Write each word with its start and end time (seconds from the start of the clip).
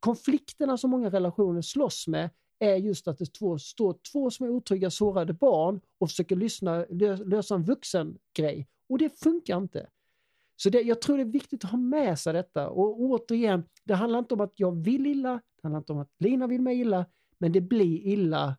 konflikterna 0.00 0.78
som 0.78 0.90
många 0.90 1.10
relationer 1.10 1.62
slåss 1.62 2.08
med 2.08 2.30
är 2.58 2.76
just 2.76 3.08
att 3.08 3.18
det 3.18 3.26
två, 3.26 3.58
står 3.58 3.96
två 4.12 4.30
som 4.30 4.46
är 4.46 4.50
otrygga, 4.50 4.90
sårade 4.90 5.32
barn 5.32 5.80
och 5.98 6.08
försöker 6.08 6.36
lyssna, 6.36 6.84
lösa 7.24 7.54
en 7.54 7.64
vuxen 7.64 8.18
grej. 8.36 8.68
Och 8.88 8.98
det 8.98 9.20
funkar 9.20 9.56
inte. 9.56 9.86
Så 10.56 10.70
det, 10.70 10.80
jag 10.80 11.00
tror 11.00 11.16
det 11.16 11.22
är 11.22 11.24
viktigt 11.24 11.64
att 11.64 11.70
ha 11.70 11.78
med 11.78 12.18
sig 12.18 12.32
detta. 12.32 12.68
Och 12.68 13.00
återigen, 13.00 13.64
det 13.84 13.94
handlar 13.94 14.18
inte 14.18 14.34
om 14.34 14.40
att 14.40 14.52
jag 14.56 14.84
vill 14.84 15.06
illa, 15.06 15.32
det 15.32 15.62
handlar 15.62 15.78
inte 15.78 15.92
om 15.92 15.98
att 15.98 16.10
Lina 16.18 16.46
vill 16.46 16.60
mig 16.60 16.80
illa, 16.80 17.06
men 17.38 17.52
det 17.52 17.60
blir 17.60 17.98
illa 17.98 18.56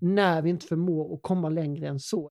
när 0.00 0.42
vi 0.42 0.50
inte 0.50 0.66
förmår 0.66 1.14
att 1.14 1.22
komma 1.22 1.48
längre 1.48 1.88
än 1.88 2.00
så. 2.00 2.30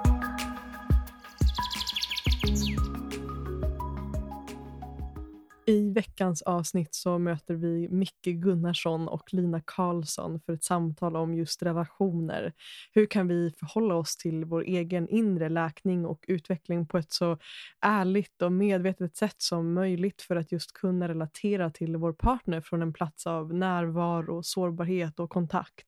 Veckans 5.93 6.41
avsnitt 6.41 6.95
så 6.95 7.17
möter 7.17 7.53
vi 7.53 7.89
Micke 7.89 8.25
Gunnarsson 8.25 9.07
och 9.07 9.33
Lina 9.33 9.61
Karlsson 9.65 10.39
för 10.39 10.53
ett 10.53 10.63
samtal 10.63 11.15
om 11.15 11.33
just 11.33 11.63
relationer. 11.63 12.53
Hur 12.93 13.05
kan 13.05 13.27
vi 13.27 13.51
förhålla 13.59 13.95
oss 13.95 14.17
till 14.17 14.45
vår 14.45 14.63
egen 14.63 15.09
inre 15.09 15.49
läkning 15.49 16.05
och 16.05 16.25
utveckling 16.27 16.87
på 16.87 16.97
ett 16.97 17.11
så 17.11 17.37
ärligt 17.81 18.41
och 18.41 18.51
medvetet 18.51 19.15
sätt 19.15 19.35
som 19.37 19.73
möjligt 19.73 20.21
för 20.21 20.35
att 20.35 20.51
just 20.51 20.73
kunna 20.73 21.07
relatera 21.07 21.71
till 21.71 21.97
vår 21.97 22.13
partner 22.13 22.61
från 22.61 22.81
en 22.81 22.93
plats 22.93 23.27
av 23.27 23.53
närvaro, 23.53 24.43
sårbarhet 24.43 25.19
och 25.19 25.29
kontakt. 25.29 25.87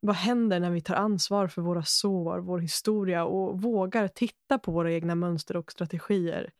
Vad 0.00 0.16
händer 0.16 0.60
när 0.60 0.70
vi 0.70 0.80
tar 0.80 0.94
ansvar 0.94 1.48
för 1.48 1.62
våra 1.62 1.82
sår, 1.84 2.38
vår 2.38 2.58
historia 2.58 3.24
och 3.24 3.62
vågar 3.62 4.08
titta 4.08 4.58
på 4.58 4.72
våra 4.72 4.92
egna 4.92 5.14
mönster 5.14 5.56
och 5.56 5.72
strategier? 5.72 6.50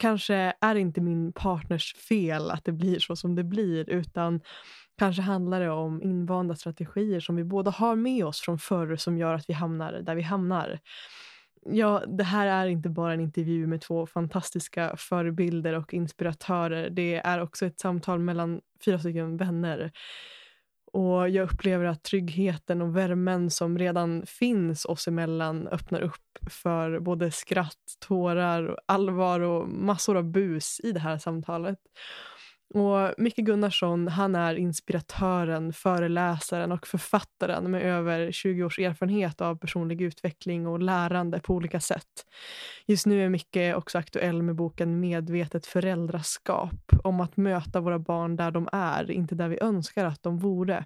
Kanske 0.00 0.52
är 0.60 0.74
det 0.74 0.80
inte 0.80 1.00
min 1.00 1.32
partners 1.32 1.94
fel 1.94 2.50
att 2.50 2.64
det 2.64 2.72
blir 2.72 2.98
så 2.98 3.16
som 3.16 3.34
det 3.34 3.44
blir 3.44 3.90
utan 3.90 4.40
kanske 4.98 5.22
handlar 5.22 5.60
det 5.60 5.70
om 5.70 6.02
invanda 6.02 6.56
strategier 6.56 7.20
som 7.20 7.36
vi 7.36 7.44
båda 7.44 7.70
har 7.70 7.96
med 7.96 8.24
oss 8.24 8.40
från 8.40 8.58
förr 8.58 8.96
som 8.96 9.18
gör 9.18 9.34
att 9.34 9.48
vi 9.48 9.54
hamnar 9.54 9.92
där 9.92 10.14
vi 10.14 10.22
hamnar. 10.22 10.80
Ja, 11.62 12.02
det 12.06 12.24
här 12.24 12.46
är 12.46 12.66
inte 12.66 12.88
bara 12.88 13.14
en 13.14 13.20
intervju 13.20 13.66
med 13.66 13.80
två 13.80 14.06
fantastiska 14.06 14.96
förebilder 14.96 15.72
och 15.72 15.94
inspiratörer. 15.94 16.90
Det 16.90 17.14
är 17.14 17.40
också 17.40 17.66
ett 17.66 17.80
samtal 17.80 18.18
mellan 18.18 18.60
fyra 18.84 18.98
stycken 18.98 19.36
vänner 19.36 19.92
och 20.92 21.28
jag 21.28 21.52
upplever 21.52 21.84
att 21.84 22.02
tryggheten 22.02 22.82
och 22.82 22.96
värmen 22.96 23.50
som 23.50 23.78
redan 23.78 24.26
finns 24.26 24.84
oss 24.84 25.08
emellan 25.08 25.68
öppnar 25.68 26.00
upp 26.00 26.38
för 26.50 27.00
både 27.00 27.30
skratt, 27.30 27.96
tårar, 28.06 28.78
allvar 28.86 29.40
och 29.40 29.68
massor 29.68 30.16
av 30.16 30.24
bus 30.24 30.80
i 30.84 30.92
det 30.92 31.00
här 31.00 31.18
samtalet. 31.18 31.78
Och 32.74 33.14
Micke 33.18 33.36
Gunnarsson 33.36 34.08
han 34.08 34.34
är 34.34 34.54
inspiratören, 34.54 35.72
föreläsaren 35.72 36.72
och 36.72 36.86
författaren 36.86 37.70
med 37.70 37.82
över 37.82 38.32
20 38.32 38.64
års 38.64 38.78
erfarenhet 38.78 39.40
av 39.40 39.56
personlig 39.56 40.00
utveckling 40.00 40.66
och 40.66 40.80
lärande 40.80 41.40
på 41.40 41.54
olika 41.54 41.80
sätt. 41.80 42.26
Just 42.86 43.06
nu 43.06 43.24
är 43.24 43.28
Micke 43.28 43.74
också 43.76 43.98
aktuell 43.98 44.42
med 44.42 44.54
boken 44.56 45.00
Medvetet 45.00 45.66
föräldraskap 45.66 46.92
om 47.04 47.20
att 47.20 47.36
möta 47.36 47.80
våra 47.80 47.98
barn 47.98 48.36
där 48.36 48.50
de 48.50 48.68
är, 48.72 49.10
inte 49.10 49.34
där 49.34 49.48
vi 49.48 49.58
önskar 49.60 50.04
att 50.04 50.22
de 50.22 50.38
vore. 50.38 50.84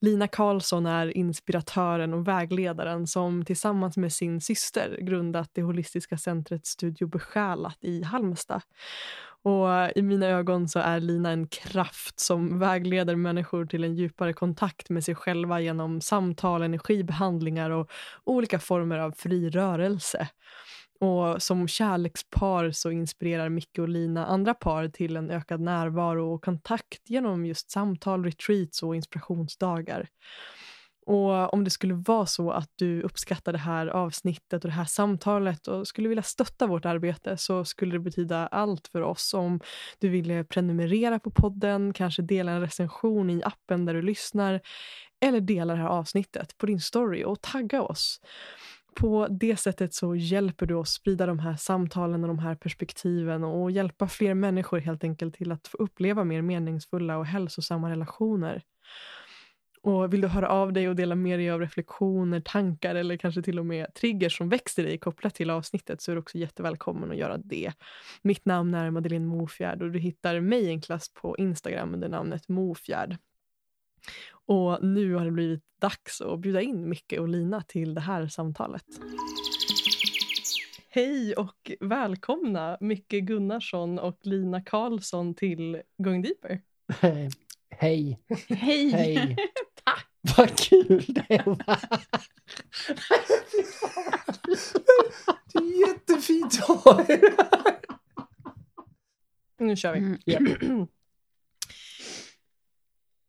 Lina 0.00 0.28
Karlsson 0.28 0.86
är 0.86 1.16
inspiratören 1.16 2.14
och 2.14 2.28
vägledaren 2.28 3.06
som 3.06 3.44
tillsammans 3.44 3.96
med 3.96 4.12
sin 4.12 4.40
syster 4.40 4.98
grundat 5.00 5.50
det 5.52 5.62
holistiska 5.62 6.18
centret 6.18 6.66
Studio 6.66 7.06
Besjälat 7.06 7.78
i 7.80 8.02
Halmstad. 8.02 8.62
Och 9.46 9.96
I 9.96 10.02
mina 10.02 10.26
ögon 10.26 10.68
så 10.68 10.78
är 10.78 11.00
Lina 11.00 11.30
en 11.30 11.46
kraft 11.46 12.20
som 12.20 12.58
vägleder 12.58 13.16
människor 13.16 13.66
till 13.66 13.84
en 13.84 13.94
djupare 13.94 14.32
kontakt 14.32 14.90
med 14.90 15.04
sig 15.04 15.14
själva 15.14 15.60
genom 15.60 16.00
samtal, 16.00 16.62
energibehandlingar 16.62 17.70
och 17.70 17.90
olika 18.24 18.58
former 18.58 18.98
av 18.98 19.12
fri 19.12 19.50
rörelse. 19.50 20.28
Och 21.00 21.42
som 21.42 21.68
kärlekspar 21.68 22.70
så 22.70 22.90
inspirerar 22.90 23.48
Micke 23.48 23.78
och 23.78 23.88
Lina 23.88 24.26
andra 24.26 24.54
par 24.54 24.88
till 24.88 25.16
en 25.16 25.30
ökad 25.30 25.60
närvaro 25.60 26.34
och 26.34 26.44
kontakt 26.44 27.10
genom 27.10 27.46
just 27.46 27.70
samtal, 27.70 28.24
retreats 28.24 28.82
och 28.82 28.96
inspirationsdagar. 28.96 30.08
Och 31.06 31.54
om 31.54 31.64
det 31.64 31.70
skulle 31.70 31.94
vara 31.94 32.26
så 32.26 32.50
att 32.50 32.70
du 32.76 33.02
uppskattar 33.02 33.52
det 33.52 33.58
här 33.58 33.86
avsnittet 33.86 34.64
och 34.64 34.70
det 34.70 34.76
här 34.76 34.84
samtalet 34.84 35.68
och 35.68 35.88
skulle 35.88 36.08
vilja 36.08 36.22
stötta 36.22 36.66
vårt 36.66 36.84
arbete 36.84 37.36
så 37.36 37.64
skulle 37.64 37.92
det 37.92 37.98
betyda 37.98 38.46
allt 38.46 38.88
för 38.88 39.02
oss 39.02 39.34
om 39.34 39.60
du 39.98 40.08
ville 40.08 40.44
prenumerera 40.44 41.18
på 41.18 41.30
podden, 41.30 41.92
kanske 41.92 42.22
dela 42.22 42.52
en 42.52 42.60
recension 42.60 43.30
i 43.30 43.42
appen 43.44 43.84
där 43.84 43.94
du 43.94 44.02
lyssnar 44.02 44.60
eller 45.20 45.40
dela 45.40 45.74
det 45.74 45.80
här 45.80 45.88
avsnittet 45.88 46.58
på 46.58 46.66
din 46.66 46.80
story 46.80 47.24
och 47.24 47.40
tagga 47.40 47.82
oss. 47.82 48.20
På 48.94 49.26
det 49.30 49.56
sättet 49.56 49.94
så 49.94 50.14
hjälper 50.14 50.66
du 50.66 50.74
oss 50.74 50.92
sprida 50.92 51.26
de 51.26 51.38
här 51.38 51.56
samtalen 51.56 52.24
och 52.24 52.28
de 52.28 52.38
här 52.38 52.54
perspektiven 52.54 53.44
och 53.44 53.70
hjälpa 53.70 54.08
fler 54.08 54.34
människor 54.34 54.78
helt 54.78 55.04
enkelt 55.04 55.34
till 55.34 55.52
att 55.52 55.68
få 55.68 55.76
uppleva 55.76 56.24
mer 56.24 56.42
meningsfulla 56.42 57.18
och 57.18 57.26
hälsosamma 57.26 57.90
relationer. 57.90 58.62
Och 59.86 60.12
vill 60.12 60.20
du 60.20 60.28
höra 60.28 60.48
av 60.48 60.72
dig 60.72 60.88
och 60.88 60.96
dela 60.96 61.14
med 61.14 61.38
dig 61.38 61.50
av 61.50 61.60
reflektioner, 61.60 62.40
tankar 62.40 62.94
eller 62.94 63.16
kanske 63.16 63.42
till 63.42 63.58
och 63.58 63.66
med 63.66 63.94
triggers 63.94 64.36
som 64.36 64.48
växer 64.48 64.82
dig 64.82 64.98
kopplat 64.98 65.34
till 65.34 65.50
avsnittet 65.50 66.00
så 66.00 66.10
är 66.10 66.14
du 66.14 66.20
också 66.20 66.38
jättevälkommen 66.38 67.10
att 67.10 67.16
göra 67.16 67.38
det. 67.38 67.72
Mitt 68.22 68.44
namn 68.44 68.74
är 68.74 68.90
Madeleine 68.90 69.26
Mofjärd 69.26 69.82
och 69.82 69.90
du 69.90 69.98
hittar 69.98 70.40
mig 70.40 70.68
enklast 70.68 71.14
på 71.14 71.36
Instagram 71.38 71.94
under 71.94 72.08
namnet 72.08 72.48
Mofjärd. 72.48 73.16
Och 74.30 74.84
nu 74.84 75.14
har 75.14 75.24
det 75.24 75.30
blivit 75.30 75.64
dags 75.80 76.20
att 76.20 76.40
bjuda 76.40 76.60
in 76.60 76.88
Micke 76.88 77.14
och 77.18 77.28
Lina 77.28 77.62
till 77.62 77.94
det 77.94 78.00
här 78.00 78.28
samtalet. 78.28 78.86
Hej 80.88 81.34
och 81.34 81.72
välkomna 81.80 82.76
Micke 82.80 83.20
Gunnarsson 83.22 83.98
och 83.98 84.18
Lina 84.22 84.62
Karlsson 84.62 85.34
till 85.34 85.82
Going 85.98 86.22
Deeper. 86.22 86.60
Hej. 86.98 87.30
Hej. 87.70 88.18
Hej. 88.48 89.36
Vad 90.36 90.58
kul 90.58 91.04
det 91.06 91.42
vara 91.46 91.78
Det 95.52 95.58
är 95.58 95.88
jättefint 95.88 96.58
att 96.68 96.84
ha 96.84 97.00
er 97.08 97.34
här. 97.38 97.76
Nu 99.58 99.76
kör 99.76 99.92
vi. 99.92 99.98
Mm. 99.98 100.18
Ja. 100.24 100.86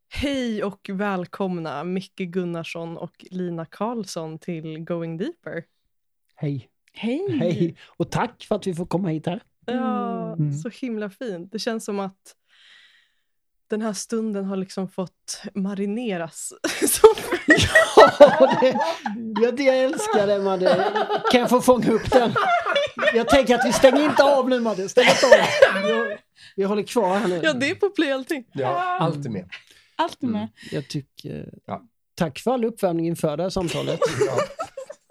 Hej 0.09 0.63
och 0.63 0.90
välkomna 0.94 1.84
Micke 1.84 2.18
Gunnarsson 2.19 2.97
och 2.97 3.25
Lina 3.31 3.66
Karlsson 3.66 4.40
till 4.40 4.80
Going 4.80 5.18
Deeper. 5.18 5.63
Hej. 6.36 6.69
Hej. 6.94 7.38
Hej. 7.40 7.78
Och 7.86 8.12
tack 8.12 8.44
för 8.47 8.56
att 8.56 8.68
vi 8.68 8.75
får 8.75 8.86
komma 8.86 9.09
hit 9.09 9.25
här. 9.25 9.44
Ja, 9.66 10.34
Mm. 10.34 10.53
så 10.53 10.69
himla 10.69 11.09
fint. 11.09 11.52
Det 11.52 11.59
känns 11.59 11.86
som 11.86 12.00
att 12.00 12.36
den 13.69 13.81
här 13.81 13.94
stunden 13.94 14.45
har 14.45 14.55
liksom 14.55 14.89
fått 14.89 15.41
marineras. 15.53 16.53
Ja, 18.19 18.57
det, 18.61 18.79
ja, 19.41 19.51
det 19.51 19.63
jag 19.63 19.77
älskar 19.77 20.27
det 20.27 20.39
Madde. 20.39 20.92
Kan 21.31 21.42
jag 21.42 21.50
få 21.50 21.62
fånga 21.62 21.92
upp 21.92 22.12
den? 22.12 22.31
Jag 23.13 23.30
tänker 23.30 23.56
att 23.56 23.65
vi 23.65 23.74
stänger 23.74 24.06
inte 24.06 24.24
av 24.24 24.50
nu 24.50 24.59
Madde. 24.59 24.89
Stäng 24.89 25.06
inte 25.07 25.25
av. 25.25 25.31
Vi, 25.83 26.18
vi 26.56 26.63
håller 26.63 26.83
kvar 26.83 27.18
här 27.18 27.27
nu. 27.27 27.39
ja, 27.44 27.53
det 27.53 27.69
är 27.69 27.75
på 27.75 27.89
play 27.89 28.12
allting. 28.12 28.45
Ja, 28.53 28.97
allt 29.00 29.25
är 29.25 29.30
med. 29.30 29.50
Allt 29.95 30.24
är 30.24 30.27
med. 30.27 30.47
Jag 30.71 30.88
tycker... 30.89 31.53
Ja. 31.65 31.83
Tack 32.15 32.39
för 32.39 32.51
all 32.51 32.65
uppvärmning 32.65 33.07
inför 33.07 33.38
det 33.38 33.44
här 33.44 33.50
samtalet. 33.50 34.00
Ja. 34.27 34.38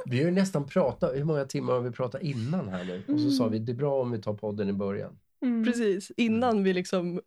Vi 0.09 0.19
har 0.19 0.25
ju 0.25 0.31
nästan 0.31 0.67
pratat, 0.67 1.15
hur 1.15 1.25
många 1.25 1.45
timmar 1.45 1.73
har 1.73 1.81
vi 1.81 1.91
pratat 1.91 2.23
innan 2.23 2.69
här 2.69 2.85
nu? 2.85 3.15
Och 3.15 3.21
så 3.21 3.31
sa 3.31 3.49
vi, 3.49 3.59
det 3.59 3.73
är 3.73 3.77
bra 3.77 4.01
om 4.01 4.11
vi 4.11 4.23
tar 4.23 4.35
podden 4.35 4.69
i 4.69 4.73
början. 4.73 5.19
Mm. 5.43 5.65
Precis, 5.65 6.13
innan 6.17 6.65
vi 6.65 6.73
liksom 6.73 7.21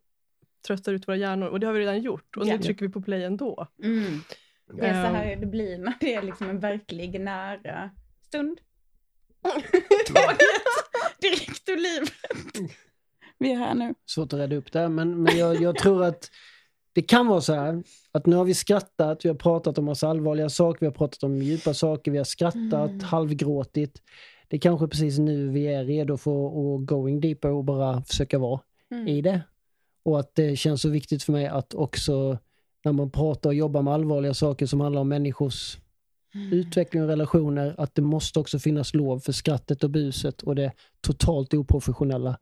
tröttar 0.66 0.92
ut 0.92 1.08
våra 1.08 1.16
hjärnor. 1.16 1.46
Och 1.48 1.60
det 1.60 1.66
har 1.66 1.74
vi 1.74 1.80
redan 1.80 2.00
gjort. 2.02 2.36
Och 2.36 2.46
Ja. 2.46 2.52
nu 2.56 2.62
trycker 2.62 2.86
vi 2.86 2.92
på 2.92 3.00
play 3.02 3.24
ändå. 3.24 3.66
Mm. 3.82 4.20
Det 4.72 4.86
är 4.86 5.02
så 5.02 5.08
Ehm. 5.08 5.14
här 5.14 5.36
det 5.36 5.46
blir 5.46 5.78
när 5.78 5.94
det 6.00 6.14
är 6.14 6.22
liksom 6.22 6.50
en 6.50 6.60
verklig 6.60 7.20
nära 7.20 7.90
stund. 8.26 8.58
Taget 10.14 10.38
direkt 11.20 11.68
ur 11.68 11.76
livet. 11.76 12.12
Vi 13.38 13.52
är 13.52 13.56
här 13.56 13.74
nu. 13.74 13.94
Svårt 14.06 14.32
att 14.32 14.38
rädda 14.38 14.56
upp 14.56 14.72
det, 14.72 14.88
men, 14.88 15.22
men 15.22 15.38
jag, 15.38 15.60
jag 15.62 15.78
tror 15.78 16.04
att 16.04 16.30
det 16.92 17.02
kan 17.02 17.26
vara 17.26 17.40
så 17.40 17.54
här 17.54 17.82
att 18.12 18.26
nu 18.26 18.36
har 18.36 18.44
vi 18.44 18.54
skrattat, 18.54 19.24
vi 19.24 19.28
har 19.28 19.36
pratat 19.36 19.78
om 19.78 19.84
massa 19.84 20.08
allvarliga 20.08 20.48
saker, 20.48 20.80
vi 20.80 20.86
har 20.86 20.92
pratat 20.92 21.22
om 21.22 21.42
djupa 21.42 21.74
saker, 21.74 22.10
vi 22.10 22.18
har 22.18 22.24
skrattat, 22.24 22.90
Mm. 22.90 23.00
halvgråtit. 23.00 24.02
Det 24.48 24.56
är 24.56 24.60
kanske 24.60 24.88
precis 24.88 25.18
nu 25.18 25.48
vi 25.48 25.66
är 25.66 25.84
redo 25.84 26.16
för 26.16 26.30
att 26.46 26.86
going 26.86 27.20
deeper 27.20 27.48
och 27.50 27.64
bara 27.64 28.02
försöka 28.02 28.38
vara 28.38 28.60
Mm. 28.90 29.08
i 29.08 29.22
det. 29.22 29.40
Och 30.02 30.20
att 30.20 30.34
det 30.34 30.56
känns 30.56 30.82
så 30.82 30.88
viktigt 30.88 31.22
för 31.22 31.32
mig 31.32 31.46
att 31.46 31.74
också 31.74 32.38
när 32.84 32.92
man 32.92 33.10
pratar 33.10 33.50
och 33.50 33.54
jobbar 33.54 33.82
med 33.82 33.94
allvarliga 33.94 34.34
saker 34.34 34.66
som 34.66 34.80
handlar 34.80 35.00
om 35.00 35.08
människors 35.08 35.78
Mm. 36.34 36.52
utveckling 36.52 37.02
och 37.02 37.08
relationer, 37.08 37.74
att 37.78 37.94
det 37.94 38.02
måste 38.02 38.38
också 38.38 38.58
finnas 38.58 38.94
lov 38.94 39.18
för 39.20 39.32
skrattet 39.32 39.84
och 39.84 39.90
buset 39.90 40.42
och 40.42 40.54
det 40.54 40.72
totalt 41.00 41.54
oprofessionella. 41.54 42.38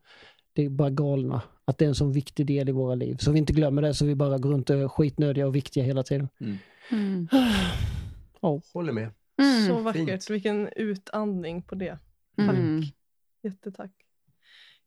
Det 0.53 0.65
är 0.65 0.69
bara 0.69 0.89
galna. 0.89 1.41
Att 1.65 1.77
det 1.77 1.85
är 1.85 1.89
en 1.89 1.95
sån 1.95 2.11
viktig 2.11 2.45
del 2.45 2.69
i 2.69 2.71
våra 2.71 2.95
liv. 2.95 3.17
Så 3.19 3.31
vi 3.31 3.39
inte 3.39 3.53
glömmer 3.53 3.81
det 3.81 3.93
så 3.93 4.05
vi 4.05 4.15
bara 4.15 4.37
går 4.37 4.49
runt 4.49 4.69
och 4.69 4.75
är 4.75 4.87
skitnödiga 4.87 5.47
och 5.47 5.55
viktiga 5.55 5.83
hela 5.83 6.03
tiden. 6.03 6.29
Mm. 6.91 7.27
Håller 8.73 8.93
med. 8.93 9.11
Mm. 9.41 9.67
Så 9.67 9.79
vackert. 9.79 10.07
fint. 10.09 10.29
Vilken 10.29 10.69
utandning 10.75 11.61
på 11.61 11.75
det. 11.75 11.97
Mm. 12.37 12.81
Jättetack. 13.43 13.91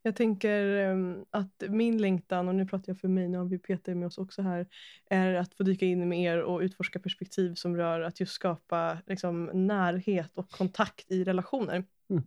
Jag 0.03 0.17
tänker 0.17 0.77
ehm, 0.77 1.25
att 1.31 1.63
min 1.69 1.99
längtan, 1.99 2.49
och 2.49 2.55
nu 2.55 2.67
pratar 2.67 2.85
jag 2.93 3.01
för 3.01 3.09
mig, 3.09 3.29
nu 3.29 3.39
har 3.39 3.45
vi 3.45 3.59
Peter 3.59 3.95
med 3.95 4.07
oss 4.07 4.19
också 4.19 4.43
här, 4.43 4.67
är 5.11 5.35
att 5.35 5.55
få 5.55 5.63
dyka 5.63 5.87
in 5.87 6.09
med 6.09 6.23
er 6.23 6.43
och 6.43 6.61
utforska 6.61 6.99
perspektiv 6.99 7.55
som 7.55 7.77
rör 7.77 8.01
att 8.01 8.21
just 8.21 8.33
skapa 8.33 8.99
liksom, 9.07 9.51
närhet 9.53 10.31
och 10.39 10.51
kontakt 10.51 11.11
i 11.11 11.25
relationer. 11.25 11.85
Mm. 12.11 12.23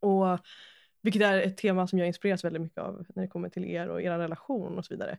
Och, 0.00 0.38
vilket 1.02 1.22
är 1.22 1.40
ett 1.40 1.56
tema 1.56 1.86
som 1.86 1.98
jag 1.98 2.08
inspireras 2.08 2.44
väldigt 2.44 2.62
mycket 2.62 2.78
av 2.78 3.06
när 3.14 3.22
det 3.22 3.28
kommer 3.28 3.48
till 3.48 3.64
er 3.64 3.88
och 3.88 4.02
er 4.02 4.18
relation 4.18 4.78
och 4.78 4.84
så 4.84 4.94
vidare. 4.94 5.18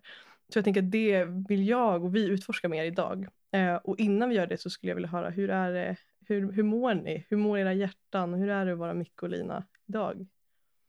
Så 0.50 0.58
jag 0.58 0.64
tänker 0.64 0.82
att 0.82 0.92
det 0.92 1.26
vill 1.26 1.68
jag 1.68 2.04
och 2.04 2.16
vi 2.16 2.28
utforska 2.28 2.70
mer 2.70 2.84
idag. 2.84 3.28
Eh, 3.52 3.76
och 3.76 4.00
innan 4.00 4.30
vi 4.30 4.36
gör 4.36 4.48
det 4.48 4.58
så 4.58 4.70
skulle 4.70 4.90
jag 4.90 4.96
vilja 4.96 5.10
höra, 5.10 5.30
hur 5.30 5.50
är 5.50 5.72
det, 5.72 5.96
hur, 6.28 6.52
hur 6.52 6.64
mår 6.64 6.94
ni? 6.94 7.26
Hur 7.30 7.38
mår 7.38 7.58
era 7.58 7.74
hjärtan? 7.74 8.34
Hur 8.34 8.50
är 8.50 8.66
det 8.66 8.72
att 8.72 8.78
vara 8.78 8.94
Micke 8.94 9.24
och 9.24 9.30
Lina 9.30 9.64
idag? 9.88 10.28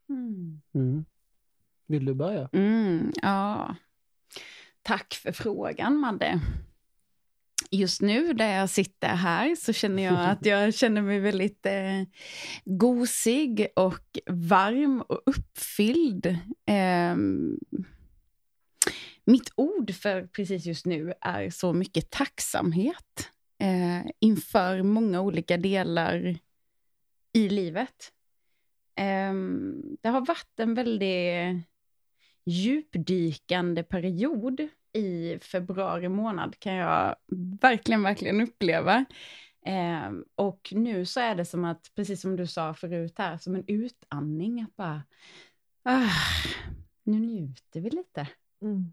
Mm. 0.08 0.60
Mm. 0.74 1.04
Vill 1.92 2.04
du 2.04 2.14
börja? 2.14 2.48
Mm, 2.52 3.12
ja. 3.22 3.76
Tack 4.82 5.14
för 5.14 5.32
frågan, 5.32 5.96
Madde. 5.96 6.40
Just 7.70 8.00
nu 8.00 8.32
där 8.32 8.56
jag 8.58 8.70
sitter 8.70 9.08
här 9.08 9.54
så 9.54 9.72
känner 9.72 10.02
jag 10.02 10.30
att 10.30 10.46
jag 10.46 10.74
känner 10.82 11.02
mig 11.02 11.20
väldigt 11.20 11.66
eh, 11.66 12.02
gosig 12.64 13.66
och 13.76 14.18
varm 14.26 15.00
och 15.00 15.22
uppfylld. 15.26 16.38
Ehm, 16.66 17.58
mitt 19.24 19.52
ord 19.56 19.94
för 19.94 20.26
precis 20.26 20.66
just 20.66 20.86
nu 20.86 21.12
är 21.20 21.50
så 21.50 21.72
mycket 21.72 22.10
tacksamhet 22.10 23.28
eh, 23.58 24.10
inför 24.18 24.82
många 24.82 25.20
olika 25.20 25.56
delar 25.56 26.36
i 27.32 27.48
livet. 27.48 28.12
Ehm, 28.96 29.82
det 30.02 30.08
har 30.08 30.26
varit 30.26 30.60
en 30.60 30.74
väldigt 30.74 31.66
djupdykande 32.44 33.82
period 33.82 34.68
i 34.92 35.38
februari 35.38 36.08
månad 36.08 36.58
kan 36.58 36.74
jag 36.74 37.16
verkligen, 37.60 38.02
verkligen 38.02 38.40
uppleva. 38.40 39.04
Ehm, 39.66 40.24
och 40.34 40.68
nu 40.72 41.06
så 41.06 41.20
är 41.20 41.34
det 41.34 41.44
som 41.44 41.64
att, 41.64 41.90
precis 41.94 42.20
som 42.20 42.36
du 42.36 42.46
sa 42.46 42.74
förut 42.74 43.14
här, 43.18 43.38
som 43.38 43.54
en 43.54 43.64
utandning 43.66 44.62
att 44.62 44.76
bara, 44.76 45.02
ah, 45.82 46.10
nu 47.02 47.20
njuter 47.20 47.80
vi 47.80 47.90
lite. 47.90 48.28
Mm. 48.62 48.92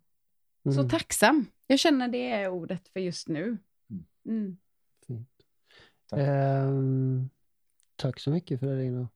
Så 0.64 0.80
Mm. 0.80 0.90
tacksam. 0.90 1.46
Jag 1.68 1.80
känner 1.80 2.08
det 2.08 2.32
är 2.32 2.50
ordet 2.50 2.88
för 2.88 3.00
just 3.00 3.28
nu. 3.28 3.58
Mm. 4.26 4.58
Tack. 6.10 6.20
Ehm, 6.20 7.30
tack 7.96 8.20
så 8.20 8.30
mycket 8.30 8.60
för 8.60 8.68
det 8.68 8.76
Lina. 8.76 9.08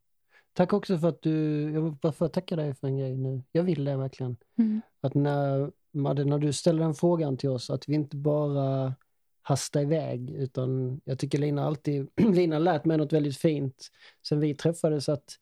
Tack 0.54 0.74
också 0.74 0.98
för 0.98 1.10
att 1.10 1.22
du, 1.22 1.62
jag 1.72 1.82
vill 1.82 1.94
bara 2.02 2.30
tacka 2.30 2.56
dig 2.56 2.74
för 2.74 2.88
en 2.88 2.98
grej 2.98 3.18
nu. 3.18 3.42
Jag 3.52 3.64
vill 3.64 3.86
det 3.86 3.98
verkligen. 3.98 4.38
Mm. 4.58 4.82
Att 5.02 5.14
när, 5.14 5.72
Madde, 5.92 6.26
när 6.26 6.40
du 6.40 6.54
ställer 6.54 6.84
den 6.84 6.94
frågan 6.94 7.38
till 7.38 7.50
oss, 7.50 7.70
att 7.70 7.90
vi 7.90 7.96
inte 7.96 8.18
bara 8.18 8.94
hastar 9.42 9.82
iväg, 9.82 10.30
utan 10.30 11.02
jag 11.04 11.20
tycker 11.20 11.38
Lina 11.38 11.66
alltid, 11.66 12.08
Lina 12.34 12.60
lärt 12.60 12.86
mig 12.86 12.98
något 12.98 13.14
väldigt 13.14 13.38
fint 13.38 13.92
sen 14.28 14.40
vi 14.40 14.56
träffades, 14.56 15.10
att 15.10 15.40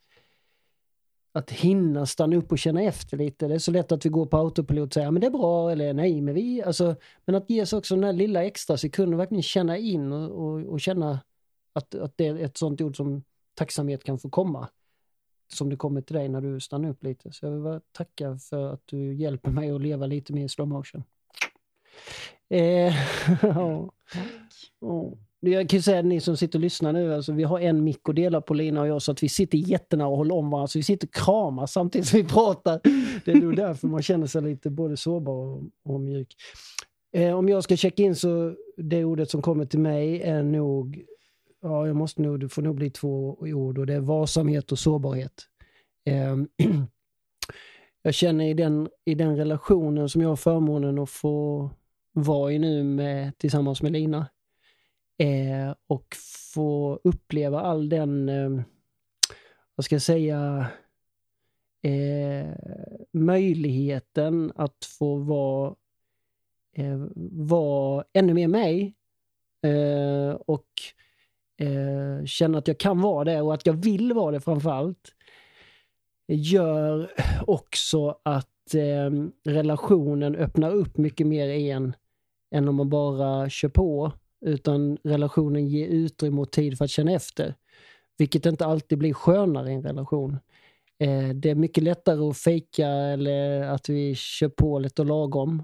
att 1.34 1.52
hinna 1.52 2.06
stanna 2.06 2.36
upp 2.36 2.52
och 2.52 2.60
känna 2.60 2.82
efter 2.82 3.18
lite. 3.18 3.48
Det 3.48 3.54
är 3.54 3.60
så 3.60 3.72
lätt 3.72 3.92
att 3.92 4.06
vi 4.06 4.10
går 4.10 4.26
på 4.26 4.38
autopilot 4.38 4.88
och 4.88 4.94
säger 4.94 5.12
men 5.12 5.22
det 5.22 5.28
är 5.28 5.32
bra 5.32 5.72
eller 5.72 5.94
nej 5.94 6.22
men 6.22 6.34
vi, 6.34 6.64
alltså, 6.64 6.96
men 7.26 7.36
att 7.36 7.50
ge 7.50 7.66
sig 7.66 7.78
också 7.78 7.96
den 7.96 8.04
här 8.04 8.14
lilla 8.14 8.44
extra 8.44 8.78
sekunden 8.78 9.18
verkligen 9.18 9.44
känna 9.44 9.78
in 9.78 10.12
och, 10.12 10.46
och, 10.46 10.66
och 10.66 10.82
känna 10.82 11.20
att, 11.74 11.96
att 11.96 12.18
det 12.18 12.28
är 12.28 12.36
ett 12.36 12.58
sånt 12.58 12.82
ord 12.82 12.98
som 12.98 13.24
tacksamhet 13.54 14.04
kan 14.04 14.20
få 14.20 14.30
komma. 14.30 14.70
Som 15.54 15.70
det 15.70 15.76
kommer 15.76 16.02
till 16.02 16.16
dig 16.16 16.30
när 16.30 16.42
du 16.42 16.60
stannar 16.60 16.90
upp 16.90 17.04
lite. 17.04 17.32
Så 17.32 17.46
jag 17.46 17.52
vill 17.52 17.62
bara 17.62 17.82
tacka 17.92 18.38
för 18.38 18.74
att 18.74 18.82
du 18.86 19.14
hjälper 19.14 19.52
mig 19.52 19.72
att 19.72 19.82
leva 19.82 20.06
lite 20.06 20.34
mer 20.34 20.46
i 20.46 20.50
slow 20.50 20.68
motion. 20.68 21.04
Eh, 22.50 22.94
ja. 23.42 23.92
Ja. 24.80 25.14
Jag 25.44 25.70
kan 25.70 25.78
ju 25.78 25.82
säga 25.82 26.02
ni 26.02 26.20
som 26.20 26.38
sitter 26.38 26.60
och 26.60 26.62
lyssnar 26.62 26.94
nu, 26.94 27.14
alltså 27.14 27.32
vi 27.32 27.44
har 27.44 27.60
en 27.60 27.84
mick 27.84 28.10
att 28.10 28.16
dela 28.16 28.42
på 28.42 28.54
Lina 28.54 28.82
och 28.82 28.88
jag 28.88 29.02
så 29.02 29.12
att 29.12 29.24
vi 29.24 29.30
sitter 29.30 29.58
jättenära 29.58 30.08
och 30.08 30.18
håller 30.18 30.36
om 30.36 30.50
varandra. 30.50 30.68
Så 30.68 30.80
vi 30.80 30.84
sitter 30.84 31.08
och 31.08 31.14
kramar 31.14 31.66
samtidigt 31.66 32.08
som 32.08 32.20
vi 32.20 32.26
pratar. 32.26 32.80
Det 33.26 33.32
är 33.32 33.42
nog 33.42 33.56
därför 33.56 33.88
man 33.88 34.02
känner 34.02 34.28
sig 34.28 34.42
lite 34.42 34.70
både 34.70 34.98
sårbar 34.98 35.34
och, 35.34 35.64
och 35.84 36.00
mjuk. 36.00 36.36
Eh, 37.14 37.38
om 37.38 37.50
jag 37.50 37.64
ska 37.64 37.78
checka 37.78 38.04
in 38.04 38.16
så 38.16 38.56
det 38.78 39.06
ordet 39.06 39.30
som 39.30 39.42
kommer 39.42 39.66
till 39.66 39.80
mig 39.80 40.22
är 40.22 40.44
nog, 40.44 41.04
ja 41.62 41.88
jag 41.88 41.96
måste 41.96 42.22
nog, 42.22 42.40
det 42.40 42.50
får 42.50 42.62
nog 42.62 42.76
bli 42.76 42.90
två 42.90 43.38
ord 43.40 43.78
och 43.78 43.86
det 43.86 43.94
är 43.94 44.00
varsamhet 44.00 44.72
och 44.72 44.80
sårbarhet. 44.80 45.48
Eh, 46.06 46.38
jag 48.02 48.14
känner 48.14 48.46
i 48.46 48.54
den, 48.54 48.90
i 49.06 49.16
den 49.16 49.36
relationen 49.36 50.10
som 50.10 50.22
jag 50.22 50.30
har 50.30 50.36
förmånen 50.36 51.00
att 51.00 51.10
få 51.10 51.70
vara 52.14 52.52
i 52.52 52.60
nu 52.60 52.84
med, 52.84 53.38
tillsammans 53.38 53.82
med 53.82 53.92
Lina 53.92 54.28
eh, 55.18 55.76
och 55.88 56.16
få 56.54 57.00
uppleva 57.04 57.62
all 57.62 57.90
den, 57.90 58.30
eh, 58.30 58.62
vad 59.76 59.86
ska 59.86 59.96
jag 59.96 60.02
säga, 60.02 60.68
eh, 61.82 62.56
möjligheten 63.12 64.52
att 64.56 64.86
få 64.86 65.16
vara, 65.16 65.76
eh, 66.76 68.04
ännu 68.14 68.34
mer 68.34 68.48
mig 68.48 68.96
eh, 69.62 70.34
och 70.34 70.68
eh, 71.62 72.58
att 72.58 72.68
jag 72.68 72.78
kan 72.78 73.02
vara 73.02 73.24
det 73.24 73.42
och 73.42 73.54
att 73.54 73.66
jag 73.66 73.74
vill 73.74 74.14
vara 74.14 74.32
det 74.32 74.40
framförallt 74.40 75.16
gör 76.28 77.12
också 77.48 78.18
att 78.24 78.76
eh, 78.76 79.12
relationen 79.46 80.36
öppnar 80.36 80.72
upp 80.72 80.98
mycket 80.98 81.28
mer 81.28 81.50
igen 81.50 81.96
än 82.56 82.68
om 82.68 82.76
man 82.76 82.90
bara 82.90 83.50
kör 83.50 83.70
på. 83.70 84.12
Utan 84.46 84.98
relationen 85.04 85.68
ger 85.68 85.88
utrymme 85.88 86.42
och 86.42 86.52
tid 86.52 86.78
för 86.78 86.86
att 86.86 86.92
känna 86.92 87.12
efter. 87.12 87.56
Vilket 88.18 88.46
inte 88.46 88.66
alltid 88.66 88.98
blir 88.98 89.14
skönare 89.14 89.72
i 89.72 89.74
en 89.74 89.84
relation. 89.84 90.38
Eh, 91.00 91.30
det 91.30 91.50
är 91.50 91.56
mycket 91.56 91.84
lättare 91.84 92.30
att 92.30 92.38
fejka 92.38 92.88
eller 92.88 93.62
att 93.62 93.90
vi 93.90 94.16
kör 94.16 94.50
på 94.50 94.80
lite 94.80 95.02
och 95.02 95.08
lagom. 95.08 95.64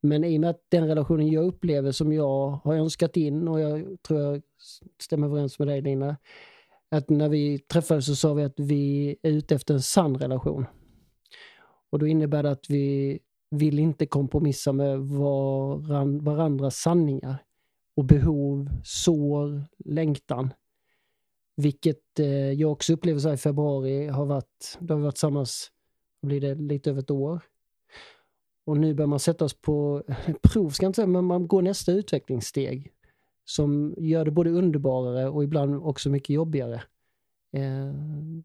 Men 0.00 0.24
i 0.24 0.36
och 0.36 0.40
med 0.40 0.50
att 0.50 0.64
den 0.68 0.88
relationen 0.88 1.28
jag 1.28 1.44
upplever 1.44 1.92
som 1.92 2.12
jag 2.12 2.48
har 2.64 2.74
önskat 2.74 3.16
in 3.16 3.48
och 3.48 3.60
jag 3.60 4.02
tror 4.02 4.20
jag 4.20 4.42
stämmer 4.98 5.26
överens 5.26 5.58
med 5.58 5.68
dig 5.68 5.82
Lina. 5.82 6.16
Att 6.90 7.10
när 7.10 7.28
vi 7.28 7.58
träffades 7.58 8.06
så 8.06 8.16
sa 8.16 8.34
vi 8.34 8.44
att 8.44 8.60
vi 8.60 9.16
är 9.22 9.30
ute 9.30 9.54
efter 9.54 9.74
en 9.74 9.82
sann 9.82 10.16
relation. 10.16 10.66
Och 11.90 11.98
då 11.98 12.06
innebär 12.06 12.42
det 12.42 12.50
att 12.50 12.70
vi 12.70 13.18
vill 13.50 13.78
inte 13.78 14.06
kompromissa 14.06 14.72
med 14.72 15.00
varan, 15.00 16.24
varandras 16.24 16.76
sanningar 16.76 17.36
och 17.94 18.04
behov, 18.04 18.68
sår, 18.84 19.64
längtan. 19.84 20.52
Vilket 21.56 22.18
eh, 22.18 22.52
jag 22.52 22.72
också 22.72 22.92
upplever 22.92 23.20
så 23.20 23.28
här 23.28 23.34
i 23.34 23.38
februari 23.38 24.06
har 24.06 24.26
varit, 24.26 24.78
då 24.78 24.94
har 24.94 25.00
varit 25.00 25.14
tillsammans, 25.14 25.70
blir 26.22 26.40
det 26.40 26.54
lite 26.54 26.90
över 26.90 27.00
ett 27.00 27.10
år. 27.10 27.42
Och 28.64 28.76
nu 28.76 28.94
börjar 28.94 29.08
man 29.08 29.20
sätta 29.20 29.44
oss 29.44 29.60
på 29.60 30.02
prov, 30.42 30.70
ska 30.70 30.84
jag 30.84 30.88
inte 30.88 30.96
säga, 30.96 31.06
men 31.06 31.24
man 31.24 31.48
går 31.48 31.62
nästa 31.62 31.92
utvecklingssteg. 31.92 32.92
Som 33.48 33.94
gör 33.98 34.24
det 34.24 34.30
både 34.30 34.50
underbarare 34.50 35.28
och 35.28 35.44
ibland 35.44 35.76
också 35.76 36.10
mycket 36.10 36.30
jobbigare. 36.30 36.82
Eh, 37.52 37.92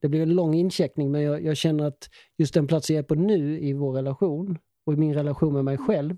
det 0.01 0.09
blir 0.09 0.21
en 0.21 0.33
lång 0.33 0.53
incheckning 0.53 1.11
men 1.11 1.21
jag, 1.21 1.43
jag 1.43 1.57
känner 1.57 1.85
att 1.85 2.09
just 2.37 2.53
den 2.53 2.67
plats 2.67 2.89
jag 2.89 2.99
är 2.99 3.03
på 3.03 3.15
nu 3.15 3.59
i 3.59 3.73
vår 3.73 3.93
relation 3.93 4.57
och 4.85 4.93
i 4.93 4.95
min 4.95 5.13
relation 5.13 5.53
med 5.53 5.65
mig 5.65 5.77
själv 5.77 6.17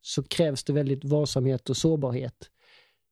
så 0.00 0.22
krävs 0.22 0.64
det 0.64 0.72
väldigt 0.72 1.04
varsamhet 1.04 1.70
och 1.70 1.76
sårbarhet. 1.76 2.50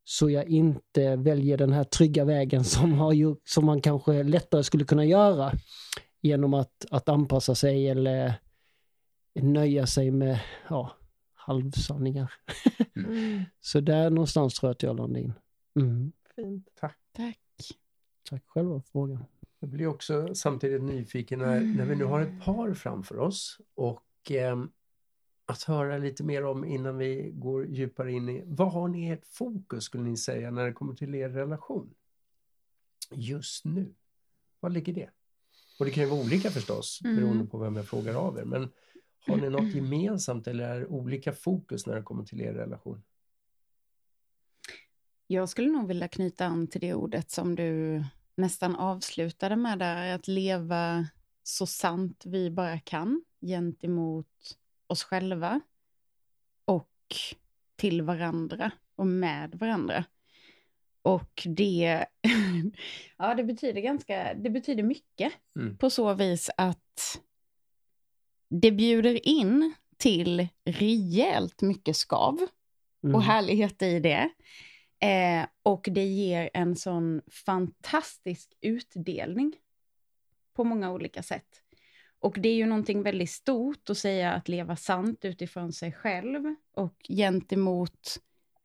Så 0.04 0.30
jag 0.30 0.48
inte 0.48 1.16
väljer 1.16 1.56
den 1.56 1.72
här 1.72 1.84
trygga 1.84 2.24
vägen 2.24 2.64
som, 2.74 2.92
har 2.92 3.12
gjort, 3.12 3.42
som 3.44 3.66
man 3.66 3.80
kanske 3.80 4.22
lättare 4.22 4.62
skulle 4.62 4.84
kunna 4.84 5.04
göra 5.04 5.52
genom 6.20 6.54
att, 6.54 6.86
att 6.90 7.08
anpassa 7.08 7.54
sig 7.54 7.88
eller 7.88 8.34
nöja 9.34 9.86
sig 9.86 10.10
med 10.10 10.40
ja, 10.68 10.90
halvsanningar. 11.46 12.32
Mm. 12.94 13.42
Så 13.61 13.80
där 13.80 14.11
någonstans 14.11 14.54
tror 14.54 14.68
jag 14.68 14.75
att 14.75 14.82
jag 14.82 14.96
landade 14.96 15.20
in. 15.25 15.32
Mm. 15.75 16.12
Fint. 16.37 16.68
Tack. 16.80 16.99
Tack 18.30 18.42
själva 18.46 18.80
för 18.80 18.88
frågan. 18.90 19.25
Jag 19.61 19.70
blir 19.70 19.87
också 19.87 20.34
samtidigt 20.34 20.82
nyfiken 20.82 21.38
när, 21.38 21.61
när 21.61 21.84
vi 21.84 21.96
nu 21.96 22.04
har 22.04 22.20
ett 22.20 22.44
par 22.44 22.75
framför 22.75 23.18
oss 23.18 23.58
och 23.75 24.30
ehm, 24.30 24.70
att 25.46 25.62
höra 25.62 25.99
lite 25.99 26.25
mer 26.25 26.44
om 26.44 26.64
innan 26.64 26.99
vi 26.99 27.30
går 27.34 27.66
djupare 27.66 28.12
in 28.12 28.28
i 28.28 28.42
vad 28.46 28.72
har 28.72 28.88
ni 28.88 29.08
ert 29.11 29.26
fokus 29.26 29.84
skulle 29.84 30.04
ni 30.04 30.16
säga 30.16 30.50
när 30.50 30.66
det 30.66 30.72
kommer 30.72 30.94
till 30.94 31.14
er 31.14 31.28
relation? 31.28 31.94
Just 33.11 33.64
nu. 33.64 33.94
Vad 34.61 34.72
ligger 34.72 34.92
det? 34.92 35.11
Och 35.78 35.84
det 35.84 35.90
kan 35.90 36.04
ju 36.04 36.11
vara 36.11 36.20
olika 36.20 36.50
förstås 36.50 37.00
Mm. 37.04 37.16
beroende 37.16 37.46
på 37.46 37.58
vem 37.58 37.76
jag 37.76 37.87
frågar 37.88 38.14
av 38.14 38.38
er. 38.38 38.44
Men 38.44 38.68
har 39.26 39.36
ni 39.36 39.50
något 39.50 39.74
gemensamt 39.74 40.46
eller 40.46 40.64
är 40.64 40.80
det 40.80 40.86
olika 40.86 41.32
fokus 41.32 41.86
när 41.86 41.94
det 41.94 42.02
kommer 42.02 42.24
till 42.24 42.40
er 42.40 42.52
relation? 42.52 43.02
Jag 45.26 45.48
skulle 45.48 45.68
nog 45.70 45.88
vilja 45.88 46.08
knyta 46.08 46.46
an 46.46 46.66
till 46.66 46.80
det 46.80 46.94
ordet 46.94 47.30
som 47.30 47.54
du 47.54 48.04
nästan 48.34 48.76
avslutade 48.76 49.56
med 49.56 49.78
där, 49.78 50.14
att 50.14 50.28
leva 50.28 51.06
så 51.42 51.66
sant 51.66 52.22
vi 52.26 52.50
bara 52.50 52.78
kan 52.78 53.24
gentemot 53.40 54.58
oss 54.86 55.04
själva 55.04 55.60
och 56.64 56.90
till 57.76 58.02
varandra 58.02 58.70
och 58.96 59.06
med 59.06 59.54
varandra. 59.54 60.04
Och 61.02 61.42
det, 61.46 62.06
ja, 63.16 63.34
det 63.34 63.44
betyder 63.44 63.80
ganska, 63.80 64.34
det 64.34 64.50
betyder 64.50 64.82
mycket 64.82 65.32
Mm. 65.56 65.76
på 65.76 65.90
så 65.90 66.14
vis 66.14 66.50
att 66.56 67.20
det 68.61 68.73
bjuder 68.73 69.28
in 69.28 69.75
till 69.97 70.49
rejält 70.64 71.62
mycket 71.62 71.97
skav 71.97 72.47
Mm. 73.04 73.14
och 73.14 73.23
härlighet 73.23 73.82
i 73.82 74.00
det. 74.00 74.30
Eh, 75.06 75.47
och 75.62 75.88
det 75.90 76.04
ger 76.04 76.50
en 76.54 76.76
sån 76.76 77.23
fantastisk 77.30 78.52
utdelning 78.61 79.52
på 80.54 80.64
många 80.64 80.92
olika 80.92 81.23
sätt. 81.23 81.62
Och 82.18 82.37
det 82.40 82.49
är 82.49 82.54
ju 82.54 82.66
någonting 82.66 83.02
väldigt 83.02 83.30
stort 83.30 83.90
att 83.90 83.99
säga 83.99 84.32
att 84.32 84.49
leva 84.49 84.76
sant 84.76 85.25
utifrån 85.25 85.73
sig 85.73 85.92
själv 85.92 86.54
och 86.75 87.06
gentemot 87.09 88.21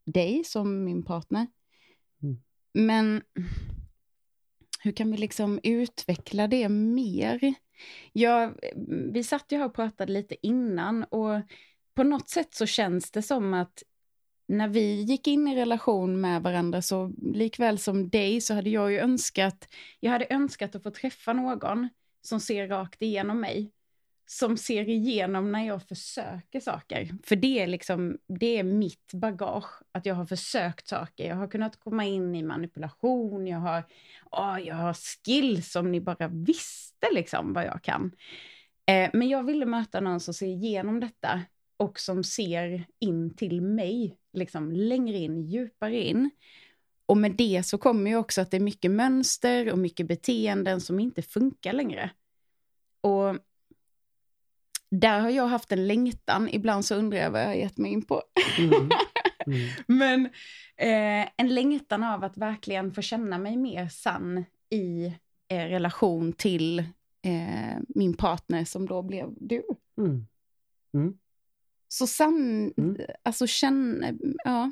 dig 0.05 0.43
som 0.43 0.83
min 0.83 1.03
partner. 1.03 1.47
Mm. 2.23 2.37
Men 2.73 3.21
hur 4.79 4.91
kan 4.91 5.11
vi 5.11 5.17
liksom 5.17 5.59
utveckla 5.63 6.47
det 6.47 6.69
mer? 6.69 7.53
Ja, 8.13 8.43
eh, 8.43 8.51
vi 9.13 9.23
satt 9.23 9.51
ju 9.51 9.57
här 9.57 9.65
och 9.65 9.73
pratade 9.73 10.13
lite 10.13 10.47
innan 10.47 11.03
och 11.03 11.41
på 11.95 12.03
något 12.03 12.29
sätt 12.29 12.53
så 12.53 12.65
känns 12.65 13.11
det 13.11 13.21
som 13.21 13.53
att 13.53 13.83
när 14.47 14.67
vi 14.67 15.01
gick 15.01 15.27
in 15.27 15.47
i 15.47 15.55
relation 15.55 16.21
med 16.21 16.41
varandra 16.43 16.81
så 16.81 17.13
likväl 17.33 17.77
som 17.79 18.09
dig 18.09 18.41
så 18.41 18.53
hade 18.53 18.69
jag 18.69 18.91
ju 18.91 18.99
önskat, 18.99 19.67
jag 19.99 20.11
hade 20.11 20.27
önskat 20.29 20.75
att 20.75 20.83
få 20.83 20.91
träffa 20.91 21.33
någon 21.33 21.89
som 22.21 22.39
ser 22.39 22.67
rakt 22.67 23.01
igenom 23.01 23.39
mig. 23.39 23.71
Som 24.29 24.57
ser 24.57 24.89
igenom 24.89 25.51
när 25.51 25.67
jag 25.67 25.83
försöker 25.83 26.59
saker. 26.59 27.09
För 27.23 27.35
det 27.35 27.59
är 27.59 27.67
liksom, 27.67 28.17
det 28.27 28.57
är 28.57 28.63
mitt 28.63 29.13
bagage, 29.13 29.81
att 29.91 30.05
jag 30.05 30.15
har 30.15 30.25
försökt 30.25 30.87
saker. 30.87 31.27
Jag 31.27 31.35
har 31.35 31.47
kunnat 31.47 31.79
komma 31.79 32.05
in 32.05 32.35
i 32.35 32.43
manipulation, 32.43 33.47
jag 33.47 33.59
har, 33.59 33.83
oh, 34.31 34.59
jag 34.63 34.75
har 34.75 34.93
skills 34.93 35.75
om 35.75 35.91
ni 35.91 36.01
bara 36.01 36.27
visste 36.27 37.07
liksom 37.13 37.53
vad 37.53 37.65
jag 37.65 37.83
kan. 37.83 38.11
Eh, 38.85 39.09
men 39.13 39.29
jag 39.29 39.43
ville 39.43 39.65
möta 39.65 39.99
någon 39.99 40.19
som 40.19 40.33
ser 40.33 40.47
igenom 40.47 40.99
detta 40.99 41.41
och 41.77 41.99
som 41.99 42.23
ser 42.23 42.85
in 42.99 43.35
till 43.35 43.61
mig, 43.61 44.17
liksom 44.33 44.71
längre 44.71 45.17
in, 45.17 45.41
djupare 45.41 46.03
in. 46.03 46.29
Och 47.05 47.17
med 47.17 47.31
det 47.31 47.63
så 47.65 47.77
kommer 47.77 48.11
ju 48.11 48.17
också 48.17 48.41
att 48.41 48.51
det 48.51 48.57
är 48.57 48.61
mycket 48.61 48.91
mönster 48.91 49.71
och 49.71 49.77
mycket 49.77 50.07
beteenden 50.07 50.81
som 50.81 50.99
inte 50.99 51.21
funkar 51.21 51.73
längre. 51.73 52.09
Och 53.01 53.35
där 54.89 55.19
har 55.19 55.29
jag 55.29 55.47
haft 55.47 55.71
en 55.71 55.87
längtan, 55.87 56.49
ibland 56.51 56.85
så 56.85 56.95
undrar 56.95 57.17
jag 57.19 57.31
vad 57.31 57.41
jag 57.41 57.47
har 57.47 57.53
gett 57.53 57.77
mig 57.77 57.91
in 57.91 58.01
på. 58.01 58.23
Mm. 58.59 58.89
Mm. 59.45 59.69
Men 59.87 60.25
eh, 60.75 61.29
en 61.37 61.47
längtan 61.55 62.03
av 62.03 62.23
att 62.23 62.37
verkligen 62.37 62.93
få 62.93 63.01
känna 63.01 63.37
mig 63.37 63.57
mer 63.57 63.87
sann 63.87 64.45
i 64.69 65.05
eh, 65.47 65.57
relation 65.65 66.33
till 66.33 66.79
eh, 67.21 67.77
min 67.87 68.13
partner 68.13 68.65
som 68.65 68.85
då 68.85 69.01
blev 69.01 69.33
du. 69.37 69.63
Mm. 69.97 70.27
Så 71.87 72.07
sann, 72.07 72.73
Mm. 72.77 72.97
alltså 73.23 73.47
känna, 73.47 74.13
ja. 74.45 74.71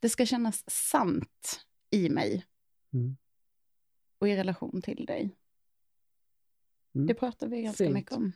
Det 0.00 0.08
ska 0.08 0.26
kännas 0.26 0.70
sant 0.70 1.60
i 1.90 2.08
mig. 2.08 2.44
Mm. 2.92 3.16
Och 4.18 4.28
i 4.28 4.36
relation 4.36 4.82
till 4.82 5.04
dig. 5.06 5.30
Mm. 6.94 7.06
Det 7.06 7.14
pratar 7.14 7.48
vi 7.48 7.62
ganska 7.62 7.84
Fint. 7.84 7.94
mycket 7.94 8.12
om. 8.12 8.32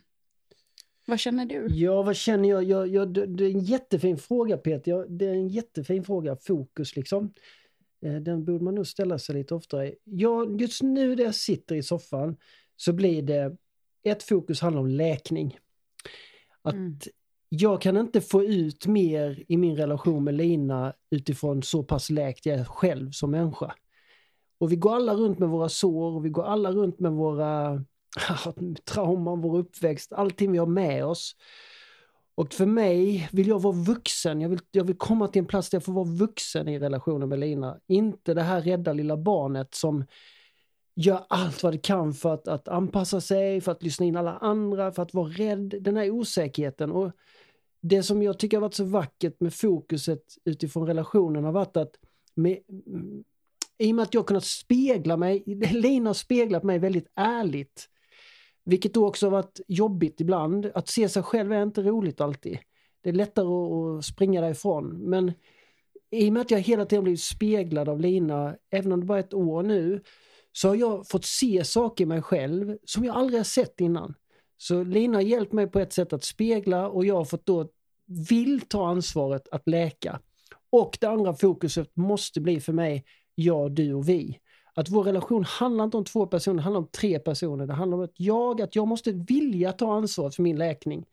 Vad 1.07 1.19
känner 1.19 1.45
du? 1.45 1.67
Ja, 1.69 2.01
vad 2.03 2.15
känner 2.15 2.49
jag? 2.49 2.63
jag, 2.63 2.87
jag 2.87 3.13
det, 3.13 3.25
det 3.25 3.45
är 3.45 3.49
en 3.49 3.59
jättefin 3.59 4.17
fråga 4.17 4.57
Peter. 4.57 4.91
Jag, 4.91 5.11
det 5.11 5.25
är 5.25 5.33
en 5.33 5.47
jättefin 5.47 6.03
fråga. 6.03 6.35
Fokus 6.35 6.95
liksom. 6.95 7.33
Eh, 8.05 8.15
Den 8.15 8.45
borde 8.45 8.63
man 8.63 8.75
nog 8.75 8.87
ställa 8.87 9.19
sig 9.19 9.35
lite 9.35 9.55
oftare. 9.55 9.93
Jag, 10.03 10.61
just 10.61 10.81
nu 10.83 11.15
när 11.15 11.23
jag 11.23 11.35
sitter 11.35 11.75
i 11.75 11.83
soffan 11.83 12.35
så 12.75 12.93
blir 12.93 13.21
det 13.21 13.57
ett 14.03 14.23
fokus 14.23 14.61
handlar 14.61 14.81
om 14.81 14.87
läkning. 14.87 15.57
Att 16.61 16.73
Mm. 16.73 16.97
jag 17.49 17.81
kan 17.81 17.97
inte 17.97 18.21
få 18.21 18.43
ut 18.43 18.87
mer 18.87 19.43
i 19.47 19.57
min 19.57 19.75
relation 19.77 20.23
med 20.23 20.33
Lina 20.33 20.93
utifrån 21.09 21.63
så 21.63 21.83
pass 21.83 22.09
läkt 22.09 22.45
jag 22.45 22.59
är 22.59 22.63
själv 22.65 23.11
som 23.11 23.31
människa. 23.31 23.75
Och 24.57 24.71
vi 24.71 24.75
går 24.75 24.95
alla 24.95 25.13
runt 25.13 25.39
med 25.39 25.49
våra 25.49 25.69
sår 25.69 26.11
och 26.15 26.25
vi 26.25 26.29
går 26.29 26.43
alla 26.43 26.71
runt 26.71 26.99
med 26.99 27.11
våra 27.11 27.83
trauman, 28.85 29.41
vår 29.41 29.57
uppväxt, 29.57 30.13
allting 30.13 30.51
vi 30.51 30.57
har 30.57 30.65
med 30.65 31.05
oss. 31.05 31.35
Och 32.35 32.53
för 32.53 32.65
mig 32.65 33.29
vill 33.31 33.47
jag 33.47 33.61
vara 33.61 33.73
vuxen, 33.73 34.41
jag 34.41 34.49
vill, 34.49 34.59
jag 34.71 34.83
vill 34.83 34.97
komma 34.97 35.27
till 35.27 35.39
en 35.39 35.45
plats 35.45 35.69
där 35.69 35.75
jag 35.75 35.83
får 35.83 35.93
vara 35.93 36.05
vuxen 36.05 36.67
i 36.67 36.79
relationen 36.79 37.29
med 37.29 37.39
Lina. 37.39 37.79
Inte 37.87 38.33
det 38.33 38.41
här 38.41 38.61
rädda 38.61 38.93
lilla 38.93 39.17
barnet 39.17 39.73
som 39.75 40.05
gör 40.95 41.25
allt 41.29 41.63
vad 41.63 41.73
det 41.73 41.77
kan 41.77 42.13
för 42.13 42.33
att, 42.33 42.47
att 42.47 42.67
anpassa 42.67 43.21
sig, 43.21 43.61
för 43.61 43.71
att 43.71 43.83
lyssna 43.83 44.05
in 44.05 44.15
alla 44.15 44.37
andra, 44.37 44.91
för 44.91 45.03
att 45.03 45.13
vara 45.13 45.29
rädd. 45.29 45.75
Den 45.81 45.97
här 45.97 46.09
osäkerheten. 46.09 46.91
Och 46.91 47.11
det 47.81 48.03
som 48.03 48.23
jag 48.23 48.39
tycker 48.39 48.57
har 48.57 48.61
varit 48.61 48.73
så 48.73 48.83
vackert 48.83 49.39
med 49.39 49.53
fokuset 49.53 50.23
utifrån 50.45 50.87
relationen 50.87 51.43
har 51.43 51.51
varit 51.51 51.77
att 51.77 51.95
med, 52.35 52.59
i 53.77 53.91
och 53.91 53.95
med 53.95 54.03
att 54.03 54.13
jag 54.13 54.27
kunnat 54.27 54.45
spegla 54.45 55.17
mig, 55.17 55.43
Lina 55.71 56.09
har 56.09 56.13
speglat 56.13 56.63
mig 56.63 56.79
väldigt 56.79 57.11
ärligt. 57.15 57.89
Vilket 58.65 58.93
då 58.93 59.07
också 59.07 59.25
har 59.25 59.31
varit 59.31 59.61
jobbigt 59.67 60.21
ibland. 60.21 60.71
Att 60.75 60.87
se 60.87 61.09
sig 61.09 61.23
själv 61.23 61.51
är 61.51 61.63
inte 61.63 61.81
roligt 61.81 62.21
alltid. 62.21 62.59
Det 63.01 63.09
är 63.09 63.13
lättare 63.13 63.45
att- 63.47 63.97
att 63.99 64.05
springa 64.05 64.41
därifrån. 64.41 65.09
Men 65.09 65.31
i 66.11 66.29
och 66.29 66.33
med 66.33 66.41
att 66.41 66.51
jag 66.51 66.59
hela 66.59 66.85
tiden 66.85 67.03
blivit 67.03 67.21
speglad 67.21 67.89
av 67.89 67.99
Lina, 67.99 68.55
även 68.71 68.91
om 68.91 68.99
det 68.99 69.05
bara 69.05 69.17
är 69.19 69.23
ett 69.23 69.33
år 69.33 69.63
nu, 69.63 70.01
så 70.51 70.67
har 70.67 70.75
jag 70.75 71.07
fått 71.07 71.25
se 71.25 71.63
saker 71.63 72.03
i 72.03 72.07
mig 72.07 72.21
själv 72.21 72.77
som 72.85 73.05
jag 73.05 73.15
aldrig 73.15 73.39
har 73.39 73.43
sett 73.43 73.81
innan. 73.81 74.13
Så 74.57 74.83
Lina 74.83 75.17
har 75.17 75.21
hjälpt 75.21 75.53
mig 75.53 75.67
på 75.67 75.79
ett 75.79 75.93
sätt 75.93 76.13
att 76.13 76.23
spegla 76.23 76.89
och 76.89 77.05
jag 77.05 77.15
har 77.15 77.25
fått 77.25 77.45
då 77.45 77.67
vill 78.29 78.61
ta 78.61 78.87
ansvaret 78.87 79.47
att 79.51 79.67
läka. 79.67 80.19
Och 80.69 80.97
det 81.01 81.07
andra 81.07 81.33
fokuset 81.33 81.95
måste 81.95 82.41
bli 82.41 82.59
för 82.59 82.73
mig 82.73 83.05
jag, 83.35 83.71
du 83.71 83.93
och 83.93 84.09
vi. 84.09 84.39
Att 84.75 84.89
vår 84.89 85.03
relation 85.03 85.43
handlar 85.43 85.83
inte 85.83 85.97
om 85.97 86.05
två 86.05 86.25
personer, 86.27 86.55
det 86.57 86.61
handlar 86.63 86.79
om 86.81 86.87
tre 86.87 87.19
personer. 87.19 87.67
Det 87.67 87.73
handlar 87.73 87.97
om 87.97 88.03
att 88.03 88.19
jag, 88.19 88.61
att 88.61 88.75
jag 88.75 88.87
måste 88.87 89.11
vilja 89.11 89.71
ta 89.71 89.93
ansvaret 89.93 90.35
för 90.35 90.43
min 90.43 90.57
läkning. 90.57 91.05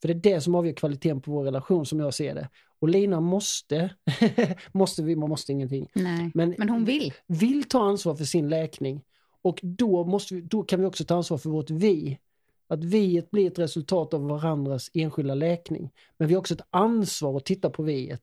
För 0.00 0.08
det 0.08 0.14
är 0.14 0.34
det 0.34 0.40
som 0.40 0.54
avgör 0.54 0.72
kvaliteten 0.72 1.20
på 1.20 1.30
vår 1.30 1.44
relation 1.44 1.86
som 1.86 2.00
jag 2.00 2.14
ser 2.14 2.34
det. 2.34 2.48
Och 2.80 2.88
Lina 2.88 3.20
måste, 3.20 3.90
måste 4.72 5.02
vi, 5.02 5.16
man 5.16 5.28
måste 5.28 5.52
ingenting, 5.52 5.88
Nej, 5.94 6.30
Men- 6.34 6.54
men 6.58 6.68
hon 6.68 6.84
vill. 6.84 7.12
vill 7.26 7.64
ta 7.64 7.82
ansvar 7.82 8.14
för 8.14 8.24
sin 8.24 8.48
läkning. 8.48 9.02
Och 9.42 9.60
då, 9.62 10.04
måste 10.04 10.34
vi, 10.34 10.40
då 10.40 10.62
kan 10.62 10.80
vi 10.80 10.86
också 10.86 11.04
ta 11.04 11.14
ansvar 11.14 11.38
för 11.38 11.50
vårt 11.50 11.70
vi. 11.70 12.18
Att 12.68 12.84
viet 12.84 13.30
blir 13.30 13.46
ett 13.50 13.58
resultat 13.58 14.14
av 14.14 14.28
varandras 14.28 14.90
enskilda 14.94 15.34
läkning. 15.34 15.90
Men 16.18 16.28
vi 16.28 16.34
har 16.34 16.38
också 16.40 16.54
ett 16.54 16.66
ansvar 16.70 17.36
att 17.36 17.44
titta 17.44 17.70
på 17.70 17.82
viet, 17.82 18.22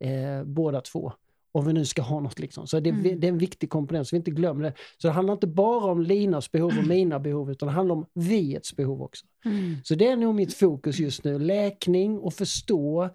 eh, 0.00 0.44
båda 0.44 0.80
två. 0.80 1.12
Om 1.52 1.66
vi 1.66 1.72
nu 1.72 1.84
ska 1.84 2.02
ha 2.02 2.20
något 2.20 2.38
liksom. 2.38 2.66
Så 2.66 2.80
det, 2.80 2.90
Mm. 2.90 3.20
det 3.20 3.26
är 3.26 3.28
en 3.28 3.38
viktig 3.38 3.70
komponent 3.70 4.08
så 4.08 4.16
vi 4.16 4.18
inte 4.18 4.30
glömmer 4.30 4.62
det. 4.64 4.74
Så 4.98 5.06
det 5.06 5.12
handlar 5.12 5.34
inte 5.34 5.46
bara 5.46 5.90
om 5.90 6.02
Linas 6.02 6.52
behov 6.52 6.72
och 6.78 6.86
mina 6.86 7.20
behov 7.20 7.50
utan 7.50 7.66
det 7.66 7.72
handlar 7.72 7.94
om 7.94 8.06
viets 8.14 8.76
behov 8.76 9.02
också. 9.02 9.26
Mm. 9.44 9.76
Så 9.84 9.94
det 9.94 10.06
är 10.06 10.16
nog 10.16 10.34
mitt 10.34 10.54
fokus 10.54 10.98
just 10.98 11.24
nu. 11.24 11.38
Läkning 11.38 12.18
och 12.18 12.34
förstå 12.34 13.10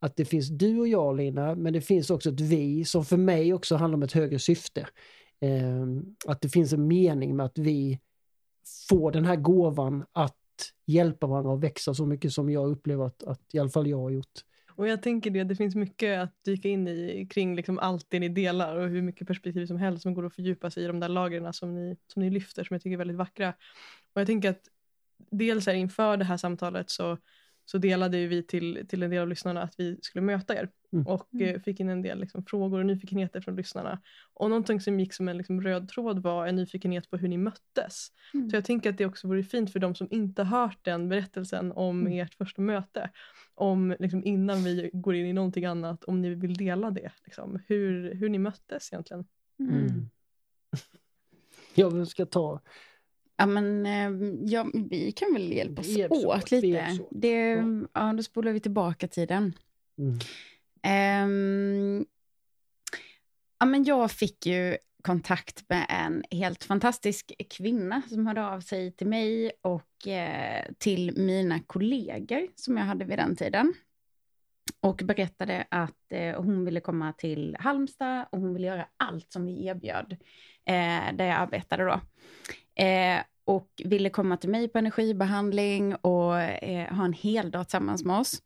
att 0.00 0.16
det 0.16 0.24
finns 0.24 0.48
du 0.48 0.78
och 0.78 0.88
jag 0.88 1.16
Lina, 1.16 1.54
men 1.54 1.72
det 1.72 1.80
finns 1.80 2.10
också 2.10 2.30
ett 2.30 2.40
vi 2.40 2.84
som 2.84 3.04
för 3.04 3.16
mig 3.16 3.54
också 3.54 3.76
handlar 3.76 3.96
om 3.96 4.02
ett 4.02 4.12
högre 4.12 4.38
syfte. 4.38 4.80
Eh, 5.40 5.86
att 6.26 6.40
det 6.40 6.48
finns 6.48 6.72
en 6.72 6.86
mening 6.88 7.36
med 7.36 7.46
att 7.46 7.58
vi 7.58 8.00
får 8.88 9.12
den 9.12 9.24
här 9.24 9.36
gåvan 9.36 10.04
att 10.12 10.34
hjälpa 10.86 11.26
varandra 11.26 11.50
och 11.52 11.64
växa 11.64 11.94
så 11.94 12.06
mycket 12.06 12.32
som 12.32 12.50
jag 12.50 12.70
upplever 12.70 13.06
att, 13.06 13.22
att 13.22 13.40
i 13.52 13.58
alla 13.58 13.70
fall 13.70 13.86
jag 13.86 13.98
har 13.98 14.10
gjort. 14.10 14.44
Och 14.78 14.88
jag 14.88 15.02
tänker 15.02 15.30
det, 15.30 15.44
det 15.44 15.56
finns 15.56 15.74
mycket 15.74 16.20
att 16.20 16.44
dyka 16.44 16.68
in 16.68 16.88
i 16.88 17.26
kring 17.30 17.56
liksom 17.56 17.78
allt 17.78 18.06
det 18.08 18.20
ni 18.20 18.28
delar 18.28 18.76
och 18.76 18.88
hur 18.88 19.02
mycket 19.02 19.26
perspektiv 19.26 19.66
som 19.66 19.76
helst 19.76 20.02
som 20.02 20.14
går 20.14 20.26
att 20.26 20.34
fördjupa 20.34 20.70
sig 20.70 20.84
i 20.84 20.86
de 20.86 21.00
där 21.00 21.08
lagren 21.08 21.52
som 21.52 21.74
ni, 21.74 21.96
som 22.06 22.22
ni 22.22 22.30
lyfter 22.30 22.64
som 22.64 22.74
jag 22.74 22.82
tycker 22.82 22.94
är 22.94 22.98
väldigt 22.98 23.16
vackra. 23.16 23.48
Och 24.12 24.20
jag 24.20 24.26
tänker 24.26 24.50
att 24.50 24.68
dels 25.30 25.66
här 25.66 25.74
inför 25.74 26.16
det 26.16 26.24
här 26.24 26.36
samtalet 26.36 26.90
så 26.90 27.18
så 27.70 27.78
delade 27.78 28.26
vi 28.26 28.42
till, 28.42 28.86
till 28.88 29.02
en 29.02 29.10
del 29.10 29.22
av 29.22 29.28
lyssnarna 29.28 29.62
att 29.62 29.74
vi 29.78 29.98
skulle 30.02 30.22
möta 30.22 30.54
er 30.56 30.68
Mm. 30.92 31.06
och 31.06 31.34
Mm. 31.34 31.54
eh, 31.54 31.60
fick 31.60 31.80
in 31.80 31.88
en 31.88 32.02
del 32.02 32.20
liksom, 32.20 32.44
frågor 32.44 32.78
och 32.78 32.86
nyfikenheter 32.86 33.40
från 33.40 33.56
lyssnarna. 33.56 34.00
Och 34.34 34.48
någonting 34.48 34.80
som 34.80 35.00
gick 35.00 35.12
som 35.14 35.28
en 35.28 35.36
liksom, 35.38 35.60
röd 35.62 35.88
tråd 35.88 36.22
var 36.22 36.46
en 36.46 36.56
nyfikenhet 36.56 37.10
på 37.10 37.16
hur 37.16 37.28
ni 37.28 37.36
möttes. 37.36 38.08
Mm. 38.34 38.50
Så 38.50 38.56
jag 38.56 38.64
tänker 38.64 38.90
att 38.90 38.98
det 38.98 39.06
också 39.06 39.28
vore 39.28 39.42
fint 39.42 39.72
för 39.72 39.78
de 39.78 39.94
som 39.94 40.08
inte 40.10 40.44
hört 40.44 40.78
den 40.84 41.08
berättelsen 41.08 41.72
om 41.72 42.00
Mm. 42.06 42.18
ert 42.20 42.34
första 42.34 42.62
möte. 42.62 43.10
Om 43.54 43.96
liksom, 43.98 44.24
innan 44.24 44.64
vi 44.64 44.90
går 44.92 45.14
in 45.14 45.26
i 45.26 45.32
någonting 45.32 45.64
annat, 45.64 46.04
om 46.04 46.20
ni 46.22 46.34
vill 46.34 46.54
dela 46.56 46.90
det. 46.90 47.12
Liksom, 47.24 47.58
hur, 47.66 48.14
hur 48.14 48.28
ni 48.28 48.38
möttes 48.38 48.92
egentligen. 48.92 49.26
Mm. 49.58 50.10
Jag 51.74 52.08
ska 52.08 52.26
ta 52.26 52.60
Ja, 53.40 53.46
men 53.46 53.86
eh, 53.86 54.30
ja, 54.44 54.66
vi 54.74 55.12
kan 55.12 55.32
väl 55.32 55.52
hjälpas 55.52 55.86
hjälps 55.86 56.24
åt 56.24 56.24
åt, 56.24 56.50
lite. 56.50 56.66
hjälps 56.66 57.00
åt. 57.00 57.08
Det, 57.10 57.50
Ja. 57.52 57.64
ja, 57.92 58.12
då 58.12 58.22
spolar 58.22 58.52
vi 58.52 58.60
tillbaka 58.60 59.08
tiden. 59.08 59.52
Mm. 59.98 60.18
Ehm, 60.82 62.06
ja, 63.58 63.66
men 63.66 63.84
jag 63.84 64.10
fick 64.10 64.46
ju 64.46 64.76
kontakt 65.02 65.64
med 65.68 65.86
en 65.88 66.24
helt 66.30 66.64
fantastisk 66.64 67.32
kvinna 67.50 68.02
som 68.08 68.26
hörde 68.26 68.46
av 68.46 68.60
sig 68.60 68.92
till 68.92 69.06
mig 69.06 69.52
och 69.62 70.08
eh, 70.08 70.64
till 70.78 71.16
mina 71.16 71.60
kollegor 71.60 72.48
som 72.54 72.76
jag 72.76 72.84
hade 72.84 73.04
vid 73.04 73.18
den 73.18 73.36
tiden. 73.36 73.74
Och 74.80 74.96
berättade 75.04 75.66
att 75.70 76.12
eh, 76.12 76.42
hon 76.42 76.64
ville 76.64 76.80
komma 76.80 77.12
till 77.12 77.56
Halmstad 77.60 78.26
och 78.32 78.40
hon 78.40 78.54
ville 78.54 78.66
göra 78.66 78.86
allt 78.96 79.32
som 79.32 79.46
vi 79.46 79.66
erbjöd 79.66 80.12
eh, 80.64 81.14
där 81.14 81.24
jag 81.24 81.36
arbetade 81.36 81.84
då. 81.84 82.00
Eh, 82.78 83.22
och 83.44 83.82
ville 83.84 84.10
komma 84.10 84.36
till 84.36 84.50
mig 84.50 84.68
på 84.68 84.78
energibehandling 84.78 85.94
och 85.94 86.40
eh, 86.40 86.94
ha 86.94 87.04
en 87.04 87.12
hel 87.12 87.50
dag 87.50 87.66
tillsammans 87.66 88.04
med 88.04 88.18
oss. 88.18 88.42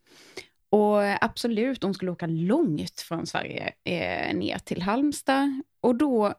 Och 0.70 1.24
absolut, 1.24 1.82
hon 1.82 1.94
skulle 1.94 2.10
åka 2.10 2.26
långt 2.26 3.00
från 3.00 3.26
Sverige 3.26 3.72
eh, 3.84 4.36
ner 4.36 4.58
till 4.58 4.82
Halmstad. 4.82 5.62
Och 5.80 5.94
då, 5.94 6.34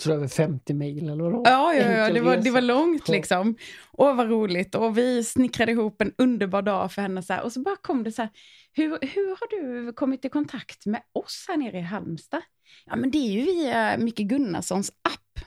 så 0.00 0.12
över 0.12 0.28
50 0.28 0.74
mil 0.74 1.08
eller 1.08 1.24
vad 1.24 1.32
det 1.32 1.36
var. 1.36 1.50
ja, 1.50 1.74
ja, 1.74 1.92
ja 1.92 2.12
det, 2.12 2.20
var, 2.20 2.36
det 2.36 2.50
var 2.50 2.60
långt 2.60 3.08
liksom. 3.08 3.56
Och 3.92 4.16
vad 4.16 4.28
roligt. 4.30 4.74
Och 4.74 4.98
vi 4.98 5.24
snickrade 5.24 5.72
ihop 5.72 6.02
en 6.02 6.12
underbar 6.18 6.62
dag 6.62 6.92
för 6.92 7.02
henne. 7.02 7.22
Så 7.22 7.32
här. 7.32 7.42
Och 7.42 7.52
så 7.52 7.60
bara 7.60 7.76
kom 7.76 8.04
det 8.04 8.12
så 8.12 8.22
här, 8.22 8.30
hur, 8.72 8.88
hur 8.90 9.28
har 9.28 9.60
du 9.60 9.92
kommit 9.92 10.24
i 10.24 10.28
kontakt 10.28 10.86
med 10.86 11.02
oss 11.12 11.44
här 11.48 11.56
nere 11.56 11.78
i 11.78 11.80
Halmstad? 11.80 12.42
Ja, 12.86 12.96
men 12.96 13.10
det 13.10 13.18
är 13.18 13.30
ju 13.30 13.42
via 13.42 13.96
Micke 13.98 14.18
Gunnarssons 14.18 14.90
app. 15.02 15.44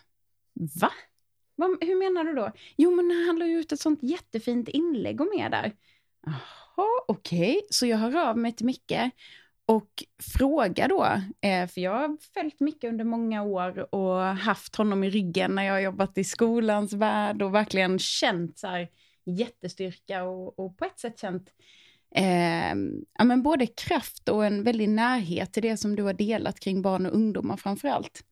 Va? 0.82 0.92
Vad, 1.62 1.84
hur 1.84 1.96
menar 1.96 2.24
du 2.24 2.34
då? 2.34 2.52
Jo, 2.78 2.92
men 2.92 3.26
han 3.28 3.40
la 3.40 3.46
ut 3.46 3.72
ett 3.72 3.80
sånt 3.80 4.04
jättefint 4.04 4.70
inlägg 4.70 5.22
om 5.22 5.30
er 5.38 5.50
där. 5.50 5.72
Jaha, 6.26 6.88
okej. 7.08 7.62
Så 7.70 7.86
jag 7.86 7.98
hör 7.98 8.30
av 8.30 8.38
mig 8.38 8.52
till 8.52 8.66
Micke 8.66 9.12
och 9.66 10.04
frågar 10.38 10.88
då, 10.88 11.06
eh, 11.42 11.68
för 11.68 11.82
jag 11.82 11.92
har 11.92 12.18
följt 12.34 12.60
Micke 12.60 12.84
under 12.84 13.06
många 13.06 13.44
år 13.44 13.96
och 13.96 14.22
haft 14.22 14.76
honom 14.76 15.04
i 15.04 15.10
ryggen 15.10 15.56
när 15.56 15.64
jag 15.64 15.74
har 15.74 15.80
jobbat 15.80 16.18
i 16.18 16.24
skolans 16.24 16.94
värld 16.94 17.42
och 17.42 17.56
verkligen 17.56 18.00
känt 18.00 18.58
så 18.58 18.68
här 18.68 18.90
jättestyrka 19.26 20.24
och, 20.24 20.60
och 20.60 20.78
på 20.78 20.86
ett 20.86 21.00
sätt 21.00 21.20
känt 21.20 21.50
eh, 22.16 22.76
ja, 23.18 23.24
men 23.24 23.44
både 23.44 23.68
kraft 23.68 24.30
och 24.30 24.46
en 24.46 24.64
väldig 24.64 24.90
närhet 24.90 25.54
till 25.54 25.64
det 25.64 25.78
som 25.78 25.96
du 25.96 26.04
har 26.04 26.14
delat 26.14 26.60
kring 26.60 26.82
barn 26.82 27.06
och 27.06 27.14
ungdomar 27.14 27.58
framför 27.58 27.88
allt. 27.88 28.24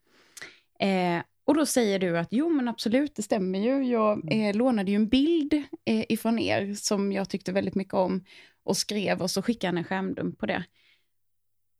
Eh, 0.80 1.22
och 1.50 1.56
då 1.56 1.66
säger 1.66 2.00
du 2.00 2.18
att 2.18 2.28
jo 2.32 2.50
men 2.50 2.68
absolut, 2.68 3.16
det 3.16 3.22
stämmer 3.22 3.60
ju. 3.60 3.84
Jag 3.84 4.34
eh, 4.34 4.56
lånade 4.56 4.92
ju 4.92 4.96
en 4.96 5.08
bild 5.08 5.54
eh, 5.86 6.06
ifrån 6.10 6.40
er 6.40 6.74
som 6.74 7.12
jag 7.12 7.30
tyckte 7.30 7.52
väldigt 7.52 7.76
mycket 7.76 7.94
om 7.94 8.24
och 8.64 8.78
skrev 8.78 9.22
och 9.22 9.32
så 9.32 9.42
skickade 9.42 9.68
han 9.68 9.78
en 9.78 9.84
skärmdump 9.84 10.38
på 10.38 10.46
det. 10.46 10.64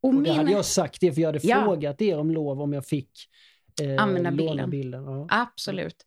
Och, 0.02 0.10
Och 0.10 0.16
det 0.16 0.22
min... 0.22 0.34
hade 0.34 0.52
jag 0.52 0.66
sagt 0.66 1.02
det 1.02 1.14
för 1.14 1.22
jag 1.22 1.28
hade 1.28 1.40
Ja. 1.44 1.64
frågat 1.64 2.02
er 2.02 2.20
om 2.20 2.32
lov 2.32 2.62
om 2.62 2.74
jag 2.74 2.86
fick 2.86 3.12
eh, 3.82 4.04
Använda 4.04 4.30
låna 4.30 4.50
bilden. 4.52 4.70
bilden. 4.70 5.04
Ja. 5.04 5.28
Absolut. 5.30 6.06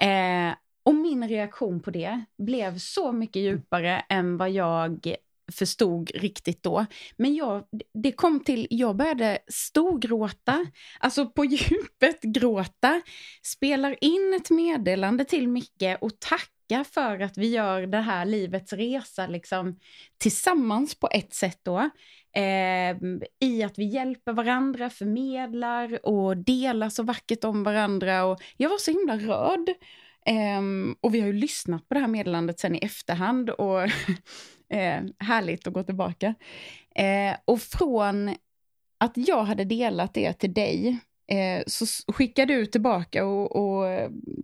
Eh, 0.00 0.54
och 0.82 0.94
min 0.94 1.28
reaktion 1.28 1.80
på 1.82 1.90
det 1.90 2.24
blev 2.38 2.78
så 2.78 3.12
mycket 3.12 3.42
djupare 3.42 4.04
än 4.08 4.36
vad 4.36 4.50
jag 4.50 5.14
förstod 5.52 6.10
riktigt 6.14 6.62
då. 6.62 6.86
Men 7.16 7.34
jag, 7.34 7.64
det 8.02 8.12
kom 8.12 8.40
till, 8.40 8.66
jag 8.70 8.96
började 8.96 9.38
storgråta, 9.48 10.66
alltså 11.00 11.26
på 11.26 11.44
djupet 11.44 12.22
gråta, 12.22 13.02
spelar 13.42 14.04
in 14.04 14.34
ett 14.40 14.50
meddelande 14.50 15.24
till 15.24 15.48
Micke 15.48 15.96
och 16.00 16.20
tackar 16.20 16.84
för 16.84 17.20
att 17.20 17.38
vi 17.38 17.46
gör 17.46 17.86
det 17.86 18.00
här 18.00 18.24
livets 18.24 18.72
resa 18.72 19.26
liksom 19.26 19.78
tillsammans 20.18 20.94
på 20.94 21.08
ett 21.12 21.34
sätt 21.34 21.60
då. 21.62 21.90
Eh, 22.36 22.96
I 23.40 23.62
att 23.62 23.78
vi 23.78 23.84
hjälper 23.84 24.32
varandra, 24.32 24.90
förmedlar 24.90 26.06
och 26.06 26.36
delar 26.36 26.88
så 26.88 27.02
vackert 27.02 27.44
om 27.44 27.62
varandra. 27.62 28.24
Och 28.24 28.42
jag 28.56 28.68
var 28.68 28.78
så 28.78 28.90
himla 28.90 29.16
rörd. 29.16 29.74
Um, 30.58 30.96
och 31.00 31.14
vi 31.14 31.20
har 31.20 31.26
ju 31.26 31.32
lyssnat 31.32 31.88
på 31.88 31.94
det 31.94 32.00
här 32.00 32.08
meddelandet 32.08 32.60
sen 32.60 32.74
i 32.74 32.78
efterhand 32.78 33.50
och 33.50 33.82
uh, 33.84 33.90
härligt 35.18 35.66
att 35.66 35.72
gå 35.72 35.82
tillbaka. 35.82 36.34
Uh, 36.98 37.36
och 37.44 37.60
från 37.60 38.34
att 38.98 39.12
jag 39.14 39.44
hade 39.44 39.64
delat 39.64 40.14
det 40.14 40.32
till 40.32 40.54
dig 40.54 40.98
eh, 41.30 41.62
så 41.66 41.86
skickade 42.12 42.54
du 42.54 42.66
tillbaka 42.66 43.26
och, 43.26 43.56
och 43.56 43.84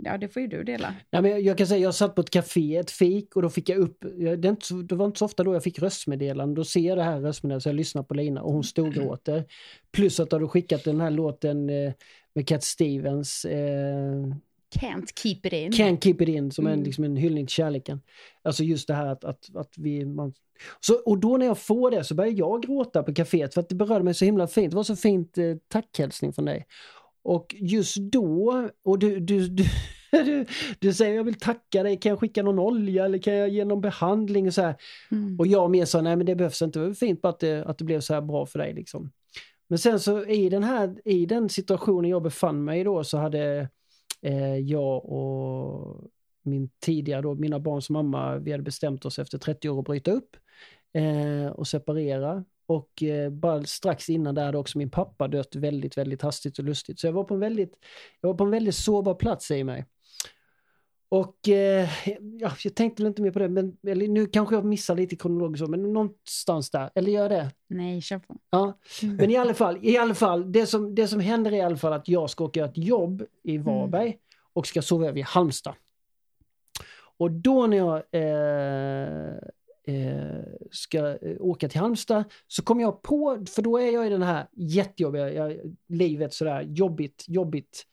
ja, 0.05 0.19
det 0.19 0.29
får 0.29 0.43
ju 0.43 0.49
du 0.49 0.65
dela. 0.65 0.95
Ja, 1.11 1.21
men 1.21 1.31
jag, 1.31 1.41
jag 1.41 1.59
kan 1.59 1.67
säga 1.67 1.81
jag 1.81 1.95
satt 1.95 2.15
på 2.15 2.21
ett 2.21 2.31
café, 2.31 2.77
ett 2.77 2.91
fik 2.91 3.37
och 3.37 3.43
då 3.43 3.51
fick 3.51 3.69
jag 3.69 3.79
upp, 3.79 4.05
jag, 4.19 4.41
det, 4.41 4.49
inte, 4.49 4.67
så- 4.67 4.83
det 4.83 4.95
var 4.95 5.07
inte 5.07 5.19
så 5.19 5.25
ofta 5.25 5.45
då 5.45 5.55
jag 5.55 5.63
fick 5.63 5.79
röstmeddelanden, 5.79 6.55
då 6.55 6.65
ser 6.65 6.81
jag 6.81 6.99
det 6.99 7.05
här 7.05 7.21
röstmeddelandet 7.21 7.63
så 7.63 7.69
jag 7.69 7.77
lyssnar 7.77 8.03
på 8.03 8.15
Lina 8.15 8.43
och 8.43 8.53
hon 8.53 8.65
storgråter. 8.65 9.45
Plus 9.93 10.21
att 10.21 10.31
du 10.31 10.37
hade 10.37 10.49
skickat 10.49 10.85
den 10.85 11.01
här 11.01 11.11
låten 11.11 11.71
eh, 11.71 11.93
med 12.35 12.49
Cat 12.49 12.65
Stevens, 12.65 13.45
eh, 13.45 14.27
Can't 14.81 15.07
keep 15.15 15.41
it 15.45 15.53
in. 15.53 15.73
Can't 15.73 16.01
keep 16.01 16.17
it 16.21 16.29
in, 16.29 16.51
som 16.53 16.67
är 16.67 16.71
en, 16.71 16.75
Mm. 16.75 16.85
liksom 16.85 17.05
en 17.05 17.17
hyllning 17.17 17.47
till 17.47 17.55
kärleken. 17.55 18.01
Alltså 18.43 18.65
just 18.65 18.89
det 18.89 18.95
här 18.95 19.07
att, 19.07 19.25
att, 19.25 19.57
att 19.57 19.73
vi... 19.77 20.05
Man... 20.05 20.33
Så, 20.81 20.95
och 20.95 21.19
då 21.19 21.37
när 21.37 21.47
jag 21.47 21.59
får 21.59 21.91
det 21.91 22.05
så 22.05 22.15
börjar 22.15 22.33
jag 22.33 22.63
gråta 22.63 23.03
på 23.03 23.13
kaféet 23.13 23.55
för 23.55 23.61
att 23.61 23.69
det 23.69 23.75
berörde 23.75 24.05
mig 24.05 24.15
så 24.15 24.25
himla 24.25 24.47
fint. 24.47 24.71
Det 24.71 24.77
var 24.77 24.83
så 24.83 24.97
fint 24.97 25.39
eh, 25.39 25.57
tackhälsning 25.69 26.33
från 26.33 26.45
dig. 26.45 26.67
Och 27.23 27.55
just 27.59 27.97
då, 27.97 28.69
och 28.85 28.99
du, 28.99 29.21
du, 29.21 29.49
du, 29.49 29.65
du, 30.11 30.47
du 30.79 30.93
säger 30.95 31.15
jag 31.17 31.25
vill 31.25 31.39
tacka 31.39 31.83
dig, 31.83 31.97
kan 31.97 32.11
jag 32.11 32.21
skicka 32.21 32.43
någon 32.43 32.59
olja 32.59 33.05
eller 33.05 33.19
kan 33.19 33.35
jag 33.35 33.49
ge 33.49 33.65
någon 33.65 33.81
behandling? 33.81 34.47
Och, 34.47 34.55
så 34.55 34.63
här. 34.63 34.75
Mm. 35.11 35.39
och 35.39 35.47
jag 35.47 35.71
mer 35.71 35.85
sa 35.85 36.01
nej 36.01 36.17
men 36.17 36.27
det 36.27 36.35
behövs 36.35 36.63
inte, 36.63 36.79
det 36.79 36.87
var 36.87 36.95
fint 36.95 37.23
bara 37.23 37.29
att 37.29 37.41
det, 37.41 37.65
att 37.65 37.79
det 37.79 37.85
blev 37.85 38.01
så 38.01 38.15
här 38.15 38.21
bra 38.21 38.47
för 38.47 38.59
dig. 38.59 38.75
Liksom. 38.75 39.11
Men 39.69 39.79
sen 39.79 40.01
så 40.01 40.25
i 40.25 40.49
den 40.49 40.63
här 40.63 40.97
i 41.05 41.27
den 41.27 41.49
situationen 41.49 42.11
jag 42.11 42.23
befann 42.23 42.65
mig 42.65 42.81
i 42.81 42.85
då 42.85 43.05
så 43.05 43.19
hade 43.19 43.69
eh, 44.23 44.57
jag 44.57 45.05
och 45.05 46.11
min 46.43 46.71
tidigare 46.81 47.23
då, 47.23 47.35
mina 47.35 47.61
barns 47.61 47.91
mamma, 47.91 48.37
vi 48.37 48.51
hade 48.51 48.63
bestämt 48.63 49.05
oss 49.05 49.19
efter 49.19 49.39
30 49.39 49.69
år 49.69 49.79
att 49.79 49.85
bryta 49.85 50.11
upp 50.11 50.37
eh, 50.93 51.47
och 51.47 51.69
separera. 51.69 52.45
Och 52.67 53.03
eh, 53.03 53.31
bara 53.31 53.65
strax 53.65 54.11
innan 54.11 54.35
där 54.35 54.45
hade 54.45 54.59
också 54.59 54.79
min 54.79 54.91
pappa 54.91 55.29
dött 55.29 55.57
väldigt, 55.57 55.99
väldigt 55.99 56.23
hastigt 56.23 56.59
och 56.59 56.65
lustigt. 56.65 57.01
Så 57.01 57.07
jag 57.07 57.13
var 57.13 57.25
på 57.25 57.35
en 57.35 57.41
väldigt, 57.41 57.79
jag 58.21 58.29
var 58.29 58.35
på 58.35 58.45
en 58.45 58.51
väldigt 58.51 58.75
sårbar 58.75 59.15
plats 59.15 59.51
i 59.51 59.65
mig. 59.65 59.87
Och 61.13 61.49
eh, 61.49 61.89
ja, 62.41 62.53
jag 62.65 62.75
tänkte 62.75 63.03
inte 63.03 63.23
mer 63.23 63.31
på 63.31 63.39
det, 63.39 63.49
men 63.49 63.77
eller, 63.87 64.09
nu 64.09 64.27
kanske 64.27 64.55
jag 64.55 64.65
missar 64.65 64.95
lite 64.95 65.17
kronologiskt, 65.17 65.69
men 65.69 65.93
någonstans 65.93 66.71
där, 66.71 66.91
eller 66.95 67.13
gör 67.13 67.29
det? 67.29 67.51
Nej, 67.69 68.01
kör 68.01 68.19
på. 68.19 68.37
Ja, 68.51 68.79
men 69.03 69.31
i 69.31 69.37
alla 69.37 69.55
fall, 69.55 69.79
i 69.83 69.97
alla 69.97 70.15
fall 70.15 70.53
det, 70.53 70.67
som, 70.67 70.95
det 70.95 71.09
som 71.09 71.21
händer 71.21 71.53
är 71.53 71.57
i 71.57 71.61
alla 71.61 71.77
fall 71.77 71.93
att 71.93 72.09
jag 72.09 72.31
ska 72.31 72.45
åka 72.45 72.65
ett 72.65 72.79
jobb 72.79 73.23
i 73.43 73.59
Varberg 73.59 74.17
och 74.53 74.67
ska 74.67 74.83
sova 74.83 75.07
över 75.07 75.19
i 75.19 75.23
Halmstad. 75.23 75.75
Och 77.17 77.31
då 77.31 77.67
när 77.67 77.77
jag 77.77 78.03
eh, 78.13 79.37
eh, 79.97 80.43
ska 80.71 80.99
eh, 80.99 81.37
åka 81.41 81.69
till 81.69 81.81
Halmstad 81.81 82.25
så 82.47 82.63
kommer 82.63 82.83
jag 82.83 83.03
på, 83.03 83.45
för 83.55 83.63
då 83.63 83.79
är 83.79 83.91
jag 83.91 84.07
i 84.07 84.11
den 84.11 84.23
här 84.23 84.47
jättejobbiga, 84.53 85.33
jag, 85.33 85.57
livet 85.89 86.35
sådär 86.35 86.63
jobbigt, 86.63 87.25
jobbigt. 87.29 87.87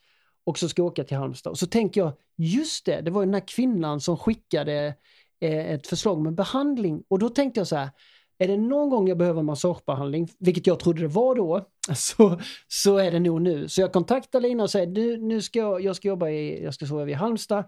Och 0.48 0.60
så 0.60 0.70
ska 0.70 0.82
jag 0.82 0.88
åka 0.88 1.04
till 1.04 1.18
Halmstad. 1.18 1.52
Och 1.52 1.60
så 1.60 1.68
tänker 1.68 2.02
jag, 2.02 2.14
just 2.38 2.86
det, 2.86 3.02
det 3.02 3.12
var 3.12 3.22
ju 3.22 3.26
den 3.26 3.34
här 3.34 3.48
kvinnan 3.48 4.02
som 4.02 4.18
skickade 4.18 4.96
eh, 5.40 5.72
ett 5.72 5.88
förslag 5.88 6.18
om 6.18 6.28
en 6.28 6.36
behandling. 6.36 7.04
Och 7.08 7.20
då 7.20 7.30
tänkte 7.30 7.60
jag 7.60 7.68
så 7.68 7.76
här, 7.76 7.90
är 8.38 8.48
det 8.48 8.58
någon 8.58 8.90
gång 8.90 9.08
jag 9.08 9.18
behöver 9.18 9.42
massagebehandling, 9.42 10.30
vilket 10.40 10.68
jag 10.68 10.80
trodde 10.80 11.02
det 11.02 11.08
var 11.08 11.36
då, 11.36 11.66
så, 11.96 12.40
så 12.68 12.98
är 12.98 13.12
det 13.12 13.20
nog 13.20 13.42
nu. 13.42 13.70
Så 13.70 13.82
jag 13.82 13.94
kontaktar 13.94 14.42
Lina 14.42 14.64
och 14.64 14.70
säger, 14.70 14.88
nu, 14.88 15.18
nu 15.18 15.42
ska 15.42 15.60
jag, 15.60 15.82
jag 15.82 15.96
ska 15.96 16.08
jobba 16.08 16.30
i, 16.30 16.64
jag 16.64 16.74
ska 16.74 16.86
sova 16.86 17.10
i 17.10 17.14
Halmstad. 17.14 17.64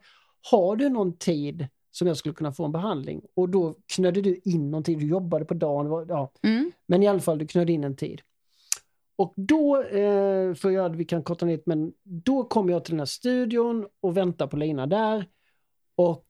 Har 0.52 0.76
du 0.76 0.90
någon 0.90 1.18
tid 1.18 1.68
som 1.92 2.08
jag 2.08 2.18
skulle 2.18 2.36
kunna 2.36 2.52
få 2.52 2.66
en 2.66 2.72
behandling. 2.72 3.22
Och 3.36 3.50
då 3.50 3.76
knödde 3.96 4.22
du 4.22 4.42
in 4.46 4.72
någonting, 4.72 5.00
du 5.00 5.08
jobbade 5.08 5.46
på 5.46 5.54
dagen, 5.54 6.06
ja. 6.10 6.32
Mm. 6.44 6.72
men 6.88 7.04
i 7.04 7.08
alla 7.08 7.20
fall 7.20 7.38
du 7.38 7.48
knödde 7.48 7.72
in 7.72 7.84
en 7.84 7.96
tid. 7.96 8.22
Och 9.20 9.34
då, 9.36 9.84
eh, 9.84 10.54
för 10.54 10.70
jag, 10.70 10.96
vi 10.96 11.06
kan 11.06 11.24
korta 11.24 11.46
ner 11.46 11.60
men 11.66 11.94
då 12.04 12.44
kom 12.44 12.70
jag 12.70 12.86
till 12.86 12.92
den 12.92 13.00
här 13.00 13.06
studion 13.06 13.88
och 14.00 14.18
väntar 14.18 14.48
på 14.48 14.58
Lina 14.58 14.88
där. 14.88 15.26
Och 15.96 16.26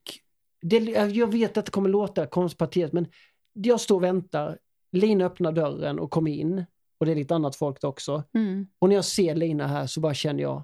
det, 0.62 0.78
jag 1.12 1.32
vet 1.32 1.58
att 1.58 1.65
det 1.65 1.71
kommer 1.71 1.89
låta 1.89 2.28
konstpartiet 2.28 2.93
men 2.93 3.08
jag 3.54 3.80
står 3.80 3.95
och 3.95 4.04
väntar. 4.04 4.58
Lina 4.91 5.25
öppnar 5.25 5.52
dörren 5.52 5.99
och 5.99 6.12
kommer 6.12 6.32
in. 6.32 6.65
Och 6.97 7.06
det 7.06 7.12
är 7.12 7.15
lite 7.15 7.36
annat 7.36 7.56
folk 7.56 7.84
också. 7.84 8.23
Mm. 8.34 8.67
Och 8.80 8.89
när 8.89 8.95
jag 8.95 9.06
ser 9.06 9.36
Lina 9.36 9.67
här 9.67 9.88
så 9.88 9.99
bara 9.99 10.13
känner 10.13 10.43
jag 10.43 10.63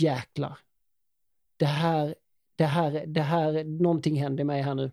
jäklar. 0.00 0.58
Det 1.56 1.66
här, 1.66 2.14
det 2.56 2.64
här, 2.64 3.04
det 3.06 3.22
här, 3.22 3.64
någonting 3.64 4.16
händer 4.16 4.44
mig 4.44 4.62
här 4.62 4.74
nu. 4.74 4.90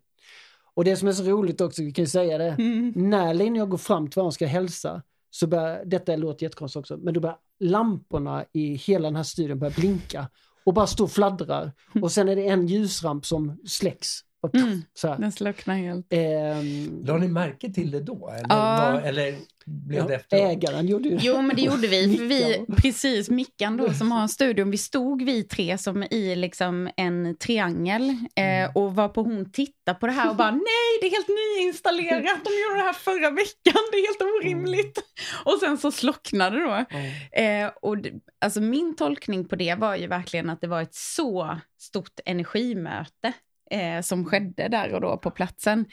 Och 0.74 0.84
det 0.84 0.96
som 0.96 1.08
är 1.08 1.12
så 1.12 1.24
roligt 1.24 1.62
också, 1.62 1.84
vi 1.84 1.92
kan 1.92 2.04
ju 2.04 2.10
säga 2.10 2.38
det, 2.38 2.56
Mm. 2.60 2.94
när 2.96 3.34
Lina 3.34 3.52
och 3.52 3.58
jag 3.58 3.70
går 3.70 3.78
fram 3.78 4.08
till 4.10 4.16
varandra 4.16 4.28
och 4.28 4.34
ska 4.34 4.46
hälsa, 4.46 5.02
så 5.32 5.48
börjar, 5.48 5.86
detta 5.86 6.16
låter 6.16 6.44
jättekonstigt 6.44 6.80
också, 6.80 6.98
men 6.98 7.14
då 7.14 7.20
börjar 7.20 7.38
lamporna 7.60 8.46
i 8.54 8.76
hela 8.76 9.08
den 9.08 9.16
här 9.16 9.24
studion 9.24 9.60
börja 9.60 9.74
blinka 9.78 10.28
och 10.64 10.74
bara 10.74 10.88
stå 10.88 11.04
och 11.04 11.12
fladdrar. 11.12 11.72
Och 12.02 12.12
sen 12.12 12.30
är 12.30 12.36
det 12.36 12.48
en 12.48 12.68
ljusramp 12.68 13.26
som 13.26 13.58
släcks. 13.66 14.20
Och 14.42 14.56
Mm. 14.56 14.82
så. 14.94 15.16
Den 15.16 15.32
slocknar 15.32 15.76
helt. 15.76 16.08
Ehm, 16.10 17.04
La 17.06 17.18
ni 17.18 17.28
märke 17.28 17.74
till 17.74 17.92
det 17.92 18.00
då? 18.00 18.30
Eller, 18.30 18.46
Ja. 18.50 18.92
var, 18.94 19.02
eller 19.02 19.36
blev 19.66 20.08
det 20.08 20.16
efteråt? 20.16 20.42
ägaren 20.52 20.88
gjorde 20.88 21.10
ju 21.10 21.18
det. 21.18 21.26
Jo, 21.26 21.42
men 21.42 21.56
det 21.56 21.62
gjorde 21.62 21.88
vi. 21.88 22.18
För 22.18 22.24
vi 22.26 22.66
precis, 22.78 23.30
Mickan 23.30 23.78
då 23.78 23.94
som 23.94 24.12
har 24.12 24.28
studion, 24.28 24.72
vi 24.72 24.78
stod 24.78 25.22
vi 25.24 25.44
tre 25.44 25.78
som 25.78 26.04
i 26.04 26.36
liksom 26.36 26.90
en 26.98 27.38
triangel 27.38 28.10
eh, 28.36 28.72
och 28.76 28.96
var 28.96 29.10
på 29.10 29.22
hon 29.24 29.52
tittade 29.52 30.00
på 30.00 30.08
det 30.08 30.14
här 30.14 30.30
och 30.30 30.36
bara 30.36 30.52
nej, 30.52 30.92
det 31.02 31.08
är 31.08 31.12
helt 31.12 31.28
nyinstallerat, 31.28 32.40
de 32.46 32.50
gjorde 32.62 32.76
det 32.80 32.86
här 32.86 32.94
förra 32.94 33.30
veckan, 33.30 33.82
det 33.92 33.98
är 33.98 34.08
helt 34.08 34.22
orimligt. 34.46 34.98
Och 35.46 35.58
sen 35.60 35.78
så 35.78 35.92
slocknade 35.92 36.56
det 36.60 36.64
då. 36.64 36.86
Ja. 36.90 37.42
Eh, 37.42 37.72
och 37.82 37.98
det, 37.98 38.12
alltså 38.42 38.62
min 38.62 38.96
tolkning 38.96 39.46
på 39.48 39.56
det 39.56 39.76
var 39.76 39.96
ju 39.96 40.08
verkligen 40.08 40.50
att 40.50 40.62
det 40.62 40.68
var 40.68 40.82
ett 40.82 40.96
så 40.96 41.58
stort 41.80 42.20
energimöte 42.26 43.34
eh, 43.72 44.02
som 44.02 44.26
skedde 44.26 44.68
där 44.68 44.94
och 44.94 45.02
då 45.02 45.18
på 45.18 45.32
platsen. 45.32 45.86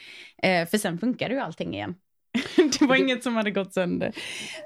Eh, 0.43 0.67
för 0.67 0.77
sen 0.77 0.97
funkade 0.97 1.33
ju 1.33 1.39
allting 1.39 1.73
igen. 1.73 1.95
det 2.79 2.81
var 2.85 2.95
Det- 2.95 3.01
inget 3.01 3.23
som 3.23 3.35
hade 3.35 3.51
gått 3.51 3.73
sönder. 3.73 4.13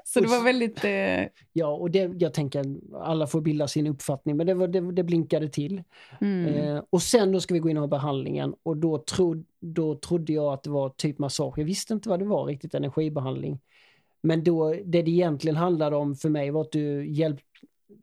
Så 0.04 0.20
det 0.20 0.28
var 0.28 0.44
väldigt... 0.44 0.84
Eh, 0.84 1.24
Ja, 1.56 1.66
och 1.68 1.90
det, 1.90 2.12
jag 2.18 2.34
tänker 2.34 2.64
alla 3.02 3.26
får 3.26 3.40
bilda 3.40 3.68
sin 3.68 3.86
uppfattning, 3.86 4.36
men 4.36 4.46
det, 4.46 4.54
var, 4.54 4.68
det, 4.68 4.92
det 4.92 5.02
blinkade 5.04 5.48
till. 5.48 5.82
mm. 6.20 6.46
Eh, 6.46 6.82
och 6.90 7.02
sen 7.02 7.32
då 7.32 7.40
ska 7.40 7.54
vi 7.54 7.60
gå 7.60 7.68
in 7.68 7.76
och 7.76 7.80
ha 7.82 7.88
behandlingen 7.88 8.54
och 8.62 8.76
då, 8.76 8.98
tro, 8.98 9.44
då 9.60 9.94
trodde 9.94 10.32
jag 10.32 10.52
att 10.52 10.62
det 10.62 10.70
var 10.70 10.88
typ 10.90 11.18
massage. 11.18 11.58
Jag 11.58 11.64
visste 11.64 11.94
inte 11.94 12.08
vad 12.08 12.18
det 12.18 12.24
var 12.24 12.44
riktigt, 12.46 12.74
energibehandling. 12.74 13.60
Men 14.22 14.44
då, 14.44 14.70
det 14.84 15.02
det 15.02 15.10
egentligen 15.10 15.56
handlade 15.56 15.96
om 15.96 16.14
för 16.16 16.28
mig 16.28 16.50
var 16.50 16.60
att 16.60 16.72
du 16.72 17.06
hjälp, 17.06 17.40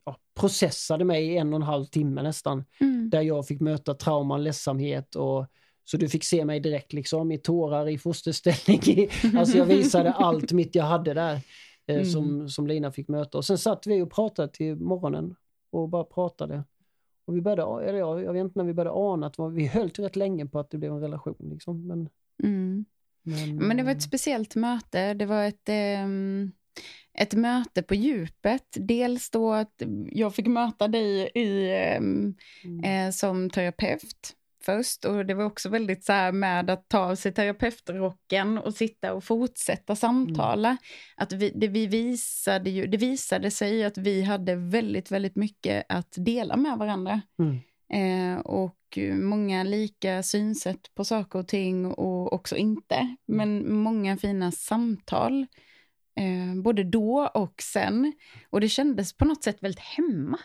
ja, 0.06 0.16
processade 0.42 1.06
mig 1.06 1.26
i 1.28 1.38
en 1.38 1.54
och 1.54 1.56
en 1.56 1.62
halv 1.68 1.86
timme 1.86 2.24
nästan. 2.24 2.64
Mm. 2.80 3.10
Där 3.10 3.22
jag 3.22 3.48
fick 3.48 3.62
möta 3.62 3.94
trauman, 3.94 4.44
ledsamhet 4.44 5.16
och 5.16 5.46
så 5.84 5.98
du 5.98 6.10
fick 6.10 6.24
se 6.24 6.46
mig 6.46 6.60
direkt 6.60 6.94
liksom 6.94 7.32
i 7.32 7.38
tårar, 7.38 7.90
i 7.90 7.98
fosterställning. 7.98 8.82
I, 8.84 9.10
alltså 9.38 9.58
jag 9.58 9.66
visade 9.66 10.12
allt 10.12 10.52
mitt 10.52 10.76
jag 10.76 10.84
hade 10.84 11.14
där 11.14 11.34
eh, 11.34 11.96
Mm. 11.96 12.06
som, 12.06 12.50
som 12.50 12.68
Lina 12.68 12.92
fick 12.92 13.08
möta. 13.08 13.38
Och 13.38 13.46
sen 13.46 13.58
satt 13.58 13.88
vi 13.88 14.02
och 14.02 14.12
pratade 14.12 14.48
till 14.48 14.76
morgonen 14.76 15.36
och 15.72 15.90
bara 15.90 16.04
pratade. 16.04 16.64
Och 17.26 17.36
vi 17.36 17.42
började, 17.42 17.86
eller 17.86 18.00
jag, 18.00 18.24
jag 18.24 18.34
vet 18.34 18.40
inte 18.40 18.60
när 18.60 18.66
vi 18.66 18.74
började 18.74 18.96
ana 18.98 19.28
att 19.28 19.36
vi 19.54 19.68
höll 19.68 19.90
rätt 19.90 20.16
länge 20.16 20.46
på 20.46 20.60
att 20.60 20.70
det 20.72 20.78
blev 20.78 20.92
en 20.92 21.02
relation. 21.02 21.36
Liksom. 21.40 21.88
Men, 21.88 22.10
Mm. 22.44 22.86
men, 23.24 23.56
Men 23.68 23.78
det 23.78 23.84
var 23.84 23.92
eh, 23.92 23.98
ett 23.98 24.04
speciellt 24.04 24.56
möte. 24.56 25.14
Det 25.14 25.26
var 25.26 25.44
ett, 25.44 25.70
ehm, 25.70 26.52
ett 27.14 27.34
möte 27.34 27.84
på 27.84 27.96
djupet. 27.96 28.68
Dels 28.74 29.30
då 29.30 29.54
att 29.54 29.82
jag 30.12 30.36
fick 30.36 30.48
möta 30.48 30.88
dig 30.88 31.32
i, 31.36 31.72
ehm, 31.72 32.36
mm, 32.64 32.84
eh, 32.84 33.12
som 33.12 33.50
terapeut 33.50 34.36
först. 34.66 35.06
Och 35.06 35.26
det 35.26 35.34
var 35.34 35.44
också 35.44 35.70
väldigt 35.70 36.04
så 36.06 36.14
här 36.14 36.32
med 36.32 36.70
att 36.70 36.90
ta 36.90 37.00
av 37.00 37.16
sig 37.16 37.34
terapeutrocken 37.34 38.58
och 38.58 38.74
sitta 38.74 39.14
och 39.14 39.24
fortsätta 39.24 39.96
samtala. 39.96 40.78
Att 41.16 41.34
vi, 41.34 41.52
det, 41.56 41.68
vi 41.68 41.88
visade 41.88 42.70
ju, 42.70 42.88
det 42.88 42.98
visade 42.98 43.52
sig 43.52 43.84
att 43.84 43.98
vi 43.98 44.22
hade 44.22 44.56
väldigt, 44.56 45.12
väldigt 45.12 45.36
mycket 45.36 45.86
att 45.90 46.14
dela 46.18 46.58
med 46.58 46.78
varandra. 46.78 47.22
Mm. 47.40 47.60
Eh, 47.94 48.40
och 48.40 48.78
många 49.14 49.64
lika 49.64 50.24
synsätt 50.24 50.96
på 50.96 51.06
saker 51.06 51.40
och 51.40 51.48
ting 51.48 51.86
och 51.86 52.34
också 52.34 52.56
inte. 52.56 53.16
Men 53.26 53.74
många 53.74 54.18
fina 54.18 54.52
samtal. 54.52 55.46
Eh, 56.16 56.62
både 56.62 56.84
då 56.84 57.32
och 57.34 57.62
sen. 57.62 58.14
Och 58.50 58.62
det 58.62 58.70
kändes 58.70 59.14
på 59.14 59.26
något 59.26 59.44
sätt 59.44 59.58
väldigt 59.64 59.80
hemma 59.80 60.40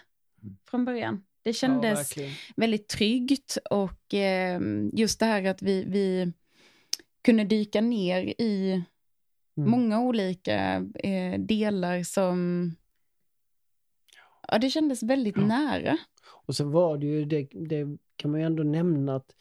från 0.70 0.84
början. 0.84 1.24
Det 1.42 1.50
ja, 1.50 1.54
kändes 1.54 1.98
verkligen. 1.98 2.32
väldigt 2.56 2.88
tryggt 2.88 3.58
och 3.70 4.14
eh, 4.14 4.60
just 4.92 5.20
det 5.20 5.26
här 5.26 5.44
att 5.44 5.62
vi, 5.62 5.84
vi 5.84 6.32
kunde 7.24 7.44
dyka 7.44 7.80
ner 7.80 8.22
i 8.40 8.82
Mm. 9.58 9.70
många 9.70 10.00
olika 10.00 10.74
eh, 10.94 11.40
delar 11.40 12.02
som... 12.02 12.70
Ja, 14.48 14.58
det 14.58 14.70
kändes 14.70 15.02
väldigt 15.02 15.36
Ja. 15.36 15.46
nära. 15.46 15.98
Och 16.46 16.56
så 16.56 16.64
var 16.64 16.98
det 16.98 17.06
ju, 17.06 17.24
det, 17.24 17.48
det 17.52 17.98
kan 18.16 18.30
man 18.30 18.40
ju 18.40 18.46
ändå 18.46 18.62
nämna 18.62 19.16
att 19.16 19.34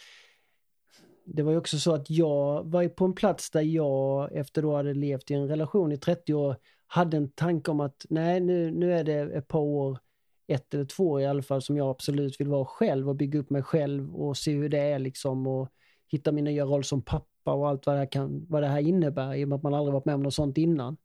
det 1.25 1.43
var 1.43 1.51
ju 1.51 1.57
också 1.57 1.79
så 1.79 1.93
att 1.93 2.09
jag 2.09 2.63
var 2.63 2.87
på 2.87 3.05
en 3.05 3.13
plats 3.13 3.51
där 3.51 3.61
jag 3.61 4.31
efter 4.33 4.61
då 4.61 4.75
hade 4.75 4.93
levt 4.93 5.31
i 5.31 5.33
en 5.33 5.47
relation 5.47 5.91
i 5.91 5.97
30 5.97 6.33
år 6.33 6.55
hade 6.87 7.17
en 7.17 7.29
tanke 7.29 7.71
om 7.71 7.79
att 7.79 8.05
nej 8.09 8.39
nu, 8.39 8.71
nu 8.71 8.93
är 8.93 9.03
det 9.03 9.13
ett 9.13 9.47
par 9.47 9.59
år, 9.59 9.99
ett 10.47 10.73
eller 10.73 10.85
två 10.85 11.09
år 11.09 11.21
i 11.21 11.25
alla 11.25 11.41
fall 11.41 11.61
som 11.61 11.77
jag 11.77 11.89
absolut 11.89 12.39
vill 12.39 12.47
vara 12.47 12.65
själv 12.65 13.09
och 13.09 13.15
bygga 13.15 13.39
upp 13.39 13.49
mig 13.49 13.63
själv 13.63 14.15
och 14.15 14.37
se 14.37 14.51
hur 14.51 14.69
det 14.69 14.79
är 14.79 14.99
liksom 14.99 15.47
och 15.47 15.69
hitta 16.07 16.31
min 16.31 16.43
nya 16.43 16.65
roll 16.65 16.83
som 16.83 17.01
pappa 17.01 17.53
och 17.53 17.69
allt 17.69 17.85
vad 17.85 17.95
det 17.95 17.99
här, 17.99 18.11
kan, 18.11 18.45
vad 18.49 18.63
det 18.63 18.67
här 18.67 18.79
innebär 18.79 19.35
i 19.35 19.43
och 19.43 19.49
med 19.49 19.55
att 19.55 19.63
man 19.63 19.73
aldrig 19.73 19.93
varit 19.93 20.05
med 20.05 20.15
om 20.15 20.23
något 20.23 20.33
sånt 20.33 20.57
innan. 20.57 20.97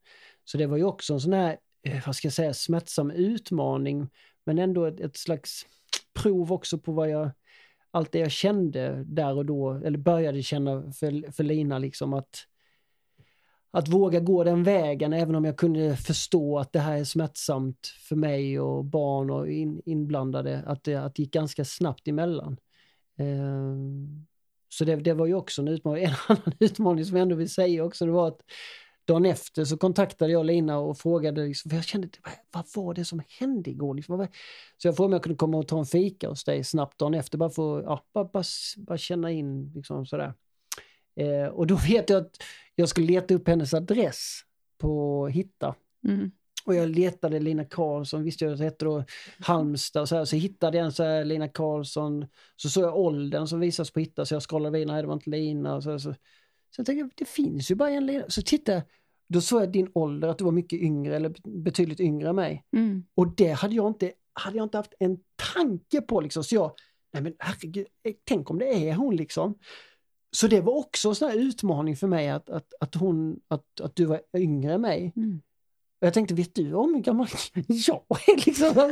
Så 0.44 0.58
det 0.58 0.66
var 0.66 0.76
ju 0.76 0.84
också 0.84 1.14
en 1.14 1.20
sån 1.20 1.32
här, 1.32 1.58
eh, 1.82 2.06
vad 2.06 2.16
ska 2.16 2.26
jag 2.26 2.32
säga, 2.32 2.54
smärtsam 2.54 3.10
utmaning 3.10 4.08
men 4.44 4.58
ändå 4.58 4.84
ett, 4.84 5.00
ett 5.00 5.16
slags 5.16 5.66
prov 6.12 6.52
också 6.52 6.78
på 6.78 6.92
vad 6.92 7.10
jag, 7.10 7.30
allt 7.90 8.12
det 8.12 8.18
jag 8.18 8.30
kände 8.30 9.04
där 9.06 9.36
och 9.36 9.46
då, 9.46 9.70
eller 9.84 9.98
började 9.98 10.42
känna 10.42 10.92
för, 10.92 11.32
för 11.32 11.44
Lina 11.44 11.78
liksom 11.78 12.12
att 12.12 12.46
att 13.72 13.88
våga 13.88 14.20
gå 14.20 14.44
den 14.44 14.62
vägen 14.62 15.12
även 15.12 15.34
om 15.34 15.44
jag 15.44 15.56
kunde 15.56 15.96
förstå 15.96 16.58
att 16.58 16.72
det 16.72 16.78
här 16.78 16.98
är 16.98 17.04
smärtsamt 17.04 17.86
för 18.08 18.16
mig 18.16 18.60
och 18.60 18.84
barn 18.84 19.30
och 19.30 19.48
in, 19.48 19.82
inblandade, 19.84 20.62
att 20.66 20.84
det, 20.84 20.94
att 20.94 21.14
det 21.14 21.22
gick 21.22 21.32
ganska 21.32 21.64
snabbt 21.64 22.08
emellan. 22.08 22.56
Eh, 23.18 23.76
så 24.68 24.84
det, 24.84 24.96
det 24.96 25.14
var 25.14 25.26
ju 25.26 25.34
också 25.34 25.62
en 25.62 25.68
utmaning. 25.68 26.04
En 26.08 26.14
annan 26.28 26.52
utmaning 26.60 27.04
som 27.04 27.16
jag 27.16 27.22
ändå 27.22 27.36
vill 27.36 27.50
säga 27.50 27.84
också, 27.84 28.06
det 28.06 28.12
var 28.12 28.28
att 28.28 28.40
dagen 29.10 29.26
efter 29.26 29.64
så 29.64 29.76
kontaktade 29.76 30.32
jag 30.32 30.46
Lina 30.46 30.78
och 30.78 30.98
frågade, 30.98 31.46
liksom, 31.46 31.68
för 31.68 31.76
jag 31.76 31.84
kände, 31.84 32.08
vad, 32.50 32.64
var 32.74 32.94
det 32.94 33.04
som 33.04 33.22
hände 33.38 33.70
igår? 33.70 33.94
Liksom, 33.94 34.28
så 34.76 34.88
jag 34.88 34.96
frågade 34.96 35.06
om 35.06 35.12
jag 35.12 35.22
kunde 35.22 35.36
komma 35.36 35.58
och 35.58 35.68
ta 35.68 35.78
en 35.78 35.86
fika 35.86 36.28
hos 36.28 36.44
dig 36.44 36.64
snabbt 36.64 36.98
dagen 36.98 37.14
efter, 37.14 37.38
bara 37.38 37.50
för 37.50 37.82
ja, 37.82 38.04
bara, 38.14 38.24
bara, 38.24 38.44
bara 38.76 38.98
känna 38.98 39.30
in 39.30 39.72
liksom 39.74 40.06
sådär. 40.06 40.34
Eh, 41.16 41.46
och 41.46 41.66
då 41.66 41.76
vet 41.76 42.10
jag 42.10 42.22
att 42.22 42.36
jag 42.74 42.88
skulle 42.88 43.06
leta 43.06 43.34
upp 43.34 43.48
hennes 43.48 43.74
adress 43.74 44.40
på 44.78 45.26
Hitta. 45.28 45.74
Mm. 46.08 46.30
Och 46.64 46.74
jag 46.74 46.88
letade 46.88 47.40
Lina 47.40 47.64
Karlsson, 47.64 48.24
visste 48.24 48.44
jag 48.44 48.54
att 48.54 48.60
hette 48.60 48.84
då 48.84 49.04
Halmstad 49.38 50.02
och 50.02 50.08
så 50.08 50.16
här, 50.16 50.24
så 50.24 50.36
hittade 50.36 50.78
jag 50.78 50.84
en 50.84 50.92
så 50.92 51.02
här 51.02 51.24
Lina 51.24 51.48
Karlsson, 51.48 52.26
så 52.56 52.68
såg 52.68 52.84
jag 52.84 52.96
åldern 52.96 53.46
som 53.46 53.60
visas 53.60 53.90
på 53.90 54.00
Hitta, 54.00 54.26
så 54.26 54.34
jag 54.34 54.42
scrollade 54.42 54.78
vidare, 54.78 54.94
nej 54.94 55.02
det 55.02 55.08
var 55.08 55.14
inte 55.14 55.30
Lina. 55.30 55.74
Och 55.74 55.82
så, 55.82 55.98
så. 55.98 56.14
Sen 56.76 56.84
tänkte 56.84 57.00
jag, 57.00 57.10
det 57.16 57.28
finns 57.28 57.70
ju 57.70 57.74
bara 57.74 57.90
en 57.90 58.06
Lina. 58.06 58.24
Så 58.28 58.42
tittade 58.42 58.78
jag, 58.78 58.84
då 59.32 59.40
såg 59.40 59.62
jag 59.62 59.72
din 59.72 59.90
ålder, 59.94 60.28
att 60.28 60.38
du 60.38 60.44
var 60.44 60.52
mycket 60.52 60.80
yngre, 60.80 61.16
eller 61.16 61.34
betydligt 61.44 62.00
yngre 62.00 62.28
än 62.28 62.36
mig. 62.36 62.64
Mm. 62.76 63.04
Och 63.14 63.36
det 63.36 63.52
hade 63.52 63.74
jag 63.74 63.86
inte, 63.86 64.12
hade 64.32 64.56
jag 64.56 64.64
inte 64.64 64.76
haft 64.76 64.94
en 64.98 65.18
tanke 65.54 66.00
på 66.00 66.20
liksom. 66.20 66.44
Så 66.44 66.54
jag, 66.54 66.72
nej 67.12 67.22
men 67.22 67.34
herregud, 67.38 67.86
eh, 68.02 68.14
tänk 68.24 68.50
om 68.50 68.58
det 68.58 68.88
är 68.88 68.94
hon 68.94 69.16
liksom. 69.16 69.54
Så 70.36 70.46
det 70.46 70.60
var 70.60 70.72
också 70.72 71.08
en 71.08 71.14
sån 71.14 71.28
här 71.28 71.36
utmaning 71.36 71.96
för 71.96 72.06
mig 72.06 72.28
att, 72.28 72.50
att, 72.50 72.74
att, 72.80 72.94
hon, 72.94 73.40
att, 73.48 73.80
att 73.80 73.96
du 73.96 74.04
var 74.04 74.20
yngre 74.36 74.74
än 74.74 74.80
mig. 74.80 75.12
Mm. 75.16 75.40
Och 76.00 76.06
jag 76.06 76.14
tänkte, 76.14 76.34
vet 76.34 76.54
du 76.54 76.74
om 76.74 76.94
hur 76.94 77.00
gammal 77.00 77.26
jag 77.66 78.02
är? 78.10 78.46
Liksom, 78.46 78.74
vad, 78.74 78.90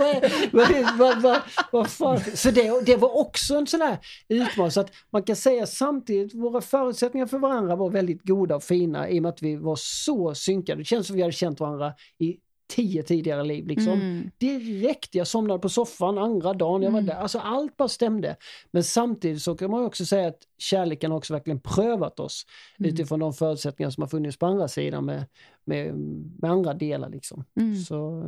vad, 0.52 0.98
vad, 0.98 1.22
vad, 1.22 1.40
vad 1.72 1.90
fan? 1.90 2.20
Så 2.34 2.50
det, 2.50 2.84
det 2.86 2.96
var 2.96 3.16
också 3.16 3.54
en 3.54 3.66
sån 3.66 3.80
här 3.80 3.98
utmaning. 4.28 4.70
Så 4.70 4.80
att 4.80 4.92
man 5.10 5.22
kan 5.22 5.36
säga 5.36 5.66
samtidigt, 5.66 6.34
våra 6.34 6.60
förutsättningar 6.60 7.26
för 7.26 7.38
varandra 7.38 7.76
var 7.76 7.90
väldigt 7.90 8.22
goda 8.22 8.56
och 8.56 8.62
fina 8.62 9.10
i 9.10 9.18
och 9.18 9.22
med 9.22 9.28
att 9.28 9.42
vi 9.42 9.56
var 9.56 9.76
så 9.76 10.34
synkade. 10.34 10.80
Det 10.80 10.84
känns 10.84 11.06
som 11.06 11.16
vi 11.16 11.22
hade 11.22 11.32
känt 11.32 11.60
varandra 11.60 11.92
i 12.18 12.36
tio 12.68 13.02
tidigare 13.02 13.44
liv. 13.44 13.66
Liksom. 13.66 13.92
Mm. 13.92 14.30
Direkt, 14.38 15.14
jag 15.14 15.26
somnade 15.26 15.60
på 15.60 15.68
soffan 15.68 16.18
andra 16.18 16.54
dagen 16.54 16.82
jag 16.82 16.90
var 16.90 16.98
Mm. 16.98 17.06
där. 17.06 17.14
Alltså 17.14 17.38
allt 17.38 17.76
bara 17.76 17.88
stämde. 17.88 18.36
Men 18.70 18.84
samtidigt 18.84 19.42
så 19.42 19.54
kan 19.56 19.70
man 19.70 19.84
också 19.84 20.04
säga 20.06 20.28
att 20.28 20.42
kärleken 20.58 21.10
har 21.10 21.18
också 21.18 21.32
verkligen 21.34 21.60
prövat 21.60 22.20
oss 22.20 22.46
Mm. 22.78 22.92
utifrån 22.92 23.20
de 23.20 23.32
förutsättningar 23.32 23.90
som 23.90 24.02
har 24.02 24.08
funnits 24.08 24.38
på 24.38 24.46
andra 24.46 24.68
sidan 24.68 25.04
med, 25.04 25.24
med, 25.64 25.94
med 26.38 26.50
andra 26.50 26.74
delar. 26.74 27.08
Liksom. 27.10 27.44
Mm. 27.60 27.76
Så 27.76 28.24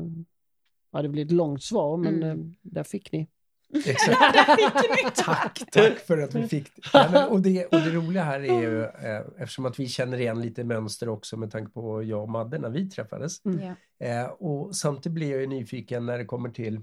ja, 0.92 1.02
det 1.02 1.08
blir 1.08 1.24
ett 1.24 1.30
långt 1.32 1.62
svar 1.62 1.96
men 1.96 2.22
eh, 2.22 2.36
där 2.62 2.82
fick 2.82 3.12
ni. 3.12 3.26
Exakt. 3.72 5.16
tack, 5.24 5.70
tack 5.72 5.98
för 5.98 6.18
att 6.18 6.34
vi 6.34 6.48
fick 6.48 6.76
det. 6.76 6.82
Ja, 6.92 7.08
men, 7.12 7.28
och, 7.28 7.40
det 7.40 7.66
och 7.66 7.80
det 7.80 7.90
roliga 7.90 8.24
här 8.24 8.40
är 8.40 8.60
ju, 8.60 8.84
eh, 8.84 9.22
eftersom 9.38 9.66
att 9.66 9.80
vi 9.80 9.88
känner 9.88 10.20
igen 10.20 10.40
lite 10.40 10.64
mönster 10.64 11.08
också 11.08 11.36
med 11.36 11.50
tanke 11.50 11.72
på 11.72 12.02
jag 12.02 12.22
och 12.22 12.28
Madde 12.28 12.58
när 12.58 12.70
vi 12.70 12.90
träffades. 12.90 13.40
Ja. 13.42 14.06
Eh, 14.06 14.26
och 14.26 14.76
samtidigt 14.76 15.14
blir 15.14 15.30
jag 15.30 15.40
ju 15.40 15.46
nyfiken 15.46 16.06
när 16.06 16.18
det 16.18 16.24
kommer 16.24 16.50
till, 16.50 16.80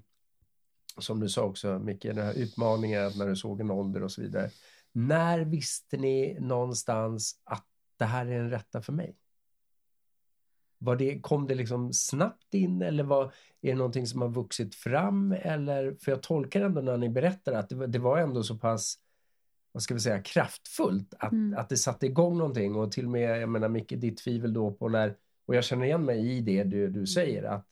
som 0.97 1.19
du 1.19 1.29
sa 1.29 1.41
också 1.43 1.79
Micke, 1.79 2.03
den 2.03 2.17
här 2.17 2.33
utmaningen 2.33 3.11
när 3.15 3.27
du 3.27 3.35
såg 3.35 3.61
en 3.61 3.71
ålder 3.71 4.03
och 4.03 4.11
så 4.11 4.21
vidare. 4.21 4.49
När 4.91 5.39
visste 5.39 5.97
ni 5.97 6.37
någonstans 6.39 7.41
att 7.43 7.65
det 7.97 8.05
här 8.05 8.25
är 8.25 8.39
den 8.39 8.49
rätta 8.49 8.81
för 8.81 8.93
mig? 8.93 9.15
Var 10.79 10.95
det, 10.95 11.19
kom 11.21 11.47
det 11.47 11.55
liksom 11.55 11.93
snabbt 11.93 12.53
in 12.53 12.81
eller 12.81 13.03
var, 13.03 13.23
är 13.61 13.69
det 13.71 13.75
någonting 13.75 14.07
som 14.07 14.21
har 14.21 14.29
vuxit 14.29 14.75
fram? 14.75 15.31
Eller, 15.31 15.95
för 15.99 16.11
jag 16.11 16.23
tolkar 16.23 16.61
ändå 16.61 16.81
när 16.81 16.97
ni 16.97 17.09
berättar 17.09 17.53
att 17.53 17.69
det, 17.69 17.75
var- 17.75 17.87
det 17.87 17.99
var 17.99 18.17
ändå 18.17 18.43
så 18.43 18.57
pass 18.57 18.95
vad 19.71 19.83
ska 19.83 19.93
vi 19.93 19.99
säga, 19.99 20.21
kraftfullt 20.21 21.13
att, 21.19 21.31
Mm. 21.31 21.59
att 21.59 21.69
det 21.69 21.77
satte 21.77 22.05
igång 22.05 22.37
någonting 22.37 22.75
och 22.75 22.91
till 22.91 23.05
och 23.05 23.11
med, 23.11 23.41
jag 23.41 23.49
menar 23.49 23.69
Micke, 23.69 23.93
ditt 23.97 24.17
tvivel 24.17 24.53
då 24.53 24.71
på 24.71 24.89
när, 24.89 25.15
och 25.45 25.55
jag 25.55 25.63
känner 25.63 25.85
igen 25.85 26.05
mig 26.05 26.31
i 26.37 26.41
det 26.41 26.63
du, 26.63 26.87
du 26.87 27.07
säger 27.07 27.43
att 27.43 27.65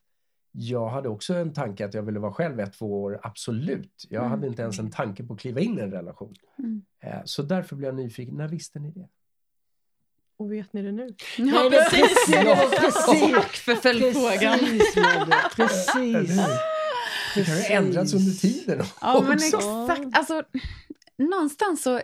jag 0.51 0.87
hade 0.89 1.09
också 1.09 1.33
en 1.33 1.53
tanke 1.53 1.85
att 1.85 1.93
jag 1.93 2.03
ville 2.03 2.19
vara 2.19 2.33
själv 2.33 2.59
ett, 2.59 2.73
två 2.73 3.03
år, 3.03 3.19
absolut. 3.23 4.05
Jag 4.09 4.19
Mm. 4.19 4.31
hade 4.31 4.47
inte 4.47 4.61
ens 4.61 4.79
en 4.79 4.91
tanke 4.91 5.23
på 5.23 5.33
att 5.33 5.39
kliva 5.39 5.59
in 5.59 5.79
i 5.79 5.81
en 5.81 5.91
relation. 5.91 6.33
Mm. 6.59 6.81
Eh, 6.99 7.21
Så 7.25 7.43
därför 7.43 7.75
blev 7.75 7.87
jag 7.87 7.95
nyfiken, 7.95 8.35
när 8.35 8.47
visste 8.47 8.79
ni 8.79 8.91
det? 8.91 9.07
Och 10.37 10.53
vet 10.53 10.73
ni 10.73 10.81
det 10.81 10.91
nu? 10.91 11.07
Ja, 11.37 11.43
Nej, 11.45 11.69
precis. 11.69 12.27
Ja, 12.29 12.69
precis. 12.79 13.31
Tack 13.33 13.55
för 13.55 13.75
följdfrågan. 13.75 14.59
Precis? 15.55 16.39
Det 17.35 17.45
kan 17.45 17.55
ju 17.55 17.61
ha 17.61 17.69
ändrats 17.69 18.13
under 18.13 18.31
tiden 18.31 18.85
Ja, 19.01 19.21
men 19.21 19.31
också. 19.33 19.57
exakt. 19.57 20.17
Alltså, 20.17 20.43
någonstans 21.17 21.83
så... 21.83 22.01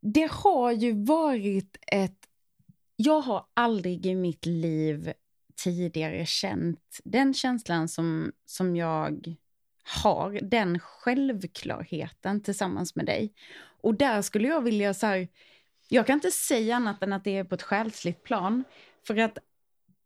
Det 0.00 0.30
har 0.32 0.72
ju 0.72 1.04
varit 1.04 1.76
ett... 1.86 2.18
Jag 2.96 3.20
har 3.20 3.46
aldrig 3.54 4.06
i 4.06 4.14
mitt 4.14 4.46
liv 4.46 5.12
tidigare 5.56 6.26
känt 6.26 7.00
den 7.04 7.34
känslan 7.34 7.88
som, 7.88 8.32
som 8.46 8.76
jag 8.76 9.34
har, 10.02 10.38
den 10.42 10.78
självklarheten 10.78 12.42
tillsammans 12.42 12.94
med 12.96 13.06
dig. 13.06 13.32
Och 13.80 13.94
där 13.94 14.22
skulle 14.22 14.48
jag 14.48 14.60
vilja 14.60 14.94
så 14.94 15.06
här, 15.06 15.28
jag 15.94 16.06
kan 16.06 16.14
inte 16.14 16.30
säga 16.30 16.76
annat 16.76 17.02
än 17.02 17.12
att 17.12 17.24
det 17.24 17.36
är 17.36 17.44
på 17.44 17.54
ett 17.54 17.62
själsligt 17.62 18.22
plan. 18.22 18.64
För 19.06 19.18
att 19.18 19.38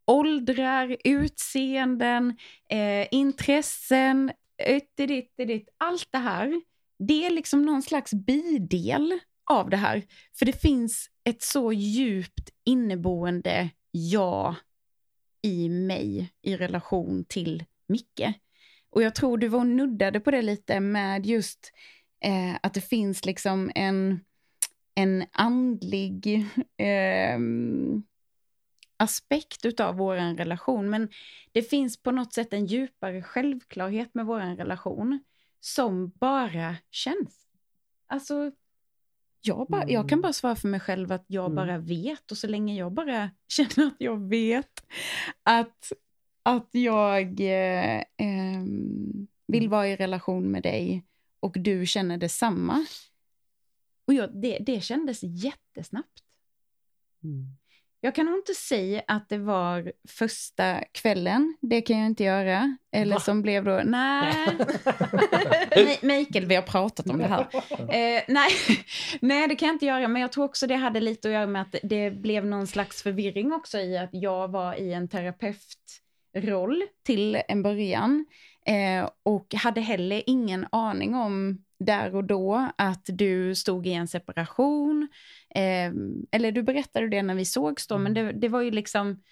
åldrar, 0.05 0.97
utseenden, 1.05 2.37
eh, 2.69 3.07
intressen, 3.11 4.33
ytterditt, 4.69 5.25
ytterditt, 5.25 5.69
allt 5.79 6.09
det 6.11 6.19
här, 6.19 6.63
det 6.99 7.27
är 7.27 7.31
liksom 7.31 7.63
någon 7.63 7.83
slags 7.83 8.15
bidel 8.15 9.19
av 9.51 9.71
det 9.71 9.77
här. 9.77 10.03
För 10.39 10.47
det 10.47 10.61
finns 10.61 11.11
ett 11.25 11.43
så 11.43 11.73
djupt 11.73 12.51
inneboende 12.65 13.71
jag 13.91 14.55
i 15.43 15.69
mig 15.69 16.33
i 16.43 16.57
relation 16.57 17.25
till 17.29 17.65
Micke. 17.87 18.35
Och 18.91 19.03
jag 19.03 19.15
tror 19.15 19.39
du 19.39 19.49
var 19.49 19.65
nuddade 19.65 20.21
på 20.21 20.31
det 20.31 20.43
lite 20.43 20.81
med 20.81 21.27
just 21.27 21.73
eh, 22.25 22.57
att 22.63 22.75
det 22.75 22.81
finns 22.81 23.25
liksom 23.25 23.71
en, 23.75 24.21
en 24.99 25.25
andlig 25.33 26.47
ehm, 26.77 28.03
aspekt 28.97 29.65
utav 29.65 29.97
vår 29.97 30.15
relation. 30.37 30.91
Men 30.91 31.09
det 31.53 31.63
finns 31.63 32.03
på 32.03 32.11
något 32.11 32.33
sätt 32.33 32.53
en 32.53 32.67
djupare 32.67 33.23
självklarhet 33.23 34.15
med 34.15 34.27
vår 34.27 34.57
relation 34.57 35.21
som 35.61 36.13
bara 36.15 36.77
känns. 36.91 37.47
Alltså, 38.07 38.53
jag, 39.41 39.67
bara, 39.69 39.89
jag 39.89 40.09
kan 40.09 40.21
bara 40.21 40.33
svara 40.33 40.57
för 40.57 40.69
mig 40.69 40.81
själv 40.81 41.13
att 41.13 41.25
jag 41.27 41.45
Mm. 41.45 41.57
bara 41.57 41.79
vet 41.79 42.31
och 42.31 42.39
så 42.39 42.47
länge 42.47 42.75
jag 42.75 42.93
bara 42.93 43.31
känner 43.49 43.87
att 43.87 43.97
jag 43.99 44.29
vet 44.29 44.85
att, 45.43 45.93
att 46.43 46.69
jag 46.71 47.41
eh, 47.41 48.03
ehm, 48.17 49.27
vill 49.47 49.69
vara 49.69 49.89
i 49.89 49.97
relation 49.97 50.51
med 50.51 50.63
dig 50.63 51.05
och 51.41 51.57
du 51.59 51.87
känner 51.87 52.17
detsamma. 52.19 52.87
Och 54.09 54.15
jag, 54.15 54.31
det, 54.43 54.59
det 54.61 54.81
kändes 54.81 55.21
jättesnabbt. 55.23 56.23
Mm. 57.25 57.47
Jag 58.01 58.15
kan 58.15 58.29
inte 58.29 58.55
säga 58.55 59.03
att 59.07 59.29
det 59.29 59.39
var 59.39 59.93
första 60.09 60.85
kvällen, 60.93 61.57
det 61.61 61.81
kan 61.81 61.99
jag 61.99 62.07
inte 62.07 62.25
göra. 62.25 62.77
Eller 62.93 63.15
Va? 63.15 63.21
som 63.21 63.43
blev 63.43 63.65
då, 63.65 63.83
nej. 63.85 64.35
Mikael, 66.03 66.47
vi 66.47 66.55
har 66.55 66.63
pratat 66.63 67.11
om 67.11 67.19
det 67.19 67.27
här. 67.27 67.47
Eh, 67.79 68.23
nej, 68.29 68.51
nej, 69.21 69.49
det 69.49 69.57
kan 69.57 69.67
jag 69.67 69.75
inte 69.75 69.87
göra, 69.87 70.09
men 70.09 70.23
jag 70.23 70.33
tror 70.33 70.45
också 70.45 70.67
det 70.67 70.75
hade 70.75 71.01
lite 71.01 71.29
att 71.29 71.35
göra 71.35 71.47
med 71.47 71.63
att 71.63 71.75
det 71.83 72.11
blev 72.11 72.47
någon 72.47 72.67
slags 72.67 73.03
förvirring 73.03 73.53
också 73.53 73.79
i 73.79 73.99
att 73.99 74.11
jag 74.13 74.49
var 74.49 74.75
i 74.75 74.93
en 74.93 75.09
terapeutroll 75.09 76.83
till 77.03 77.43
en 77.49 77.63
början. 77.63 78.27
Eh, 78.67 79.11
och 79.23 79.55
hade 79.55 79.81
heller 79.81 80.23
ingen 80.27 80.67
aning 80.71 81.15
om 81.15 81.63
där 81.79 82.15
och 82.15 82.25
då 82.25 82.71
att 82.79 83.05
du 83.05 83.55
stod 83.55 83.87
i 83.87 83.93
en 83.93 84.09
separation. 84.09 85.09
Eh, 85.55 85.93
eller 86.31 86.53
du 86.53 86.63
berättade 86.63 87.09
det 87.09 87.23
när 87.23 87.35
vi 87.35 87.45
sågs 87.45 87.87
då, 87.87 87.99
men 87.99 88.15
det, 88.15 88.33
det 88.33 88.49
var 88.49 88.61
ju 88.63 88.71
liksom, 88.71 89.23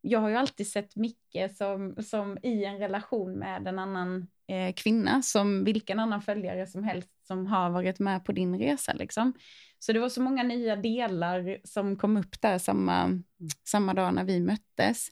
jag 0.00 0.20
har 0.20 0.28
ju 0.28 0.36
alltid 0.36 0.68
sett 0.68 0.96
Micke 0.96 1.56
som, 1.56 1.96
som 2.02 2.38
i 2.42 2.64
en 2.64 2.78
relation 2.78 3.38
med 3.38 3.66
en 3.66 3.78
annan 3.78 4.26
eh, 4.46 4.74
kvinna, 4.74 5.22
som 5.22 5.64
vilken 5.64 5.98
annan 5.98 6.22
följare 6.22 6.66
som 6.66 6.84
helst 6.84 7.08
som 7.26 7.46
har 7.46 7.70
varit 7.70 7.98
med 7.98 8.24
på 8.24 8.32
din 8.32 8.58
resa. 8.58 8.92
Liksom. 8.92 9.32
Så 9.78 9.92
det 9.92 9.98
var 9.98 10.08
så 10.08 10.22
många 10.22 10.42
nya 10.42 10.76
delar 10.76 11.58
som 11.64 11.96
kom 11.96 12.16
upp 12.16 12.40
där 12.40 12.58
samma, 12.58 13.22
samma 13.64 13.94
dag 13.94 14.14
när 14.14 14.24
vi 14.24 14.40
möttes. 14.40 15.08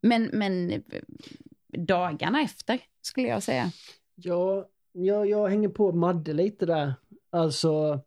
Men, 0.00 0.30
men 0.32 0.70
eh, 0.70 0.80
dagarna 1.78 2.42
efter, 2.42 2.80
skulle 3.02 3.28
jag 3.28 3.42
säga. 3.42 3.70
Ja, 4.14 4.68
jag, 4.94 5.28
jag 5.28 5.48
hänger 5.48 5.68
på 5.68 5.92
Madde 5.92 6.32
lite 6.32 6.66
där. 6.66 6.94
Alltså, 7.30 8.00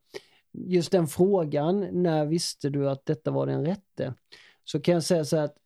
just 0.51 0.91
den 0.91 1.07
frågan, 1.07 1.87
när 1.91 2.25
visste 2.25 2.69
du 2.69 2.89
att 2.89 3.05
detta 3.05 3.31
var 3.31 3.47
den 3.47 3.65
rätte? 3.65 4.13
Så 4.63 4.79
kan 4.81 4.93
jag 4.93 5.03
säga 5.03 5.25
så 5.25 5.37
här 5.37 5.43
att 5.43 5.57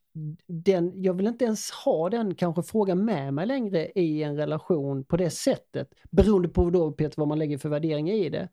den, 0.48 1.04
jag 1.04 1.14
vill 1.14 1.28
inte 1.28 1.46
ens 1.46 1.72
ha 1.72 2.10
den 2.10 2.36
kanske 2.36 2.64
frågan 2.64 3.06
med 3.06 3.34
mig 3.34 3.46
längre 3.46 3.92
i 3.96 4.24
en 4.24 4.36
relation 4.36 5.04
på 5.04 5.18
det 5.18 5.30
sättet. 5.30 5.94
Beroende 6.12 6.50
på 6.50 6.70
då 6.70 6.92
Peter 6.92 7.18
vad 7.18 7.28
man 7.28 7.40
lägger 7.40 7.58
för 7.58 7.70
värdering 7.70 8.10
i 8.10 8.30
det. 8.30 8.50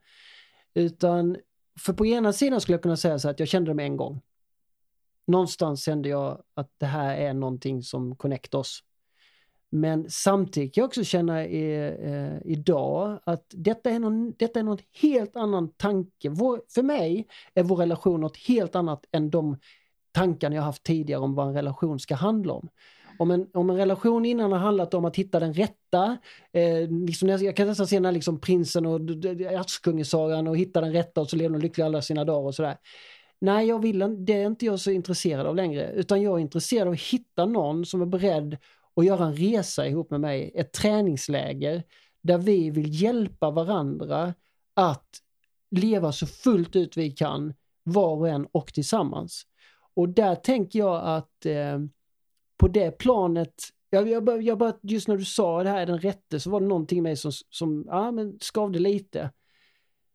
Utan, 0.75 1.37
för 1.81 1.93
på 1.93 2.07
ena 2.07 2.33
sidan 2.33 2.61
skulle 2.61 2.75
jag 2.75 2.83
kunna 2.83 2.97
säga 2.97 3.19
så 3.19 3.29
här 3.29 3.33
att 3.33 3.41
jag 3.41 3.49
kände 3.49 3.71
det 3.71 3.75
med 3.75 3.87
en 3.87 3.97
gång. 3.97 4.21
Någonstans 5.27 5.85
kände 5.85 6.09
jag 6.09 6.43
att 6.55 6.71
det 6.79 6.87
här 6.87 7.17
är 7.17 7.35
någonting 7.35 7.83
som 7.83 8.17
connect 8.17 8.55
oss. 8.55 8.85
Men 9.71 10.11
samtidigt 10.11 10.75
kan 10.75 10.83
jag 10.83 10.89
också 10.89 11.05
känna 11.05 11.47
i, 11.47 11.89
eh, 12.03 12.53
idag 12.53 13.19
att 13.25 13.45
detta 13.49 13.91
är, 13.91 13.99
någon, 13.99 14.33
detta 14.39 14.59
är 14.61 14.65
något 14.65 14.83
helt 15.03 15.37
annan 15.37 15.69
tanke. 15.69 16.29
Vår, 16.29 16.61
för 16.75 16.83
mig 16.83 17.27
är 17.55 17.63
vår 17.63 17.77
relation 17.77 18.21
något 18.21 18.37
helt 18.37 18.77
annat 18.77 19.05
än 19.13 19.31
de 19.31 19.57
tankar 20.13 20.51
jag 20.51 20.63
haft 20.63 20.83
tidigare 20.83 21.21
om 21.21 21.35
vad 21.35 21.49
en 21.49 21.55
relation 21.55 21.99
ska 21.99 22.15
handla 22.15 22.53
om. 22.53 22.69
Om 23.19 23.31
en, 23.31 23.47
om 23.55 23.71
en 23.71 23.77
relation 23.77 24.25
innan 24.25 24.53
har 24.53 24.59
handlat 24.59 24.95
om 24.95 25.05
att 25.05 25.17
hitta 25.17 25.41
den 25.41 25.53
rätta, 25.55 26.19
eh, 26.53 26.91
liksom, 26.91 27.29
jag 27.29 27.57
kan 27.57 27.67
nästan 27.67 27.87
se 27.87 28.01
när 28.01 28.13
liksom 28.13 28.41
prinsen 28.41 28.87
och 28.87 29.01
d- 29.01 29.57
Askungen-sagan 29.57 30.47
och 30.47 30.57
hitta 30.57 30.81
den 30.81 30.93
rätta 30.93 31.21
och 31.21 31.31
så 31.31 31.37
lever 31.37 31.55
de 31.59 31.63
lyckliga 31.63 31.87
alla 31.87 32.03
sina 32.03 32.25
dagar 32.25 32.47
och 32.47 32.55
sådär. 32.55 32.77
Nej, 33.41 33.69
jag 33.69 33.83
vill, 33.83 34.25
det 34.25 34.33
är 34.33 34.47
inte 34.47 34.67
jag 34.67 34.81
så 34.81 34.91
intresserad 34.91 35.47
av 35.47 35.57
längre, 35.57 35.93
utan 35.93 36.23
jag 36.23 36.35
är 36.35 36.39
intresserad 36.39 36.87
av 36.89 36.93
att 36.93 37.01
hitta 37.01 37.47
någon 37.47 37.87
som 37.87 38.03
är 38.03 38.07
beredd 38.07 38.57
och 38.99 39.05
göra 39.05 39.25
en 39.27 39.37
resa 39.37 39.87
ihop 39.87 40.11
med 40.11 40.21
mig, 40.21 40.53
ett 40.55 40.73
träningsläger 40.73 41.83
där 42.23 42.39
vi 42.39 42.71
vill 42.71 43.03
hjälpa 43.03 43.51
varandra 43.51 44.35
att 44.75 45.09
leva 45.71 46.13
så 46.13 46.27
fullt 46.27 46.77
ut 46.77 46.97
vi 46.97 47.11
kan, 47.11 47.55
var 47.83 48.17
och 48.17 48.29
en 48.29 48.47
och 48.53 48.75
tillsammans. 48.75 49.43
Och 49.95 50.09
där 50.09 50.35
tänker 50.35 50.79
jag 50.79 51.03
att 51.05 51.47
eh, 51.47 51.79
på 52.57 52.69
det 52.69 52.91
planet, 52.91 53.55
jag, 53.91 54.09
jag, 54.09 54.25
bara- 54.25 54.41
jag 54.41 54.59
bara, 54.59 54.73
just 54.83 55.09
när 55.09 55.17
du 55.17 55.25
sa 55.25 55.63
det 55.63 55.71
här 55.71 55.81
är 55.81 55.87
den 55.87 56.01
rätte 56.01 56.41
så 56.41 56.51
var 56.51 56.61
det 56.61 56.67
någonting 56.67 56.99
i 56.99 57.03
mig 57.03 57.17
som, 57.17 57.33
som 57.51 57.85
ja, 57.89 58.11
men 58.11 58.39
skavde 58.41 58.79
lite. 58.79 59.31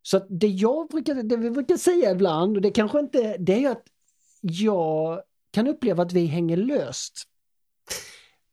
Så 0.02 0.18
att 0.18 0.28
det 0.30 0.48
jag 0.48 0.88
brukar, 0.90 1.16
det 1.24 1.38
vi 1.38 1.52
brukar 1.52 1.78
säga 1.78 2.12
ibland, 2.12 2.56
och 2.58 2.62
det 2.62 2.72
kanske 2.72 3.00
inte, 3.00 3.38
det 3.38 3.54
är 3.54 3.60
ju 3.60 3.68
att 3.68 3.88
jag 4.42 5.22
kan 5.52 5.68
uppleva 5.68 6.04
att 6.04 6.14
vi 6.14 6.26
hänger 6.26 6.58
löst. 6.58 7.28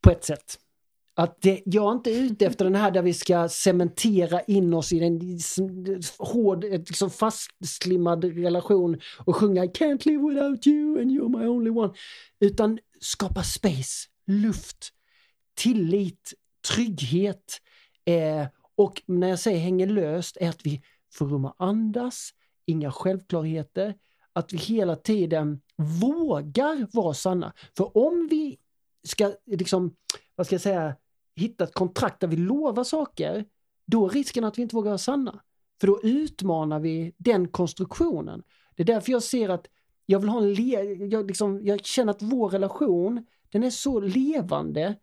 På 0.01 0.11
ett 0.11 0.25
sätt. 0.25 0.59
Att 1.15 1.43
det, 1.43 1.63
jag 1.65 1.89
är 1.89 1.93
inte 1.93 2.11
ute 2.11 2.47
efter 2.47 2.65
den 2.65 2.75
här 2.75 2.91
där 2.91 3.03
vi 3.03 3.15
ska 3.15 3.49
cementera 3.49 4.41
in 4.41 4.75
oss 4.75 4.93
i 4.93 5.05
en 5.05 5.41
hård, 6.19 6.65
liksom 6.65 7.11
fastslimmad 7.11 8.25
relation 8.25 9.01
och 9.19 9.37
sjunga 9.37 9.65
I 9.65 9.69
can't 9.69 10.07
live 10.07 10.29
without 10.29 10.67
you 10.67 11.01
and 11.01 11.11
you're 11.11 11.39
my 11.39 11.47
only 11.47 11.71
one. 11.71 11.93
Utan 12.41 12.79
skapa 13.01 13.43
space, 13.43 14.09
luft, 14.27 14.93
tillit, 15.55 16.35
trygghet. 16.69 17.61
Eh, 18.05 18.47
och 18.77 19.03
när 19.07 19.29
jag 19.29 19.39
säger 19.39 19.59
hänger 19.59 19.87
löst 19.87 20.37
är 20.41 20.49
att 20.49 20.67
vi 20.67 20.83
får 21.13 21.27
rum 21.27 21.45
att 21.45 21.57
andas, 21.59 22.31
inga 22.67 22.93
självklarheter, 22.93 23.95
att 24.33 24.53
vi 24.53 24.59
hela 24.59 24.97
tiden 24.97 25.61
vågar 25.77 26.97
vara 26.97 27.15
sanna. 27.15 27.53
För 27.77 27.97
om 27.97 28.29
vi 28.31 28.59
ska 29.03 29.33
liksom, 29.47 29.97
vad 30.35 30.47
ska 30.47 30.55
jag 30.55 30.63
säga, 30.63 30.97
hitta 31.37 31.65
ett 31.65 31.75
kontrakt 31.75 32.21
där 32.21 32.29
vi 32.29 32.37
lovar 32.37 32.85
saker, 32.85 33.45
då 33.87 34.07
är 34.07 34.11
risken 34.11 34.45
att 34.45 34.59
vi 34.59 34.63
inte 34.63 34.77
vågar 34.77 34.91
vara 34.91 34.99
sanna. 34.99 35.41
För 35.81 35.87
då 35.87 36.01
utmanar 36.03 36.81
vi 36.81 37.15
den 37.17 37.49
konstruktionen. 37.49 38.43
Det 38.77 38.83
är 38.83 38.87
därför 38.87 39.13
jag 39.13 39.23
ser 39.23 39.49
att 39.49 39.67
jag 40.07 40.19
vill 40.19 40.29
ha 40.29 40.41
en 40.41 40.55
le 40.55 40.83
jag, 41.07 41.27
liksom, 41.27 41.61
jag 41.63 41.85
känner 41.85 42.11
att 42.11 42.23
vår 42.23 42.49
relation, 42.51 43.27
den 43.51 43.63
är 43.63 43.71
så 43.71 44.01
levande. 44.01 44.97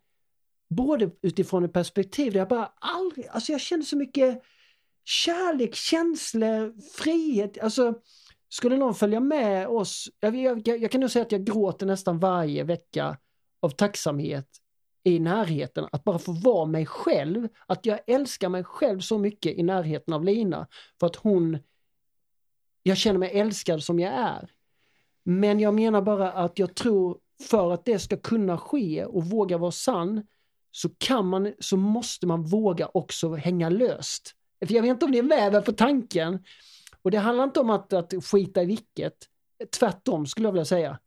Både 0.69 1.11
utifrån 1.21 1.63
ett 1.63 1.73
perspektiv 1.73 2.33
där 2.33 2.39
jag 2.39 2.47
bara 2.47 2.71
aldrig, 2.79 3.27
alltså 3.27 3.51
jag 3.51 3.61
känner 3.61 3.83
så 3.83 3.97
mycket 3.97 4.41
kärlek, 5.03 5.75
känslor, 5.75 6.81
frihet. 6.97 7.57
Alltså, 7.59 7.93
skulle 8.49 8.77
någon 8.77 8.95
följa 8.95 9.19
med 9.19 9.67
oss, 9.67 10.09
jag, 10.19 10.35
jag, 10.35 10.67
jag 10.67 10.91
kan 10.91 11.01
nog 11.01 11.11
säga 11.11 11.25
att 11.25 11.31
jag 11.31 11.45
gråter 11.45 11.85
nästan 11.85 12.19
varje 12.19 12.63
vecka 12.63 13.17
av 13.59 13.69
tacksamhet 13.69 14.47
i 15.03 15.19
närheten, 15.19 15.87
att 15.91 16.03
bara 16.03 16.19
få 16.19 16.31
vara 16.31 16.65
mig 16.65 16.85
själv, 16.85 17.47
att 17.65 17.85
jag 17.85 17.99
älskar 18.07 18.49
mig 18.49 18.63
själv 18.63 18.99
så 18.99 19.17
mycket 19.17 19.57
i 19.57 19.63
närheten 19.63 20.13
av 20.13 20.23
Lina, 20.23 20.67
för 20.99 21.07
att 21.07 21.15
hon, 21.15 21.57
jag 22.83 22.97
känner 22.97 23.19
mig 23.19 23.39
älskad 23.39 23.83
som 23.83 23.99
jag 23.99 24.13
är. 24.13 24.49
Men 25.23 25.59
jag 25.59 25.73
menar 25.73 26.01
bara 26.01 26.31
att 26.31 26.59
jag 26.59 26.75
tror 26.75 27.17
för 27.49 27.71
att 27.71 27.85
det 27.85 27.99
ska 27.99 28.17
kunna 28.17 28.57
ske 28.57 29.05
och 29.05 29.25
våga 29.25 29.57
vara 29.57 29.71
sann, 29.71 30.27
så 30.71 30.89
kan 30.97 31.27
man, 31.27 31.53
så 31.59 31.77
måste 31.77 32.27
man 32.27 32.43
våga 32.43 32.89
också 32.93 33.35
hänga 33.35 33.69
löst. 33.69 34.35
För 34.65 34.73
jag 34.73 34.81
vet 34.81 34.89
inte 34.89 35.05
om 35.05 35.11
ni 35.11 35.17
är 35.17 35.23
med 35.23 35.65
på 35.65 35.71
tanken. 35.71 36.43
Och 37.01 37.11
det 37.11 37.17
handlar 37.17 37.43
inte 37.43 37.59
om 37.59 37.69
att, 37.69 37.93
att 37.93 38.25
skita 38.25 38.63
i 38.63 38.65
vilket. 38.65 39.13
Tvärtom 39.79 40.25
skulle 40.25 40.47
jag 40.47 40.51
vilja 40.51 40.65
säga. 40.65 40.99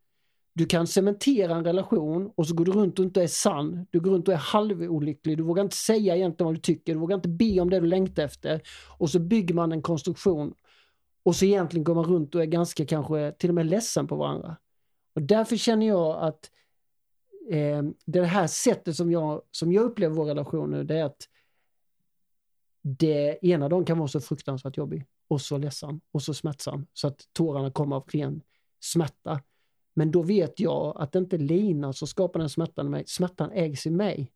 Du 0.53 0.67
kan 0.67 0.87
cementera 0.87 1.55
en 1.57 1.65
relation 1.65 2.33
och 2.35 2.47
så 2.47 2.55
går 2.55 2.65
du 2.65 2.73
runt 2.73 2.99
och 2.99 3.05
inte 3.05 3.23
är 3.23 3.27
sann. 3.27 3.87
Du 3.91 4.01
går 4.01 4.11
runt 4.11 4.29
och 4.29 4.35
är 4.35 4.39
halvolycklig. 4.39 5.37
Du 5.37 5.43
vågar 5.43 5.63
inte 5.63 5.77
säga 5.77 6.17
egentligen 6.17 6.47
vad 6.47 6.55
du 6.55 6.61
tycker. 6.61 6.95
Du 6.95 7.01
vågar 7.01 7.17
inte 7.17 7.29
be 7.29 7.61
om 7.61 7.71
det 7.71 7.81
du 7.81 7.87
längtar 7.87 8.23
efter. 8.23 8.63
Och 8.99 9.11
så 9.11 9.19
bygger 9.19 9.55
man 9.55 9.73
en 9.73 9.83
konstruktion. 9.83 10.55
Och 11.23 11.37
så 11.37 11.45
egentligen 11.45 11.85
går 11.85 11.95
man 11.95 12.05
runt 12.05 12.35
och 12.35 12.43
är 12.43 12.47
ganska 12.47 12.87
kanske 12.87 13.33
till 13.33 13.51
och 13.51 13.55
med 13.55 13.67
ledsen 13.67 14.07
på 14.07 14.17
varandra. 14.17 14.57
Och 15.15 15.23
därför 15.23 15.57
känner 15.57 15.87
jag 15.87 16.23
att 16.23 16.51
eh, 17.51 17.83
det 18.05 18.25
här 18.25 18.47
sättet 18.47 18.97
som 18.97 19.11
jag, 19.11 19.43
som 19.51 19.73
jag 19.73 19.85
upplever 19.85 20.15
vår 20.15 20.25
relation 20.25 20.71
nu, 20.71 20.85
det 20.85 20.99
är 20.99 21.05
att 21.05 21.29
det 22.83 23.39
ena 23.43 23.69
dagen 23.69 23.85
kan 23.85 23.99
vara 23.99 24.09
så 24.09 24.21
fruktansvärt 24.21 24.77
jobbig 24.77 25.07
och 25.29 25.41
så 25.41 25.59
ledsam 25.59 26.01
och 26.13 26.23
så 26.23 26.35
smärtsam 26.35 26.87
så 26.93 27.07
att 27.07 27.21
tårarna 27.33 27.71
kommer 27.71 27.97
av 27.97 28.05
ren 28.09 28.43
smärta. 28.81 29.41
Men 30.01 30.11
då 30.11 30.23
vet 30.23 30.61
jag 30.61 30.97
att 30.97 31.13
det 31.13 31.19
inte 31.19 31.37
är 31.37 31.39
Lina 31.39 31.93
som 31.93 32.09
skapar 32.09 32.41
den 32.41 32.49
smärtan 32.49 32.87
i 32.87 32.89
mig, 32.89 33.05
smärtan 33.07 33.51
ägs 33.53 33.87
i 33.87 33.91
mig. 33.91 34.33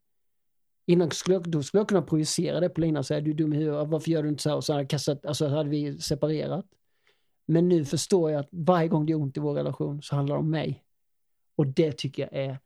Innan 0.85 1.11
skulle 1.11 1.35
jag, 1.35 1.49
då 1.49 1.63
skulle 1.63 1.79
jag 1.79 1.89
kunna 1.89 2.01
projicera 2.01 2.59
det 2.59 2.69
på 2.69 2.81
Lina 2.81 2.99
och 2.99 3.05
säga 3.05 3.21
du 3.21 3.31
är 3.31 3.35
dum 3.35 3.53
i 3.53 3.57
huvudet, 3.57 3.87
varför 3.87 4.11
gör 4.11 4.23
du 4.23 4.29
inte 4.29 4.43
så 4.43 4.49
här? 4.49 4.55
Och 4.55 4.63
så 4.63 4.73
hade, 4.73 4.85
kastat, 4.85 5.25
alltså, 5.25 5.47
hade 5.47 5.69
vi 5.69 5.97
separerat. 5.97 6.65
Men 7.45 7.69
nu 7.69 7.85
förstår 7.85 8.31
jag 8.31 8.39
att 8.39 8.47
varje 8.51 8.87
gång 8.87 9.05
det 9.05 9.13
är 9.13 9.21
ont 9.21 9.37
i 9.37 9.39
vår 9.39 9.53
relation 9.53 10.01
så 10.01 10.15
handlar 10.15 10.35
det 10.35 10.39
om 10.39 10.49
mig. 10.49 10.83
Och 11.55 11.67
det 11.67 11.91
tycker 11.91 12.23
jag 12.23 12.41
är 12.41 12.59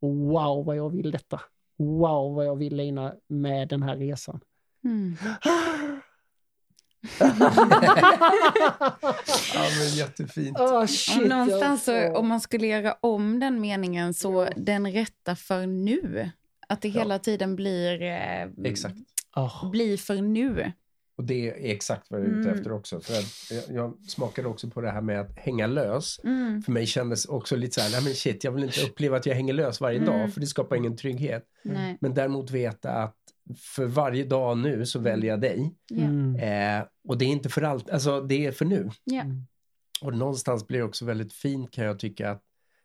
wow 0.00 0.64
vad 0.64 0.76
jag 0.76 0.90
vill 0.90 1.10
detta. 1.10 1.40
Wow 1.76 2.34
vad 2.34 2.46
jag 2.46 2.56
vill 2.56 2.76
Lina 2.76 3.14
med 3.26 3.68
den 3.68 3.82
här 3.82 3.96
resan. 3.96 4.40
Mm. 4.84 5.16
Ja, 9.54 9.68
men 9.78 9.88
jättefint. 9.96 10.58
oh, 10.60 10.86
shit, 10.86 11.22
Och 11.22 11.28
någonstans 11.28 11.84
så, 11.84 12.12
om 12.16 12.28
man 12.28 12.40
skulle 12.40 12.66
göra 12.66 12.96
om 13.00 13.40
den 13.40 13.60
meningen 13.60 14.14
så 14.14 14.48
den 14.56 14.92
rätta 14.92 15.36
för 15.36 15.66
nu. 15.66 16.30
Att 16.68 16.80
det 16.82 16.88
Ja. 16.88 17.00
hela 17.00 17.18
tiden 17.18 17.56
blir, 17.56 18.02
eh, 18.02 18.48
Exakt. 18.64 18.96
Blir 19.72 19.96
för 19.96 20.14
nu. 20.14 20.72
Och 21.16 21.24
det 21.24 21.48
är 21.50 21.70
exakt 21.74 22.10
vad 22.10 22.20
jag 22.20 22.26
är 22.26 22.30
ute 22.30 22.48
Mm. 22.48 22.54
efter 22.58 22.72
också. 22.72 23.00
För 23.00 23.14
jag, 23.54 23.64
jag 23.68 23.94
smakade 24.08 24.48
också 24.48 24.70
på 24.70 24.80
det 24.80 24.90
här 24.90 25.00
med 25.00 25.20
att 25.20 25.38
hänga 25.38 25.66
lös. 25.66 26.20
Mm. 26.24 26.62
För 26.62 26.72
mig 26.72 26.86
kändes 26.86 27.26
också 27.26 27.56
lite 27.56 27.74
så 27.74 27.80
här, 27.80 27.90
nej 27.90 28.04
men 28.04 28.14
shit, 28.14 28.44
jag 28.44 28.52
vill 28.52 28.64
inte 28.64 28.80
uppleva 28.82 29.16
att 29.16 29.26
jag 29.26 29.34
hänger 29.34 29.54
lös 29.54 29.80
varje 29.80 29.98
Mm. 29.98 30.10
dag, 30.10 30.32
för 30.32 30.40
det 30.40 30.46
skapar 30.46 30.76
ingen 30.76 30.96
trygghet. 30.96 31.44
Men 32.00 32.14
däremot 32.14 32.50
veta 32.50 32.90
att 32.92 33.16
för 33.58 33.86
varje 33.86 34.24
dag 34.24 34.58
nu 34.58 34.86
så 34.86 34.98
väljer 34.98 35.30
jag 35.30 35.40
dig. 35.40 35.74
Ja. 35.88 36.04
Mm. 36.04 36.36
Eh, 36.36 36.86
och 37.08 37.18
det 37.18 37.24
är 37.24 37.28
inte 37.28 37.48
för 37.48 37.62
allt, 37.62 37.90
alltså 37.90 38.20
det 38.20 38.46
är 38.46 38.52
för 38.52 38.64
nu. 38.64 38.90
Ja. 39.04 39.20
Mm. 39.20 39.46
Och 40.02 40.14
någonstans 40.14 40.66
blir 40.66 40.78
det 40.78 40.84
också 40.84 41.04
väldigt 41.04 41.32
fint 41.32 41.70
kan 41.70 41.84
jag 41.84 41.98
tycka 41.98 42.30
att, 42.30 42.42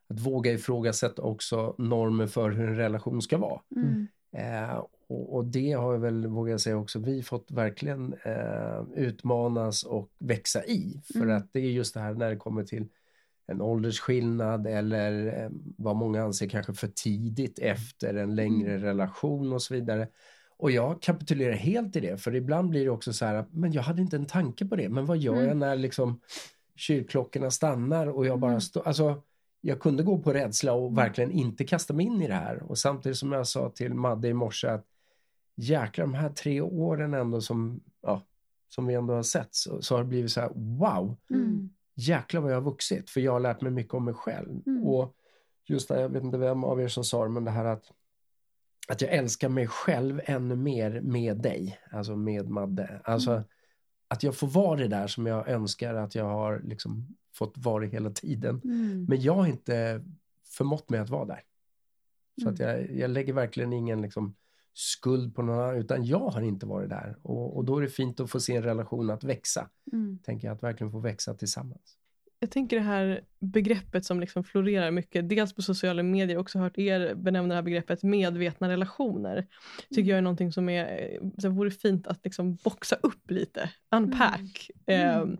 att 0.09 0.19
våga 0.19 0.51
ifrågasätta 0.51 1.21
också 1.21 1.75
normer 1.77 2.27
för 2.27 2.51
hur 2.51 2.67
en 2.69 2.75
relation 2.75 3.21
ska 3.21 3.37
vara. 3.37 3.61
Mm. 3.75 4.07
Eh, 4.37 4.83
och, 5.07 5.35
och 5.35 5.45
det 5.45 5.71
har 5.71 5.93
jag 5.93 5.99
väl, 5.99 6.27
vågar 6.27 6.51
jag 6.51 6.61
säga 6.61 6.77
också, 6.77 6.99
vi 6.99 7.23
fått 7.23 7.51
verkligen 7.51 8.13
eh, 8.23 8.83
utmanas 8.95 9.83
och 9.83 10.09
växa 10.19 10.65
i. 10.65 11.01
För 11.13 11.21
Mm. 11.21 11.37
att 11.37 11.53
det 11.53 11.59
är 11.59 11.71
just 11.71 11.93
det 11.93 11.99
här 11.99 12.13
när 12.13 12.29
det 12.29 12.35
kommer 12.35 12.63
till 12.63 12.87
en 13.47 13.61
åldersskillnad 13.61 14.67
eller 14.67 15.43
eh, 15.43 15.49
vad 15.77 15.95
många 15.95 16.23
anser 16.23 16.49
kanske 16.49 16.73
för 16.73 16.87
tidigt 16.87 17.59
efter 17.59 18.13
en 18.13 18.35
längre 18.35 18.69
Mm. 18.71 18.81
relation 18.83 19.53
och 19.53 19.61
så 19.61 19.73
vidare. 19.73 20.07
Och 20.59 20.71
jag 20.71 21.01
kapitulerar 21.01 21.53
helt 21.53 21.95
i 21.95 21.99
det, 21.99 22.17
för 22.17 22.35
ibland 22.35 22.69
blir 22.69 22.83
det 22.83 22.89
också 22.89 23.13
så 23.13 23.25
här, 23.25 23.45
men 23.51 23.71
jag 23.71 23.81
hade 23.83 24.01
inte 24.01 24.15
en 24.15 24.25
tanke 24.25 24.65
på 24.65 24.75
det, 24.75 24.89
men 24.89 25.05
vad 25.05 25.17
gör 25.17 25.33
Mm. 25.33 25.47
jag 25.47 25.57
när 25.57 25.75
liksom 25.75 26.19
kyrkklockorna 26.75 27.51
stannar 27.51 28.07
och 28.07 28.25
jag 28.25 28.39
bara 28.39 28.51
Mm. 28.51 28.61
står, 28.61 28.87
alltså 28.87 29.21
jag 29.61 29.79
kunde 29.79 30.03
gå 30.03 30.17
på 30.19 30.33
rädsla 30.33 30.73
och 30.73 30.83
Mm. 30.87 30.95
verkligen 30.95 31.31
inte 31.31 31.63
kasta 31.63 31.93
mig 31.93 32.05
in 32.05 32.21
i 32.21 32.27
det 32.27 32.33
här. 32.33 32.63
Och 32.63 32.77
samtidigt 32.77 33.17
som 33.17 33.31
jag 33.31 33.47
sa 33.47 33.69
till 33.69 33.93
Madde 33.93 34.27
i 34.27 34.33
morse 34.33 34.67
att 34.67 34.85
jäklar 35.55 36.05
de 36.05 36.13
här 36.13 36.29
tre 36.29 36.61
åren 36.61 37.13
ändå 37.13 37.41
som, 37.41 37.79
ja, 38.01 38.21
som 38.69 38.85
vi 38.87 38.93
ändå 38.93 39.13
har 39.13 39.23
sett 39.23 39.55
så, 39.55 39.81
så 39.81 39.95
har 39.95 40.03
det 40.03 40.09
blivit 40.09 40.31
så 40.31 40.41
här 40.41 40.51
wow, 40.55 41.15
Mm. 41.29 41.69
jäklar 41.95 42.41
vad 42.41 42.51
jag 42.51 42.55
har 42.55 42.61
vuxit 42.71 43.09
för 43.09 43.21
jag 43.21 43.31
har 43.31 43.39
lärt 43.39 43.61
mig 43.61 43.71
mycket 43.71 43.93
om 43.93 44.05
mig 44.05 44.13
själv. 44.13 44.61
Mm. 44.67 44.83
Och 44.83 45.15
just 45.65 45.89
det, 45.89 46.01
jag 46.01 46.09
vet 46.09 46.23
inte 46.23 46.37
vem 46.37 46.63
av 46.63 46.81
er 46.81 46.87
som 46.87 47.03
sa 47.03 47.23
det, 47.23 47.29
men 47.29 47.43
det 47.45 47.51
här 47.51 47.65
att 47.65 47.91
att 48.89 49.01
jag 49.01 49.11
älskar 49.13 49.49
mig 49.49 49.67
själv 49.67 50.21
ännu 50.25 50.55
mer 50.55 51.01
med 51.01 51.37
dig, 51.37 51.79
alltså 51.91 52.15
med 52.15 52.49
Madde. 52.49 53.01
Alltså 53.03 53.31
Mm. 53.31 53.43
att 54.07 54.23
jag 54.23 54.35
får 54.35 54.47
vara 54.47 54.79
det 54.79 54.87
där 54.87 55.07
som 55.07 55.25
jag 55.25 55.47
önskar 55.49 55.93
att 55.93 56.15
jag 56.15 56.25
har 56.25 56.59
liksom 56.63 57.07
fått 57.33 57.57
vara 57.57 57.85
hela 57.85 58.09
tiden. 58.09 58.61
Mm. 58.63 59.05
Men 59.09 59.21
jag 59.21 59.33
har 59.33 59.47
inte 59.47 60.05
förmått 60.57 60.89
mig 60.89 60.99
att 60.99 61.09
vara 61.09 61.25
där. 61.25 61.41
Så 62.35 62.41
Mm. 62.41 62.53
att 62.53 62.59
jag, 62.59 62.91
jag 62.91 63.09
lägger 63.11 63.33
verkligen 63.33 63.73
ingen 63.73 64.01
liksom 64.01 64.35
skuld 64.73 65.35
på 65.35 65.41
någon 65.41 65.59
annan, 65.59 65.75
utan 65.75 66.05
jag 66.05 66.29
har 66.29 66.41
inte 66.41 66.65
varit 66.65 66.89
där. 66.89 67.17
Och, 67.21 67.57
och 67.57 67.65
då 67.65 67.77
är 67.77 67.81
det 67.81 67.87
fint 67.89 68.19
att 68.19 68.29
få 68.31 68.39
se 68.39 68.55
en 68.55 68.63
relation 68.63 69.09
att 69.09 69.23
växa. 69.23 69.69
Mm. 69.91 70.19
Tänker 70.23 70.47
jag, 70.47 70.55
att 70.55 70.63
verkligen 70.63 70.91
få 70.91 70.99
växa 70.99 71.33
tillsammans. 71.33 71.97
Jag 72.41 72.51
tänker 72.51 72.75
det 72.75 72.81
här 72.83 73.21
begreppet 73.39 74.05
som 74.05 74.19
liksom 74.19 74.43
florerar 74.43 74.91
mycket, 74.91 75.29
dels 75.29 75.53
på 75.53 75.61
sociala 75.61 76.03
medier, 76.03 76.29
jag 76.29 76.37
har 76.37 76.41
också 76.41 76.59
hört 76.59 76.77
er 76.77 77.15
benämna 77.15 77.47
det 77.49 77.55
här 77.55 77.61
begreppet 77.61 78.03
medvetna 78.03 78.69
relationer. 78.69 79.47
Tycker 79.89 80.09
jag 80.09 80.17
är 80.17 80.21
någonting 80.21 80.51
som 80.51 80.69
är, 80.69 81.11
eh, 81.13 81.29
så 81.37 81.49
vore 81.49 81.71
fint 81.71 82.07
att 82.07 82.23
liksom 82.23 82.55
boxa 82.55 82.95
upp 83.03 83.31
lite, 83.31 83.69
unpack 83.91 84.69
Mm. 84.85 85.09
eh, 85.09 85.39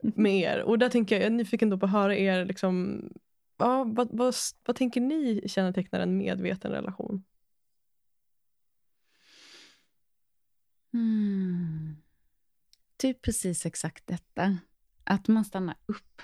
med 0.00 0.38
er. 0.40 0.62
Och 0.62 0.78
där 0.78 0.88
tänker 0.88 1.14
jag, 1.14 1.22
jag 1.22 1.26
är 1.26 1.30
nyfiken 1.36 1.70
då 1.70 1.78
på 1.78 1.86
att 1.86 1.92
höra 1.92 2.16
er, 2.16 2.44
liksom, 2.44 3.02
ja, 3.58 3.84
vad, 3.84 4.08
vad, 4.12 4.34
vad 4.64 4.76
tänker 4.76 5.00
ni 5.00 5.42
kännetecknar 5.48 6.00
en 6.00 6.16
medveten 6.18 6.70
relation? 6.72 7.24
Mm. 10.94 11.96
Typ 12.96 13.22
precis 13.22 13.66
exakt 13.66 14.06
detta. 14.06 14.58
Att 15.10 15.28
man 15.28 15.44
stannar 15.44 15.76
upp. 15.86 16.22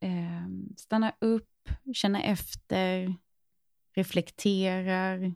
Eh, 0.00 0.46
stannar 0.76 1.12
upp, 1.20 1.68
känner 1.94 2.22
efter, 2.22 3.14
reflekterar, 3.94 5.34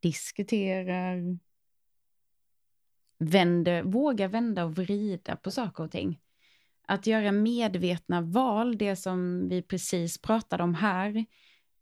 diskuterar. 0.00 1.38
Vänder, 3.18 3.82
vågar 3.82 4.28
vända 4.28 4.64
och 4.64 4.74
vrida 4.76 5.36
på 5.36 5.50
saker 5.50 5.84
och 5.84 5.90
ting. 5.90 6.20
Att 6.86 7.06
göra 7.06 7.32
medvetna 7.32 8.20
val, 8.20 8.78
det 8.78 8.96
som 8.96 9.48
vi 9.48 9.62
precis 9.62 10.22
pratade 10.22 10.62
om 10.62 10.74
här, 10.74 11.24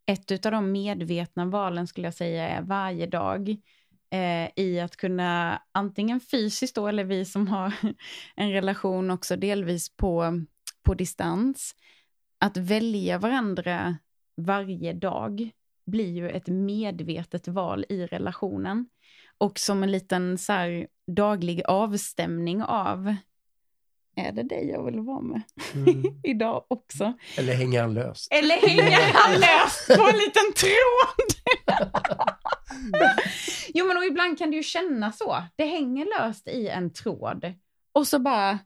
ett 0.07 0.47
av 0.47 0.53
de 0.53 0.73
medvetna 0.73 1.45
valen 1.45 1.87
skulle 1.87 2.07
jag 2.07 2.15
säga 2.15 2.49
är 2.49 2.63
varje 2.63 3.07
dag 3.07 3.57
eh, 4.13 4.49
i 4.57 4.81
att 4.81 4.97
kunna 4.97 5.63
antingen 5.73 6.21
fysiskt 6.21 6.75
då, 6.75 6.89
eller 6.89 7.05
vi 7.05 7.25
som 7.25 7.49
har 7.49 7.73
en 8.37 8.53
relation 8.53 9.11
också 9.11 9.37
delvis 9.37 9.97
på, 9.97 10.45
på 10.83 10.95
distans, 10.95 11.75
att 12.39 12.57
välja 12.57 13.19
varandra 13.19 13.97
varje 14.37 14.93
dag 14.93 15.51
blir 15.87 16.13
ju 16.13 16.31
ett 16.31 16.49
medvetet 16.49 17.49
val 17.49 17.85
i 17.89 18.07
relationen. 18.07 18.89
Och 19.39 19.59
som 19.59 19.83
en 19.83 19.93
liten 19.93 20.39
så 20.39 20.53
här, 20.53 20.87
daglig 21.07 21.63
avstämning 21.65 22.63
av 22.63 23.17
är 24.17 24.33
det 24.33 24.43
dig 24.43 24.69
jag 24.69 24.85
vill 24.85 25.01
vara 25.01 25.21
med 25.21 25.43
mm. 25.75 26.03
idag 26.23 26.65
också? 26.69 27.13
Eller 27.39 27.55
hänger 27.55 27.83
han 27.83 27.95
löst? 27.95 28.33
Eller 28.33 28.57
hänger 28.69 29.13
han 29.15 29.33
löst 29.33 29.87
på 29.87 30.09
en 30.09 30.19
liten 30.19 30.53
tråd? 30.57 31.33
jo 33.75 33.87
men 33.87 33.97
och 33.97 34.05
ibland 34.05 34.39
kan 34.39 34.51
det 34.51 34.57
ju 34.57 34.62
kännas 34.62 35.18
så. 35.18 35.43
Det 35.57 35.64
hänger 35.64 36.07
löst 36.18 36.49
i 36.49 36.68
en 36.68 36.93
tråd. 36.93 37.55
Och 37.93 38.09
så 38.09 38.18
bara, 38.18 38.59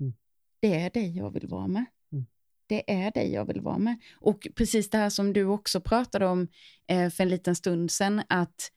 mm. 0.00 0.12
det 0.60 0.80
är 0.80 0.90
dig 0.90 1.16
jag 1.16 1.30
vill 1.30 1.46
vara 1.46 1.66
med. 1.66 1.84
Mm. 2.12 2.26
Det 2.66 2.92
är 2.92 3.10
dig 3.10 3.32
jag 3.32 3.44
vill 3.44 3.60
vara 3.60 3.78
med. 3.78 3.96
Och 4.16 4.48
precis 4.54 4.90
det 4.90 4.98
här 4.98 5.10
som 5.10 5.32
du 5.32 5.44
också 5.44 5.80
pratade 5.80 6.26
om 6.26 6.48
eh, 6.86 7.10
för 7.10 7.22
en 7.22 7.28
liten 7.28 7.56
stund 7.56 7.90
sedan, 7.90 8.22
att 8.28 8.70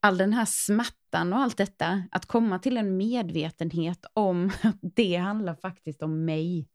all 0.00 0.18
den 0.18 0.32
här 0.32 0.44
smärtan 0.44 1.32
och 1.32 1.38
allt 1.38 1.56
detta, 1.56 2.02
att 2.10 2.26
komma 2.26 2.58
till 2.58 2.76
en 2.76 2.96
medvetenhet 2.96 4.04
om 4.12 4.50
att 4.62 4.78
det 4.80 5.16
handlar 5.16 5.54
faktiskt 5.54 6.02
om 6.02 6.24
mig. 6.24 6.68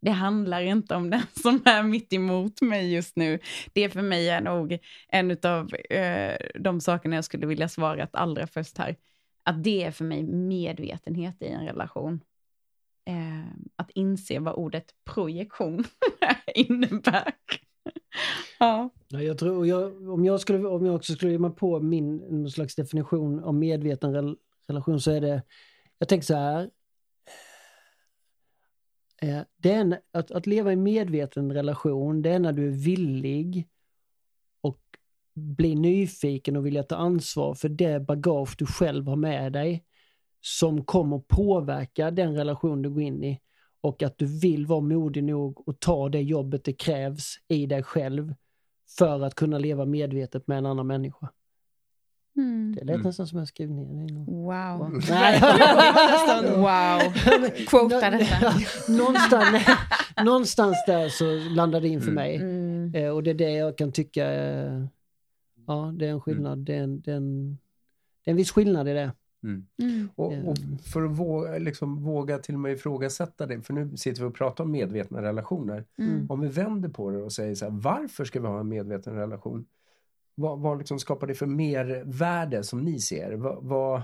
Det 0.00 0.10
handlar 0.10 0.60
inte 0.60 0.94
om 0.94 1.10
den 1.10 1.22
som 1.42 1.62
är 1.64 1.82
mitt 1.82 2.12
emot 2.12 2.60
mig 2.60 2.92
just 2.92 3.16
nu. 3.16 3.38
Det 3.72 3.88
för 3.88 4.02
mig 4.02 4.28
är 4.28 4.40
nog 4.40 4.78
en 5.08 5.36
av 5.42 5.74
eh, 5.74 6.36
de 6.60 6.80
sakerna 6.80 7.14
jag 7.14 7.24
skulle 7.24 7.46
vilja 7.46 7.68
svara 7.68 8.08
allra 8.12 8.46
först 8.46 8.78
här. 8.78 8.96
Att 9.42 9.64
det 9.64 9.82
är 9.82 9.90
för 9.90 10.04
mig 10.04 10.22
medvetenhet 10.22 11.42
i 11.42 11.46
en 11.46 11.66
relation. 11.66 12.20
Eh, 13.04 13.52
att 13.76 13.90
inse 13.90 14.38
vad 14.38 14.54
ordet 14.54 14.84
projektion 15.04 15.84
innebär. 16.54 17.32
ja. 18.58 18.90
Jag 19.08 19.38
tror, 19.38 19.66
jag, 19.66 20.08
om, 20.10 20.24
jag 20.24 20.40
skulle, 20.40 20.68
om 20.68 20.86
jag 20.86 20.94
också 20.94 21.12
skulle 21.12 21.32
ge 21.32 21.38
mig 21.38 21.50
på 21.50 21.80
min 21.80 22.16
någon 22.16 22.50
slags 22.50 22.74
definition 22.74 23.44
av 23.44 23.54
medveten 23.54 24.12
rel, 24.12 24.36
relation 24.66 25.00
så 25.00 25.10
är 25.10 25.20
det, 25.20 25.42
jag 25.98 26.08
tänker 26.08 26.26
så 26.26 26.34
här. 26.34 26.70
Eh, 29.20 29.40
det 29.56 29.72
är 29.72 29.80
en, 29.80 29.96
att, 30.12 30.30
att 30.30 30.46
leva 30.46 30.72
i 30.72 30.76
medveten 30.76 31.52
relation, 31.52 32.22
det 32.22 32.30
är 32.30 32.38
när 32.38 32.52
du 32.52 32.66
är 32.66 32.84
villig 32.84 33.68
och 34.60 34.80
blir 35.34 35.76
nyfiken 35.76 36.56
och 36.56 36.66
vilja 36.66 36.82
ta 36.82 36.96
ansvar 36.96 37.54
för 37.54 37.68
det 37.68 38.00
bagage 38.00 38.54
du 38.58 38.66
själv 38.66 39.06
har 39.06 39.16
med 39.16 39.52
dig 39.52 39.84
som 40.40 40.84
kommer 40.84 41.18
påverka 41.18 42.10
den 42.10 42.34
relation 42.34 42.82
du 42.82 42.90
går 42.90 43.02
in 43.02 43.24
i 43.24 43.40
och 43.80 44.02
att 44.02 44.18
du 44.18 44.40
vill 44.40 44.66
vara 44.66 44.80
modig 44.80 45.24
nog 45.24 45.68
och 45.68 45.80
ta 45.80 46.08
det 46.08 46.20
jobbet 46.20 46.64
det 46.64 46.72
krävs 46.72 47.34
i 47.48 47.66
dig 47.66 47.82
själv 47.82 48.34
för 48.98 49.20
att 49.20 49.34
kunna 49.34 49.58
leva 49.58 49.84
medvetet 49.84 50.46
med 50.46 50.58
en 50.58 50.66
annan 50.66 50.86
människa. 50.86 51.30
Mm. 52.36 52.74
Det 52.74 52.84
lät 52.84 52.94
mm. 52.94 53.06
nästan 53.06 53.26
som 53.26 53.38
jag 53.38 53.48
skrev 53.48 53.70
ner 53.70 54.08
det. 54.08 54.24
Wow. 54.30 54.78
wow. 56.56 57.12
Quota 57.66 58.10
detta. 58.10 58.52
någonstans, 58.92 59.66
någonstans 60.24 60.84
där 60.86 61.08
så 61.08 61.54
landade 61.54 61.86
det 61.86 61.92
in 61.92 62.00
för 62.00 62.10
mm. 62.10 62.14
mig. 62.14 62.36
Mm. 62.36 62.94
Eh, 62.94 63.10
och 63.10 63.22
det 63.22 63.30
är 63.30 63.34
det 63.34 63.50
jag 63.50 63.78
kan 63.78 63.92
tycka, 63.92 64.32
eh, 64.32 64.84
ja 65.66 65.94
det 65.96 66.06
är 66.06 66.10
en 66.10 66.20
skillnad. 66.20 66.52
Mm. 66.52 66.64
Det, 66.64 66.74
är 66.74 66.82
en, 66.82 67.00
det, 67.00 67.12
är 67.12 67.16
en, 67.16 67.58
det 68.24 68.30
är 68.30 68.32
en 68.32 68.36
viss 68.36 68.50
skillnad 68.50 68.88
i 68.88 68.92
det. 68.92 69.12
Mm. 69.42 69.66
Mm. 69.82 70.08
Och, 70.14 70.32
och, 70.32 70.56
för 70.84 71.04
att 71.04 71.10
våga, 71.10 71.58
liksom, 71.58 72.02
våga 72.02 72.38
till 72.38 72.54
och 72.54 72.60
med 72.60 72.72
ifrågasätta 72.72 73.46
det, 73.46 73.62
för 73.62 73.74
nu 73.74 73.96
sitter 73.96 74.22
vi 74.22 74.28
och 74.28 74.34
pratar 74.34 74.64
om 74.64 74.70
medvetna 74.70 75.22
relationer. 75.22 75.84
Mm. 75.98 76.26
Om 76.30 76.40
vi 76.40 76.48
vänder 76.48 76.88
på 76.88 77.10
det 77.10 77.22
och 77.22 77.32
säger 77.32 77.54
så 77.54 77.64
här, 77.64 77.72
varför 77.72 78.24
ska 78.24 78.40
vi 78.40 78.46
ha 78.46 78.60
en 78.60 78.68
medveten 78.68 79.14
relation? 79.14 79.66
Vad, 80.40 80.60
vad 80.60 80.78
liksom 80.78 80.98
skapar 80.98 81.26
det 81.26 81.34
för 81.34 81.46
mervärde 81.46 82.64
som 82.64 82.80
ni 82.80 83.00
ser? 83.00 83.32
Vad, 83.32 83.64
vad... 83.64 84.02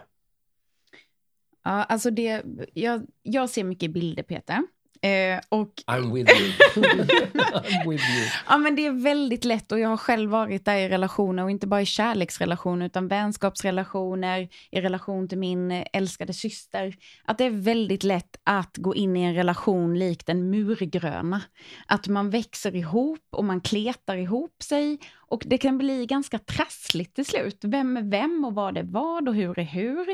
Ja, 1.65 1.85
alltså 1.85 2.11
det, 2.11 2.45
jag, 2.73 3.07
jag 3.23 3.51
ser 3.51 3.65
mycket 3.65 3.91
bilder 3.93 4.23
Peter. 4.23 4.63
Eh, 5.03 5.41
och... 5.49 5.73
I'm 5.87 6.13
with 6.15 6.33
you. 6.41 6.53
I'm 6.85 7.91
with 7.91 8.05
you. 8.11 8.27
Ja, 8.49 8.59
men 8.59 8.77
det 8.77 8.87
är 8.87 9.03
väldigt 9.03 9.45
lätt 9.45 9.73
och 9.73 9.79
jag 9.79 9.89
har 9.89 9.97
själv 9.97 10.31
varit 10.31 10.65
där 10.65 10.77
i 10.77 10.89
relationer 10.89 11.43
och 11.43 11.51
inte 11.51 11.67
bara 11.67 11.83
i 11.83 11.87
kärleksrelationer 11.87 12.87
utan 12.87 13.09
vänskapsrelationer, 13.09 14.49
i 14.71 14.81
relation 14.81 15.29
till 15.29 15.39
min 15.39 15.85
älskade 15.93 16.33
syster. 16.33 16.97
Att 17.25 17.39
det 17.39 17.45
är 17.45 17.51
väldigt 17.51 18.05
lätt 18.05 18.37
att 18.45 18.77
gå 18.77 18.95
in 18.95 19.17
i 19.17 19.23
en 19.23 19.35
relation 19.35 19.99
likt 19.99 20.29
en 20.29 20.51
murgröna. 20.51 21.43
Att 21.87 22.09
man 22.09 22.31
växer 22.31 22.77
ihop 22.77 23.27
och 23.31 23.45
man 23.45 23.61
kletar 23.61 24.17
ihop 24.17 24.63
sig 24.63 24.99
och 25.29 25.43
det 25.47 25.59
kan 25.59 25.79
bli 25.79 26.07
ganska 26.07 26.39
trassligt 26.39 27.15
till 27.15 27.27
slut. 27.27 27.59
Vem 27.63 27.97
är 27.97 28.03
vem 28.03 28.45
och 28.45 28.55
vad 28.55 28.79
är 28.79 28.83
vad 28.83 29.29
och 29.29 29.35
hur 29.35 29.59
är 29.59 29.65
hur. 29.65 30.09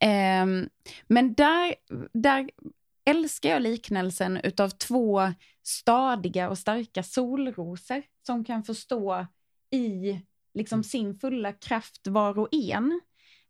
Eh, 0.00 0.68
men 1.08 1.34
där, 1.34 1.74
där 2.12 2.50
älskar 3.10 3.50
jag 3.50 3.62
liknelsen 3.62 4.36
utav 4.36 4.68
två 4.68 5.20
stadiga 5.62 6.50
och 6.50 6.58
starka 6.58 7.02
solrosor 7.02 8.02
som 8.26 8.44
kan 8.44 8.64
få 8.64 8.74
stå 8.74 9.26
i 9.70 10.20
liksom 10.54 10.84
sin 10.84 11.14
fulla 11.14 11.52
kraft 11.52 12.06
var 12.06 12.38
och 12.38 12.48
en. 12.52 13.00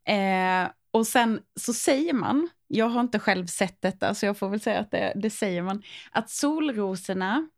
Eh, 0.04 0.70
och 0.90 1.06
sen 1.06 1.40
så 1.60 1.72
säger 1.72 2.12
man, 2.12 2.48
jag 2.66 2.88
har 2.88 3.00
inte 3.00 3.18
själv 3.18 3.46
sett 3.46 3.82
detta 3.82 4.14
så 4.14 4.26
jag 4.26 4.38
får 4.38 4.48
väl 4.48 4.60
säga 4.60 4.80
att 4.80 4.90
det, 4.90 5.12
det 5.16 5.30
säger 5.30 5.62
man, 5.62 5.82
att 6.10 6.30
solrosorna 6.30 7.48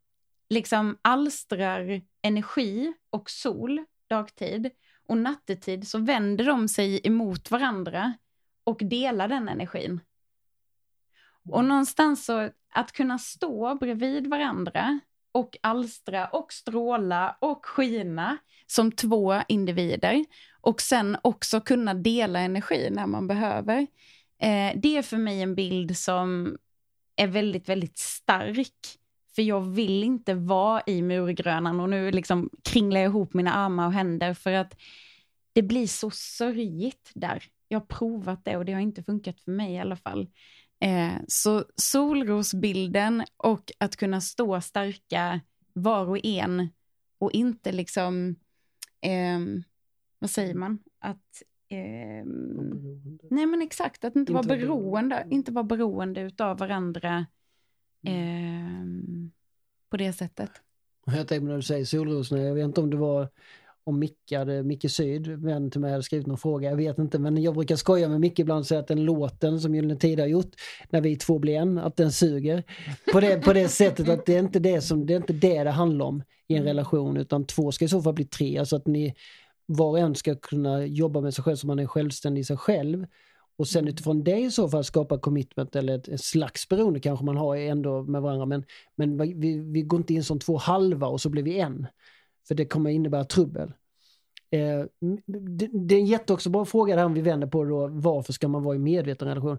liksom 0.50 0.98
alstrar 1.02 2.02
energi 2.22 2.92
och 3.10 3.30
sol 3.30 3.84
dagtid 4.08 4.70
och 5.06 5.16
nattetid 5.16 5.88
så 5.88 5.98
vänder 5.98 6.44
de 6.44 6.68
sig 6.68 7.00
emot 7.04 7.50
varandra 7.50 8.12
och 8.64 8.80
delar 8.84 9.28
den 9.28 9.48
energin. 9.48 10.00
Och 11.50 11.64
någonstans 11.64 12.24
så 12.24 12.50
att 12.74 12.92
kunna 12.92 13.18
stå 13.18 13.74
bredvid 13.74 14.26
varandra 14.26 15.00
och 15.32 15.56
alstra 15.60 16.26
och 16.26 16.52
stråla 16.52 17.36
och 17.40 17.66
skina 17.66 18.38
som 18.66 18.92
två 18.92 19.34
individer 19.48 20.24
och 20.60 20.80
sen 20.80 21.16
också 21.22 21.60
kunna 21.60 21.94
dela 21.94 22.40
energi 22.40 22.88
när 22.90 23.06
man 23.06 23.26
behöver. 23.26 23.86
Eh, 24.40 24.72
det 24.76 24.96
är 24.96 25.02
för 25.02 25.16
mig 25.16 25.42
en 25.42 25.54
bild 25.54 25.96
som 25.96 26.56
är 27.16 27.26
väldigt, 27.26 27.68
väldigt 27.68 27.98
stark. 27.98 28.98
För 29.34 29.42
jag 29.42 29.60
vill 29.60 30.04
inte 30.04 30.34
vara 30.34 30.82
i 30.86 31.02
murgrönan 31.02 31.80
och 31.80 31.88
nu 31.88 32.10
liksom 32.10 32.50
kringlar 32.64 33.00
jag 33.00 33.08
ihop 33.08 33.34
mina 33.34 33.54
armar 33.54 33.86
och 33.86 33.92
händer 33.92 34.34
för 34.34 34.52
att 34.52 34.76
det 35.52 35.62
blir 35.62 35.86
så 35.86 36.10
sörjigt 36.10 37.10
där. 37.14 37.44
Jag 37.68 37.80
har 37.80 37.86
provat 37.86 38.44
det 38.44 38.56
och 38.56 38.64
det 38.64 38.72
har 38.72 38.80
inte 38.80 39.02
funkat 39.02 39.40
för 39.40 39.50
mig 39.50 39.72
i 39.72 39.78
alla 39.78 39.96
fall. 39.96 40.28
Eh, 40.80 41.20
så 41.28 41.64
solrosbilden 41.76 43.24
och 43.36 43.72
att 43.78 43.96
kunna 43.96 44.20
stå 44.20 44.60
starka 44.60 45.40
var 45.72 46.06
och 46.06 46.26
en 46.26 46.68
och 47.18 47.32
inte 47.32 47.72
liksom, 47.72 48.36
eh, 49.00 49.38
vad 50.18 50.30
säger 50.30 50.54
man, 50.54 50.78
att 50.98 51.42
eh, 51.68 52.26
nej 53.30 53.46
men 53.46 53.62
exakt, 53.62 54.04
att 54.04 54.16
inte, 54.16 54.32
inte 54.32 54.32
vara 54.32 54.58
beroende, 54.58 55.26
inte 55.30 55.52
vara 55.52 55.64
beroende 55.64 56.20
utav 56.20 56.58
varandra 56.58 57.26
eh, 58.06 58.84
på 59.90 59.96
det 59.96 60.12
sättet. 60.12 60.50
Jag 61.06 61.28
tänkte 61.28 61.40
när 61.40 61.56
du 61.56 61.62
säger 61.62 61.84
solrosorna, 61.84 62.42
jag 62.42 62.54
vet 62.54 62.64
inte 62.64 62.80
om 62.80 62.90
det 62.90 62.96
var 62.96 63.28
om 63.88 63.98
Micke, 63.98 64.32
Micke 64.64 64.90
Syd, 64.90 65.28
vän 65.28 65.70
till 65.70 65.80
mig, 65.80 65.90
hade 65.90 66.02
skrivit 66.02 66.26
någon 66.26 66.38
fråga. 66.38 66.70
Jag 66.70 66.76
vet 66.76 66.98
inte, 66.98 67.18
men 67.18 67.42
jag 67.42 67.54
brukar 67.54 67.76
skoja 67.76 68.08
med 68.08 68.20
Micke 68.20 68.38
ibland 68.38 68.60
och 68.60 68.66
säga 68.66 68.80
att 68.80 68.86
den 68.86 69.04
låten 69.04 69.60
som 69.60 69.74
Gyllene 69.74 69.96
Tider 69.96 70.22
har 70.22 70.28
gjort, 70.28 70.50
när 70.90 71.00
vi 71.00 71.16
två 71.16 71.38
blir 71.38 71.54
en, 71.54 71.78
att 71.78 71.96
den 71.96 72.12
suger. 72.12 72.62
På 73.12 73.20
det, 73.20 73.44
på 73.44 73.52
det 73.52 73.68
sättet 73.68 74.08
att 74.08 74.26
det 74.26 74.34
är 74.34 74.38
inte 74.38 74.58
det 74.58 74.80
som, 74.80 75.06
det 75.06 75.12
är 75.12 75.16
inte 75.16 75.32
det 75.32 75.64
det 75.64 75.70
handlar 75.70 76.06
om 76.06 76.22
i 76.48 76.54
en 76.54 76.64
relation, 76.64 77.16
utan 77.16 77.46
två 77.46 77.72
ska 77.72 77.84
i 77.84 77.88
så 77.88 78.02
fall 78.02 78.14
bli 78.14 78.24
tre. 78.24 78.58
Alltså 78.58 78.76
att 78.76 78.86
ni 78.86 79.14
var 79.66 79.90
och 79.90 79.98
en 79.98 80.14
ska 80.14 80.34
kunna 80.34 80.86
jobba 80.86 81.20
med 81.20 81.34
sig 81.34 81.44
själv 81.44 81.56
så 81.56 81.66
man 81.66 81.78
är 81.78 81.86
självständig 81.86 82.40
i 82.40 82.44
sig 82.44 82.56
själv. 82.56 83.06
Och 83.58 83.68
sen 83.68 83.88
utifrån 83.88 84.24
det 84.24 84.38
i 84.38 84.50
så 84.50 84.68
fall 84.68 84.84
skapa 84.84 85.18
commitment 85.18 85.76
eller 85.76 85.98
ett, 85.98 86.08
ett 86.08 86.20
slags 86.20 86.68
beroende 86.68 87.00
kanske 87.00 87.24
man 87.24 87.36
har 87.36 87.56
ändå 87.56 88.02
med 88.02 88.22
varandra. 88.22 88.46
Men, 88.46 88.64
men 88.96 89.40
vi, 89.40 89.58
vi 89.58 89.82
går 89.82 90.00
inte 90.00 90.14
in 90.14 90.24
som 90.24 90.38
två 90.38 90.56
halva 90.56 91.06
och 91.06 91.20
så 91.20 91.28
blir 91.28 91.42
vi 91.42 91.58
en. 91.58 91.86
För 92.48 92.54
det 92.54 92.64
kommer 92.64 92.90
innebära 92.90 93.24
trubbel. 93.24 93.72
Eh, 94.50 94.84
det, 95.26 95.68
det, 95.72 95.94
är 95.94 95.98
en 95.98 96.06
jättebra 96.06 96.64
fråga 96.64 96.96
där 96.96 97.04
om 97.04 97.14
vi 97.14 97.20
vänder 97.20 97.46
på 97.46 97.64
det 97.64 97.70
då, 97.70 97.86
varför 97.86 98.32
ska 98.32 98.48
man 98.48 98.62
vara 98.62 98.76
i 98.76 98.78
medveten 98.78 99.28
relation? 99.28 99.58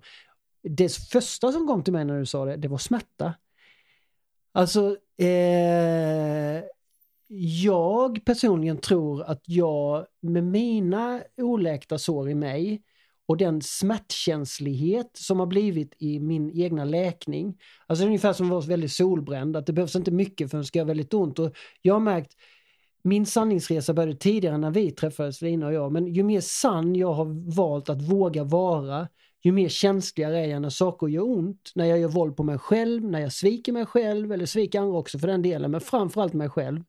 Det 0.64 0.94
första 0.94 1.52
som 1.52 1.68
kom 1.68 1.84
till 1.84 1.94
mig 1.94 2.06
när 2.06 2.20
du 2.20 2.26
sa 2.26 2.46
det, 2.46 2.56
det 2.56 2.68
var 2.68 2.78
smärta. 2.78 3.34
Alltså, 4.52 4.98
eh, 5.18 6.64
jag 7.68 8.26
personligen 8.26 8.78
tror 8.78 9.24
att 9.24 9.42
jag 9.46 10.06
med 10.22 10.44
mina 10.44 11.22
oläkta 11.38 11.98
sår 11.98 12.30
i 12.30 12.36
mig 12.36 12.82
och 13.26 13.38
den 13.38 13.62
smärtkänslighet 13.62 15.10
som 15.14 15.40
har 15.40 15.46
blivit 15.46 15.96
i 15.98 16.20
min 16.20 16.52
egna 16.62 16.86
läkning. 16.86 17.58
Alltså 17.88 18.02
det 18.02 18.06
är 18.06 18.08
ungefär 18.08 18.34
som 18.34 18.46
att 18.46 18.52
vara 18.52 18.62
väldigt 18.62 18.92
solbränd, 18.92 19.56
att 19.56 19.66
det 19.66 19.74
behövs 19.74 19.96
inte 19.96 20.12
mycket 20.12 20.52
för 20.52 20.58
att 20.58 20.64
det 20.64 20.68
ska 20.68 20.80
göra 20.80 20.88
väldigt 20.88 21.14
ont. 21.14 21.40
Och 21.40 21.56
jag 21.82 21.94
har 21.94 22.00
märkt, 22.00 22.36
min 23.02 23.26
sanningsresa 23.26 23.94
började 23.94 24.16
tidigare 24.16 24.58
när 24.58 24.72
vi 24.72 24.92
träffades, 24.92 25.42
Lina 25.42 25.68
och 25.68 25.74
jag, 25.74 25.92
men 25.92 26.08
ju 26.08 26.24
mer 26.24 26.42
sann 26.42 26.96
jag 26.96 27.14
har 27.14 27.56
valt 27.56 27.90
att 27.90 28.02
våga 28.02 28.44
vara, 28.44 29.08
ju 29.42 29.52
mer 29.52 29.70
känsligare 29.70 30.40
är 30.40 30.46
jag 30.46 30.62
när 30.62 30.70
saker 30.70 31.08
gör 31.08 31.24
ont, 31.24 31.72
när 31.76 31.86
jag 31.86 32.00
gör 32.00 32.08
våld 32.08 32.38
på 32.38 32.44
mig 32.44 32.58
själv, 32.58 33.04
när 33.04 33.20
jag 33.20 33.34
sviker 33.34 33.72
mig 33.72 33.86
själv 33.86 34.32
eller 34.32 34.46
sviker 34.46 34.80
andra 34.80 34.98
också 34.98 35.20
för 35.20 35.28
den 35.28 35.42
delen, 35.42 35.72
men 35.72 35.82
framförallt 35.82 36.34
mig 36.34 36.50
själv. 36.50 36.84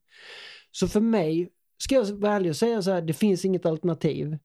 Så 0.71 0.89
för 0.89 1.01
mig, 1.01 1.51
ska 1.79 1.95
jag 1.95 2.05
vara 2.05 2.33
ärlig 2.33 2.51
och 2.51 2.57
säga 2.57 2.83
så 2.83 2.91
här, 2.91 3.03
det 3.03 3.13
finns 3.13 3.45
inget 3.45 3.67
alternativ. 3.67 4.39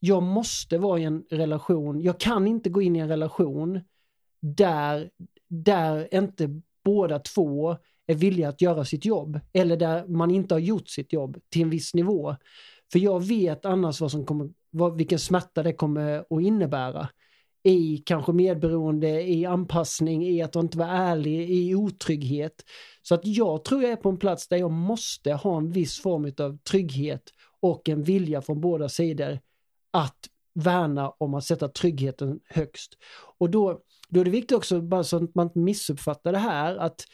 Jag 0.00 0.22
måste 0.22 0.78
vara 0.78 0.98
i 0.98 1.04
en 1.04 1.24
relation, 1.30 2.00
jag 2.00 2.20
kan 2.20 2.46
inte 2.46 2.70
gå 2.70 2.82
in 2.82 2.96
i 2.96 2.98
en 2.98 3.08
relation 3.08 3.80
där, 4.40 5.10
där 5.48 6.14
inte 6.14 6.60
båda 6.84 7.18
två 7.18 7.76
är 8.12 8.16
villiga 8.16 8.48
att 8.48 8.60
göra 8.62 8.84
sitt 8.84 9.04
jobb 9.04 9.40
eller 9.52 9.76
där 9.76 10.06
man 10.06 10.30
inte 10.30 10.54
har 10.54 10.60
gjort 10.60 10.88
sitt 10.88 11.12
jobb 11.12 11.38
till 11.50 11.62
en 11.62 11.70
viss 11.70 11.94
nivå. 11.94 12.36
För 12.92 12.98
jag 12.98 13.24
vet 13.24 13.64
annars 13.64 14.00
vad 14.00 14.10
som 14.10 14.26
kommer, 14.26 14.50
vad, 14.70 14.96
vilken 14.96 15.18
smärta 15.18 15.62
det 15.62 15.72
kommer 15.72 16.18
att 16.18 16.42
innebära 16.42 17.08
i 17.62 18.02
kanske 18.06 18.32
medberoende, 18.32 19.22
i 19.22 19.46
anpassning, 19.46 20.26
i 20.26 20.42
att 20.42 20.56
inte 20.56 20.78
vara 20.78 20.90
ärlig, 20.90 21.50
i 21.50 21.74
otrygghet. 21.74 22.64
Så 23.02 23.14
att 23.14 23.26
jag 23.26 23.64
tror 23.64 23.82
jag 23.82 23.92
är 23.92 23.96
på 23.96 24.08
en 24.08 24.18
plats 24.18 24.48
där 24.48 24.56
jag 24.56 24.70
måste 24.70 25.32
ha 25.32 25.56
en 25.56 25.70
viss 25.70 26.00
form 26.00 26.32
av 26.38 26.58
trygghet 26.58 27.22
och 27.60 27.88
en 27.88 28.02
vilja 28.02 28.42
från 28.42 28.60
båda 28.60 28.88
sidor 28.88 29.38
att 29.90 30.18
värna 30.54 31.10
om 31.10 31.34
att 31.34 31.44
sätta 31.44 31.68
tryggheten 31.68 32.40
högst. 32.48 32.98
Och 33.38 33.50
då, 33.50 33.80
då 34.08 34.20
är 34.20 34.24
det 34.24 34.30
viktigt 34.30 34.56
också, 34.56 34.80
bara 34.80 35.04
så 35.04 35.16
att 35.16 35.34
man 35.34 35.46
inte 35.46 35.58
missuppfattar 35.58 36.32
det 36.32 36.38
här, 36.38 36.76
att 36.76 37.04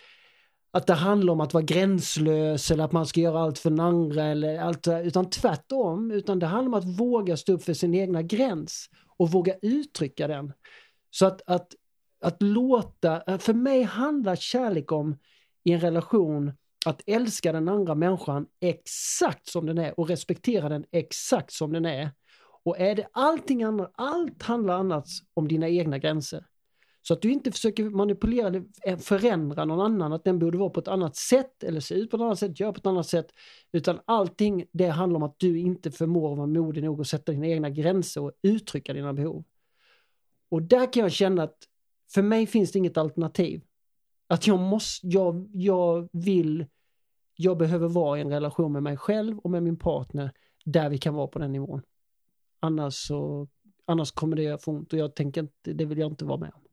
att 0.70 0.86
det 0.86 0.94
handlar 0.94 1.32
om 1.32 1.40
att 1.40 1.54
vara 1.54 1.64
gränslös 1.64 2.70
eller 2.70 2.84
att 2.84 2.92
man 2.92 3.06
ska 3.06 3.20
göra 3.20 3.40
allt 3.40 3.58
för 3.58 3.70
den 3.70 3.80
andra 3.80 4.24
eller 4.24 4.58
allt, 4.58 4.88
utan 4.88 5.30
tvärtom, 5.30 6.10
utan 6.10 6.38
det 6.38 6.46
handlar 6.46 6.68
om 6.68 6.88
att 6.88 7.00
våga 7.00 7.36
stå 7.36 7.52
upp 7.52 7.62
för 7.62 7.74
sin 7.74 7.94
egna 7.94 8.22
gräns 8.22 8.90
och 9.18 9.30
våga 9.30 9.54
uttrycka 9.62 10.28
den. 10.28 10.52
Så 11.10 11.26
att, 11.26 11.42
att, 11.46 11.74
att 12.20 12.42
låta, 12.42 13.38
för 13.38 13.54
mig 13.54 13.82
handlar 13.82 14.36
kärlek 14.36 14.92
om 14.92 15.16
i 15.64 15.72
en 15.72 15.80
relation 15.80 16.52
att 16.86 17.02
älska 17.06 17.52
den 17.52 17.68
andra 17.68 17.94
människan 17.94 18.46
exakt 18.60 19.46
som 19.48 19.66
den 19.66 19.78
är 19.78 20.00
och 20.00 20.08
respektera 20.08 20.68
den 20.68 20.84
exakt 20.90 21.52
som 21.52 21.72
den 21.72 21.86
är. 21.86 22.10
Och 22.64 22.80
är 22.80 22.94
det 22.94 23.08
allting 23.12 23.62
annat, 23.62 23.92
allt 23.94 24.42
handlar 24.42 24.74
annars 24.74 25.22
om 25.34 25.48
dina 25.48 25.68
egna 25.68 25.98
gränser. 25.98 26.44
Så 27.08 27.14
att 27.14 27.22
du 27.22 27.32
inte 27.32 27.52
försöker 27.52 27.90
manipulera, 27.90 28.48
eller 28.48 28.96
förändra 28.96 29.64
någon 29.64 29.80
annan, 29.80 30.12
att 30.12 30.24
den 30.24 30.38
borde 30.38 30.58
vara 30.58 30.70
på 30.70 30.80
ett 30.80 30.88
annat 30.88 31.16
sätt 31.16 31.64
eller 31.64 31.80
se 31.80 31.94
ut 31.94 32.10
på 32.10 32.16
ett 32.16 32.22
annat 32.22 32.38
sätt, 32.38 32.60
göra 32.60 32.72
på 32.72 32.78
ett 32.78 32.86
annat 32.86 33.06
sätt. 33.06 33.26
Utan 33.72 34.00
allting 34.04 34.64
det 34.72 34.88
handlar 34.88 35.16
om 35.16 35.22
att 35.22 35.38
du 35.38 35.58
inte 35.58 35.90
förmår 35.90 36.36
vara 36.36 36.46
modig 36.46 36.82
nog 36.82 37.00
att 37.00 37.06
sätta 37.08 37.32
dina 37.32 37.46
egna 37.46 37.70
gränser 37.70 38.20
och 38.22 38.32
uttrycka 38.42 38.92
dina 38.92 39.12
behov. 39.12 39.44
Och 40.48 40.62
där 40.62 40.92
kan 40.92 41.02
jag 41.02 41.12
känna 41.12 41.42
att 41.42 41.56
för 42.14 42.22
mig 42.22 42.46
finns 42.46 42.72
det 42.72 42.78
inget 42.78 42.96
alternativ. 42.96 43.62
Att 44.26 44.46
jag 44.46 44.58
måste, 44.58 45.06
jag, 45.06 45.50
jag 45.52 46.08
vill, 46.12 46.66
jag 47.36 47.58
behöver 47.58 47.88
vara 47.88 48.18
i 48.18 48.20
en 48.20 48.30
relation 48.30 48.72
med 48.72 48.82
mig 48.82 48.96
själv 48.96 49.38
och 49.38 49.50
med 49.50 49.62
min 49.62 49.78
partner 49.78 50.32
där 50.64 50.90
vi 50.90 50.98
kan 50.98 51.14
vara 51.14 51.26
på 51.26 51.38
den 51.38 51.52
nivån. 51.52 51.82
Annars 52.60 52.94
så, 52.94 53.48
annars 53.84 54.10
kommer 54.10 54.36
det 54.36 54.42
göra 54.42 54.58
för 54.58 54.72
ont 54.72 54.92
och 54.92 54.98
jag 54.98 55.14
tänker 55.14 55.40
inte, 55.40 55.72
det 55.72 55.84
vill 55.84 55.98
jag 55.98 56.10
inte 56.10 56.24
vara 56.24 56.38
med 56.38 56.52
om. 56.54 56.67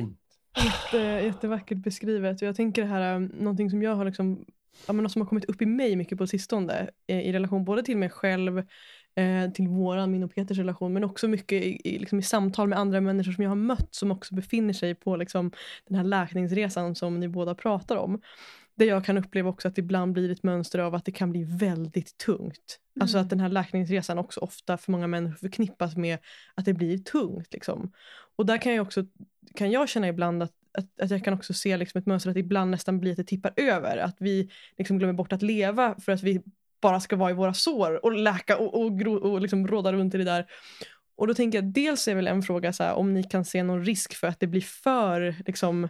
Fint. 0.00 0.18
Jätte, 0.64 0.98
jättevackert 1.26 1.78
beskrivet. 1.78 2.42
Och 2.42 2.48
jag 2.48 2.56
tänker 2.56 2.82
det 2.82 2.88
här, 2.88 3.16
um, 3.16 3.24
någonting 3.24 3.70
som 3.70 3.82
jag 3.82 3.94
har 3.94 4.04
liksom, 4.04 4.44
ja, 4.86 4.92
men 4.92 5.10
som 5.10 5.22
har 5.22 5.28
kommit 5.28 5.44
upp 5.44 5.62
i 5.62 5.66
mig 5.66 5.96
mycket 5.96 6.18
på 6.18 6.26
sistone, 6.26 6.90
eh, 7.06 7.20
i 7.20 7.32
relation 7.32 7.64
både 7.64 7.82
till 7.82 7.96
mig 7.96 8.10
själv, 8.10 8.58
eh, 9.14 9.50
till 9.54 9.68
våran, 9.68 10.10
min 10.10 10.22
och 10.22 10.34
Peters 10.34 10.58
relation, 10.58 10.92
men 10.92 11.04
också 11.04 11.28
mycket 11.28 11.64
i, 11.64 11.80
i, 11.84 11.98
liksom 11.98 12.18
i 12.18 12.22
samtal 12.22 12.68
med 12.68 12.78
andra 12.78 13.00
människor 13.00 13.32
som 13.32 13.44
jag 13.44 13.50
har 13.50 13.56
mött 13.56 13.94
som 13.94 14.10
också 14.10 14.34
befinner 14.34 14.72
sig 14.72 14.94
på 14.94 15.16
liksom, 15.16 15.50
den 15.88 15.96
här 15.96 16.04
läkningsresan 16.04 16.94
som 16.94 17.20
ni 17.20 17.28
båda 17.28 17.54
pratar 17.54 17.96
om. 17.96 18.20
Där 18.74 18.86
jag 18.86 19.04
kan 19.04 19.18
uppleva 19.18 19.50
också 19.50 19.68
att 19.68 19.74
det 19.74 19.80
ibland 19.80 20.12
blir 20.12 20.30
ett 20.30 20.42
mönster 20.42 20.78
av 20.78 20.94
att 20.94 21.04
det 21.04 21.12
kan 21.12 21.30
bli 21.30 21.44
väldigt 21.44 22.18
tungt. 22.18 22.78
Mm. 22.96 23.02
Alltså 23.02 23.18
att 23.18 23.30
den 23.30 23.40
här 23.40 23.48
läkningsresan 23.48 24.18
också 24.18 24.40
ofta 24.40 24.76
för 24.76 24.92
många 24.92 25.06
människor 25.06 25.36
förknippas 25.36 25.96
med 25.96 26.18
att 26.54 26.64
det 26.64 26.74
blir 26.74 26.98
tungt. 26.98 27.52
Liksom. 27.52 27.92
Och 28.36 28.46
där 28.46 28.58
kan 28.58 28.74
jag 28.74 28.86
också 28.86 29.04
kan 29.54 29.70
jag 29.70 29.88
känna 29.88 30.08
ibland 30.08 30.42
att, 30.42 30.52
att, 30.78 31.00
att 31.00 31.10
jag 31.10 31.24
kan 31.24 31.34
också 31.34 31.54
se 31.54 31.76
liksom 31.76 31.98
ett 31.98 32.06
mönster 32.06 32.30
att 32.30 32.34
det 32.34 32.40
ibland 32.40 32.70
nästan 32.70 33.00
blir 33.00 33.10
att 33.10 33.16
det 33.16 33.24
tippar 33.24 33.52
över. 33.56 33.96
Att 33.96 34.16
vi 34.18 34.50
liksom 34.78 34.98
glömmer 34.98 35.14
bort 35.14 35.32
att 35.32 35.42
leva 35.42 35.94
för 36.00 36.12
att 36.12 36.22
vi 36.22 36.42
bara 36.80 37.00
ska 37.00 37.16
vara 37.16 37.30
i 37.30 37.34
våra 37.34 37.54
sår 37.54 38.04
och 38.04 38.12
läka 38.12 38.58
och, 38.58 38.82
och, 38.82 38.98
gro, 38.98 39.14
och 39.14 39.40
liksom 39.40 39.68
råda 39.68 39.92
runt 39.92 40.14
i 40.14 40.18
det 40.18 40.24
där. 40.24 40.46
Och 41.16 41.26
då 41.26 41.34
tänker 41.34 41.58
jag, 41.58 41.72
dels 41.72 42.08
är 42.08 42.14
väl 42.14 42.26
en 42.26 42.42
fråga 42.42 42.72
så 42.72 42.82
här, 42.82 42.94
om 42.94 43.14
ni 43.14 43.22
kan 43.24 43.44
se 43.44 43.62
någon 43.62 43.84
risk 43.84 44.14
för 44.14 44.26
att 44.26 44.40
det 44.40 44.46
blir 44.46 44.60
för, 44.60 45.34
liksom, 45.46 45.88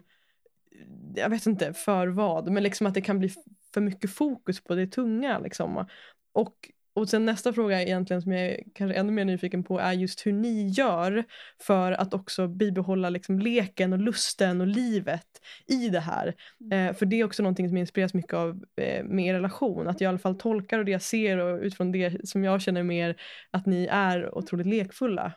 jag 1.15 1.31
vet 1.31 1.47
inte 1.47 1.73
för 1.73 2.07
vad, 2.07 2.51
men 2.51 2.63
liksom 2.63 2.87
att 2.87 2.95
det 2.95 3.01
kan 3.01 3.19
bli 3.19 3.31
för 3.75 3.81
mycket 3.81 4.11
fokus 4.11 4.65
på 4.65 4.75
det 4.75 4.87
tunga. 4.87 5.39
Liksom. 5.39 5.87
Och 6.33 6.55
och 6.99 7.09
sen 7.09 7.25
nästa 7.25 7.53
fråga 7.53 7.83
egentligen 7.83 8.23
som 8.23 8.33
jag 8.33 8.43
är 8.43 8.61
kanske 8.75 8.99
ännu 8.99 9.13
mer 9.13 9.25
nyfiken 9.25 9.65
på 9.65 9.79
är 9.79 9.93
just 9.93 10.27
hur 10.27 10.33
ni 10.33 10.69
gör 10.69 11.25
för 11.61 11.93
att 11.93 12.15
också 12.15 12.49
bibehålla 12.49 13.11
liksom 13.11 13.39
leken 13.39 13.93
och 13.93 13.99
lusten 13.99 14.61
och 14.61 14.67
livet 14.67 15.27
i 15.67 15.89
det 15.89 16.01
här. 16.01 16.35
Mm. 16.61 16.89
Eh, 16.89 16.95
för 16.95 17.07
det 17.07 17.21
är 17.21 17.25
också 17.25 17.43
någonting 17.43 17.69
som 17.69 17.77
inspireras 17.77 18.15
mycket 18.15 18.35
av 18.35 18.65
eh, 18.77 19.05
med 19.05 19.27
er 19.27 19.35
relation. 19.35 19.89
Att 19.89 20.01
jag 20.01 20.09
i 20.09 20.11
alla 20.11 20.19
fall 20.19 20.39
tolkar 20.39 20.79
och 20.79 20.85
det 20.85 20.91
jag 20.91 21.03
ser 21.03 21.39
och 21.39 21.61
utifrån 21.61 21.93
det 21.93 22.29
som 22.29 22.45
jag 22.45 22.63
känner 22.63 22.83
mer 22.83 23.17
att 23.51 23.67
ni 23.67 23.89
är 23.91 24.39
otroligt 24.39 24.67
lekfulla. 24.67 25.33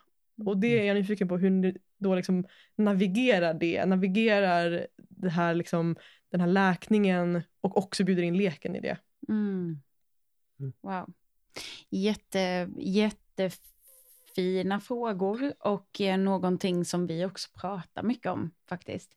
Och 0.46 0.58
det 0.58 0.80
är 0.80 0.84
jag 0.84 0.96
nyfiken 0.96 1.28
på 1.28 1.38
hur 1.38 1.50
ni 1.50 1.78
då 1.98 2.16
liksom 2.16 2.46
navigerar 2.76 3.54
det, 3.54 3.86
navigerar 3.86 4.88
det 5.10 5.30
här 5.30 5.54
liksom, 5.54 5.96
den 6.32 6.42
här 6.42 6.48
läkningen 6.48 7.42
och 7.62 7.78
också 7.78 8.04
bjuder 8.04 8.24
in 8.24 8.38
leken 8.38 8.76
i 8.76 8.80
det. 8.80 8.98
Mm. 9.30 9.82
mm. 10.60 10.74
Wow. 10.82 11.14
Jätte, 11.92 12.70
jättefina 12.78 14.80
frågor 14.80 15.54
och 15.60 16.02
eh, 16.02 16.18
någonting 16.18 16.86
som 16.86 17.08
vi 17.08 17.26
också 17.26 17.50
pratar 17.54 18.04
mycket 18.04 18.32
om 18.32 18.52
faktiskt. 18.70 19.12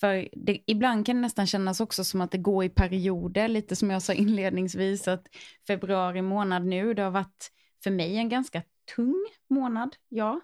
För 0.00 0.28
det, 0.32 0.62
ibland 0.66 1.06
kan 1.06 1.16
det 1.16 1.22
nästan 1.22 1.46
kännas 1.46 1.80
också 1.80 2.04
som 2.04 2.20
att 2.20 2.30
det 2.30 2.38
går 2.38 2.64
i 2.64 2.68
perioder, 2.68 3.48
lite 3.48 3.76
som 3.76 3.90
jag 3.90 4.02
sa 4.02 4.12
inledningsvis, 4.12 5.08
att 5.08 5.26
februari 5.66 6.22
månad 6.22 6.66
nu, 6.66 6.94
det 6.94 7.02
har 7.02 7.10
varit 7.10 7.52
för 7.84 7.90
mig 7.90 8.16
en 8.16 8.28
ganska 8.28 8.62
tung 8.96 9.26
månad, 9.48 9.96
ja. 10.08 10.40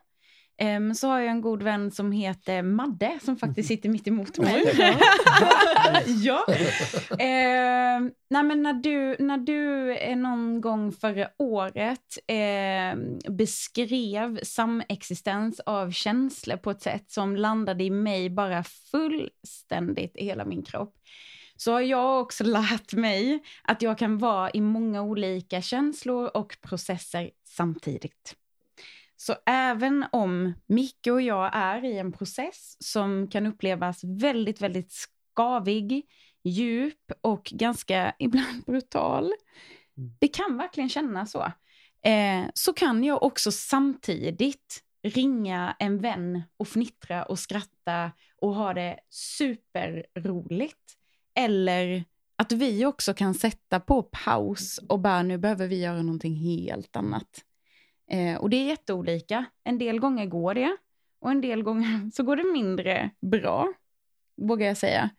Um, 0.62 0.94
så 0.94 1.08
har 1.08 1.18
jag 1.18 1.30
en 1.30 1.40
god 1.40 1.62
vän 1.62 1.90
som 1.90 2.12
heter 2.12 2.62
Madde 2.62 3.18
som 3.22 3.36
faktiskt 3.36 3.68
sitter 3.68 3.88
mitt 3.88 4.06
emot 4.06 4.38
mig. 4.38 4.64
ja. 6.06 6.44
Uh, 7.10 8.10
nej 8.30 8.42
men 8.42 8.62
när 8.62 8.72
du, 8.72 9.16
när 9.18 9.38
du 9.38 9.94
eh, 9.96 10.16
någon 10.16 10.60
gång 10.60 10.92
förra 10.92 11.28
året 11.38 12.18
uh, 12.32 13.00
beskrev 13.30 14.40
samexistens 14.42 15.60
av 15.60 15.90
känslor 15.90 16.56
på 16.56 16.70
ett 16.70 16.82
sätt 16.82 17.10
som 17.10 17.36
landade 17.36 17.84
i 17.84 17.90
mig 17.90 18.30
bara 18.30 18.64
fullständigt 18.64 20.16
i 20.16 20.24
hela 20.24 20.44
min 20.44 20.62
kropp 20.62 20.94
så 21.56 21.72
har 21.72 21.80
jag 21.80 22.20
också 22.20 22.44
lärt 22.44 22.92
mig 22.92 23.42
att 23.62 23.82
jag 23.82 23.98
kan 23.98 24.18
vara 24.18 24.50
i 24.50 24.60
många 24.60 25.02
olika 25.02 25.62
känslor 25.62 26.30
och 26.34 26.56
processer 26.60 27.30
samtidigt. 27.44 28.37
Så 29.20 29.34
även 29.46 30.04
om 30.12 30.54
Micke 30.66 31.06
och 31.06 31.22
jag 31.22 31.50
är 31.52 31.84
i 31.84 31.98
en 31.98 32.12
process 32.12 32.76
som 32.80 33.28
kan 33.28 33.46
upplevas 33.46 34.04
väldigt, 34.04 34.60
väldigt 34.60 34.92
skavig, 34.92 36.06
djup 36.44 37.12
och 37.20 37.44
ganska 37.44 38.14
ibland 38.18 38.64
brutal, 38.66 39.24
mm. 39.24 40.10
det 40.18 40.28
kan 40.28 40.56
verkligen 40.56 40.88
kännas 40.88 41.30
så, 41.30 41.52
eh, 42.08 42.46
så 42.54 42.72
kan 42.72 43.04
jag 43.04 43.22
också 43.22 43.52
samtidigt 43.52 44.84
ringa 45.02 45.76
en 45.78 45.98
vän 45.98 46.42
och 46.56 46.68
fnittra 46.68 47.24
och 47.24 47.38
skratta 47.38 48.12
och 48.40 48.54
ha 48.54 48.74
det 48.74 48.98
superroligt. 49.10 50.94
Eller 51.34 52.04
att 52.36 52.52
vi 52.52 52.86
också 52.86 53.14
kan 53.14 53.34
sätta 53.34 53.80
på 53.80 54.02
paus 54.02 54.80
och 54.88 55.00
bara 55.00 55.22
nu 55.22 55.38
behöver 55.38 55.66
vi 55.66 55.80
göra 55.80 56.02
någonting 56.02 56.36
helt 56.36 56.96
annat. 56.96 57.44
Eh, 58.10 58.36
och 58.36 58.50
det 58.50 58.56
är 58.56 58.66
jätteolika. 58.66 59.44
En 59.64 59.78
del 59.78 60.00
gånger 60.00 60.26
går 60.26 60.54
det 60.54 60.76
och 61.20 61.30
en 61.30 61.40
del 61.40 61.62
gånger 61.62 62.10
så 62.14 62.22
går 62.22 62.36
det 62.36 62.52
mindre 62.52 63.10
bra. 63.20 63.72
vågar 64.36 64.66
jag 64.66 64.76
säga. 64.76 65.10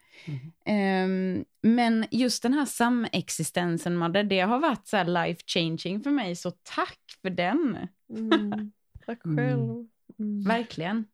Mm. 0.65 1.45
men 1.61 2.05
just 2.11 2.43
den 2.43 2.53
här 2.53 2.65
samexistensen, 2.65 3.97
Madde, 3.97 4.23
det 4.23 4.39
har 4.39 4.59
varit 4.59 4.87
så 4.87 5.03
life 5.03 5.41
changing 5.47 6.03
för 6.03 6.11
mig, 6.11 6.35
så 6.35 6.51
tack 6.51 6.99
för 7.21 7.29
den. 7.29 7.77
Mm. 8.09 8.71
Tack 9.05 9.25
Mm. 9.25 9.37
själv. 9.37 9.87
Mm. 10.19 10.43
Verkligen. 10.43 11.05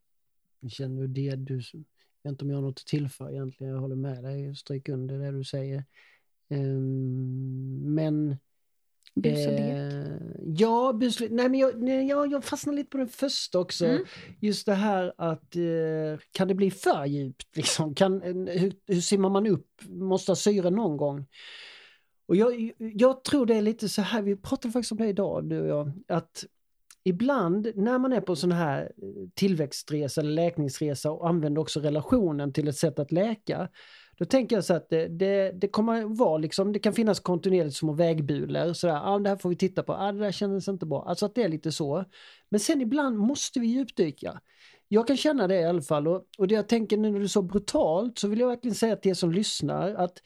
Känner 0.69 1.01
du 1.01 1.07
det? 1.07 1.35
Du, 1.35 1.53
jag 1.71 1.83
vet 2.23 2.31
inte 2.31 2.45
om 2.45 2.49
jag 2.49 2.57
har 2.57 2.61
något 2.61 2.79
att 2.79 2.85
tillföra 2.85 3.31
egentligen. 3.31 3.73
Jag 3.73 3.79
håller 3.81 3.95
med 3.95 4.23
dig. 4.23 4.55
Stryk 4.55 4.89
under 4.89 5.19
det 5.19 5.31
du 5.31 5.43
säger. 5.43 5.83
Ehm, 6.49 7.93
men... 7.95 8.37
Bus 9.15 9.47
och 9.47 9.53
lek. 9.53 9.77
eh, 9.77 10.17
ja, 10.45 10.93
bus, 10.93 11.19
nej, 11.19 11.49
men 11.49 11.55
jag, 11.55 11.81
nej, 11.81 12.07
jag, 12.07 12.31
jag 12.31 12.43
fastnar 12.43 12.73
lite 12.73 12.89
på 12.89 12.97
den 12.97 13.07
första 13.07 13.59
också. 13.59 13.85
Mm. 13.85 14.05
Just 14.39 14.65
det 14.65 14.73
här 14.73 15.13
att 15.17 15.55
eh, 15.55 16.19
kan 16.31 16.47
det 16.47 16.55
bli 16.55 16.71
för 16.71 17.05
djupt? 17.05 17.55
Liksom? 17.55 17.95
Kan, 17.95 18.21
eh, 18.21 18.59
hur, 18.59 18.73
hur 18.87 19.01
simmar 19.01 19.29
man 19.29 19.47
upp? 19.47 19.67
Måste 19.89 20.31
ha 20.31 20.35
syre 20.35 20.69
någon 20.69 20.97
gång? 20.97 21.25
Och 22.27 22.35
jag, 22.35 22.71
jag 22.77 23.23
tror 23.23 23.45
det 23.45 23.55
är 23.55 23.61
lite 23.61 23.89
så 23.89 24.01
här, 24.01 24.21
vi 24.21 24.35
pratade 24.35 24.71
faktiskt 24.71 24.91
om 24.91 24.97
det 24.97 25.07
idag 25.07 25.49
du 25.49 25.61
och 25.61 25.67
jag, 25.67 25.91
att 26.07 26.45
ibland 27.03 27.71
när 27.75 27.99
man 27.99 28.13
är 28.13 28.21
på 28.21 28.35
sån 28.35 28.51
här 28.51 28.81
eh, 28.81 29.29
tillväxtresa 29.33 30.21
eller 30.21 30.31
läkningsresa 30.31 31.11
och 31.11 31.29
använder 31.29 31.61
också 31.61 31.79
relationen 31.79 32.53
till 32.53 32.67
ett 32.67 32.77
sätt 32.77 32.99
att 32.99 33.11
läka. 33.11 33.69
Då 34.17 34.25
tänker 34.25 34.55
jag 34.55 34.65
så 34.65 34.73
att 34.73 34.89
det, 34.89 35.07
det, 35.07 35.51
det 35.51 35.67
kommer 35.67 36.03
vara 36.03 36.37
liksom, 36.37 36.73
det 36.73 36.79
kan 36.79 36.93
finnas 36.93 37.19
kontinuerligt 37.19 37.75
små 37.75 37.93
vägbulor. 37.93 38.73
Sådär, 38.73 39.01
ah, 39.03 39.19
det 39.19 39.29
här 39.29 39.37
får 39.37 39.49
vi 39.49 39.55
titta 39.55 39.83
på, 39.83 39.93
ah, 39.93 40.11
det 40.11 40.19
där 40.19 40.31
kändes 40.31 40.67
inte 40.67 40.85
bra. 40.85 41.05
Alltså 41.07 41.25
att 41.25 41.35
det 41.35 41.43
är 41.43 41.49
lite 41.49 41.71
så. 41.71 42.05
Men 42.49 42.59
sen 42.59 42.81
ibland 42.81 43.17
måste 43.17 43.59
vi 43.59 43.67
djupdyka. 43.67 44.41
Jag 44.87 45.07
kan 45.07 45.17
känna 45.17 45.47
det 45.47 45.59
i 45.59 45.65
alla 45.65 45.81
fall 45.81 46.07
och, 46.07 46.25
och 46.37 46.47
det 46.47 46.55
jag 46.55 46.69
tänker 46.69 46.97
nu 46.97 47.11
när 47.11 47.19
du 47.19 47.25
är 47.25 47.29
så 47.29 47.41
brutalt 47.41 48.19
så 48.19 48.27
vill 48.27 48.39
jag 48.39 48.47
verkligen 48.47 48.75
säga 48.75 48.95
till 48.95 49.11
er 49.11 49.15
som 49.15 49.31
lyssnar 49.31 49.93
att 49.95 50.21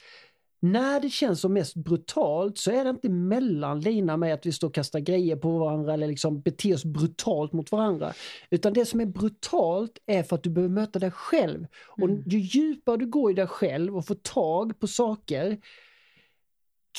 när 0.60 1.00
det 1.00 1.10
känns 1.10 1.42
som 1.42 1.54
mest 1.54 1.76
brutalt 1.76 2.58
så 2.58 2.72
är 2.72 2.84
det 2.84 2.90
inte 2.90 3.10
mellan 3.10 3.80
lina 3.80 4.18
med 4.18 4.34
att 4.34 4.46
vi 4.46 4.52
står 4.52 4.68
och 4.68 4.74
kastar 4.74 5.00
grejer 5.00 5.36
på 5.36 5.58
varandra 5.58 5.94
eller 5.94 6.08
liksom 6.08 6.42
beter 6.42 6.74
oss 6.74 6.86
brutalt 6.86 7.54
mot 7.54 7.72
varandra. 7.72 8.14
Utan 8.50 8.74
det 8.74 8.86
som 8.86 9.02
är 9.02 9.06
brutalt 9.06 9.98
är 10.06 10.24
för 10.24 10.36
att 10.36 10.44
du 10.44 10.50
behöver 10.50 10.74
möta 10.74 11.00
dig 11.00 11.12
själv. 11.12 11.68
Och 11.88 12.10
ju 12.26 12.40
djupare 12.40 12.98
du 12.98 13.08
går 13.08 13.32
i 13.32 13.34
dig 13.34 13.48
själv 13.48 13.98
och 13.98 14.06
får 14.06 14.16
tag 14.16 14.80
på 14.80 14.88
saker 14.88 15.58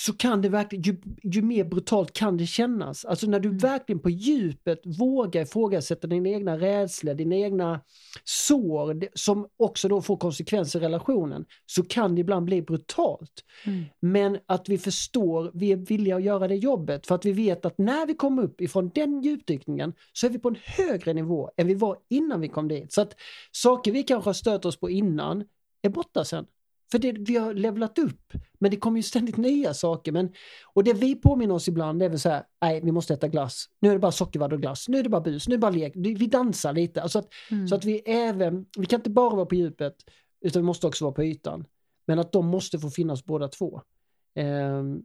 så 0.06 0.12
kan 0.12 0.42
det 0.42 0.48
verkligen, 0.48 0.82
ju, 0.82 0.96
ju 1.22 1.42
mer 1.42 1.64
brutalt 1.64 2.12
kan 2.12 2.36
det 2.36 2.46
kännas. 2.46 3.04
Alltså 3.04 3.26
när 3.26 3.40
du 3.40 3.48
verkligen 3.50 4.00
på 4.00 4.10
djupet 4.10 4.80
vågar 4.84 5.42
ifrågasätta 5.42 6.06
dina 6.06 6.28
egna 6.28 6.58
rädslor, 6.58 7.14
dina 7.14 7.36
egna 7.36 7.80
sår 8.24 9.08
som 9.14 9.48
också 9.56 9.88
då 9.88 10.02
får 10.02 10.16
konsekvenser 10.16 10.80
i 10.80 10.82
relationen 10.82 11.44
så 11.66 11.82
kan 11.82 12.14
det 12.14 12.20
ibland 12.20 12.46
bli 12.46 12.62
brutalt. 12.62 13.44
Mm. 13.66 13.84
Men 14.00 14.38
att 14.46 14.68
vi 14.68 14.78
förstår, 14.78 15.50
vi 15.54 15.72
är 15.72 15.76
villiga 15.76 16.16
att 16.16 16.22
göra 16.22 16.48
det 16.48 16.56
jobbet 16.56 17.06
för 17.06 17.14
att 17.14 17.24
vi 17.24 17.32
vet 17.32 17.64
att 17.64 17.78
när 17.78 18.06
vi 18.06 18.14
kommer 18.14 18.42
upp 18.42 18.60
ifrån 18.60 18.90
den 18.94 19.22
djupdykningen 19.22 19.92
så 20.12 20.26
är 20.26 20.30
vi 20.30 20.38
på 20.38 20.48
en 20.48 20.58
högre 20.64 21.12
nivå 21.12 21.50
än 21.56 21.66
vi 21.66 21.74
var 21.74 21.96
innan 22.08 22.40
vi 22.40 22.48
kom 22.48 22.68
dit. 22.68 22.92
Så 22.92 23.00
att 23.00 23.14
saker 23.52 23.92
vi 23.92 24.02
kanske 24.02 24.28
har 24.28 24.34
stört 24.34 24.64
oss 24.64 24.76
på 24.76 24.90
innan 24.90 25.44
är 25.82 25.88
borta 25.88 26.24
sen. 26.24 26.46
För 26.90 26.98
det, 26.98 27.12
vi 27.12 27.36
har 27.36 27.54
levlat 27.54 27.98
upp. 27.98 28.32
Men 28.58 28.70
det 28.70 28.76
kommer 28.76 28.96
ju 28.98 29.02
ständigt 29.02 29.36
nya 29.36 29.74
saker. 29.74 30.12
Men, 30.12 30.32
och 30.72 30.84
det 30.84 30.92
vi 30.92 31.14
påminner 31.14 31.54
oss 31.54 31.68
ibland 31.68 32.02
är 32.02 32.08
väl 32.08 32.18
så 32.18 32.28
här, 32.28 32.42
nej 32.60 32.80
vi 32.84 32.92
måste 32.92 33.14
äta 33.14 33.28
glass. 33.28 33.66
Nu 33.80 33.88
är 33.88 33.92
det 33.92 33.98
bara 33.98 34.12
sockervadd 34.12 34.52
och 34.52 34.60
glass. 34.60 34.88
Nu 34.88 34.98
är 34.98 35.02
det 35.02 35.08
bara 35.08 35.20
bus. 35.20 35.48
Nu 35.48 35.54
är 35.54 35.58
det 35.58 35.60
bara 35.60 35.70
lek. 35.70 35.92
Vi 35.94 36.26
dansar 36.26 36.72
lite. 36.72 37.02
Alltså 37.02 37.18
att, 37.18 37.28
Mm. 37.50 37.68
Så 37.68 37.74
att 37.74 37.84
vi 37.84 38.02
även, 38.06 38.66
vi 38.78 38.86
kan 38.86 39.00
inte 39.00 39.10
bara 39.10 39.36
vara 39.36 39.46
på 39.46 39.54
djupet 39.54 39.94
utan 40.40 40.62
vi 40.62 40.66
måste 40.66 40.86
också 40.86 41.04
vara 41.04 41.14
på 41.14 41.24
ytan. 41.24 41.64
Men 42.06 42.18
att 42.18 42.32
de 42.32 42.46
måste 42.46 42.78
få 42.78 42.90
finnas 42.90 43.24
båda 43.24 43.48
två. 43.48 43.82
Ehm, 44.34 45.02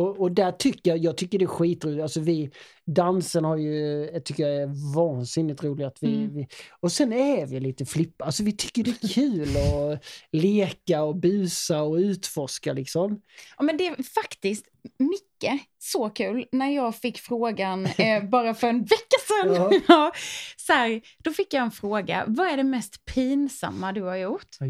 och, 0.00 0.20
och 0.20 0.32
där 0.32 0.52
tycker 0.52 0.90
jag, 0.90 0.98
jag 0.98 1.16
tycker 1.16 1.38
det 1.38 1.44
är 1.44 1.46
skitroligt, 1.46 2.02
alltså 2.02 2.20
vi, 2.20 2.50
dansen 2.86 3.44
har 3.44 3.56
ju, 3.56 3.74
jag 4.12 4.24
tycker 4.24 4.48
jag 4.48 4.62
är 4.62 4.94
vansinnigt 4.94 5.64
roligt 5.64 5.86
att 5.86 5.98
vi, 6.00 6.14
Mm. 6.14 6.34
vi 6.34 6.46
och 6.80 6.92
sen 6.92 7.12
är 7.12 7.46
vi 7.46 7.60
lite 7.60 7.86
flippa, 7.86 8.24
alltså 8.24 8.42
vi 8.44 8.52
tycker 8.52 8.82
det 8.84 8.90
är 9.04 9.08
kul 9.14 9.48
att 9.56 10.04
leka 10.32 11.02
och 11.02 11.16
busa 11.16 11.82
och 11.82 11.94
utforska 11.94 12.72
liksom. 12.72 13.20
Ja, 13.56 13.62
men 13.64 13.76
det 13.76 13.86
är 13.86 14.02
faktiskt 14.02 14.64
mycket 14.98 15.60
så 15.78 16.10
kul 16.10 16.46
när 16.52 16.70
jag 16.74 16.96
fick 16.96 17.18
frågan 17.18 17.86
eh, 17.86 18.24
bara 18.30 18.54
för 18.54 18.66
en 18.68 18.80
vecka 18.80 19.16
sedan. 19.28 19.54
Ja. 19.54 19.80
Ja. 19.88 20.12
så 20.56 20.72
här, 20.72 21.00
då 21.18 21.32
fick 21.32 21.54
jag 21.54 21.62
en 21.62 21.70
fråga, 21.70 22.24
vad 22.26 22.46
är 22.46 22.56
det 22.56 22.64
mest 22.64 23.04
pinsamma 23.04 23.92
du 23.92 24.02
har 24.02 24.16
gjort? 24.16 24.56
Ja. 24.60 24.66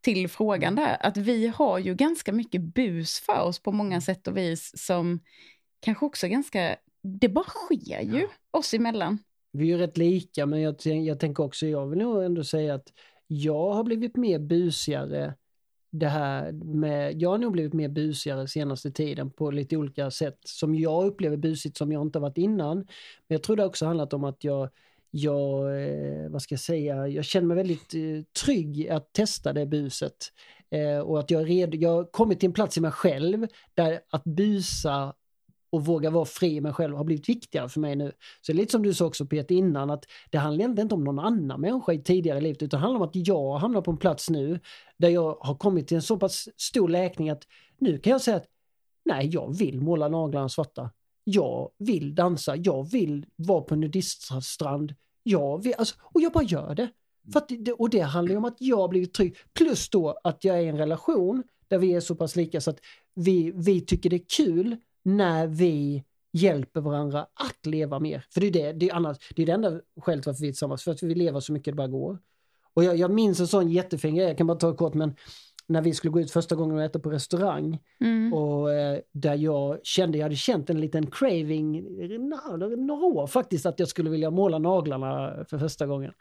till 0.00 0.28
frågan 0.28 0.74
där, 0.74 0.96
att 1.00 1.16
vi 1.16 1.46
har 1.46 1.78
ju 1.78 1.94
ganska 1.94 2.32
mycket 2.32 2.60
bus 2.60 3.20
för 3.20 3.40
oss 3.40 3.62
på 3.62 3.72
många 3.72 4.00
sätt 4.00 4.28
och 4.28 4.36
vis 4.36 4.72
som 4.86 5.20
kanske 5.80 6.06
också 6.06 6.28
ganska, 6.28 6.76
det 7.02 7.28
bara 7.28 7.44
sker 7.44 8.00
ju 8.00 8.28
oss 8.50 8.74
emellan. 8.74 9.18
Vi 9.54 9.64
är 9.64 9.68
ju 9.68 9.78
rätt 9.78 9.98
lika 9.98 10.46
men 10.46 10.60
jag, 10.60 10.76
jag 10.84 11.20
tänker 11.20 11.44
också, 11.44 11.66
jag 11.66 11.86
vill 11.86 11.98
nog 11.98 12.24
ändå 12.24 12.44
säga 12.44 12.74
att 12.74 12.92
jag 13.26 13.72
har 13.72 13.84
blivit 13.84 14.16
mer 14.16 14.38
busigare 14.38 15.34
det 15.90 16.08
här 16.08 16.52
med, 16.52 17.22
jag 17.22 17.30
har 17.30 17.38
nog 17.38 17.52
blivit 17.52 17.72
mer 17.72 17.88
busigare 17.88 18.48
senaste 18.48 18.90
tiden 18.90 19.30
på 19.30 19.50
lite 19.50 19.76
olika 19.76 20.10
sätt 20.10 20.38
som 20.44 20.74
jag 20.74 21.06
upplever 21.06 21.36
busigt 21.36 21.76
som 21.76 21.92
jag 21.92 22.02
inte 22.02 22.18
har 22.18 22.28
varit 22.28 22.38
innan. 22.38 22.76
Men 22.76 22.86
jag 23.26 23.42
tror 23.42 23.56
det 23.56 23.64
också 23.64 23.86
handlat 23.86 24.12
om 24.12 24.24
att 24.24 24.44
jag, 24.44 24.68
jag 25.10 25.82
eh, 25.82 26.30
vad 26.30 26.42
ska 26.42 26.52
jag 26.52 26.60
säga, 26.60 27.08
jag 27.08 27.24
känner 27.24 27.46
mig 27.46 27.56
väldigt 27.56 27.94
eh, 27.94 28.42
trygg 28.44 28.80
i 28.80 28.90
att 28.90 29.12
testa 29.12 29.52
det 29.52 29.66
buset. 29.66 30.16
Eh, 30.70 30.98
och 30.98 31.18
att 31.18 31.30
jag 31.30 31.50
red, 31.50 31.74
jag 31.74 31.90
har 31.90 32.04
kommit 32.04 32.40
till 32.40 32.46
en 32.46 32.52
plats 32.52 32.76
i 32.76 32.80
mig 32.80 32.92
själv 32.92 33.46
där 33.74 34.00
att 34.10 34.24
busa 34.24 35.14
och 35.74 35.84
våga 35.84 36.10
vara 36.10 36.24
fri 36.24 36.56
i 36.56 36.60
mig 36.60 36.72
själv 36.72 36.96
har 36.96 37.04
blivit 37.04 37.28
viktigare 37.28 37.68
för 37.68 37.80
mig 37.80 37.96
nu. 37.96 38.12
Så 38.40 38.52
det 38.52 38.56
är 38.56 38.60
lite 38.60 38.72
som 38.72 38.82
du 38.82 38.94
sa 38.94 39.06
också 39.06 39.26
Peter 39.26 39.54
innan 39.54 39.90
att 39.90 40.04
det 40.30 40.38
handlar 40.38 40.64
inte 40.64 40.94
om 40.94 41.04
någon 41.04 41.18
annan 41.18 41.60
människa 41.60 41.92
i 41.92 42.02
tidigare 42.02 42.40
livet 42.40 42.62
utan 42.62 42.80
det 42.80 42.82
handlar 42.82 43.00
om 43.00 43.08
att 43.08 43.28
jag 43.28 43.58
hamnar 43.58 43.80
på 43.80 43.90
en 43.90 43.96
plats 43.96 44.30
nu 44.30 44.60
där 44.96 45.08
jag 45.08 45.36
har 45.40 45.54
kommit 45.54 45.88
till 45.88 45.94
en 45.94 46.02
så 46.02 46.16
pass 46.16 46.48
stor 46.56 46.88
läkning 46.88 47.30
att 47.30 47.42
nu 47.78 47.98
kan 47.98 48.10
jag 48.10 48.20
säga 48.20 48.36
att 48.36 48.46
nej, 49.04 49.26
jag 49.26 49.56
vill 49.58 49.80
måla 49.80 50.08
naglarna 50.08 50.48
svarta. 50.48 50.90
Jag 51.24 51.70
vill 51.78 52.14
dansa, 52.14 52.56
jag 52.56 52.90
vill 52.90 53.26
vara 53.36 53.60
på 53.60 53.74
en 53.74 53.80
nudiststrand. 53.80 54.94
Jag 55.22 55.62
vill, 55.62 55.74
alltså, 55.78 55.96
och 56.02 56.20
jag 56.20 56.32
bara 56.32 56.44
gör 56.44 56.74
det. 56.74 56.88
För 57.32 57.40
att 57.40 57.48
det. 57.58 57.72
Och 57.72 57.90
det 57.90 58.00
handlar 58.00 58.32
ju 58.32 58.36
om 58.36 58.44
att 58.44 58.56
jag 58.58 58.76
har 58.76 58.88
blivit 58.88 59.14
trygg. 59.14 59.36
Plus 59.52 59.88
då 59.88 60.20
att 60.24 60.44
jag 60.44 60.58
är 60.58 60.62
i 60.62 60.68
en 60.68 60.78
relation 60.78 61.42
där 61.68 61.78
vi 61.78 61.94
är 61.94 62.00
så 62.00 62.14
pass 62.14 62.36
lika 62.36 62.60
så 62.60 62.70
att 62.70 62.80
vi, 63.14 63.52
vi 63.54 63.80
tycker 63.80 64.10
det 64.10 64.16
är 64.16 64.24
kul 64.36 64.76
när 65.04 65.46
vi 65.46 66.04
hjälper 66.32 66.80
varandra 66.80 67.20
att 67.20 67.66
leva 67.66 68.00
mer. 68.00 68.24
För 68.30 68.40
det 68.40 68.46
är 68.46 68.50
det, 68.52 68.72
det 68.72 68.88
är 68.88 68.94
annars, 68.94 69.16
det 69.36 69.42
är 69.42 69.46
det 69.46 69.52
enda 69.52 69.80
skälet 70.00 70.26
varför 70.26 70.40
vi 70.40 70.48
är 70.48 70.52
tillsammans, 70.52 70.84
för 70.84 70.90
att 70.90 71.02
vi 71.02 71.14
lever 71.14 71.40
så 71.40 71.52
mycket 71.52 71.72
det 71.72 71.76
bara 71.76 71.88
går. 71.88 72.18
Och 72.74 72.84
jag, 72.84 72.96
jag 72.96 73.10
minns 73.10 73.40
en 73.40 73.46
sån 73.46 73.70
jättefin 73.70 74.14
grej, 74.14 74.26
jag 74.26 74.38
kan 74.38 74.46
bara 74.46 74.58
ta 74.58 74.76
kort, 74.76 74.94
men 74.94 75.14
när 75.66 75.82
vi 75.82 75.94
skulle 75.94 76.10
gå 76.10 76.20
ut 76.20 76.30
första 76.30 76.54
gången 76.54 76.76
och 76.76 76.82
äta 76.82 76.98
på 76.98 77.10
restaurang 77.10 77.78
Mm. 78.00 78.34
och 78.34 78.72
eh, 78.72 78.98
där 79.12 79.34
jag 79.34 79.80
kände, 79.82 80.18
jag 80.18 80.24
hade 80.24 80.36
känt 80.36 80.70
en 80.70 80.80
liten 80.80 81.06
craving, 81.06 81.82
några 82.86 83.06
år 83.06 83.26
faktiskt, 83.26 83.66
att 83.66 83.78
jag 83.78 83.88
skulle 83.88 84.10
vilja 84.10 84.30
måla 84.30 84.58
naglarna 84.58 85.44
för 85.50 85.58
första 85.58 85.86
gången. 85.86 86.12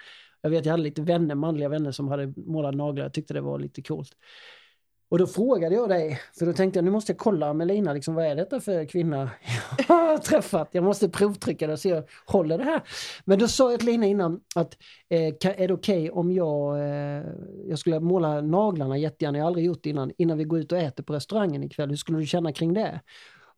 Jag 0.41 0.49
vet, 0.49 0.65
jag 0.65 0.73
hade 0.73 0.83
lite 0.83 1.01
vänner, 1.01 1.35
manliga 1.35 1.69
vänner 1.69 1.91
som 1.91 2.07
hade 2.07 2.33
målat 2.37 2.75
naglar, 2.75 3.03
jag 3.03 3.13
tyckte 3.13 3.33
det 3.33 3.41
var 3.41 3.59
lite 3.59 3.81
coolt. 3.81 4.11
Och 5.09 5.17
då 5.19 5.27
frågade 5.27 5.75
jag 5.75 5.89
dig, 5.89 6.19
för 6.39 6.45
då 6.45 6.53
tänkte 6.53 6.77
jag 6.77 6.85
nu 6.85 6.91
måste 6.91 7.11
jag 7.11 7.19
kolla 7.19 7.53
med 7.53 7.67
Lina, 7.67 7.93
liksom, 7.93 8.15
vad 8.15 8.25
är 8.25 8.35
detta 8.35 8.59
för 8.59 8.85
kvinna 8.85 9.29
jag 9.87 9.95
har 9.95 10.17
träffat? 10.17 10.69
Jag 10.71 10.83
måste 10.83 11.09
provtrycka 11.09 11.67
det 11.67 11.73
och 11.73 11.79
se 11.79 11.91
om 11.91 11.95
jag 11.95 12.33
håller 12.33 12.57
det 12.57 12.63
här. 12.63 12.81
Men 13.25 13.39
då 13.39 13.47
sa 13.47 13.71
jag 13.71 13.79
till 13.79 13.89
Lina 13.89 14.05
innan 14.05 14.39
att 14.55 14.77
eh, 15.09 15.21
är 15.21 15.67
det 15.67 15.73
okej 15.73 15.97
okay 15.97 16.09
om 16.09 16.31
jag, 16.31 16.79
eh, 16.79 17.23
jag 17.69 17.79
skulle 17.79 17.99
måla 17.99 18.41
naglarna 18.41 18.97
jättegärna, 18.97 19.37
jag 19.37 19.45
har 19.45 19.47
aldrig 19.47 19.65
gjort 19.65 19.83
det 19.83 19.89
innan, 19.89 20.11
innan 20.17 20.37
vi 20.37 20.43
går 20.43 20.59
ut 20.59 20.71
och 20.71 20.77
äter 20.77 21.03
på 21.03 21.13
restaurangen 21.13 21.63
ikväll. 21.63 21.89
Hur 21.89 21.97
skulle 21.97 22.17
du 22.17 22.25
känna 22.25 22.53
kring 22.53 22.73
det? 22.73 23.01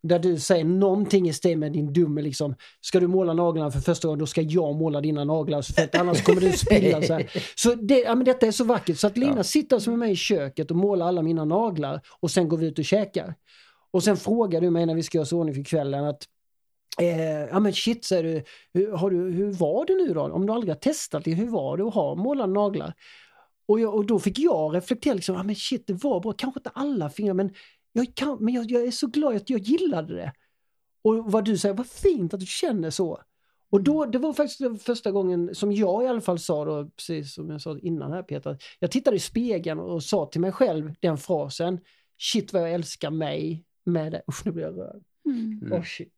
Där 0.08 0.20
du 0.20 0.40
säger 0.40 0.66
någonting 0.66 1.30
i 1.30 1.34
stil 1.34 1.58
med 1.58 1.72
din 1.72 1.94
dumme 1.94 2.22
liksom, 2.22 2.56
ska 2.82 3.00
du 3.00 3.08
måla 3.08 3.34
naglarna 3.34 3.72
för 3.72 3.80
första 3.80 4.08
gången 4.08 4.20
då 4.20 4.26
ska 4.26 4.42
jag 4.42 4.76
måla 4.76 5.02
dina 5.02 5.24
naglar 5.24 5.62
för 5.62 5.84
att 5.84 5.96
annars 5.96 6.24
kommer 6.24 6.42
du 6.42 6.52
spilla. 6.52 7.02
Så, 7.02 7.14
här. 7.14 7.32
så 7.56 7.76
det, 7.76 8.00
ja, 8.00 8.16
men 8.16 8.26
detta 8.26 8.48
är 8.48 8.52
så 8.52 8.64
vackert 8.64 8.98
så 8.98 9.08
att 9.08 9.18
Lina 9.18 9.38
ja. 9.38 9.44
sitter 9.44 9.80
som 9.80 10.00
med 10.00 10.12
i 10.12 10.16
köket 10.16 10.72
och 10.72 10.78
målar 10.78 11.08
alla 11.08 11.22
mina 11.22 11.46
naglar 11.46 12.02
och 12.20 12.32
sen 12.32 12.50
går 12.50 12.58
vi 12.58 12.68
ut 12.68 12.80
och 12.80 12.86
käkar. 12.86 13.36
Och 13.92 14.04
sen 14.04 14.18
frågar 14.18 14.62
du 14.62 14.70
mig 14.70 14.86
när 14.86 14.96
vi 14.96 15.04
ska 15.04 15.18
göra 15.18 15.26
så 15.26 15.40
ordning 15.40 15.56
för 15.56 15.64
kvällen 15.64 16.06
att 16.06 16.24
Eh, 17.02 17.42
ja 17.52 17.60
men 17.60 17.74
shit, 17.74 18.06
säger 18.06 18.24
du, 18.24 18.44
hur, 18.74 18.92
har 18.92 19.10
du, 19.10 19.32
hur 19.32 19.52
var 19.52 19.86
det 19.86 19.94
nu 19.94 20.14
då? 20.14 20.22
Om 20.22 20.46
du 20.46 20.54
aldrig 20.54 20.74
har 20.74 20.80
testat 20.80 21.24
det, 21.24 21.34
hur 21.34 21.48
var 21.48 21.78
det 21.78 21.84
att 21.84 21.94
ha 21.94 22.16
målade 22.16 22.54
naglar? 22.54 22.94
Och, 23.68 23.80
jag, 23.80 23.96
och 23.96 24.06
då 24.06 24.20
fick 24.20 24.40
jag 24.40 24.76
reflektera, 24.76 25.14
liksom, 25.14 25.36
ja 25.36 25.44
men 25.44 25.56
shit 25.56 25.88
det 25.88 25.94
var 25.94 26.20
bra, 26.20 26.32
kanske 26.32 26.60
inte 26.60 26.70
alla 26.70 27.10
fingrar 27.10 27.34
men 27.34 27.54
jag, 27.96 28.16
kan, 28.16 28.38
men 28.42 28.54
jag, 28.54 28.72
jag, 28.72 28.88
är 28.88 28.92
så 28.92 29.08
glad 29.08 29.36
att 29.36 29.50
jag 29.50 29.60
gillade 29.60 30.16
det. 30.16 30.34
Och 31.02 31.32
vad 31.32 31.46
du 31.46 31.58
säger, 31.58 31.76
vad 31.76 31.88
fint 31.88 32.34
att 32.34 32.40
du 32.40 32.46
känner 32.46 32.90
så. 32.90 33.22
Och 33.70 33.84
då, 33.84 34.06
det 34.06 34.18
var 34.18 34.34
faktiskt 34.34 34.84
första 34.84 35.12
gången 35.12 35.56
som 35.56 35.72
jag 35.72 36.04
i 36.04 36.08
alla 36.08 36.22
fall 36.22 36.40
sa 36.40 36.66
då, 36.66 36.90
precis 36.90 37.34
som 37.34 37.50
jag 37.50 37.62
sa 37.62 37.78
innan 37.80 38.12
här 38.12 38.24
Peter, 38.24 38.58
jag 38.80 38.92
tittade 38.92 39.18
i 39.18 39.20
spegeln 39.20 39.80
och 39.80 40.04
sa 40.04 40.26
till 40.26 40.42
mig 40.42 40.52
själv 40.52 40.94
den 41.00 41.18
frasen, 41.18 41.80
shit 42.18 42.54
vad 42.54 42.62
jag 42.62 42.74
älskar 42.74 43.12
mig 43.12 43.66
med 43.84 44.12
det. 44.12 44.22
Usch, 44.30 44.46
nu 44.46 44.52
blir 44.52 44.64
jag 44.64 44.78
rörd. 44.78 45.04
Mm. 45.26 45.74
Oh, 45.74 45.84
shit. 45.84 46.14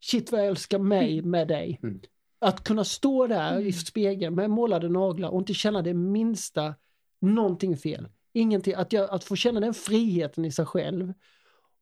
Shit 0.00 0.32
vad 0.32 0.40
jag 0.40 0.48
älskar 0.48 0.78
mig 0.78 1.18
mm. 1.18 1.30
med 1.30 1.48
dig. 1.48 1.80
Mm. 1.82 2.00
Att 2.38 2.64
kunna 2.64 2.84
stå 2.84 3.26
där 3.26 3.52
mm. 3.52 3.66
i 3.66 3.72
spegeln 3.72 4.34
med 4.34 4.50
målade 4.50 4.88
naglar 4.88 5.28
och 5.28 5.40
inte 5.40 5.54
känna 5.54 5.82
det 5.82 5.94
minsta 5.94 6.74
någonting 7.20 7.76
fel. 7.76 8.08
Ingenting, 8.32 8.74
att, 8.74 8.92
jag, 8.92 9.10
att 9.10 9.24
få 9.24 9.36
känna 9.36 9.60
den 9.60 9.74
friheten 9.74 10.44
i 10.44 10.52
sig 10.52 10.66
själv 10.66 11.12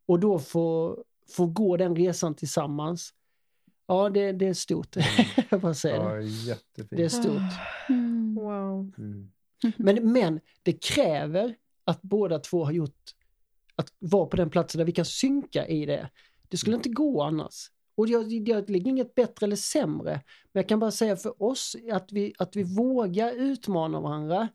och 0.07 0.21
då 0.21 0.39
få, 0.39 0.99
få 1.37 1.47
gå 1.47 1.77
den 1.77 1.97
resan 1.97 2.35
tillsammans. 2.35 3.15
Ja, 3.87 4.09
det, 4.09 4.33
det 4.33 4.47
är 4.47 4.55
stort. 4.55 4.97
jag 5.51 5.61
bara 5.61 5.75
säger 5.75 5.97
ja, 5.97 6.21
jättefint. 6.21 6.91
Det 6.91 7.05
är 7.05 7.09
stort. 7.09 7.53
Mm. 7.89 8.35
Wow. 8.35 8.93
Mm. 8.99 9.31
Men, 9.77 10.13
men 10.13 10.41
det 10.63 10.73
kräver 10.73 11.55
att 11.85 12.03
båda 12.03 12.39
två 12.39 12.65
har 12.65 12.73
gjort, 12.73 13.11
att 13.77 13.93
vara 13.99 14.27
på 14.27 14.37
den 14.37 14.51
platsen 14.51 14.79
där 14.79 14.87
vi 14.87 14.93
kan 14.93 15.05
synka 15.05 15.67
i 15.67 15.87
det. 15.87 16.11
Det 16.49 16.57
skulle 16.57 16.77
inte 16.77 16.89
gå 16.89 17.23
annars. 17.23 17.71
Och 17.95 18.09
jag, 18.09 18.33
jag 18.33 18.71
lägger 18.71 18.91
inget 18.91 19.15
bättre 19.15 19.47
eller 19.47 19.57
sämre. 19.57 20.13
Men 20.53 20.61
jag 20.61 20.69
kan 20.69 20.81
bara 20.81 20.91
säga 20.91 21.17
för 21.17 21.43
oss 21.43 21.77
att 21.93 22.13
vi, 22.13 22.35
att 22.39 22.57
vi 22.57 22.63
vågar 22.63 23.33
utmana 23.33 24.01
varandra. 24.01 24.49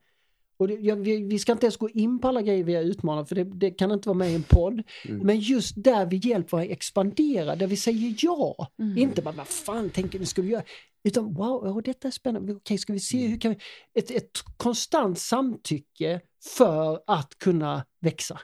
Och 0.57 0.67
det, 0.67 0.73
ja, 0.73 0.95
vi, 0.95 1.23
vi, 1.23 1.39
ska 1.39 1.51
inte 1.51 1.65
ens 1.65 1.77
gå 1.77 1.89
in 1.89 2.19
på 2.19 2.27
alla 2.27 2.41
grejer 2.41 2.63
vi 2.63 2.75
har 2.75 2.83
utmanat 2.83 3.29
för 3.29 3.35
det, 3.35 3.43
det 3.43 3.71
kan 3.71 3.91
inte 3.91 4.09
vara 4.09 4.17
med 4.17 4.31
i 4.31 4.35
en 4.35 4.43
podd. 4.43 4.83
Mm. 5.05 5.19
Men 5.19 5.39
just 5.39 5.83
där 5.83 6.05
vi 6.05 6.17
hjälper 6.17 6.57
att 6.57 6.69
expandera, 6.69 7.55
där 7.55 7.67
vi 7.67 7.77
säger 7.77 8.15
ja. 8.17 8.67
Mm. 8.79 8.97
Inte 8.97 9.21
bara 9.21 9.35
vad 9.35 9.47
fan 9.47 9.89
tänker 9.89 10.19
ni 10.19 10.25
skulle 10.25 10.49
göra? 10.49 10.63
Utan 11.03 11.33
wow, 11.33 11.67
oh, 11.67 11.81
detta 11.81 12.07
är 12.07 12.11
spännande. 12.11 12.53
Okej, 12.53 12.77
ska 12.77 12.93
vi 12.93 12.99
se 12.99 13.17
mm. 13.17 13.31
hur 13.31 13.39
kan 13.39 13.51
vi... 13.51 13.57
Ett, 13.99 14.11
ett 14.11 14.31
konstant 14.57 15.19
samtycke 15.19 16.21
för 16.57 17.01
att 17.07 17.37
kunna 17.37 17.85
växa. 17.99 18.39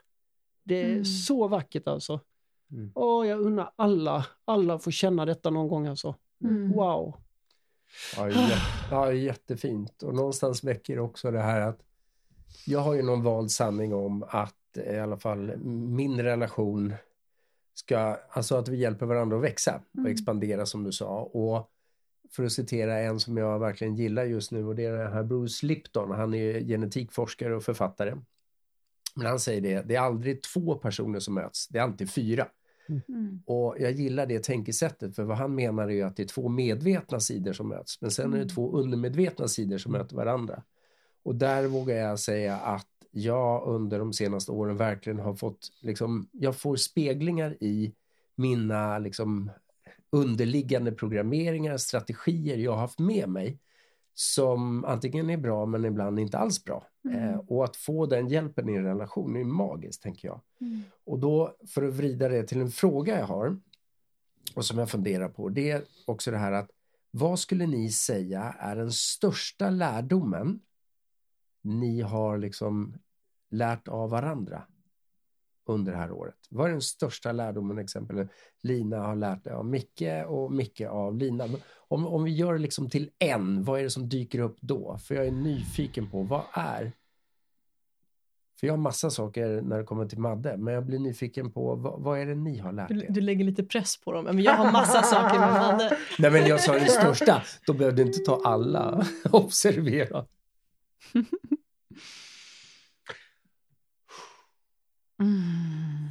Det 0.63 0.81
är 0.81 0.91
mm. 0.91 1.05
så 1.05 1.47
vackert 1.47 1.87
alltså. 1.87 2.19
Mm. 2.71 2.91
Åh, 2.95 3.27
jag 3.27 3.39
undrar 3.41 3.73
alla, 3.75 4.25
alla 4.45 4.79
får 4.79 4.91
känna 4.91 5.25
detta 5.25 5.49
någon 5.49 5.67
gång 5.67 5.87
alltså. 5.87 6.15
Mm. 6.43 6.71
Wow. 6.71 7.15
Ja, 8.15 8.29
jätte, 8.29 8.61
ja, 8.91 9.13
jättefint. 9.13 10.03
Och 10.03 10.15
någonstans 10.15 10.63
väcker 10.63 10.99
också 10.99 11.31
det 11.31 11.41
här 11.41 11.61
att 11.61 11.79
jag 12.65 12.79
har 12.79 12.93
ju 12.93 13.01
någon 13.01 13.23
vald 13.23 13.51
sanning 13.51 13.93
om 13.93 14.23
att 14.27 14.55
i 14.91 14.97
alla 14.97 15.17
fall 15.17 15.57
min 15.87 16.21
relation 16.21 16.93
ska, 17.73 18.17
alltså 18.29 18.55
att 18.55 18.67
vi 18.67 18.77
hjälper 18.77 19.05
varandra 19.05 19.37
att 19.37 19.43
växa 19.43 19.81
och 19.91 19.99
mm. 19.99 20.11
expandera 20.11 20.65
som 20.65 20.83
du 20.83 20.91
sa. 20.91 21.19
Och 21.19 21.69
för 22.31 22.43
att 22.43 22.51
citera 22.51 22.99
en 22.99 23.19
som 23.19 23.37
jag 23.37 23.59
verkligen 23.59 23.95
gillar 23.95 24.23
just 24.23 24.51
nu 24.51 24.65
och 24.65 24.75
det 24.75 24.85
är 24.85 24.97
den 24.97 25.13
här 25.13 25.23
Bruce 25.23 25.65
Lipton. 25.65 26.11
Han 26.11 26.33
är 26.33 26.59
genetikforskare 26.59 27.55
och 27.55 27.63
författare. 27.63 28.15
Men 29.15 29.27
han 29.27 29.39
säger 29.39 29.61
det, 29.61 29.81
det 29.81 29.95
är 29.95 29.99
aldrig 29.99 30.41
två 30.41 30.75
personer 30.75 31.19
som 31.19 31.33
möts, 31.33 31.67
det 31.67 31.79
är 31.79 31.83
alltid 31.83 32.11
fyra. 32.11 32.47
Mm. 32.89 33.41
Och 33.45 33.75
jag 33.79 33.91
gillar 33.91 34.25
det 34.25 34.43
tänkesättet 34.43 35.15
för 35.15 35.23
vad 35.23 35.37
han 35.37 35.55
menar 35.55 35.91
är 35.91 36.05
att 36.05 36.15
det 36.15 36.23
är 36.23 36.27
två 36.27 36.49
medvetna 36.49 37.19
sidor 37.19 37.53
som 37.53 37.69
möts 37.69 38.01
men 38.01 38.11
sen 38.11 38.25
är 38.25 38.37
det 38.37 38.43
mm. 38.43 38.49
två 38.49 38.71
undermedvetna 38.71 39.47
sidor 39.47 39.77
som 39.77 39.91
möter 39.91 40.15
varandra. 40.15 40.63
Och 41.23 41.35
där 41.35 41.67
vågar 41.67 41.95
jag 41.95 42.19
säga 42.19 42.55
att 42.55 42.87
jag 43.11 43.67
under 43.67 43.99
de 43.99 44.13
senaste 44.13 44.51
åren 44.51 44.77
verkligen 44.77 45.19
har 45.19 45.35
fått, 45.35 45.71
liksom, 45.79 46.27
jag 46.31 46.55
får 46.55 46.75
speglingar 46.75 47.63
i 47.63 47.93
mina 48.35 48.99
liksom, 48.99 49.51
underliggande 50.09 50.91
programmeringar, 50.91 51.77
strategier 51.77 52.57
jag 52.57 52.71
har 52.71 52.79
haft 52.79 52.99
med 52.99 53.29
mig 53.29 53.59
som 54.13 54.85
antingen 54.85 55.29
är 55.29 55.37
bra 55.37 55.65
men 55.65 55.85
ibland 55.85 56.19
inte 56.19 56.37
alls 56.37 56.63
bra. 56.63 56.87
Mm. 57.05 57.29
Eh, 57.29 57.39
och 57.47 57.63
att 57.63 57.75
få 57.75 58.05
den 58.05 58.27
hjälpen 58.27 58.69
i 58.69 58.73
en 58.73 58.83
relation 58.83 59.35
är 59.35 59.43
magiskt, 59.43 60.03
tänker 60.03 60.27
jag. 60.27 60.41
Mm. 60.61 60.83
Och 61.05 61.19
då, 61.19 61.55
för 61.67 61.87
att 61.87 61.93
vrida 61.93 62.29
det 62.29 62.43
till 62.43 62.61
en 62.61 62.71
fråga 62.71 63.19
jag 63.19 63.27
har 63.27 63.57
och 64.55 64.65
som 64.65 64.77
jag 64.77 64.89
funderar 64.89 65.29
på, 65.29 65.49
det 65.49 65.71
är 65.71 65.83
också 66.05 66.31
det 66.31 66.37
här 66.37 66.51
att 66.51 66.69
vad 67.11 67.39
skulle 67.39 67.67
ni 67.67 67.91
säga 67.91 68.55
är 68.59 68.75
den 68.75 68.91
största 68.91 69.69
lärdomen 69.69 70.59
ni 71.61 72.01
har 72.01 72.37
liksom 72.37 72.93
lärt 73.49 73.87
av 73.87 74.09
varandra 74.09 74.63
under 75.65 75.91
det 75.91 75.97
här 75.97 76.11
året? 76.11 76.35
Vad 76.49 76.67
är 76.67 76.71
den 76.71 76.81
största 76.81 77.31
lärdomen 77.31 77.77
exempel 77.77 78.27
Lina 78.61 78.99
har 78.99 79.15
lärt 79.15 79.47
av 79.47 79.65
Micke 79.65 80.25
och 80.27 80.51
Micke 80.51 80.81
av 80.81 81.17
Lina? 81.17 81.47
Om, 81.77 82.07
om 82.07 82.23
vi 82.23 82.31
gör 82.31 82.53
det 82.53 82.59
liksom 82.59 82.89
till 82.89 83.09
en, 83.19 83.63
vad 83.63 83.79
är 83.79 83.83
det 83.83 83.89
som 83.89 84.09
dyker 84.09 84.39
upp 84.39 84.57
då? 84.61 84.97
För 84.97 85.15
jag 85.15 85.27
är 85.27 85.31
nyfiken 85.31 86.09
på 86.09 86.23
vad 86.23 86.43
är 86.53 86.91
för 88.61 88.67
jag 88.67 88.73
har 88.73 88.77
massa 88.77 89.09
saker 89.09 89.61
när 89.61 89.77
det 89.77 89.83
kommer 89.83 90.05
till 90.05 90.19
Madde, 90.19 90.57
men 90.57 90.73
jag 90.73 90.85
blir 90.85 90.99
nyfiken 90.99 91.51
på 91.51 91.75
vad, 91.75 92.01
vad 92.01 92.19
är 92.19 92.25
det 92.25 92.35
ni 92.35 92.57
har 92.57 92.71
lärt 92.71 92.91
er? 92.91 92.95
Du, 92.95 93.05
du, 93.09 93.21
lägger 93.21 93.45
lite 93.45 93.63
press 93.63 93.97
på 93.97 94.11
dem, 94.11 94.25
men 94.25 94.39
jag 94.39 94.53
har 94.53 94.71
massa 94.71 95.01
saker 95.03 95.39
med 95.39 95.53
Madde. 95.53 95.97
Nej 96.19 96.31
men 96.31 96.45
jag 96.45 96.61
sa 96.61 96.73
den 96.73 96.87
största, 96.87 97.41
då 97.67 97.73
behövde 97.73 98.03
du 98.03 98.07
inte 98.07 98.19
ta 98.19 98.41
alla. 98.43 99.05
Observera. 99.31 100.25
Mm. 105.21 106.09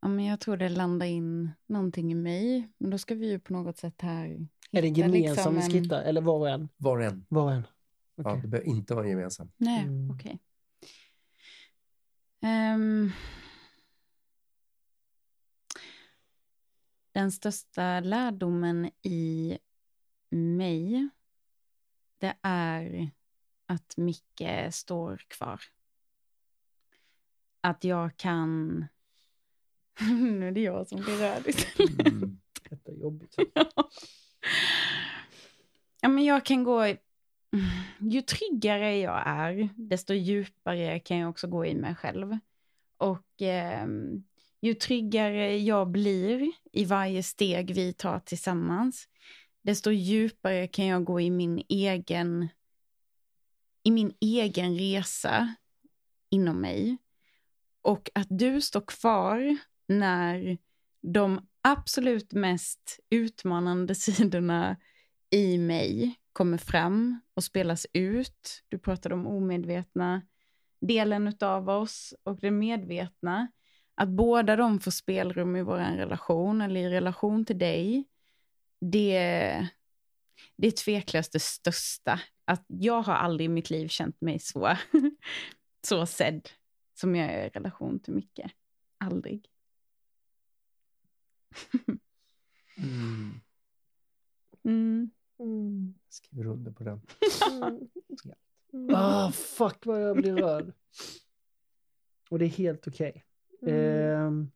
Ja, 0.00 0.08
men 0.08 0.24
jag 0.24 0.40
tror 0.40 0.56
det 0.56 0.68
landar 0.68 1.06
in 1.06 1.50
någonting 1.66 2.12
i 2.12 2.14
mig. 2.14 2.68
Men 2.78 2.90
då 2.90 2.98
ska 2.98 3.14
vi 3.14 3.30
ju 3.30 3.38
på 3.38 3.52
något 3.52 3.78
sätt 3.78 4.00
här... 4.00 4.48
Är 4.70 4.82
det 4.82 4.88
gemensam 4.88 5.54
liksom 5.54 5.56
en... 5.56 5.70
skitta 5.70 6.02
eller 6.02 6.20
var 6.20 6.38
och 6.38 6.48
en? 6.50 6.68
Var 6.76 6.96
och 6.96 7.04
en. 7.04 7.26
Var 7.28 7.44
och 7.44 7.52
en. 7.52 7.66
Okay. 8.16 8.32
Ja, 8.32 8.40
det 8.42 8.48
behöver 8.48 8.68
inte 8.68 8.94
vara 8.94 9.08
gemensam. 9.08 9.52
Nej, 9.56 9.82
mm. 9.82 10.10
okej. 10.10 10.38
Okay. 12.40 12.50
Um, 12.50 12.50
ehm. 12.50 13.12
den 17.12 17.32
största 17.32 18.00
lärdomen 18.00 18.90
i 19.02 19.58
mig, 20.30 21.08
det 22.18 22.34
är 22.42 23.10
att 23.70 23.96
Micke 23.96 24.72
står 24.72 25.16
kvar. 25.28 25.60
Att 27.60 27.84
jag 27.84 28.16
kan... 28.16 28.84
nu 30.10 30.48
är 30.48 30.52
det 30.52 30.60
jag 30.60 30.86
som 30.86 31.00
blir 31.00 31.16
röd 31.16 31.46
mm, 32.06 32.40
Detta 32.70 32.92
är 32.92 32.96
jobbigt. 32.96 33.34
ja, 36.00 36.08
men 36.08 36.24
jag 36.24 36.44
kan 36.44 36.64
gå... 36.64 36.86
Ju 37.98 38.22
tryggare 38.22 38.98
jag 38.98 39.22
är, 39.26 39.68
desto 39.76 40.14
djupare 40.14 41.00
kan 41.00 41.18
jag 41.18 41.30
också 41.30 41.48
gå 41.48 41.66
i 41.66 41.74
mig 41.74 41.94
själv. 41.94 42.38
Och 42.96 43.42
eh, 43.42 43.86
ju 44.60 44.74
tryggare 44.74 45.58
jag 45.58 45.90
blir 45.90 46.52
i 46.72 46.84
varje 46.84 47.22
steg 47.22 47.74
vi 47.74 47.92
tar 47.92 48.20
tillsammans, 48.20 49.08
desto 49.62 49.90
djupare 49.90 50.68
kan 50.68 50.86
jag 50.86 51.04
gå 51.04 51.20
i 51.20 51.30
min 51.30 51.62
egen 51.68 52.48
i 53.82 53.90
min 53.90 54.12
egen 54.20 54.78
resa 54.78 55.54
inom 56.30 56.60
mig. 56.60 56.96
Och 57.82 58.10
att 58.14 58.26
du 58.30 58.60
står 58.60 58.80
kvar 58.80 59.56
när 59.88 60.58
de 61.02 61.48
absolut 61.62 62.32
mest 62.32 63.00
utmanande 63.10 63.94
sidorna 63.94 64.76
i 65.30 65.58
mig 65.58 66.14
kommer 66.32 66.58
fram 66.58 67.20
och 67.34 67.44
spelas 67.44 67.86
ut. 67.92 68.62
Du 68.68 68.78
pratade 68.78 69.14
om 69.14 69.26
omedvetna 69.26 70.22
delen 70.80 71.34
av 71.40 71.68
oss 71.68 72.14
och 72.22 72.36
den 72.40 72.58
medvetna, 72.58 73.48
att 73.94 74.08
båda 74.08 74.56
de 74.56 74.80
får 74.80 74.90
spelrum 74.90 75.56
i 75.56 75.62
vår 75.62 75.76
relation 75.76 76.60
eller 76.60 76.80
i 76.80 76.88
relation 76.88 77.44
till 77.44 77.58
dig, 77.58 78.04
det, 78.80 79.18
det 80.56 80.66
är 80.66 80.70
tveklöst 80.70 81.32
det 81.32 81.42
största. 81.42 82.20
Att 82.50 82.64
jag 82.66 83.02
har 83.02 83.14
aldrig 83.14 83.44
i 83.44 83.48
mitt 83.48 83.70
liv 83.70 83.88
känt 83.88 84.20
mig 84.20 84.38
så, 84.38 84.76
så 85.86 86.06
sedd 86.06 86.48
som 86.94 87.16
jag 87.16 87.32
är 87.32 87.46
i 87.46 87.48
relation 87.48 88.00
till 88.00 88.14
Micke. 88.14 88.40
Aldrig. 88.98 89.48
Mm. 92.76 93.40
Mm. 94.62 95.10
Mm. 95.38 95.94
Skriver 96.08 96.46
under 96.46 96.72
på 96.72 96.84
den. 96.84 97.00
Mm. 97.50 97.88
Ah, 98.94 99.32
fuck 99.32 99.86
vad 99.86 100.02
jag 100.02 100.16
blir 100.16 100.36
rörd. 100.36 100.72
Och 102.30 102.38
det 102.38 102.44
är 102.44 102.48
helt 102.48 102.88
okej. 102.88 103.24
Mm. 103.62 103.74
Ehm. 103.76 104.50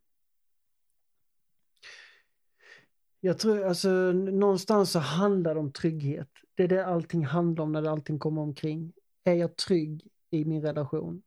Jag 3.24 3.38
tror 3.38 3.64
alltså 3.64 3.88
någonstans 4.12 4.90
så 4.90 4.98
handlar 4.98 5.54
det 5.54 5.60
om 5.60 5.72
trygghet. 5.72 6.28
Det 6.54 6.62
är 6.62 6.68
det 6.68 6.86
allting 6.86 7.24
handlar 7.24 7.64
om 7.64 7.72
när 7.72 7.88
allting 7.88 8.18
kommer 8.18 8.42
omkring. 8.42 8.92
Är 9.24 9.34
jag 9.34 9.56
trygg 9.56 10.08
i 10.30 10.44
min 10.44 10.62
relation? 10.62 11.22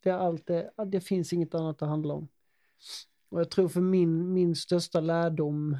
Det, 0.00 0.10
är 0.10 0.14
allt 0.14 0.46
det, 0.46 0.70
det 0.86 1.00
finns 1.00 1.32
inget 1.32 1.54
annat 1.54 1.82
att 1.82 1.88
handla 1.88 2.14
om. 2.14 2.28
Och 3.28 3.40
jag 3.40 3.50
tror 3.50 3.68
för 3.68 3.80
min, 3.80 4.32
min 4.32 4.56
största 4.56 5.00
lärdom 5.00 5.78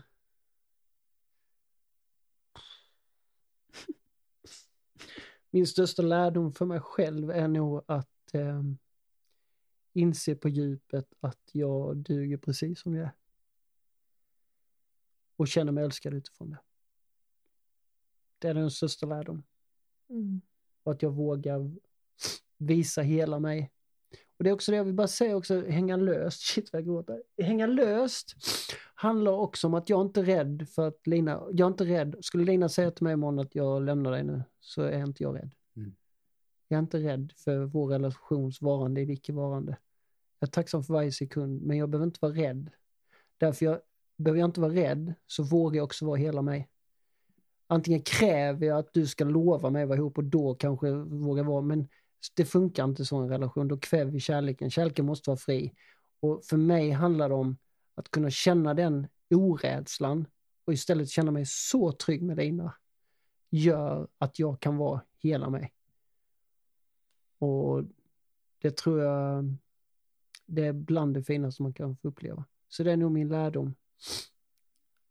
Min 5.50 5.66
största 5.66 6.02
lärdom 6.02 6.52
för 6.52 6.66
mig 6.66 6.80
själv 6.80 7.30
är 7.30 7.48
nog 7.48 7.82
att 7.86 8.34
eh, 8.34 8.62
inse 9.92 10.34
på 10.34 10.48
djupet 10.48 11.14
att 11.20 11.40
jag 11.52 11.96
duger 11.96 12.36
precis 12.36 12.80
som 12.80 12.94
jag 12.94 13.04
är. 13.04 13.23
Och 15.36 15.48
känner 15.48 15.72
mig 15.72 15.84
älskad 15.84 16.14
utifrån 16.14 16.50
det. 16.50 16.58
Det 18.38 18.48
är 18.48 18.54
den 18.54 18.70
största 18.70 19.06
lärdom. 19.06 19.42
Mm. 20.10 20.40
Och 20.82 20.92
att 20.92 21.02
jag 21.02 21.10
vågar 21.10 21.70
visa 22.58 23.02
hela 23.02 23.38
mig. 23.38 23.70
Och 24.36 24.44
det 24.44 24.50
är 24.50 24.54
också 24.54 24.70
det 24.70 24.76
jag 24.76 24.84
vill 24.84 24.94
bara 24.94 25.08
säga 25.08 25.36
också, 25.36 25.66
hänga 25.68 25.96
löst, 25.96 26.40
shit 26.54 26.72
vad 26.72 26.80
jag 26.82 26.86
gråter. 26.86 27.22
Hänga 27.38 27.66
löst 27.66 28.34
handlar 28.94 29.32
också 29.32 29.66
om 29.66 29.74
att 29.74 29.88
jag 29.88 30.06
inte 30.06 30.20
är 30.20 30.24
rädd 30.24 30.68
för 30.68 30.88
att 30.88 31.06
Lina, 31.06 31.30
jag 31.52 31.66
är 31.66 31.70
inte 31.70 31.84
rädd. 31.84 32.16
Skulle 32.20 32.44
Lina 32.44 32.68
säga 32.68 32.90
till 32.90 33.04
mig 33.04 33.12
imorgon 33.12 33.38
att 33.38 33.54
jag 33.54 33.82
lämnar 33.82 34.10
dig 34.10 34.24
nu, 34.24 34.42
så 34.60 34.82
är 34.82 35.06
inte 35.06 35.22
jag 35.22 35.36
rädd. 35.36 35.54
Mm. 35.76 35.94
Jag 36.68 36.78
är 36.78 36.82
inte 36.82 36.98
rädd 36.98 37.32
för 37.36 37.64
vår 37.64 37.88
relations 37.88 38.62
varande 38.62 39.00
eller 39.00 39.12
icke-varande. 39.12 39.76
Jag 40.38 40.46
är 40.46 40.50
tacksam 40.50 40.84
för 40.84 40.94
varje 40.94 41.12
sekund, 41.12 41.62
men 41.62 41.76
jag 41.76 41.88
behöver 41.88 42.06
inte 42.06 42.18
vara 42.22 42.32
rädd. 42.32 42.70
Därför 43.38 43.66
jag, 43.66 43.80
behöver 44.16 44.40
jag 44.40 44.48
inte 44.48 44.60
vara 44.60 44.74
rädd, 44.74 45.14
så 45.26 45.42
vågar 45.42 45.76
jag 45.76 45.84
också 45.84 46.06
vara 46.06 46.16
hela 46.16 46.42
mig. 46.42 46.68
Antingen 47.66 48.02
kräver 48.02 48.66
jag 48.66 48.78
att 48.78 48.92
du 48.92 49.06
ska 49.06 49.24
lova 49.24 49.70
mig 49.70 49.82
att 49.82 49.88
vara 49.88 49.98
ihop 49.98 50.18
och 50.18 50.24
då 50.24 50.54
kanske 50.54 50.90
våga 50.92 51.42
vara, 51.42 51.62
men 51.62 51.88
det 52.34 52.44
funkar 52.44 52.84
inte 52.84 53.04
så 53.04 53.20
i 53.20 53.22
en 53.22 53.28
relation, 53.28 53.68
då 53.68 53.78
kväver 53.78 54.10
vi 54.10 54.20
kärleken. 54.20 54.70
Kärleken 54.70 55.06
måste 55.06 55.30
vara 55.30 55.38
fri. 55.38 55.74
Och 56.20 56.44
för 56.44 56.56
mig 56.56 56.90
handlar 56.90 57.28
det 57.28 57.34
om 57.34 57.56
att 57.94 58.10
kunna 58.10 58.30
känna 58.30 58.74
den 58.74 59.06
orädslan 59.30 60.26
och 60.64 60.72
istället 60.72 61.08
känna 61.08 61.30
mig 61.30 61.46
så 61.46 61.92
trygg 61.92 62.22
med 62.22 62.36
Lina 62.36 62.74
gör 63.50 64.08
att 64.18 64.38
jag 64.38 64.60
kan 64.60 64.76
vara 64.76 65.00
hela 65.18 65.50
mig. 65.50 65.72
Och 67.38 67.84
det 68.58 68.76
tror 68.76 69.00
jag 69.00 69.54
det 70.46 70.66
är 70.66 70.72
bland 70.72 71.14
det 71.14 71.22
finaste 71.22 71.62
man 71.62 71.72
kan 71.72 71.96
få 71.96 72.08
uppleva. 72.08 72.44
Så 72.68 72.82
det 72.82 72.92
är 72.92 72.96
nog 72.96 73.12
min 73.12 73.28
lärdom. 73.28 73.74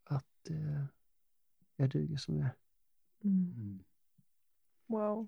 Att 0.03 0.49
eh, 0.49 0.85
jag 1.75 1.89
duger 1.89 2.17
som 2.17 2.37
jag 2.37 2.45
är. 2.45 2.55
Mm. 3.23 3.53
Mm. 3.57 3.83
Wow. 4.87 5.27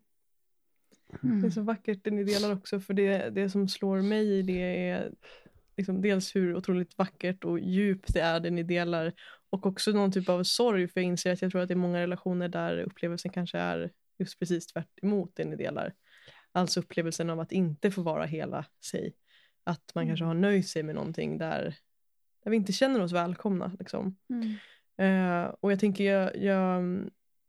Mm. 1.24 1.42
Det 1.42 1.48
är 1.48 1.52
så 1.52 1.62
vackert 1.62 2.00
det 2.04 2.12
ni 2.12 2.24
delar 2.24 2.54
också 2.54 2.80
för 2.80 2.94
det, 2.94 3.30
det 3.30 3.50
som 3.50 3.68
slår 3.68 4.02
mig 4.02 4.40
i 4.40 4.42
det 4.42 4.90
är 4.90 5.14
liksom 5.78 6.02
dels 6.02 6.36
hur 6.36 6.56
otroligt 6.56 6.98
vackert 6.98 7.44
och 7.44 7.60
djupt 7.60 8.14
det 8.14 8.22
är 8.22 8.40
det 8.40 8.52
ni 8.52 8.64
delar 8.64 9.14
och 9.50 9.66
också 9.66 9.92
någon 9.92 10.12
typ 10.12 10.30
av 10.30 10.44
sorg 10.44 10.88
för 10.88 11.02
jag 11.02 11.08
inser 11.08 11.34
att 11.34 11.42
jag 11.42 11.52
tror 11.52 11.62
att 11.62 11.68
det 11.68 11.74
är 11.74 11.76
många 11.76 12.00
relationer 12.00 12.50
där 12.50 12.78
upplevelsen 12.78 13.32
kanske 13.32 13.58
är 13.58 13.92
just 14.18 14.40
precis 14.40 14.68
tvärt 14.68 15.00
emot 15.02 15.32
det 15.36 15.46
ni 15.46 15.56
delar. 15.56 15.94
Alltså 16.52 16.80
upplevelsen 16.80 17.30
av 17.30 17.40
att 17.40 17.52
inte 17.52 17.92
få 17.92 18.02
vara 18.02 18.26
hela 18.26 18.66
sig. 18.86 19.14
Att 19.64 19.92
man 19.96 20.08
kanske 20.08 20.26
har 20.26 20.34
nöjt 20.34 20.68
sig 20.68 20.84
med 20.84 20.96
någonting 20.96 21.38
där, 21.38 21.76
där 22.46 22.52
vi 22.52 22.58
inte 22.58 22.74
känner 22.74 23.02
oss 23.02 23.12
välkomna. 23.12 23.72
Liksom. 23.80 24.16
Mm. 24.30 24.56
Eh, 24.98 25.52
och 25.60 25.72
jag 25.72 25.80
tänker, 25.80 26.04
jag, 26.04 26.38
jag, 26.38 26.84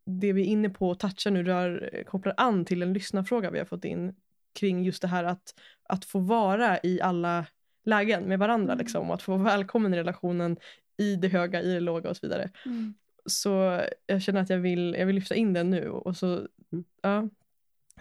det 0.04 0.32
vi 0.32 0.42
är 0.42 0.46
inne 0.46 0.70
på 0.70 0.88
och 0.88 0.98
touchar 0.98 1.30
nu 1.30 1.42
rör, 1.42 2.02
kopplar 2.06 2.34
an 2.36 2.64
till 2.64 2.82
en 2.82 2.92
lyssnarfråga 2.92 3.50
vi 3.50 3.58
har 3.58 3.66
fått 3.66 3.84
in 3.84 4.14
kring 4.58 4.84
just 4.84 5.02
det 5.02 5.08
här 5.08 5.24
att, 5.24 5.54
att 5.82 6.04
få 6.04 6.18
vara 6.18 6.78
i 6.82 7.00
alla 7.00 7.46
lägen 7.84 8.24
med 8.24 8.38
varandra 8.38 8.72
Mm. 8.72 8.78
liksom, 8.84 9.08
och 9.08 9.14
att 9.14 9.22
få 9.22 9.32
vara 9.36 9.42
välkommen 9.42 9.94
i 9.94 9.96
relationen 9.96 10.56
i 10.96 11.16
det 11.16 11.28
höga, 11.28 11.62
i 11.62 11.74
det 11.74 11.80
låga 11.80 12.10
och 12.10 12.16
så 12.16 12.26
vidare. 12.26 12.50
Mm. 12.66 12.94
Så 13.26 13.80
jag 14.06 14.22
känner 14.22 14.40
att 14.40 14.50
jag 14.50 14.58
vill, 14.58 14.96
jag 14.98 15.06
vill 15.06 15.14
lyfta 15.14 15.34
in 15.34 15.52
den 15.52 15.70
nu 15.70 15.88
och 15.88 16.16
så 16.16 16.46
Mm. 16.72 16.84
ja, 17.02 17.28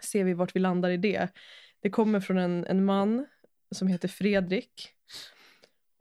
ser 0.02 0.24
vi 0.24 0.34
vart 0.34 0.56
vi 0.56 0.60
landar 0.60 0.90
i 0.90 0.98
det. 0.98 1.28
Det 1.80 1.90
kommer 1.90 2.20
från 2.20 2.38
en, 2.38 2.66
en 2.66 2.86
man 2.86 3.26
som 3.72 3.88
heter 3.88 4.08
Fredrik 4.08 4.95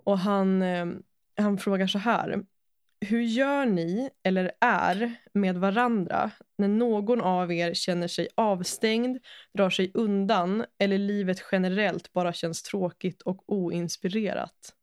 och 0.05 0.19
han, 0.19 0.63
eh, 0.63 0.87
han 1.37 1.59
frågar 1.59 1.87
så 1.87 1.99
här. 1.99 2.45
Hur 3.01 3.21
gör 3.23 3.67
ni, 3.67 4.11
eller 4.23 4.53
är, 4.61 5.15
med 5.33 5.57
varandra 5.57 6.31
när 6.59 6.69
någon 6.69 7.21
av 7.21 7.53
er 7.53 7.75
känner 7.75 8.09
sig 8.09 8.29
avstängd, 8.35 9.19
drar 9.53 9.71
sig 9.71 9.91
undan 9.95 10.65
eller 10.79 10.99
livet 10.99 11.45
generellt 11.53 12.13
bara 12.13 12.33
känns 12.33 12.63
tråkigt 12.63 13.23
och 13.23 13.53
oinspirerat? 13.53 14.75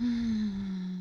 Mm. 0.00 0.93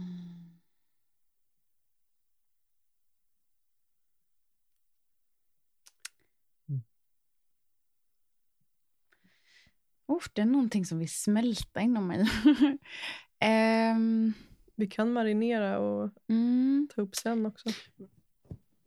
Oh, 10.13 10.23
det 10.33 10.41
är 10.41 10.45
någonting 10.45 10.85
som 10.85 10.99
vill 10.99 11.09
smälta 11.09 11.81
inom 11.81 12.07
mig. 12.07 12.25
Ehm, 13.39 14.33
Vi 14.75 14.87
kan 14.87 15.13
marinera 15.13 15.79
och 15.79 16.09
mm, 16.29 16.87
ta 16.95 17.01
upp 17.01 17.15
sen 17.15 17.45
också. 17.45 17.69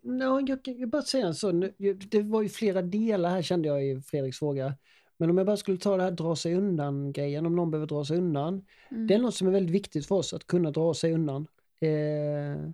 No, 0.03 0.41
jag 0.49 0.65
kan 0.65 0.79
jag 0.79 0.89
bara 0.89 1.03
säga 1.03 1.27
en 1.27 1.35
sån. 1.35 1.61
Det 2.11 2.23
var 2.23 2.43
ju 2.43 2.49
flera 2.49 2.83
delar 2.83 3.31
här 3.31 3.43
kände 3.43 3.69
jag 3.69 3.87
i 3.87 4.01
Fredriks 4.01 4.39
fråga. 4.39 4.75
Men 5.17 5.31
om 5.31 5.39
jag 5.39 5.47
bara 5.47 5.57
skulle 5.57 5.79
ta 5.79 5.97
det 5.97 6.03
här 6.03 6.11
dra 6.11 6.37
sig 6.37 6.55
undan 6.55 7.13
grejen, 7.13 7.47
om 7.47 7.57
någon 7.57 7.71
behöver 7.71 7.87
dra 7.87 8.05
sig 8.05 8.19
undan. 8.19 8.65
mm, 8.91 9.07
Det 9.07 9.15
är 9.15 9.19
något 9.19 9.35
som 9.35 9.49
är 9.49 9.53
väldigt 9.53 9.75
viktigt 9.75 10.07
för 10.07 10.15
oss, 10.15 10.33
att 10.33 10.47
kunna 10.47 10.71
dra 10.71 10.95
sig 10.95 11.13
undan. 11.13 11.47
Eh, 11.81 12.71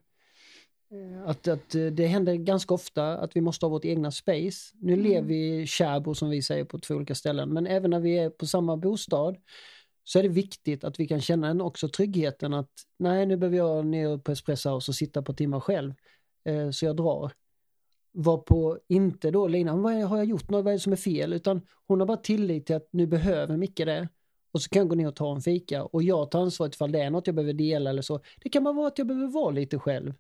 att, 1.27 1.49
att 1.49 1.75
eh, 1.75 1.87
det 1.87 2.07
händer 2.07 2.35
ganska 2.35 2.75
ofta 2.75 3.19
att 3.19 3.37
vi 3.37 3.41
måste 3.41 3.67
ha 3.67 3.71
vårt 3.71 3.85
egna 3.85 4.11
space. 4.11 4.77
Nu 4.81 4.93
Mm. 4.93 5.05
lever 5.05 5.29
vi 5.29 5.63
i 5.63 5.67
Kärbo 5.67 6.15
som 6.15 6.31
vi 6.31 6.43
säger 6.43 6.65
på 6.65 6.79
två 6.79 6.95
olika 6.95 7.15
ställen, 7.15 7.49
men 7.53 7.67
även 7.67 7.91
när 7.91 8.01
vi 8.01 8.19
är 8.19 8.31
på 8.31 8.47
samma 8.47 8.77
bostad 8.77 9.37
så 10.05 10.19
är 10.19 10.23
det 10.23 10.29
viktigt 10.29 10.85
att 10.85 11.01
vi 11.01 11.09
kan 11.09 11.21
känna 11.21 11.49
en 11.49 11.61
också 11.61 11.89
tryggheten 11.89 12.55
att 12.55 12.71
nej 12.99 13.27
nu 13.27 13.37
behöver 13.37 13.57
jag 13.57 13.87
ner 13.87 14.19
på 14.19 14.33
Espresso 14.33 14.71
House 14.71 14.91
och 14.91 14.95
sitta 14.95 15.23
på 15.23 15.33
timmar 15.33 15.61
själv. 15.61 15.95
Eh, 16.45 16.71
så 16.71 16.85
jag 16.85 16.97
drar. 16.97 17.33
Var 18.13 18.39
på 18.39 18.79
inte 18.89 19.31
då 19.31 19.47
Lina, 19.49 19.77
vad 19.77 19.95
har 19.95 20.17
jag 20.17 20.27
gjort 20.27 20.51
något, 20.51 20.65
vad 20.65 20.73
är 20.73 20.77
det 20.77 20.81
som 20.81 20.93
är 20.93 20.97
fel? 20.97 21.33
Utan 21.33 21.61
hon 21.87 22.01
har 22.01 22.07
bara 22.07 22.17
tillit 22.17 22.67
till 22.67 22.77
att 22.77 22.89
nu 22.91 23.07
behöver 23.07 23.57
Micke 23.57 23.77
det. 23.77 24.09
Och 24.53 24.63
så 24.63 24.69
kan 24.69 24.81
jag 24.81 24.89
gå 24.89 24.95
ner 24.95 25.09
och 25.09 25.17
ta 25.17 25.35
en 25.35 25.41
fika 25.43 25.85
och 25.85 26.03
jag 26.03 26.31
tar 26.31 26.41
ansvaret 26.43 26.75
ifall 26.75 26.93
det 26.93 27.01
är 27.01 27.11
något 27.11 27.27
jag 27.27 27.37
behöver 27.37 27.53
dela 27.53 27.91
eller 27.91 28.03
så. 28.03 28.21
Det 28.43 28.49
kan 28.49 28.65
bara 28.65 28.75
vara 28.75 28.87
att 28.89 28.99
jag 28.99 29.07
behöver 29.07 29.29
vara 29.29 29.51
lite 29.51 29.79
själv. 29.79 30.15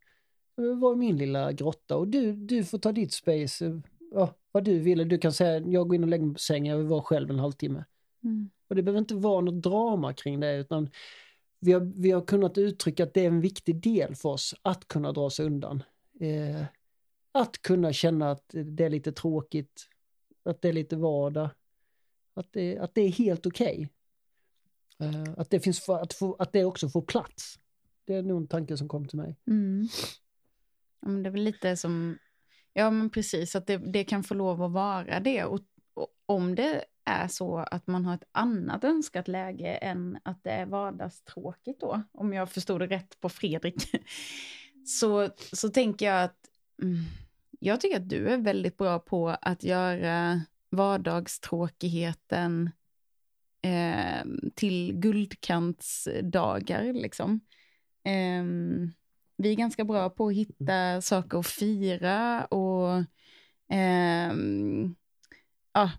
I 0.56 0.96
min 0.96 1.16
lilla 1.16 1.52
grotta 1.52 1.96
och 1.96 2.08
du, 2.08 2.32
du 2.32 2.64
får 2.64 2.78
ta 2.78 2.92
ditt 2.92 3.12
space. 3.12 3.80
Ja, 4.14 4.34
vad 4.52 4.64
du 4.64 4.78
vill. 4.78 5.08
Du 5.08 5.18
kan 5.18 5.32
säga 5.32 5.58
jag 5.66 5.88
går 5.88 5.94
in 5.94 6.02
och 6.02 6.08
lägger 6.08 6.24
mig 6.24 6.34
på 6.34 6.40
sängen, 6.40 6.70
jag 6.70 6.78
vill 6.78 6.86
vara 6.86 7.02
själv 7.02 7.30
en 7.30 7.38
halvtimme. 7.38 7.84
mm, 8.24 8.50
Och 8.68 8.76
det 8.76 8.82
behöver 8.82 8.98
inte 8.98 9.14
vara 9.14 9.40
något 9.40 9.62
drama 9.62 10.12
kring 10.12 10.40
det 10.40 10.56
utan 10.56 10.90
vi 11.60 11.72
har, 11.72 11.80
vi 11.80 12.10
har 12.10 12.20
kunnat 12.20 12.58
uttrycka 12.58 13.02
att 13.02 13.14
det 13.14 13.20
är 13.20 13.26
en 13.26 13.40
viktig 13.40 13.82
del 13.82 14.14
för 14.14 14.28
oss 14.28 14.54
att 14.62 14.88
kunna 14.88 15.12
dra 15.12 15.30
sig 15.30 15.46
undan. 15.46 15.82
Eh, 16.20 16.64
att 17.32 17.62
kunna 17.62 17.92
känna 17.92 18.30
att 18.30 18.44
det 18.48 18.84
är 18.84 18.90
lite 18.90 19.12
tråkigt, 19.12 19.88
att 20.42 20.62
det 20.62 20.68
är 20.68 20.72
lite 20.72 20.96
vardag, 20.96 21.50
att 22.34 22.52
det, 22.52 22.78
att 22.78 22.94
det 22.94 23.00
är 23.00 23.08
helt 23.08 23.46
okej. 23.46 23.88
Eh, 25.00 25.32
att, 25.36 25.50
det 25.50 25.60
finns 25.60 25.88
att, 25.88 26.12
få, 26.12 26.34
att 26.34 26.52
det 26.52 26.64
också 26.64 26.88
får 26.88 27.02
plats. 27.02 27.58
Det 28.04 28.14
är 28.14 28.22
nog 28.22 28.40
en 28.40 28.46
tanke 28.48 28.76
som 28.76 28.88
kom 28.88 29.08
till 29.08 29.18
mig. 29.18 29.36
mm. 29.46 29.88
Men 31.02 31.22
det 31.22 31.28
är 31.28 31.32
väl 31.32 31.42
lite 31.42 31.76
som 31.76 32.18
Ja, 32.74 32.90
men 32.90 33.10
precis. 33.10 33.56
Att 33.56 33.66
det, 33.66 33.76
det 33.76 34.04
kan 34.04 34.24
få 34.24 34.34
lov 34.34 34.62
att 34.62 34.72
vara 34.72 35.20
det. 35.20 35.44
Och, 35.44 35.60
och 35.94 36.08
om 36.26 36.54
det 36.54 36.84
är 37.04 37.28
så 37.28 37.58
att 37.58 37.86
man 37.86 38.04
har 38.04 38.14
ett 38.14 38.28
annat 38.32 38.84
önskat 38.84 39.28
läge 39.28 39.74
än 39.74 40.18
att 40.22 40.44
det 40.44 40.50
är 40.50 40.66
vardagstråkigt 40.66 41.80
då, 41.80 42.02
om 42.12 42.32
jag 42.32 42.50
förstod 42.50 42.80
det 42.80 42.86
rätt 42.86 43.20
på 43.20 43.28
Fredrik, 43.28 43.90
så, 44.86 45.28
så 45.52 45.68
tänker 45.68 46.06
jag 46.06 46.24
att 46.24 46.48
mm, 46.82 46.96
jag 47.60 47.80
tycker 47.80 47.96
att 47.96 48.08
du 48.08 48.28
är 48.28 48.38
väldigt 48.38 48.76
bra 48.76 48.98
på 48.98 49.28
att 49.28 49.64
göra 49.64 50.40
vardagstråkigheten 50.70 52.70
eh, 53.62 54.24
till 54.54 54.92
guldkantsdagar. 54.94 56.92
Liksom. 56.92 57.40
Eh, 58.04 58.44
vi 59.42 59.50
är 59.50 59.56
ganska 59.56 59.84
bra 59.84 60.10
på 60.10 60.26
att 60.26 60.34
hitta 60.34 61.00
saker 61.00 61.38
att 61.38 61.46
fira 61.46 62.44
och 62.44 62.94
eh, 63.76 64.32
ja, 65.72 65.90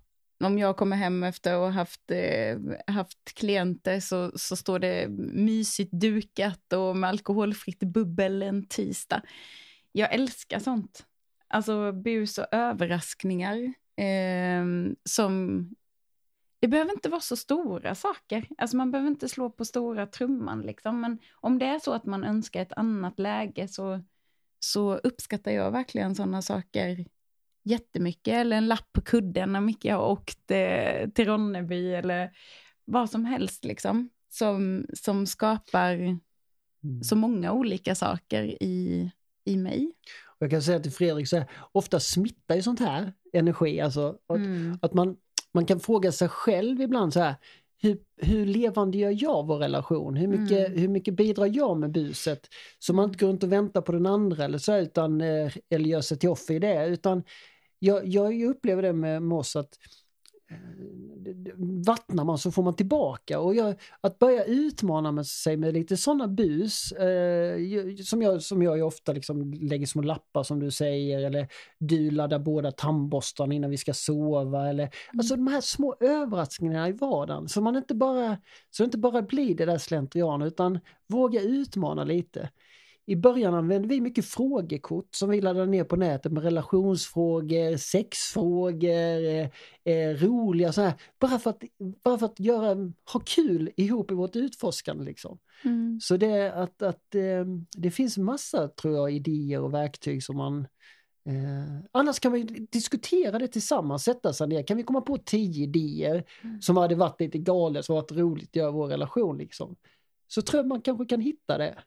om 0.44 0.58
jag 0.58 0.78
kommer 0.78 0.96
hem 0.96 1.24
efter 1.24 1.54
att 1.54 1.60
ha 1.60 1.70
haft, 1.70 2.12
eh, 2.12 2.58
haft 2.88 3.34
klienter 3.34 4.00
så, 4.00 4.32
så 4.36 4.56
står 4.56 4.80
det 4.80 5.08
mysigt 5.34 5.92
dukat 5.92 6.74
och 6.74 6.98
med 6.98 7.10
alkoholfritt 7.10 7.80
bubbel 7.80 8.42
en 8.42 8.66
tisdag. 8.66 9.22
Jag 9.92 10.14
älskar 10.14 10.60
sånt. 10.60 11.06
Alltså 11.48 11.92
bus 11.92 12.38
och 12.38 12.48
överraskningar 12.52 13.74
eh, 13.98 14.66
som... 15.10 15.70
Det 16.64 16.68
behöver 16.68 16.92
inte 16.92 17.10
vara 17.10 17.22
så 17.22 17.36
stora 17.36 17.96
saker. 17.96 18.48
Alltså 18.58 18.78
man 18.78 18.92
behöver 18.92 19.10
inte 19.10 19.30
slå 19.30 19.50
på 19.50 19.66
stora 19.66 20.08
trumman 20.08 20.62
liksom. 20.62 21.02
Men 21.02 21.20
om 21.34 21.60
det 21.60 21.66
är 21.66 21.80
så 21.80 21.94
att 21.94 22.06
man 22.06 22.24
önskar 22.24 22.62
ett 22.62 22.74
annat 22.76 23.20
läge 23.20 23.68
så, 23.68 24.02
så 24.60 24.96
uppskattar 24.96 25.52
jag 25.52 25.72
verkligen 25.72 26.16
sådana 26.16 26.42
saker 26.42 27.06
jättemycket. 27.64 28.34
Eller 28.34 28.58
en 28.58 28.68
lapp 28.68 28.94
på 28.94 29.02
kudden 29.02 29.54
när 29.54 29.62
Micke 29.62 29.86
har 29.86 30.12
åkt 30.12 30.52
eh, 30.52 31.10
till 31.10 31.26
Ronneby 31.26 31.94
eller 31.94 32.32
vad 32.86 33.10
som 33.10 33.26
helst 33.26 33.66
liksom. 33.66 34.10
Som, 34.30 34.86
som 34.94 35.28
skapar 35.28 35.94
mm. 35.94 37.04
så 37.04 37.16
många 37.16 37.52
olika 37.52 37.96
saker 37.96 38.44
i, 38.64 39.12
i 39.46 39.58
mig. 39.58 39.92
Jag 40.40 40.52
kan 40.52 40.62
säga 40.62 40.80
till 40.80 40.92
Fredrik, 40.92 41.28
så 41.28 41.38
här, 41.38 41.50
ofta 41.72 42.00
smittar 42.00 42.56
ju 42.56 42.62
sånt 42.62 42.80
här 42.80 43.14
energi. 43.34 43.82
Alltså, 43.82 44.18
att, 44.28 44.38
mm. 44.38 44.80
att 44.82 44.94
man, 44.94 45.18
man 45.54 45.66
kan 45.66 45.80
fråga 45.80 46.12
sig 46.12 46.30
själv 46.30 46.82
ibland 46.82 47.14
så 47.14 47.20
här, 47.20 47.36
hur, 47.82 47.98
hur 48.18 48.46
levande 48.46 48.98
gör 48.98 49.24
jag 49.24 49.48
vår 49.48 49.58
relation? 49.58 50.16
Hur 50.16 50.28
mycket, 50.28 50.68
mm. 50.68 50.80
hur 50.80 50.88
mycket 50.88 51.14
bidrar 51.14 51.50
jag 51.54 51.78
med 51.78 51.92
buset? 51.92 52.48
Så 52.80 52.94
man 52.94 53.06
inte 53.06 53.18
går 53.18 53.28
runt 53.28 53.44
och 53.44 53.52
väntar 53.52 53.82
på 53.82 53.92
den 53.92 54.06
andra 54.06 54.46
eller 54.46 54.58
så, 54.58 54.78
utan, 54.78 55.22
eh, 55.22 55.52
eller 55.70 55.86
gör 55.86 56.02
sig 56.02 56.20
till 56.20 56.30
offer 56.30 56.54
i 56.54 56.60
det. 56.60 56.88
Utan 56.88 57.24
jag, 57.80 58.08
jag 58.08 58.44
upplever 58.44 58.82
det 58.82 58.94
med, 58.94 59.24
med 59.24 59.38
oss 59.38 59.56
att 59.56 59.78
vattnar 61.86 62.24
man 62.24 62.38
så 62.38 62.52
får 62.52 62.64
man 62.64 62.76
tillbaka. 62.76 63.40
Och 63.40 63.56
jag, 63.56 63.76
att 64.02 64.20
börja 64.20 64.44
utmana 64.44 65.24
sig 65.24 65.58
med 65.58 65.74
lite 65.74 65.98
sådana 65.98 66.28
bus, 66.28 66.92
eh, 66.92 67.58
som, 68.04 68.22
jag, 68.22 68.42
som 68.42 68.62
jag 68.62 68.88
ofta 68.88 69.14
liksom 69.14 69.54
lägger 69.54 69.86
små 69.86 70.02
lappar 70.02 70.44
som 70.44 70.60
du 70.60 70.72
säger, 70.72 71.26
eller 71.26 71.48
du 71.80 72.12
laddar 72.12 72.40
båda 72.40 72.72
tandborstarna 72.72 73.54
innan 73.54 73.70
vi 73.70 73.78
ska 73.78 73.94
sova. 73.94 74.70
Eller, 74.70 74.84
mm. 74.84 75.20
Alltså 75.20 75.36
de 75.36 75.48
här 75.48 75.62
små 75.62 75.96
överraskningarna 76.00 76.90
i 76.90 76.92
vardagen, 76.92 77.50
så 77.50 77.62
man 77.62 77.76
inte 77.76 77.96
bara, 77.96 78.38
så 78.70 78.84
det 78.84 78.86
inte 78.86 78.98
bara 78.98 79.22
blir 79.22 79.56
det 79.56 79.66
där 79.66 79.78
slentrian, 79.78 80.42
utan 80.42 80.80
våga 81.08 81.42
utmana 81.42 82.04
lite. 82.04 82.50
I 83.06 83.16
början 83.16 83.54
använde 83.54 83.88
vi 83.88 84.02
mycket 84.02 84.26
frågekort 84.26 85.16
som 85.16 85.30
vi 85.30 85.42
laddade 85.42 85.66
ner 85.66 85.84
på 85.84 85.96
nätet 85.96 86.32
med 86.32 86.44
relationsfrågor, 86.44 87.78
sexfrågor, 87.78 89.26
eh, 89.26 89.50
eh, 89.84 90.16
roliga 90.18 90.72
så 90.74 90.82
här. 90.82 90.94
Bara 91.20 91.40
för 91.40 91.50
att, 91.50 91.64
bara 92.04 92.18
för 92.18 92.26
att 92.26 92.40
göra, 92.40 92.76
ha 93.14 93.20
kul 93.26 93.70
ihop 93.76 94.12
i 94.12 94.14
vårt 94.14 94.36
utforskande. 94.36 95.04
Liksom. 95.04 95.40
Mm. 95.64 96.00
Så 96.02 96.18
det, 96.18 96.54
att, 96.54 96.82
att, 96.82 97.16
eh, 97.16 97.46
det 97.78 97.92
finns 97.92 98.18
massa 98.18 98.68
tror 98.68 98.96
jag 98.96 99.12
idéer 99.12 99.62
och 99.62 99.74
verktyg 99.74 100.24
som 100.24 100.38
man 100.38 100.68
Eh, 101.26 101.86
annars 101.92 102.20
kan 102.20 102.32
vi 102.32 102.44
diskutera 102.72 103.40
det 103.40 103.48
tillsammans, 103.48 104.04
sätta 104.04 104.34
sig 104.34 104.48
ner. 104.48 104.64
Kan 104.64 104.78
vi 104.78 104.84
komma 104.84 105.02
på 105.02 105.18
tio 105.18 105.64
idéer 105.64 106.24
mm. 106.44 106.62
som 106.62 106.78
hade 106.78 106.96
varit 106.96 107.20
lite 107.20 107.38
galet, 107.38 107.86
som 107.86 107.96
varit 107.96 108.12
roligt 108.12 108.50
att 108.50 108.56
göra 108.56 108.72
vår 108.72 108.88
relation 108.88 109.38
liksom. 109.38 109.76
Så 110.28 110.42
tror 110.42 110.60
jag 110.60 110.68
man 110.68 110.82
kanske 110.82 111.06
kan 111.06 111.22
hitta 111.22 111.58
det. 111.58 111.84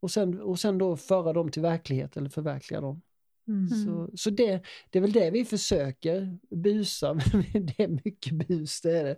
Och 0.00 0.10
sen, 0.10 0.40
och 0.40 0.58
sen 0.58 0.78
då 0.78 0.96
föra 0.96 1.32
dem 1.32 1.50
till 1.50 1.62
verklighet 1.62 2.16
eller 2.16 2.28
förverkliga 2.28 2.80
dem. 2.80 3.02
Mm. 3.48 3.68
Så, 3.68 4.10
så 4.16 4.30
det, 4.30 4.62
det 4.90 4.98
är 4.98 5.00
väl 5.00 5.12
det 5.12 5.30
vi 5.30 5.44
försöker 5.44 6.38
busa, 6.50 7.14
det 7.52 7.82
är 7.82 8.00
mycket 8.04 8.32
bus, 8.32 8.80
det 8.80 8.98
är 8.98 9.04
det. 9.04 9.16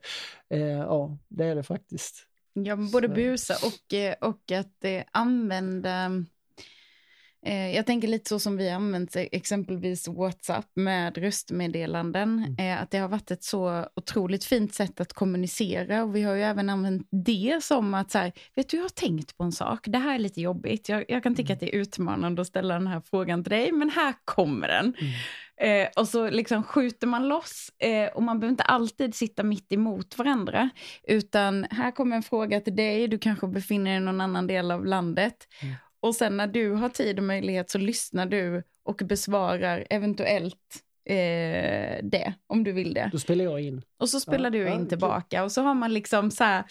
Eh, 0.49 0.79
ja, 0.79 1.19
det 1.29 1.45
är 1.45 1.55
det 1.55 1.63
faktiskt. 1.63 2.27
Ja, 2.53 2.77
både 2.77 3.09
busa 3.09 3.55
och, 3.55 3.95
eh, 3.95 4.15
och 4.21 4.53
att 4.53 4.85
eh, 4.85 5.03
använda 5.13 6.25
jag 7.51 7.87
tänker 7.87 8.09
lite 8.09 8.29
så 8.29 8.39
som 8.39 8.57
vi 8.57 8.71
använt 8.71 9.17
exempelvis 9.17 10.09
WhatsApp 10.09 10.67
med 10.75 11.19
röstmeddelanden, 11.19 12.39
mm. 12.39 12.57
Eh, 12.59 12.83
att 12.83 12.91
det 12.91 12.99
har 12.99 13.09
varit 13.09 13.31
ett 13.31 13.45
så 13.45 13.87
otroligt 13.97 14.45
fint 14.45 14.75
sätt 14.75 15.01
att 15.01 15.13
kommunicera 15.13 16.03
och 16.03 16.17
vi 16.17 16.23
har 16.23 16.35
ju 16.35 16.43
även 16.43 16.71
använt 16.71 17.09
det 17.11 17.65
som 17.65 17.95
att 17.95 18.11
så 18.11 18.19
här, 18.19 18.33
vet 18.55 18.69
du 18.69 18.77
jag 18.77 18.85
har 18.85 18.89
tänkt 18.89 19.37
på 19.37 19.45
en 19.45 19.53
sak, 19.53 19.81
det 19.87 19.99
här 19.99 20.15
är 20.15 20.19
lite 20.19 20.41
jobbigt, 20.41 20.89
jag, 20.89 21.05
jag 21.09 21.23
kan 21.23 21.35
tycka 21.35 21.53
mm. 21.53 21.55
att 21.55 21.61
det 21.61 21.77
är 21.77 21.81
utmanande 21.81 22.43
att 22.43 22.49
ställa 22.49 22.75
den 22.75 22.87
här 22.87 23.03
frågan 23.11 23.45
till 23.45 23.51
dig, 23.51 23.73
men 23.73 23.91
här 23.91 24.15
kommer 24.25 24.69
den. 24.69 24.95
Mm. 25.01 25.13
Eh, 25.63 25.89
och 25.97 26.09
så 26.09 26.31
liksom 26.31 26.63
skjuter 26.63 27.07
man 27.07 27.29
loss 27.29 27.73
eh, 27.79 28.09
och 28.15 28.23
man 28.23 28.41
behöver 28.41 28.53
inte 28.53 28.63
alltid 28.63 29.15
sitta 29.15 29.43
mitt 29.43 29.73
emot 29.73 30.19
varandra. 30.19 30.71
Utan 31.03 31.67
här 31.71 31.91
kommer 31.91 32.17
en 32.17 32.23
fråga 32.23 32.61
till 32.61 32.77
dig, 32.77 33.09
du 33.09 33.19
kanske 33.19 33.47
befinner 33.47 33.91
dig 33.91 34.01
i 34.01 34.01
någon 34.01 34.21
annan 34.21 34.47
del 34.47 34.71
av 34.71 34.87
landet. 34.87 35.37
Mm. 35.63 35.75
Och 36.03 36.15
sen 36.15 36.37
när 36.37 36.47
du 36.47 36.73
har 36.73 36.89
tid 36.89 37.19
och 37.19 37.25
möjlighet 37.25 37.71
så 37.71 37.79
lyssnar 37.79 38.27
du 38.27 38.63
och 38.83 39.03
besvarar 39.05 39.87
eventuellt 39.91 40.83
eh, 41.05 42.05
det, 42.05 42.35
om 42.47 42.65
du 42.65 42.73
vill 42.73 42.95
det. 42.95 43.11
Då 43.13 43.19
spelar 43.19 43.45
jag 43.45 43.61
in. 43.61 43.83
Och 43.99 44.09
så 44.09 44.21
spelar 44.21 44.45
ja, 44.45 44.51
du 44.51 44.73
in 44.73 44.81
ja, 44.83 44.89
tillbaka 44.89 45.45
och 45.45 45.53
så 45.53 45.63
har 45.63 45.75
man 45.75 45.93
liksom 45.95 46.31
så 46.31 46.45
här, 46.45 46.65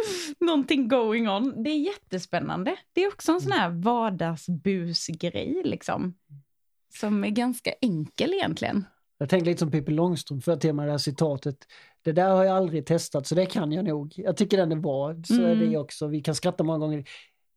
någonting 0.44 0.88
going 0.88 1.28
on. 1.28 1.62
Det 1.62 1.70
är 1.70 1.78
jättespännande. 1.78 2.76
Det 2.92 3.04
är 3.04 3.08
också 3.08 3.32
en 3.32 3.40
sån 3.40 3.52
här 3.52 3.70
vardagsbusgrej 3.70 5.62
liksom. 5.64 6.14
Som 7.00 7.24
är 7.24 7.30
ganska 7.30 7.72
enkel 7.80 8.32
egentligen. 8.32 8.84
Jag 9.18 9.28
tänker 9.28 9.46
lite 9.46 9.58
som 9.58 9.70
Pippi 9.70 9.92
Långstrump 9.92 10.44
för 10.44 10.56
till 10.56 10.72
med 10.72 10.86
det 10.86 10.90
här 10.90 10.98
citatet. 10.98 11.56
Det 12.02 12.12
där 12.12 12.30
har 12.30 12.44
jag 12.44 12.56
aldrig 12.56 12.86
testat 12.86 13.26
så 13.26 13.34
det 13.34 13.46
kan 13.46 13.72
jag 13.72 13.84
nog. 13.84 14.12
Jag 14.16 14.36
tycker 14.36 14.56
den 14.56 14.72
är 14.72 14.76
bra. 14.76 15.14
Så 15.24 15.34
mm. 15.34 15.50
är 15.50 15.54
det 15.54 15.76
också. 15.76 16.06
Vi 16.06 16.20
kan 16.20 16.34
skratta 16.34 16.64
många 16.64 16.78
gånger 16.78 17.04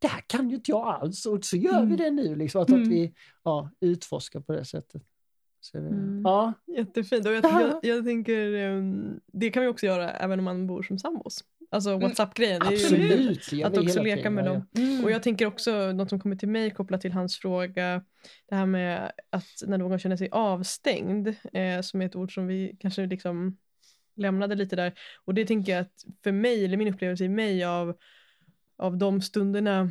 det 0.02 0.08
här 0.08 0.20
kan 0.26 0.50
ju 0.50 0.56
inte 0.56 0.70
jag 0.70 0.88
alls 0.88 1.26
och 1.26 1.44
så 1.44 1.56
gör 1.56 1.78
mm. 1.78 1.88
vi 1.90 1.96
det 1.96 2.10
nu. 2.10 2.36
Liksom, 2.36 2.62
att, 2.62 2.68
mm. 2.68 2.82
att 2.82 2.88
vi 2.88 3.14
ja, 3.44 3.70
utforskar 3.80 4.40
på 4.40 4.52
det 4.52 4.64
sättet. 4.64 5.02
Så, 5.60 5.78
mm. 5.78 6.22
ja. 6.24 6.52
Jättefint. 6.66 7.26
Och 7.26 7.32
jag, 7.32 7.44
jag, 7.44 7.78
jag, 7.82 8.04
tänker, 8.04 8.54
um, 8.54 9.20
det 9.26 9.50
kan 9.50 9.62
vi 9.62 9.68
också 9.68 9.86
göra 9.86 10.10
även 10.10 10.38
om 10.38 10.44
man 10.44 10.66
bor 10.66 10.82
som 10.82 10.98
sambos. 10.98 11.44
Alltså 11.70 11.90
mm. 11.90 12.00
WhatsApp-grejen. 12.00 12.62
Absolut. 12.62 13.64
Att 13.64 13.78
också 13.78 14.02
leka 14.02 14.30
med 14.30 14.44
dem. 14.44 14.66
Mm. 14.76 15.04
Och 15.04 15.10
jag 15.10 15.22
tänker 15.22 15.46
också, 15.46 15.92
något 15.92 16.08
som 16.08 16.20
kommer 16.20 16.36
till 16.36 16.48
mig 16.48 16.70
kopplat 16.70 17.00
till 17.00 17.12
hans 17.12 17.38
fråga, 17.38 18.04
det 18.48 18.54
här 18.54 18.66
med 18.66 19.12
att 19.30 19.62
när 19.66 19.78
någon 19.78 19.98
känner 19.98 20.16
sig 20.16 20.28
avstängd, 20.32 21.28
eh, 21.28 21.80
som 21.82 22.02
är 22.02 22.06
ett 22.06 22.16
ord 22.16 22.34
som 22.34 22.46
vi 22.46 22.76
kanske 22.80 23.06
liksom 23.06 23.56
lämnade 24.16 24.54
lite 24.54 24.76
där. 24.76 24.92
Och 25.24 25.34
det 25.34 25.44
tänker 25.44 25.72
jag 25.72 25.80
att 25.80 26.04
för 26.24 26.32
mig, 26.32 26.64
eller 26.64 26.76
min 26.76 26.94
upplevelse 26.94 27.24
i 27.24 27.28
mig 27.28 27.64
av 27.64 27.96
av 28.82 28.96
de 28.96 29.20
stunderna 29.20 29.90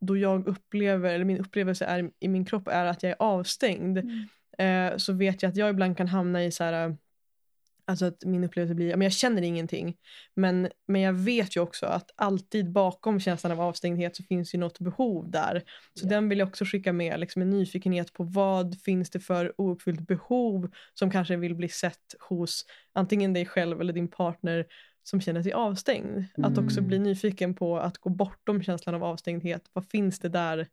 då 0.00 0.16
jag 0.16 0.48
upplever, 0.48 1.14
eller 1.14 1.24
min 1.24 1.38
upplevelse 1.38 1.84
är, 1.84 2.10
i 2.20 2.28
min 2.28 2.44
kropp 2.44 2.68
är 2.68 2.86
att 2.86 3.02
jag 3.02 3.10
är 3.10 3.16
avstängd, 3.18 3.98
mm. 3.98 4.92
eh, 4.92 4.96
så 4.96 5.12
vet 5.12 5.42
jag 5.42 5.50
att 5.50 5.56
jag 5.56 5.70
ibland 5.70 5.96
kan 5.96 6.08
hamna 6.08 6.44
i 6.44 6.52
så 6.52 6.64
här, 6.64 6.96
alltså 7.84 8.04
att 8.04 8.24
min 8.24 8.44
upplevelse 8.44 8.74
blir, 8.74 8.96
men 8.96 9.02
jag 9.02 9.12
känner 9.12 9.42
ingenting, 9.42 9.96
men, 10.34 10.68
men 10.86 11.00
jag 11.00 11.12
vet 11.12 11.56
ju 11.56 11.60
också 11.60 11.86
att 11.86 12.10
alltid 12.16 12.72
bakom 12.72 13.20
känslan 13.20 13.52
av 13.52 13.60
avstängdhet 13.60 14.16
så 14.16 14.22
finns 14.22 14.54
ju 14.54 14.58
något 14.58 14.78
behov 14.78 15.30
där. 15.30 15.62
Så 15.94 16.06
yeah. 16.06 16.10
den 16.10 16.28
vill 16.28 16.38
jag 16.38 16.48
också 16.48 16.64
skicka 16.64 16.92
med, 16.92 17.20
liksom 17.20 17.42
en 17.42 17.50
nyfikenhet 17.50 18.12
på 18.12 18.24
vad 18.24 18.80
finns 18.80 19.10
det 19.10 19.20
för 19.20 19.60
ouppfyllt 19.60 20.06
behov 20.06 20.70
som 20.94 21.10
kanske 21.10 21.36
vill 21.36 21.54
bli 21.54 21.68
sett 21.68 22.14
hos 22.20 22.64
antingen 22.92 23.32
dig 23.32 23.46
själv 23.46 23.80
eller 23.80 23.92
din 23.92 24.08
partner 24.08 24.66
som 25.02 25.20
känner 25.20 25.42
sig 25.42 25.52
avstängd. 25.52 26.24
Mm. 26.36 26.52
Att 26.52 26.58
också 26.58 26.80
bli 26.80 26.98
nyfiken 26.98 27.54
på 27.54 27.78
att 27.78 27.98
gå 27.98 28.10
bortom 28.10 28.62
känslan 28.62 28.94
av 28.94 29.04
avstängdhet. 29.04 29.70
Vad 29.72 29.86
finns 29.86 30.18
det 30.18 30.28
där? 30.28 30.68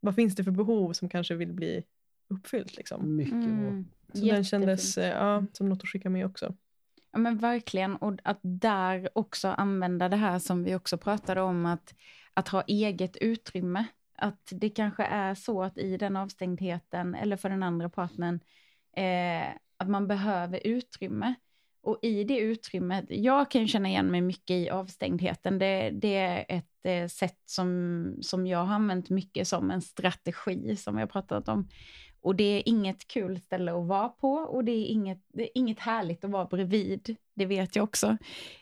Vad 0.00 0.14
finns 0.14 0.34
det 0.34 0.44
för 0.44 0.50
behov 0.50 0.92
som 0.92 1.08
kanske 1.08 1.34
vill 1.34 1.52
bli 1.52 1.82
uppfyllt? 2.28 2.76
Liksom? 2.76 3.16
Mycket 3.16 3.32
mm. 3.32 3.86
Så 4.12 4.24
den 4.24 4.44
kändes 4.44 4.98
eh, 4.98 5.08
ja, 5.08 5.44
som 5.52 5.68
något 5.68 5.82
att 5.82 5.88
skicka 5.88 6.10
med 6.10 6.26
också. 6.26 6.54
Ja 7.12 7.18
men 7.18 7.38
verkligen, 7.38 7.96
och 7.96 8.14
att 8.24 8.38
där 8.42 9.08
också 9.12 9.48
använda 9.48 10.08
det 10.08 10.16
här 10.16 10.38
som 10.38 10.64
vi 10.64 10.74
också 10.74 10.98
pratade 10.98 11.40
om, 11.40 11.66
att, 11.66 11.94
att 12.34 12.48
ha 12.48 12.62
eget 12.62 13.16
utrymme. 13.16 13.84
Att 14.14 14.48
det 14.50 14.70
kanske 14.70 15.04
är 15.04 15.34
så 15.34 15.62
att 15.62 15.78
i 15.78 15.96
den 15.96 16.16
avstängdheten, 16.16 17.14
eller 17.14 17.36
för 17.36 17.48
den 17.48 17.62
andra 17.62 17.88
partnern, 17.88 18.40
eh, 18.96 19.48
att 19.76 19.88
man 19.88 20.06
behöver 20.06 20.66
utrymme. 20.66 21.34
Och 21.88 21.98
i 22.02 22.24
det 22.24 22.38
utrymmet, 22.38 23.04
jag 23.08 23.50
kan 23.50 23.68
känna 23.68 23.88
igen 23.88 24.06
mig 24.06 24.20
mycket 24.20 24.56
i 24.56 24.70
avstängdheten. 24.70 25.58
Det, 25.58 25.90
det 25.90 26.16
är 26.16 26.44
ett 26.48 26.86
eh, 26.86 27.06
sätt 27.06 27.38
som, 27.44 28.16
som 28.20 28.46
jag 28.46 28.64
har 28.64 28.74
använt 28.74 29.10
mycket 29.10 29.48
som 29.48 29.70
en 29.70 29.82
strategi, 29.82 30.76
som 30.76 30.94
vi 30.94 31.00
har 31.00 31.06
pratat 31.06 31.48
om. 31.48 31.68
Och 32.20 32.36
det 32.36 32.44
är 32.44 32.62
inget 32.66 33.08
kul 33.08 33.40
ställe 33.40 33.72
att 33.72 33.86
vara 33.86 34.08
på 34.08 34.32
och 34.32 34.64
det 34.64 34.72
är 34.72 34.86
inget, 34.86 35.24
det 35.28 35.42
är 35.42 35.50
inget 35.54 35.78
härligt 35.78 36.24
att 36.24 36.30
vara 36.30 36.44
bredvid. 36.44 37.16
Det 37.34 37.46
vet 37.46 37.76
jag 37.76 37.82
också. 37.82 38.16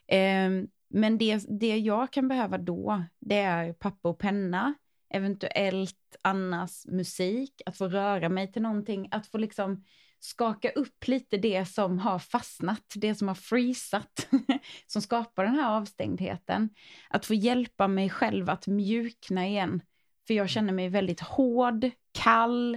Eh, 0.07 0.51
men 0.89 1.19
det, 1.19 1.45
det 1.49 1.79
jag 1.79 2.13
kan 2.13 2.29
behöva 2.29 2.59
då, 2.59 3.05
det 3.21 3.39
är 3.39 3.73
papper 3.73 4.09
och 4.09 4.19
penna, 4.19 4.75
eventuellt 5.11 6.17
Annas 6.23 6.87
musik, 6.87 7.63
att 7.67 7.77
få 7.77 7.89
röra 7.89 8.29
mig 8.29 8.53
till 8.53 8.63
någonting, 8.63 9.09
att 9.11 9.27
få 9.27 9.39
liksom 9.39 9.85
skaka 10.21 10.71
upp 10.71 11.07
lite 11.07 11.37
det 11.37 11.65
som 11.65 11.99
har 11.99 12.19
fastnat, 12.19 12.93
det 12.95 13.15
som 13.15 13.29
har 13.29 13.35
freezat, 13.35 14.29
som 14.87 15.03
skapar 15.03 15.45
den 15.45 15.55
här 15.55 15.77
avstängdheten. 15.77 16.71
Att 17.09 17.27
få 17.27 17.35
hjälpa 17.35 17.89
mig 17.89 18.11
själv 18.11 18.51
att 18.51 18.67
mjukna 18.67 19.47
igen. 19.47 19.83
För 20.27 20.35
jag 20.35 20.49
känner 20.49 20.73
mig 20.73 20.89
väldigt 20.89 21.21
hård, 21.21 21.91
kall, 22.13 22.75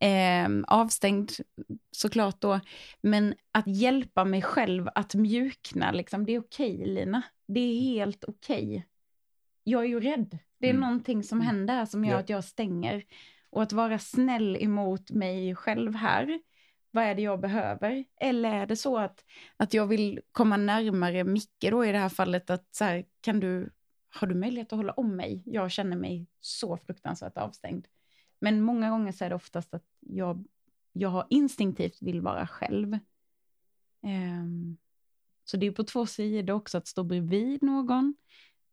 eh, 0.00 0.48
avstängd 0.66 1.32
såklart 1.90 2.40
då. 2.40 2.60
Men 3.00 3.34
att 3.52 3.66
hjälpa 3.66 4.24
mig 4.24 4.42
själv 4.42 4.88
att 4.94 5.14
mjukna, 5.14 5.92
liksom, 5.92 6.26
det 6.26 6.32
är 6.32 6.40
okej 6.40 6.74
okay, 6.74 6.86
Lina. 6.86 7.22
Det 7.46 7.60
är 7.60 7.80
helt 7.80 8.24
okej. 8.24 8.64
Okay. 8.64 8.82
Jag 9.64 9.82
är 9.82 9.88
ju 9.88 10.00
rädd. 10.00 10.38
Det 10.58 10.66
är 10.66 10.70
mm. 10.70 10.80
någonting 10.80 11.22
som 11.22 11.40
händer 11.40 11.74
här 11.74 11.86
som 11.86 12.04
gör 12.04 12.12
ja. 12.12 12.18
att 12.18 12.28
jag 12.28 12.44
stänger. 12.44 13.04
Och 13.50 13.62
att 13.62 13.72
vara 13.72 13.98
snäll 13.98 14.56
emot 14.60 15.10
mig 15.10 15.54
själv 15.54 15.94
här 15.94 16.40
vad 16.92 17.04
är 17.04 17.14
det 17.14 17.22
jag 17.22 17.40
behöver? 17.40 18.04
Eller 18.20 18.52
är 18.54 18.66
det 18.66 18.76
så 18.76 18.98
att, 18.98 19.24
att 19.56 19.74
jag 19.74 19.86
vill 19.86 20.20
komma 20.32 20.56
närmare 20.56 21.24
Micke 21.24 21.70
då 21.70 21.84
i 21.84 21.92
det 21.92 21.98
här 21.98 22.08
fallet, 22.08 22.50
att 22.50 22.74
så 22.74 22.84
här, 22.84 23.04
kan 23.20 23.40
du, 23.40 23.70
har 24.08 24.26
du 24.26 24.34
möjlighet 24.34 24.72
att 24.72 24.76
hålla 24.76 24.92
om 24.92 25.16
mig? 25.16 25.42
Jag 25.46 25.70
känner 25.70 25.96
mig 25.96 26.26
så 26.40 26.76
fruktansvärt 26.76 27.36
avstängd. 27.38 27.86
Men 28.40 28.60
många 28.60 28.90
gånger 28.90 29.12
så 29.12 29.24
är 29.24 29.28
det 29.28 29.34
oftast 29.34 29.74
att 29.74 29.84
jag, 30.00 30.44
jag 30.92 31.26
instinktivt 31.30 32.02
vill 32.02 32.20
vara 32.20 32.46
själv. 32.46 32.98
Um, 34.02 34.76
så 35.44 35.56
det 35.56 35.66
är 35.66 35.72
på 35.72 35.84
två 35.84 36.06
sidor 36.06 36.54
också, 36.54 36.78
att 36.78 36.86
stå 36.86 37.04
bredvid 37.04 37.62
någon 37.62 38.14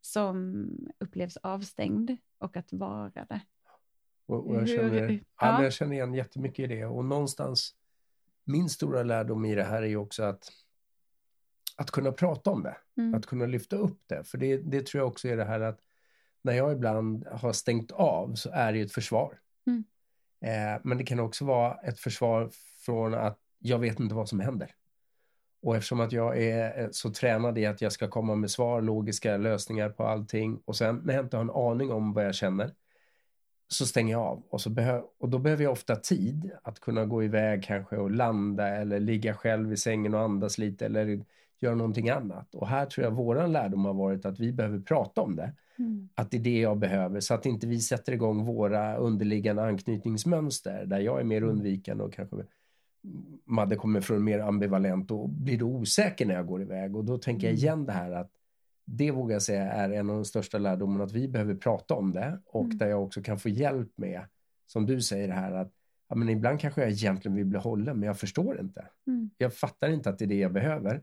som 0.02 0.66
upplevs 1.00 1.38
avstängd 1.38 2.18
och 2.38 2.58
att 2.58 2.74
vara 2.74 3.26
det. 3.26 3.42
Och, 4.26 4.48
och 4.48 4.56
jag, 4.56 4.70
känner, 4.70 5.08
Hur, 5.08 5.24
ja. 5.42 5.64
jag 5.64 5.74
känner 5.74 5.94
igen 5.94 6.14
jättemycket 6.14 6.72
i 6.72 6.76
det 6.76 6.86
och 6.86 7.06
någonstans 7.06 7.76
min 8.50 8.70
stora 8.70 9.04
lärdom 9.04 9.45
i 9.45 9.56
det 9.56 9.64
här 9.64 9.84
är 9.84 9.95
också 9.95 10.24
att, 10.24 10.52
att 11.76 11.91
kunna 11.91 12.12
prata 12.12 12.50
om 12.50 12.64
det. 12.64 12.78
Mm. 12.97 13.14
Att 13.14 13.26
kunna 13.26 13.45
lyfta 13.45 13.76
upp 13.76 14.00
det. 14.08 14.24
För 14.24 14.38
det, 14.38 14.58
det 14.58 14.86
tror 14.86 15.02
jag 15.02 15.08
också 15.08 15.28
är 15.28 15.38
det 15.38 15.45
här 15.45 15.60
att 15.60 15.80
när 16.41 16.54
jag 16.54 16.72
ibland 16.72 17.28
har 17.28 17.54
stängt 17.54 17.91
av 17.91 18.36
så 18.36 18.50
är 18.54 18.74
det 18.74 18.82
ett 18.82 18.91
försvar. 18.91 19.39
Mm. 19.68 19.84
Eh, 20.41 20.82
men 20.84 20.97
det 20.97 21.04
kan 21.04 21.20
också 21.20 21.45
vara 21.45 21.74
ett 21.74 22.00
försvar 22.00 22.50
från 22.86 23.14
att 23.14 23.39
jag 23.60 23.80
vet 23.80 24.00
inte 24.00 24.16
vad 24.16 24.30
som 24.30 24.39
händer. 24.39 24.76
Och 25.62 25.76
eftersom 25.76 26.00
att 26.00 26.12
jag 26.12 26.43
är 26.43 26.89
så 26.91 27.10
tränad 27.10 27.58
i 27.58 27.66
att 27.66 27.82
jag 27.82 27.91
ska 27.91 28.08
komma 28.08 28.36
med 28.36 28.52
svar, 28.52 28.82
logiska 28.82 29.38
lösningar 29.38 29.89
på 29.89 30.04
allting 30.04 30.62
och 30.66 30.76
sen 30.76 31.02
när 31.04 31.14
jag 31.14 31.26
inte 31.26 31.38
har 31.38 31.43
en 31.43 31.50
aning 31.50 31.91
om 31.91 32.14
vad 32.14 32.26
jag 32.26 32.36
känner 32.36 32.74
så 33.72 33.86
stänger 33.86 34.12
jag 34.12 34.22
av 34.22 34.44
och, 34.50 34.62
så 34.62 34.70
behö 34.70 35.02
och 35.20 35.30
då 35.30 35.40
behöver 35.40 35.64
jag 35.64 35.72
ofta 35.72 35.96
tid 35.96 36.52
att 36.64 36.80
kunna 36.80 37.06
gå 37.06 37.24
iväg 37.24 37.64
kanske 37.64 37.98
och 37.98 38.12
landa 38.12 38.68
eller 38.68 39.00
ligga 39.00 39.34
själv 39.34 39.74
i 39.74 39.78
sängen 39.78 40.14
och 40.14 40.20
andas 40.20 40.58
lite 40.58 40.86
eller 40.86 41.26
göra 41.60 41.76
någonting 41.76 42.10
annat. 42.10 42.56
Och 42.56 42.68
här 42.68 42.86
tror 42.86 43.06
jag 43.06 43.12
våran 43.12 43.52
lärdom 43.52 43.86
har 43.86 43.94
varit 43.94 44.26
att 44.26 44.40
vi 44.40 44.54
behöver 44.54 44.80
prata 44.80 45.22
om 45.22 45.36
det. 45.36 45.54
Mm. 45.80 46.10
Att 46.16 46.32
det 46.32 46.38
är 46.38 46.42
det 46.42 46.60
jag 46.60 46.78
behöver 46.78 47.20
så 47.20 47.34
att 47.34 47.46
inte 47.46 47.68
vi 47.68 47.80
sätter 47.80 48.14
igång 48.14 48.46
våra 48.46 48.98
underliggande 48.98 49.64
anknytningsmönster 49.64 50.86
där 50.86 51.00
jag 51.00 51.20
är 51.20 51.24
mer 51.24 51.38
mm. 51.38 51.50
undvikande 51.50 52.04
och 52.04 52.14
kanske 52.14 52.36
Madde 53.46 53.76
kommer 53.76 54.02
från 54.02 54.24
mer 54.24 54.40
ambivalent 54.40 55.12
och 55.12 55.30
blir 55.30 55.58
då 55.58 55.66
osäker 55.66 56.26
när 56.26 56.36
jag 56.36 56.48
går 56.48 56.62
iväg 56.62 56.96
och 56.96 57.06
då 57.06 57.18
tänker 57.18 57.48
jag 57.48 57.54
mm. 57.54 57.64
igen 57.64 57.86
det 57.86 57.92
här 57.92 58.12
att 58.12 58.32
det 58.92 59.12
vågar 59.12 59.36
jag 59.36 59.42
säga 59.42 59.72
är 59.72 59.90
en 59.90 60.10
av 60.10 60.16
de 60.16 60.26
största 60.26 60.58
lärdomarna 60.58 61.04
att 61.04 61.12
vi 61.12 61.28
behöver 61.28 61.56
prata 61.56 61.94
om 61.94 62.12
det 62.12 62.40
och 62.46 62.66
mm. 62.66 62.78
där 62.78 62.88
jag 62.88 63.04
också 63.04 63.22
kan 63.22 63.40
få 63.40 63.50
hjälp 63.50 63.92
med, 63.96 64.22
som 64.68 64.86
du 64.86 65.02
säger 65.02 65.30
här, 65.30 65.52
att 65.52 65.72
ja, 66.10 66.16
men 66.16 66.30
ibland 66.30 66.60
kanske 66.60 66.82
jag 66.82 66.90
egentligen 66.90 67.36
vill 67.36 67.46
bli 67.46 67.60
hållen 67.60 68.00
men 68.00 68.08
jag 68.08 68.20
förstår 68.20 68.60
inte. 68.60 68.86
Mm. 69.08 69.30
Jag 69.38 69.54
fattar 69.54 69.90
inte 69.90 70.10
att 70.10 70.20
det 70.20 70.26
är 70.26 70.30
det 70.30 70.40
jag 70.40 70.54
behöver. 70.54 71.02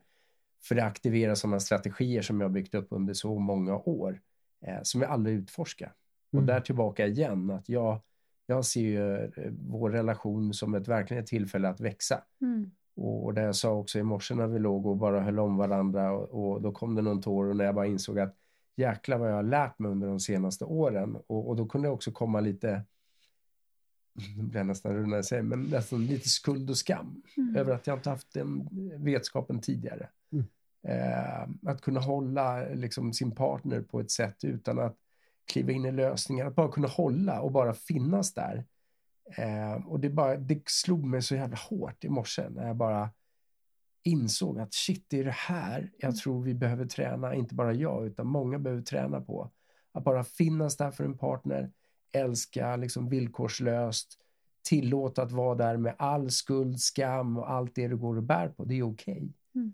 För 0.62 0.74
det 0.74 0.84
aktiverar 0.84 1.34
sådana 1.34 1.60
strategier 1.60 2.22
som 2.22 2.40
jag 2.40 2.50
byggt 2.50 2.74
upp 2.74 2.86
under 2.90 3.14
så 3.14 3.38
många 3.38 3.76
år 3.76 4.20
eh, 4.66 4.78
som 4.82 5.02
jag 5.02 5.10
aldrig 5.10 5.36
utforskar. 5.36 5.92
Mm. 6.32 6.42
Och 6.42 6.46
där 6.46 6.60
tillbaka 6.60 7.06
igen 7.06 7.50
att 7.50 7.68
jag, 7.68 8.00
jag 8.46 8.64
ser 8.64 8.80
ju 8.80 9.14
eh, 9.16 9.52
vår 9.58 9.90
relation 9.90 10.54
som 10.54 10.74
ett 10.74 10.88
verkligen 10.88 11.22
ett 11.22 11.28
tillfälle 11.28 11.68
att 11.68 11.80
växa. 11.80 12.22
Mm. 12.40 12.70
Och 12.96 13.34
det 13.34 13.42
jag 13.42 13.56
sa 13.56 13.72
också 13.72 13.98
i 13.98 14.02
morse 14.02 14.34
när 14.34 14.46
vi 14.46 14.58
låg 14.58 14.86
och 14.86 14.96
bara 14.96 15.20
höll 15.20 15.38
om 15.38 15.56
varandra 15.56 16.12
och, 16.12 16.52
och 16.52 16.62
då 16.62 16.72
kom 16.72 16.94
det 16.94 17.02
någon 17.02 17.22
tår 17.22 17.44
och 17.44 17.56
när 17.56 17.64
jag 17.64 17.74
bara 17.74 17.86
insåg 17.86 18.18
att 18.18 18.36
jäklar 18.76 19.18
vad 19.18 19.30
jag 19.30 19.34
har 19.34 19.42
lärt 19.42 19.78
mig 19.78 19.90
under 19.90 20.08
de 20.08 20.20
senaste 20.20 20.64
åren 20.64 21.16
och, 21.26 21.48
och 21.48 21.56
då 21.56 21.66
kunde 21.66 21.88
det 21.88 21.92
också 21.92 22.12
komma 22.12 22.40
lite 22.40 22.82
nu 24.36 24.42
blir 24.42 24.60
jag 24.60 24.66
nästan 24.66 24.94
rund 24.94 25.08
när 25.08 25.16
jag 25.16 25.24
säger 25.24 25.42
men 25.42 25.62
nästan 25.62 26.06
lite 26.06 26.28
skuld 26.28 26.70
och 26.70 26.76
skam 26.76 27.22
mm. 27.36 27.56
över 27.56 27.74
att 27.74 27.86
jag 27.86 27.98
inte 27.98 28.10
haft 28.10 28.32
den 28.32 28.68
vetskapen 28.96 29.60
tidigare. 29.60 30.08
Mm. 30.32 30.44
Eh, 30.82 31.70
att 31.70 31.80
kunna 31.80 32.00
hålla 32.00 32.68
liksom, 32.68 33.12
sin 33.12 33.30
partner 33.30 33.80
på 33.80 34.00
ett 34.00 34.10
sätt 34.10 34.44
utan 34.44 34.78
att 34.78 34.96
kliva 35.52 35.72
in 35.72 35.84
i 35.84 35.92
lösningar, 35.92 36.46
att 36.46 36.54
bara 36.54 36.72
kunna 36.72 36.88
hålla 36.88 37.40
och 37.40 37.52
bara 37.52 37.74
finnas 37.74 38.34
där 38.34 38.64
Eh, 39.36 39.86
och 39.86 40.00
det, 40.00 40.10
bara, 40.10 40.36
det 40.36 40.62
slog 40.66 41.04
mig 41.04 41.22
så 41.22 41.34
jävla 41.34 41.56
hårt 41.56 42.04
i 42.04 42.08
morse 42.08 42.48
när 42.48 42.66
jag 42.66 42.76
bara 42.76 43.10
insåg 44.02 44.58
att 44.60 44.74
shit, 44.74 45.04
det 45.08 45.20
är 45.20 45.24
det 45.24 45.30
här 45.30 45.90
jag 45.98 46.08
mm. 46.08 46.16
tror 46.16 46.42
vi 46.42 46.54
behöver 46.54 46.86
träna, 46.86 47.34
inte 47.34 47.54
bara 47.54 47.72
jag, 47.72 48.06
utan 48.06 48.26
många 48.26 48.58
behöver 48.58 48.82
träna 48.82 49.20
på. 49.20 49.50
Att 49.92 50.04
bara 50.04 50.24
finnas 50.24 50.76
där 50.76 50.90
för 50.90 51.04
en 51.04 51.18
partner, 51.18 51.72
älska 52.12 52.76
liksom 52.76 53.08
villkorslöst, 53.08 54.18
tillåta 54.62 55.22
att 55.22 55.32
vara 55.32 55.54
där 55.54 55.76
med 55.76 55.94
all 55.98 56.30
skuld, 56.30 56.80
skam 56.80 57.36
och 57.38 57.50
allt 57.50 57.74
det 57.74 57.88
du 57.88 57.96
går 57.96 58.16
och 58.16 58.22
bär 58.22 58.48
på, 58.48 58.64
det 58.64 58.74
är 58.74 58.82
okej. 58.82 59.14
Okay. 59.14 59.28
Mm. 59.54 59.72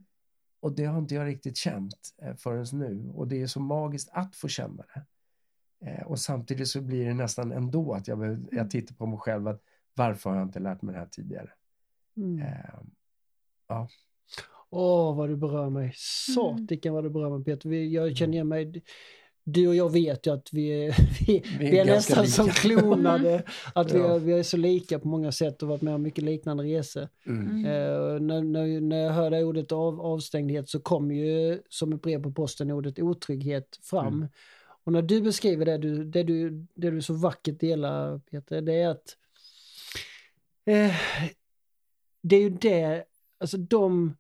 Och 0.61 0.73
det 0.73 0.85
har 0.85 0.99
inte 0.99 1.15
jag 1.15 1.27
riktigt 1.27 1.57
känt 1.57 2.15
eh, 2.23 2.35
förrän 2.35 2.67
nu 2.73 3.11
och 3.15 3.29
det 3.29 3.43
är 3.43 3.47
så 3.47 3.61
magiskt 3.61 4.09
att 4.13 4.37
få 4.37 4.49
känna 4.49 4.85
det. 4.95 5.07
Eh, 5.85 6.07
och 6.07 6.19
samtidigt 6.19 6.69
så 6.69 6.81
blir 6.81 7.07
det 7.07 7.15
nästan 7.15 7.53
ändå 7.53 7.93
att 7.93 8.09
jag, 8.09 8.23
jag 8.23 8.53
mm. 8.53 8.69
tittar 8.69 8.95
på 8.95 9.07
mig 9.07 9.19
själv 9.19 9.49
att 9.49 9.63
varför 9.95 10.31
har 10.31 10.37
jag 10.37 10.47
inte 10.47 10.61
lärt 10.61 10.83
mig 10.83 10.93
det 10.93 10.99
här 10.99 11.07
tidigare? 11.07 11.51
Mm. 12.17 12.43
Eh, 12.43 12.75
ja. 13.69 13.89
Åh, 14.71 15.17
vad 15.17 15.29
du 15.29 15.37
berör 15.37 15.71
mig. 15.71 15.93
Satiken 16.35 16.91
mm. 16.91 16.95
vad 16.95 17.05
du 17.05 17.11
berör 17.11 17.31
mig 17.31 17.45
Peter. 17.45 17.71
Jag 17.73 18.05
mm. 18.05 18.15
känner 18.15 18.33
igen 18.33 18.49
mig. 18.49 18.83
Du 19.45 19.69
och 19.69 19.75
jag 19.75 19.93
vet 19.93 20.27
ju 20.27 20.35
att 20.35 20.53
vi 20.53 20.69
är, 20.69 20.97
vi, 21.27 21.43
vi 21.59 21.67
är, 21.67 21.71
vi 21.71 21.79
är 21.79 21.85
nästan 21.85 22.25
lika. 22.25 22.33
som 22.33 22.49
klonade. 22.49 23.43
Att 23.75 23.93
vi, 23.93 23.99
är, 23.99 24.19
vi 24.19 24.33
är 24.33 24.43
så 24.43 24.57
lika 24.57 24.99
på 24.99 25.09
många 25.09 25.33
sätt 25.33 25.63
och 25.63 25.69
varit 25.69 25.83
med 25.83 25.95
om 25.95 26.03
mycket 26.03 26.25
liknande 26.25 26.65
resor. 26.65 27.09
Mm. 27.27 27.57
Uh, 27.57 28.21
när, 28.21 28.43
när, 28.43 28.81
när 28.81 28.97
jag 28.97 29.13
hör 29.13 29.31
det 29.31 29.45
ordet 29.45 29.73
av, 29.73 30.01
avstängdhet 30.01 30.69
så 30.69 30.81
kommer 30.81 31.15
ju 31.15 31.63
som 31.69 31.93
ett 31.93 32.03
brev 32.03 32.23
på 32.23 32.33
posten 32.33 32.71
ordet 32.71 32.99
otrygghet 32.99 33.79
fram. 33.83 34.07
Mm. 34.07 34.29
Och 34.85 34.93
när 34.93 35.03
du 35.03 35.21
beskriver 35.21 35.65
det 35.65 35.79
du, 35.79 36.05
det 36.05 36.23
du, 36.23 36.67
det 36.75 36.91
du 36.91 37.03
så 37.03 37.15
vackert 37.15 37.61
delar 37.61 38.19
Peter, 38.19 38.61
det 38.61 38.75
är 38.75 38.89
att 38.89 39.17
eh, 40.65 40.95
det 42.23 42.37
är 42.37 42.41
ju 42.41 42.51
det, 42.51 43.05
alltså 43.39 43.57
de, 43.57 44.17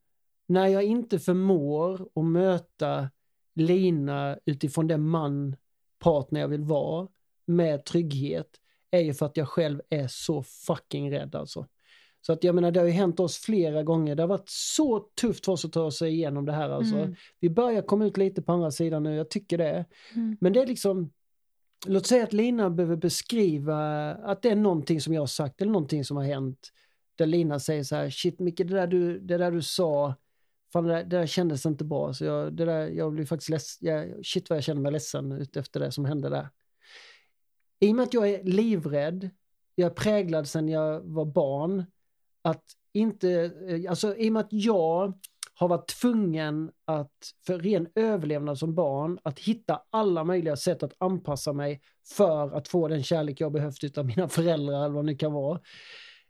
när 0.46 0.66
jag 0.66 0.82
inte 0.82 1.18
förmår 1.18 2.08
att 2.14 2.24
möta 2.24 3.10
Lina 3.54 4.38
utifrån 4.44 4.86
den 4.86 5.08
man, 5.08 5.56
partner 5.98 6.40
jag 6.40 6.48
vill 6.48 6.64
vara 6.64 7.08
med 7.44 7.84
trygghet, 7.84 8.60
är 8.90 9.00
ju 9.00 9.14
för 9.14 9.26
att 9.26 9.36
jag 9.36 9.48
själv 9.48 9.82
är 9.88 10.08
så 10.08 10.42
fucking 10.42 11.12
rädd 11.12 11.34
alltså. 11.34 11.66
Så 12.26 12.32
att 12.32 12.44
jag 12.44 12.54
menar 12.54 12.70
det 12.70 12.80
har 12.80 12.86
ju 12.86 12.92
hänt 12.92 13.20
oss 13.20 13.38
flera 13.38 13.82
gånger. 13.82 14.14
Det 14.14 14.22
har 14.22 14.28
varit 14.28 14.48
så 14.48 15.00
tufft 15.00 15.44
för 15.44 15.52
oss 15.52 15.64
att 15.64 15.72
ta 15.72 15.90
sig 15.90 16.12
igenom 16.12 16.46
det 16.46 16.52
här 16.52 16.70
alltså. 16.70 16.96
Mm. 16.96 17.14
Vi 17.40 17.50
börjar 17.50 17.82
komma 17.82 18.04
ut 18.04 18.16
lite 18.16 18.42
på 18.42 18.52
andra 18.52 18.70
sidan 18.70 19.02
nu, 19.02 19.14
jag 19.14 19.30
tycker 19.30 19.58
det. 19.58 19.84
Mm. 20.14 20.36
Men 20.40 20.52
det 20.52 20.60
är 20.60 20.66
liksom, 20.66 21.12
låt 21.86 22.06
säga 22.06 22.24
att 22.24 22.32
Lina 22.32 22.70
behöver 22.70 22.96
beskriva 22.96 24.10
att 24.14 24.42
det 24.42 24.50
är 24.50 24.56
någonting 24.56 25.00
som 25.00 25.14
jag 25.14 25.22
har 25.22 25.26
sagt 25.26 25.62
eller 25.62 25.72
någonting 25.72 26.04
som 26.04 26.16
har 26.16 26.24
hänt. 26.24 26.72
Där 27.14 27.26
Lina 27.26 27.60
säger 27.60 27.84
så 27.84 27.96
här, 27.96 28.10
shit 28.10 28.38
Micke 28.38 28.58
det 28.58 28.64
där 28.64 28.86
du, 28.86 29.18
det 29.18 29.38
där 29.38 29.50
du 29.50 29.62
sa, 29.62 30.14
fan 30.72 30.84
det 30.84 30.94
där, 30.94 31.04
det 31.04 31.16
där 31.16 31.26
kändes 31.26 31.66
inte 31.66 31.84
bra. 31.84 32.14
Så 32.14 32.24
jag, 32.24 32.52
det 32.52 32.64
där, 32.64 32.88
jag 32.88 33.12
blir 33.12 33.26
faktiskt 33.26 33.48
ledsen, 33.48 33.88
jag, 33.88 34.26
shit 34.26 34.50
vad 34.50 34.56
jag 34.56 34.64
känner 34.64 34.80
mig 34.80 34.92
ledsen 34.92 35.32
ut 35.32 35.56
efter 35.56 35.80
det 35.80 35.92
som 35.92 36.04
hände 36.04 36.28
där. 36.28 36.48
I 37.80 37.92
och 37.92 37.96
med 37.96 38.02
att 38.02 38.14
jag 38.14 38.30
är 38.30 38.44
livrädd, 38.44 39.30
jag 39.74 39.90
är 39.90 39.94
präglad 39.94 40.48
sedan 40.48 40.68
jag 40.68 41.00
var 41.00 41.24
barn, 41.24 41.84
att 42.42 42.64
inte, 42.92 43.30
eh, 43.68 43.90
alltså 43.90 44.16
i 44.16 44.28
och 44.28 44.32
med 44.32 44.40
att 44.40 44.52
jag 44.52 45.12
har 45.54 45.68
varit 45.68 45.88
tvungen 46.00 46.70
att, 46.84 47.12
för 47.46 47.58
ren 47.58 47.88
överlevnad 47.94 48.58
som 48.58 48.74
barn, 48.74 49.18
att 49.22 49.38
hitta 49.38 49.82
alla 49.90 50.24
möjliga 50.24 50.56
sätt 50.56 50.82
att 50.82 50.92
anpassa 50.98 51.52
mig 51.52 51.80
för 52.16 52.56
att 52.56 52.68
få 52.68 52.88
den 52.88 53.02
kärlek 53.02 53.40
jag 53.40 53.52
behövt 53.52 53.98
av 53.98 54.06
mina 54.06 54.28
föräldrar 54.28 54.84
eller 54.84 54.94
vad 54.94 55.04
det 55.04 55.12
nu 55.12 55.16
kan 55.16 55.32
vara. 55.32 55.60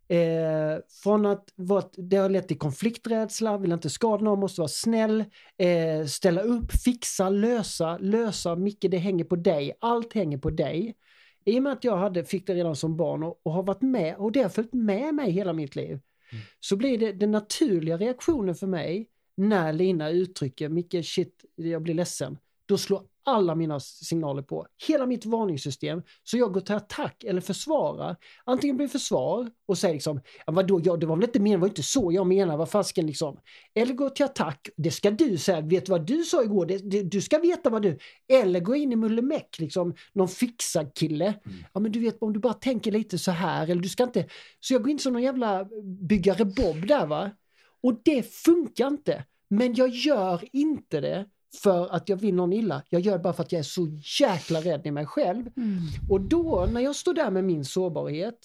Eh, 0.09 0.78
från 1.02 1.26
att 1.26 1.48
vara, 1.55 1.84
det 1.97 2.16
har 2.16 2.28
lett 2.28 2.48
till 2.48 2.59
konflikträdsla, 2.59 3.59
vill 3.59 3.72
inte 3.72 3.90
skada 3.90 4.24
någon, 4.24 4.40
måste 4.40 4.60
vara 4.60 4.68
snäll, 4.68 5.24
eh, 5.59 6.06
ställa 6.06 6.40
upp, 6.40 6.72
fixa, 6.84 7.28
lösa, 7.28 7.98
lösa, 7.98 8.56
Micke 8.56 8.86
det 8.90 8.98
hänger 8.98 9.24
på 9.24 9.36
dig, 9.36 9.72
allt 9.80 10.12
hänger 10.12 10.39
på 10.39 10.51
dig. 10.51 10.94
I 11.44 11.59
och 11.59 11.62
med 11.62 11.73
att 11.73 11.85
jag 11.85 11.97
hade, 11.97 12.24
fick 12.24 12.47
det 12.47 12.55
redan 12.55 12.77
som 12.77 12.97
barn 12.97 13.23
och, 13.23 13.40
och 13.43 13.52
har 13.52 13.62
varit 13.62 13.82
med, 13.82 14.16
och 14.16 14.32
det 14.32 14.43
har 14.43 14.48
följt 14.48 14.73
med 14.73 15.14
mig 15.14 15.31
hela 15.31 15.52
mitt 15.52 15.77
liv, 15.77 15.90
mm. 15.90 16.44
så 16.60 16.77
blir 16.77 16.98
det 16.98 17.12
den 17.12 17.31
naturliga 17.31 17.97
reaktionen 17.97 18.55
för 18.55 18.66
mig 18.66 19.09
när 19.36 19.73
Lina 19.73 20.10
uttrycker 20.10 20.69
Micke 20.69 21.05
shit, 21.05 21.44
jag 21.55 21.82
blir 21.82 21.94
ledsen. 21.94 22.39
Då 22.66 22.78
slår 22.78 23.02
alla 23.24 23.55
mina 23.55 23.81
signaler 23.81 24.43
på. 24.43 24.66
Hela 24.89 25.07
mitt 25.07 25.27
varningssystem. 25.27 26.03
Så 26.23 26.36
jag 26.36 26.53
går 26.53 26.61
till 26.61 26.74
attack 26.74 27.24
eller 27.24 27.40
försvarar. 27.40 28.16
Antingen 28.44 28.77
blir 28.77 28.89
försvar 28.89 29.51
och 29.66 29.78
säger 29.78 29.94
liksom, 29.94 30.20
vadå, 30.47 30.81
ja, 30.85 30.97
det 30.97 31.07
var 31.07 31.16
väl 31.16 31.24
inte 31.24 31.39
meningen, 31.39 31.61
det 31.61 31.62
var 31.62 31.69
inte 31.69 31.82
så 31.82 32.12
jag 32.12 32.27
menar, 32.27 32.57
vad 32.57 32.70
fasken 32.70 33.07
liksom. 33.07 33.39
Eller 33.74 33.94
gå 33.94 34.11
till 34.11 34.24
attack, 34.24 34.69
det 34.77 34.90
ska 34.90 35.11
du 35.11 35.39
säga, 35.39 35.61
vet 35.61 35.86
du 35.86 35.93
vad 35.93 36.07
du 36.07 36.24
sa 36.24 36.43
igår, 36.43 36.66
det, 36.66 36.78
det, 36.78 37.03
du 37.03 37.20
ska 37.20 37.39
veta 37.39 37.70
vad 37.70 37.82
du... 37.82 37.99
Eller 38.28 38.61
gå 38.61 38.74
in 38.74 38.93
i 38.93 38.97
mullemäck, 38.97 39.59
liksom, 39.59 39.94
någon 40.12 40.28
fixad 40.28 40.94
kille. 40.94 41.27
Mm. 41.27 41.65
Ja 41.73 41.81
men 41.81 41.93
du 41.93 42.01
vet, 42.01 42.23
om 42.23 42.32
du 42.32 42.40
bara 42.40 42.55
tänker 42.55 42.93
lite 42.93 43.19
så 43.19 43.31
här, 43.31 43.69
eller 43.69 43.82
du 43.82 43.89
ska 43.89 44.03
inte... 44.03 44.27
Så 44.61 44.74
jag 44.74 44.82
går 44.82 44.90
in 44.90 44.99
som 44.99 45.12
någon 45.12 45.23
jävla 45.23 45.69
byggare 45.82 46.44
Bob 46.44 46.86
där 46.86 47.07
va. 47.07 47.31
Och 47.82 48.01
det 48.05 48.35
funkar 48.35 48.86
inte. 48.86 49.24
Men 49.49 49.74
jag 49.74 49.89
gör 49.89 50.44
inte 50.53 51.01
det 51.01 51.27
för 51.62 51.88
att 51.94 52.08
jag 52.08 52.16
vill 52.16 52.34
någon 52.34 52.52
illa. 52.52 52.82
Jag 52.88 53.00
gör 53.00 53.12
det 53.12 53.18
bara 53.18 53.32
för 53.32 53.42
att 53.42 53.52
jag 53.52 53.58
är 53.58 53.62
så 53.62 53.88
jäkla 54.20 54.60
rädd 54.60 54.86
i 54.86 54.90
mig 54.90 55.06
själv. 55.06 55.50
Mm. 55.56 55.78
Och 56.10 56.20
då 56.20 56.68
när 56.72 56.80
jag 56.80 56.96
står 56.96 57.14
där 57.14 57.30
med 57.30 57.44
min 57.44 57.64
sårbarhet 57.64 58.38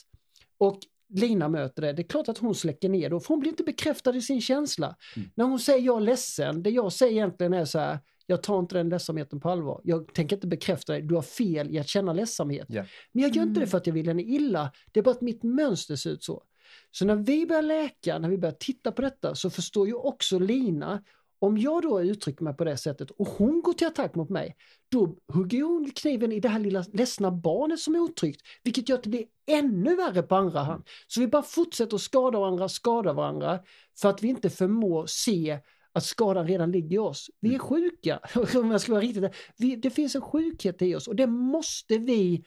och 0.58 0.80
Lina 1.10 1.50
möter 1.50 1.82
det, 1.82 1.94
det 1.94 2.02
är 2.02 2.08
klart 2.08 2.30
att 2.30 2.38
hon 2.38 2.56
släcker 2.56 2.90
ner 2.90 3.10
då, 3.10 3.20
för 3.20 3.28
hon 3.28 3.40
blir 3.40 3.52
inte 3.52 3.64
bekräftad 3.64 4.16
i 4.16 4.22
sin 4.22 4.42
känsla. 4.42 4.96
Mm. 5.16 5.30
När 5.36 5.46
hon 5.46 5.60
säger 5.60 5.86
jag 5.86 5.98
är 5.98 6.02
ledsen, 6.02 6.64
det 6.64 6.70
jag 6.70 6.94
säger 6.94 7.14
egentligen 7.14 7.54
är 7.54 7.66
så 7.66 7.80
här, 7.80 8.00
jag 8.26 8.44
tar 8.44 8.60
inte 8.60 8.76
den 8.76 8.90
ledsamheten 8.90 9.40
på 9.40 9.50
allvar. 9.50 9.82
Jag 9.84 10.14
tänker 10.14 10.36
inte 10.36 10.48
bekräfta 10.48 10.94
dig, 10.94 11.02
du 11.02 11.16
har 11.16 11.22
fel 11.22 11.76
i 11.76 11.80
att 11.80 11.88
känna 11.88 12.14
ledsamhet. 12.14 12.68
Yeah. 12.70 12.88
Men 13.12 13.24
jag 13.24 13.36
gör 13.36 13.44
inte 13.44 13.54
det 13.54 13.60
mm. 13.60 13.70
för 13.70 13.78
att 13.78 13.88
jag 13.88 13.94
vill 13.94 14.08
henne 14.08 14.22
illa, 14.22 14.72
det 14.92 15.00
är 15.00 15.04
bara 15.04 15.12
att 15.12 15.22
mitt 15.22 15.44
mönster 15.44 15.96
ser 15.96 16.10
ut 16.10 16.24
så. 16.24 16.44
Så 16.92 17.06
när 17.06 17.16
vi 17.16 17.46
börjar 17.46 17.62
läka, 17.62 18.20
när 18.20 18.30
vi 18.30 18.38
börjar 18.38 18.56
titta 18.60 18.92
på 18.92 19.02
detta 19.02 19.36
så 19.36 19.50
förstår 19.50 19.88
ju 19.88 19.94
också 19.94 20.40
Lina 20.40 21.04
om 21.40 21.58
jag 21.58 21.82
då 21.82 22.02
uttrycker 22.02 22.44
mig 22.44 22.54
på 22.54 22.64
det 22.64 22.78
sättet 22.78 23.12
och 23.12 23.28
hon 23.28 23.62
går 23.62 23.74
till 23.74 23.88
attack 23.88 24.16
mot 24.16 24.30
mig, 24.30 24.56
då 24.92 25.16
hugger 25.34 25.64
hon 25.64 25.92
kniven 25.92 26.32
i 26.32 26.40
det 26.40 26.50
här 26.50 26.60
lilla 26.60 26.86
ledsna 26.94 27.32
barnet 27.32 27.80
som 27.80 27.96
är 27.96 28.00
otryggt, 28.00 28.42
vilket 28.64 28.90
gör 28.90 28.98
att 28.98 29.04
det 29.04 29.10
blir 29.10 29.26
ännu 29.48 29.96
värre 29.96 30.24
på 30.24 30.36
andra 30.36 30.60
hand. 30.60 30.84
Så 31.08 31.20
vi 31.20 31.28
bara 31.28 31.44
fortsätter 31.44 31.96
att 31.96 32.02
skada 32.02 32.40
varandra, 32.40 32.70
skada 32.70 33.14
varandra, 33.14 33.60
för 34.02 34.10
att 34.10 34.24
vi 34.24 34.28
inte 34.28 34.50
förmår 34.50 35.06
se 35.06 35.60
att 35.94 36.04
skadan 36.04 36.48
redan 36.48 36.72
ligger 36.72 36.96
i 36.96 37.00
oss. 37.00 37.30
Vi 37.40 37.50
är 37.50 37.54
mm. 37.54 37.68
sjuka, 37.68 38.20
om 38.56 38.72
jag 38.72 38.82
ska 38.82 38.92
vara 38.92 39.02
riktigt 39.02 39.36
vi, 39.58 39.76
Det 39.76 39.90
finns 39.90 40.16
en 40.16 40.22
sjukhet 40.22 40.82
i 40.82 40.96
oss 40.96 41.08
och 41.08 41.16
det 41.16 41.28
måste 41.28 41.98
vi 41.98 42.44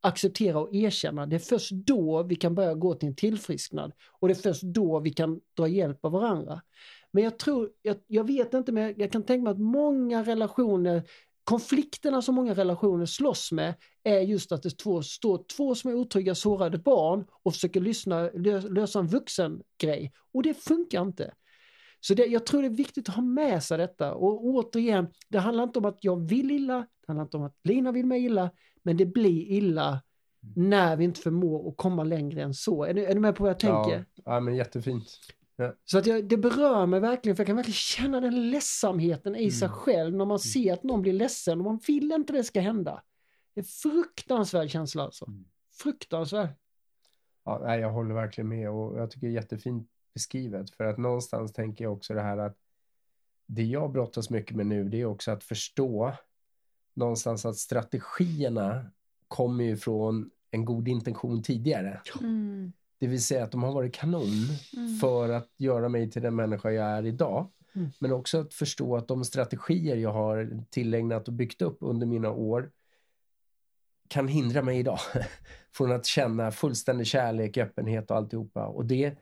acceptera 0.00 0.58
och 0.58 0.74
erkänna. 0.74 1.26
Det 1.26 1.36
är 1.36 1.40
först 1.40 1.70
då 1.70 2.22
vi 2.22 2.36
kan 2.36 2.54
börja 2.54 2.74
gå 2.74 2.94
till 2.94 3.08
en 3.08 3.14
tillfrisknad 3.14 3.92
och 4.20 4.28
det 4.28 4.34
är 4.34 4.42
först 4.42 4.62
då 4.62 5.00
vi 5.00 5.10
kan 5.10 5.40
dra 5.56 5.68
hjälp 5.68 6.04
av 6.04 6.12
varandra. 6.12 6.62
Men 7.12 7.24
jag 7.24 7.38
tror, 7.38 7.70
jag, 7.82 7.96
jag 8.06 8.26
vet 8.26 8.54
inte, 8.54 8.72
men 8.72 8.94
jag, 8.96 9.12
kan 9.12 9.22
tänka 9.22 9.42
mig 9.42 9.50
att 9.50 9.60
många 9.60 10.22
relationer 10.22 11.02
konflikterna 11.44 12.22
som 12.22 12.34
många 12.34 12.54
relationer 12.54 13.06
slåss 13.06 13.52
med 13.52 13.74
är 14.04 14.20
just 14.20 14.52
att 14.52 14.62
det 14.62 14.70
två, 14.70 15.02
står 15.02 15.44
två 15.56 15.74
som 15.74 15.90
är 15.90 15.94
otrygga 15.94 16.34
sårade 16.34 16.78
barn 16.78 17.24
och 17.42 17.52
försöker 17.52 17.80
lyssna, 17.80 18.30
lösa 18.70 18.98
en 18.98 19.06
vuxen 19.06 19.62
grej. 19.78 20.12
Och 20.32 20.42
det 20.42 20.54
funkar 20.54 21.02
inte. 21.02 21.34
Så 22.00 22.14
det, 22.14 22.26
jag 22.26 22.46
tror 22.46 22.62
det 22.62 22.68
är 22.68 22.70
viktigt 22.70 23.08
att 23.08 23.14
ha 23.14 23.22
med 23.22 23.62
sig 23.62 23.78
detta. 23.78 24.14
Och 24.14 24.44
återigen, 24.44 25.06
det 25.28 25.38
handlar 25.38 25.64
inte 25.64 25.78
om 25.78 25.84
att 25.84 25.98
jag 26.00 26.28
vill 26.28 26.50
illa, 26.50 26.78
det 26.78 27.06
handlar 27.06 27.24
inte 27.24 27.36
om 27.36 27.42
att 27.42 27.56
Lina 27.64 27.92
vill 27.92 28.06
mig 28.06 28.24
illa, 28.24 28.50
men 28.82 28.96
det 28.96 29.06
blir 29.06 29.42
illa 29.42 30.02
när 30.56 30.96
vi 30.96 31.04
inte 31.04 31.20
förmår 31.20 31.68
att 31.68 31.76
komma 31.76 32.04
längre 32.04 32.42
än 32.42 32.54
så. 32.54 32.84
Är 32.84 32.94
ni, 32.94 33.00
är 33.00 33.14
ni 33.14 33.20
med 33.20 33.36
på 33.36 33.42
vad 33.42 33.50
jag 33.50 33.58
tänker? 33.58 34.04
Ja, 34.14 34.22
ja 34.24 34.40
men 34.40 34.54
jättefint. 34.54 35.18
Ja. 35.56 35.74
Så 35.84 35.98
att 35.98 36.06
jag, 36.06 36.28
det 36.28 36.36
berör 36.36 36.86
mig 36.86 37.00
verkligen, 37.00 37.36
för 37.36 37.40
jag 37.40 37.46
kan 37.46 37.56
verkligen 37.56 37.74
känna 37.74 38.20
den 38.20 38.50
ledsamheten 38.50 39.36
i 39.36 39.38
mm. 39.38 39.50
sig 39.50 39.68
själv 39.68 40.16
när 40.16 40.24
man 40.24 40.26
mm. 40.26 40.38
ser 40.38 40.72
att 40.72 40.82
någon 40.82 41.02
blir 41.02 41.12
ledsen 41.12 41.58
och 41.58 41.64
man 41.64 41.80
vill 41.86 42.12
inte 42.12 42.32
det 42.32 42.44
ska 42.44 42.60
hända. 42.60 43.02
Det 43.54 43.60
är 43.60 43.64
fruktansvärd 43.64 44.70
känsla 44.70 45.02
alltså. 45.02 45.26
Mm. 45.26 45.44
Fruktansvärd. 45.72 46.48
Ja, 47.44 47.76
jag 47.76 47.90
håller 47.90 48.14
verkligen 48.14 48.48
med 48.48 48.70
och 48.70 48.98
jag 48.98 49.10
tycker 49.10 49.26
det 49.26 49.32
är 49.32 49.34
jättefint 49.34 49.88
beskrivet. 50.14 50.70
För 50.70 50.84
att 50.84 50.98
någonstans 50.98 51.52
tänker 51.52 51.84
jag 51.84 51.92
också 51.92 52.14
det 52.14 52.22
här 52.22 52.38
att 52.38 52.56
det 53.46 53.62
jag 53.62 53.92
brottas 53.92 54.30
mycket 54.30 54.56
med 54.56 54.66
nu 54.66 54.88
det 54.88 55.00
är 55.00 55.04
också 55.04 55.30
att 55.30 55.44
förstå 55.44 56.12
någonstans 56.94 57.46
att 57.46 57.56
strategierna 57.56 58.90
kommer 59.28 59.64
ju 59.64 59.76
från 59.76 60.30
en 60.50 60.64
god 60.64 60.88
intention 60.88 61.42
tidigare. 61.42 62.00
Mm. 62.20 62.72
Det 63.02 63.08
vill 63.08 63.24
säga 63.24 63.44
att 63.44 63.50
de 63.50 63.62
har 63.62 63.72
varit 63.72 63.94
kanon 63.94 64.48
mm. 64.76 64.96
för 64.96 65.28
att 65.28 65.48
göra 65.56 65.88
mig 65.88 66.10
till 66.10 66.22
den 66.22 66.36
människa 66.36 66.70
jag 66.70 66.86
är 66.86 67.06
idag. 67.06 67.50
Mm. 67.74 67.90
Men 67.98 68.12
också 68.12 68.40
att 68.40 68.54
förstå 68.54 68.96
att 68.96 69.08
de 69.08 69.24
strategier 69.24 69.96
jag 69.96 70.12
har 70.12 70.64
tillägnat 70.70 71.28
och 71.28 71.34
byggt 71.34 71.62
upp 71.62 71.76
under 71.80 72.06
mina 72.06 72.30
år 72.30 72.70
kan 74.08 74.28
hindra 74.28 74.62
mig 74.62 74.78
idag 74.78 74.98
från 75.72 75.92
att 75.92 76.06
känna 76.06 76.50
fullständig 76.50 77.06
kärlek, 77.06 77.56
öppenhet 77.56 78.10
och 78.10 78.16
alltihopa. 78.16 78.66
Och 78.66 78.86
det, 78.86 79.14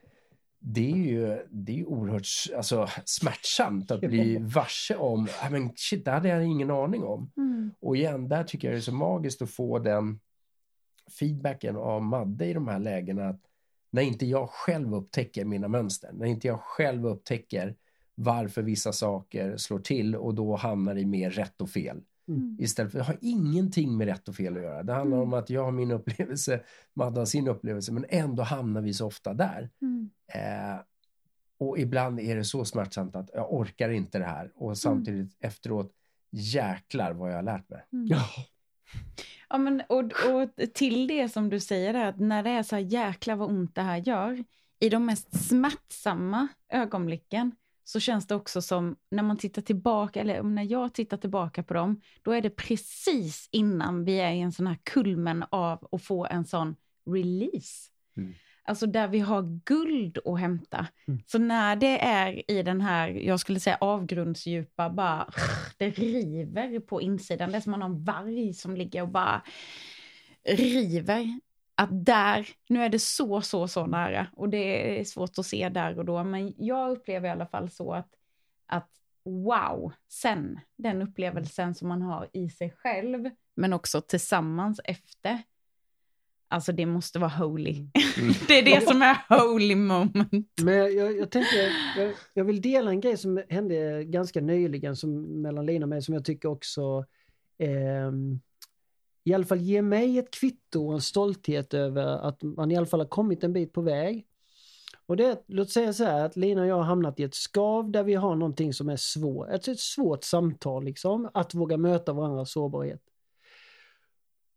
det 0.59 0.93
är 0.93 0.97
ju 0.97 1.47
det 1.51 1.81
är 1.81 1.89
oerhört 1.89 2.27
alltså, 2.57 2.89
smärtsamt 3.05 3.91
att 3.91 4.01
bli 4.01 4.39
varse 4.41 4.97
om, 4.97 5.29
ah, 5.43 5.51
men 5.51 5.73
shit, 5.77 6.05
det 6.05 6.11
hade 6.11 6.29
jag 6.29 6.45
ingen 6.45 6.71
aning 6.71 7.05
om. 7.05 7.33
Mm. 7.37 7.71
Och 7.81 7.97
igen, 7.97 8.29
där 8.29 8.45
tycker 8.45 8.69
jag 8.69 8.75
det 8.75 8.79
är 8.79 8.83
så 8.83 8.95
magiskt 8.95 9.43
att 9.43 9.51
få 9.51 9.79
den 9.79 10.21
feedbacken 11.19 11.77
av 11.77 12.03
Madde 12.03 12.47
i 12.47 12.53
de 12.53 12.69
här 12.69 12.79
lägena. 12.79 13.29
Att 13.29 13.50
när 13.91 14.03
inte 14.03 14.27
jag 14.27 14.51
själv 14.51 14.95
upptäcker 14.95 15.45
mina 15.45 15.69
mönster, 15.69 16.11
när 16.13 16.27
inte 16.27 16.47
jag 16.47 16.61
själv 16.61 17.07
upptäcker 17.07 17.77
varför 18.15 18.63
vissa 18.63 18.93
saker 18.93 19.57
slår 19.57 19.79
till 19.79 20.17
och 20.17 20.35
då 20.35 20.57
hamnar 20.57 20.99
i 20.99 21.07
mer 21.07 21.31
rätt 21.31 21.61
och 21.61 21.71
fel. 21.71 22.01
Mm. 22.29 22.57
Istället 22.61 22.93
för, 22.93 22.99
det 22.99 23.05
har 23.05 23.19
ingenting 23.21 23.97
med 23.97 24.07
rätt 24.07 24.29
och 24.29 24.35
fel 24.35 24.57
att 24.57 24.63
göra. 24.63 24.83
Det 24.83 24.93
handlar 24.93 25.17
mm. 25.17 25.29
om 25.29 25.35
att 25.39 25.51
jag 25.51 25.65
har 25.65 25.73
min 25.73 25.91
upplevelse, 25.91 26.61
Madde 26.95 27.21
har 27.21 27.27
sin 27.27 27.49
upplevelse, 27.49 27.93
men 27.93 28.07
ändå 28.09 28.43
hamnar 28.43 28.81
vi 28.81 28.95
så 28.95 29.07
ofta 29.07 29.35
där. 29.35 29.71
Mm. 29.83 30.11
Eh, 30.35 30.81
och 31.59 31.79
ibland 31.79 32.21
är 32.21 32.37
det 32.37 32.45
så 32.45 32.65
smärtsamt 32.65 33.17
att 33.17 33.31
jag 33.35 33.53
orkar 33.55 33.91
inte 33.91 34.19
det 34.19 34.25
här 34.25 34.53
och 34.55 34.79
samtidigt 34.79 35.21
mm. 35.21 35.31
efteråt, 35.41 35.93
jäklar 36.31 37.13
vad 37.13 37.31
jag 37.31 37.37
har 37.37 37.43
lärt 37.43 37.71
mig. 37.71 37.87
Mm. 37.93 38.07
Ja. 38.07 38.25
Ja, 39.49 39.59
men, 39.59 39.83
och, 39.89 40.05
och 40.05 40.73
till 40.75 41.07
det 41.07 41.29
som 41.29 41.51
du 41.51 41.61
säger, 41.61 41.95
att 41.95 42.19
när 42.19 42.43
det 42.43 42.51
är 42.51 42.63
så 42.63 42.77
här 42.77 42.83
jäkla 42.83 43.37
vad 43.37 43.51
ont 43.51 43.75
det 43.75 43.83
här 43.83 43.97
gör, 43.97 44.45
i 44.81 44.89
de 44.89 45.07
mest 45.07 45.49
smärtsamma 45.49 46.49
ögonblicken 46.69 47.53
så 47.85 48.01
känns 48.01 48.27
det 48.27 48.35
också 48.35 48.63
som 48.63 48.97
när 49.11 49.23
man 49.23 49.37
tittar 49.37 49.63
tillbaka, 49.63 50.21
eller 50.21 50.43
när 50.43 50.63
jag 50.63 50.95
tittar 50.95 51.17
tillbaka 51.17 51.63
på 51.63 51.75
dem, 51.75 52.01
då 52.23 52.33
är 52.33 52.41
det 52.41 52.51
precis 52.51 53.49
innan 53.53 54.05
vi 54.05 54.21
är 54.21 54.33
i 54.33 54.41
en 54.41 54.53
sån 54.53 54.67
här 54.67 54.79
kulmen 54.83 55.45
av 55.51 55.89
att 55.93 56.03
få 56.03 56.27
en 56.27 56.45
sån 56.45 56.77
release. 57.11 57.91
Mm. 58.17 58.35
Alltså 58.63 58.87
där 58.87 59.09
vi 59.09 59.19
har 59.19 59.61
guld 59.65 60.19
att 60.25 60.41
hämta. 60.41 60.87
Mm. 61.09 61.21
Så 61.27 61.39
när 61.39 61.77
det 61.77 62.05
är 62.05 62.51
i 62.51 62.63
den 62.63 62.81
här, 62.81 63.09
jag 63.09 63.41
skulle 63.41 63.61
säga 63.61 63.79
avgrundsdjupa, 63.81 64.91
bara 64.91 65.33
det 65.79 65.91
river 65.91 66.81
på 66.81 67.01
insidan. 67.01 67.51
Det 67.51 67.57
är 67.57 67.61
som 67.61 67.71
man 67.71 67.83
har 67.83 67.89
en 67.89 68.05
varg 68.05 68.55
som 68.55 68.77
ligger 68.77 69.03
och 69.03 69.09
bara 69.09 69.43
river. 70.45 71.41
Att 71.75 72.05
där, 72.05 72.49
nu 72.69 72.83
är 72.85 72.89
det 72.89 72.99
så, 72.99 73.41
så, 73.41 73.69
så 73.69 73.87
nära. 73.87 74.27
Och 74.37 74.49
det 74.49 75.01
är 75.01 75.05
svårt 75.05 75.39
att 75.39 75.47
se 75.47 75.69
där 75.69 75.99
och 75.99 76.05
då. 76.05 76.25
Men 76.25 76.55
jag 76.57 76.91
upplever 76.91 77.29
i 77.29 77.33
alla 77.33 77.47
fall 77.47 77.71
så 77.71 77.93
att, 77.93 78.09
att 78.67 78.89
wow, 79.25 79.93
sen, 80.09 80.61
den 80.77 81.03
upplevelsen 81.03 81.75
som 81.75 81.89
man 81.89 82.03
har 82.03 82.29
i 82.33 82.51
sig 82.51 82.71
själv, 82.71 83.31
men 83.55 83.73
också 83.73 84.01
tillsammans 84.01 84.81
efter, 84.85 85.39
Alltså 86.51 86.73
det 86.73 86.87
måste 86.87 87.19
vara 87.19 87.31
holy. 87.31 87.71
Mm. 87.71 88.33
det 88.49 88.59
är 88.59 88.65
det 88.65 88.89
som 88.89 89.03
är 89.03 89.17
holy 89.29 89.75
moment. 89.75 90.49
Men 90.63 90.75
jag, 90.75 91.19
jag 91.19 91.31
tänker, 91.31 91.57
jag, 91.97 92.13
jag, 92.35 92.45
vill 92.45 92.61
dela 92.61 92.91
en 92.91 93.01
grej 93.01 93.17
som 93.17 93.43
hände 93.49 94.05
ganska 94.05 94.41
nyligen 94.41 94.97
som, 94.97 95.43
mellan 95.43 95.67
Lina 95.67 95.85
och 95.85 95.89
mig 95.89 96.03
som 96.03 96.15
jag 96.15 96.25
tycker 96.25 96.49
också 96.49 97.05
eh, 97.59 98.11
i 99.25 99.35
alla 99.35 99.45
fall 99.45 99.61
ge 99.61 99.83
mig 99.83 100.19
ett 100.19 100.31
kvitto 100.31 100.87
och 100.87 100.95
en 100.95 101.01
stolthet 101.01 101.75
över 101.75 102.07
att 102.07 102.43
man 102.43 102.71
i 102.71 102.77
alla 102.77 102.87
fall 102.87 103.01
har 103.01 103.07
kommit 103.07 103.45
en 103.45 103.53
bit 103.53 103.73
på 103.73 103.81
väg. 103.81 104.27
Och 105.07 105.17
det, 105.17 105.45
låt 105.47 105.71
säga 105.71 105.93
så 105.93 106.05
här 106.05 106.25
att 106.25 106.37
Lina 106.37 106.61
och 106.61 106.67
jag 106.67 106.75
har 106.75 106.83
hamnat 106.83 107.21
i 107.21 107.23
ett 107.23 107.35
skav 107.35 107.91
där 107.91 108.03
vi 108.03 108.15
har 108.15 108.37
någonting 108.37 108.73
som 108.73 108.89
är 108.89 108.97
svårt, 108.97 109.49
ett, 109.49 109.69
ett 109.69 109.81
svårt 109.81 110.25
samtal 110.25 110.85
liksom, 110.85 111.31
att 111.35 111.55
våga 111.55 111.77
möta 111.77 112.13
varandras 112.13 112.53
sårbarhet. 112.53 113.03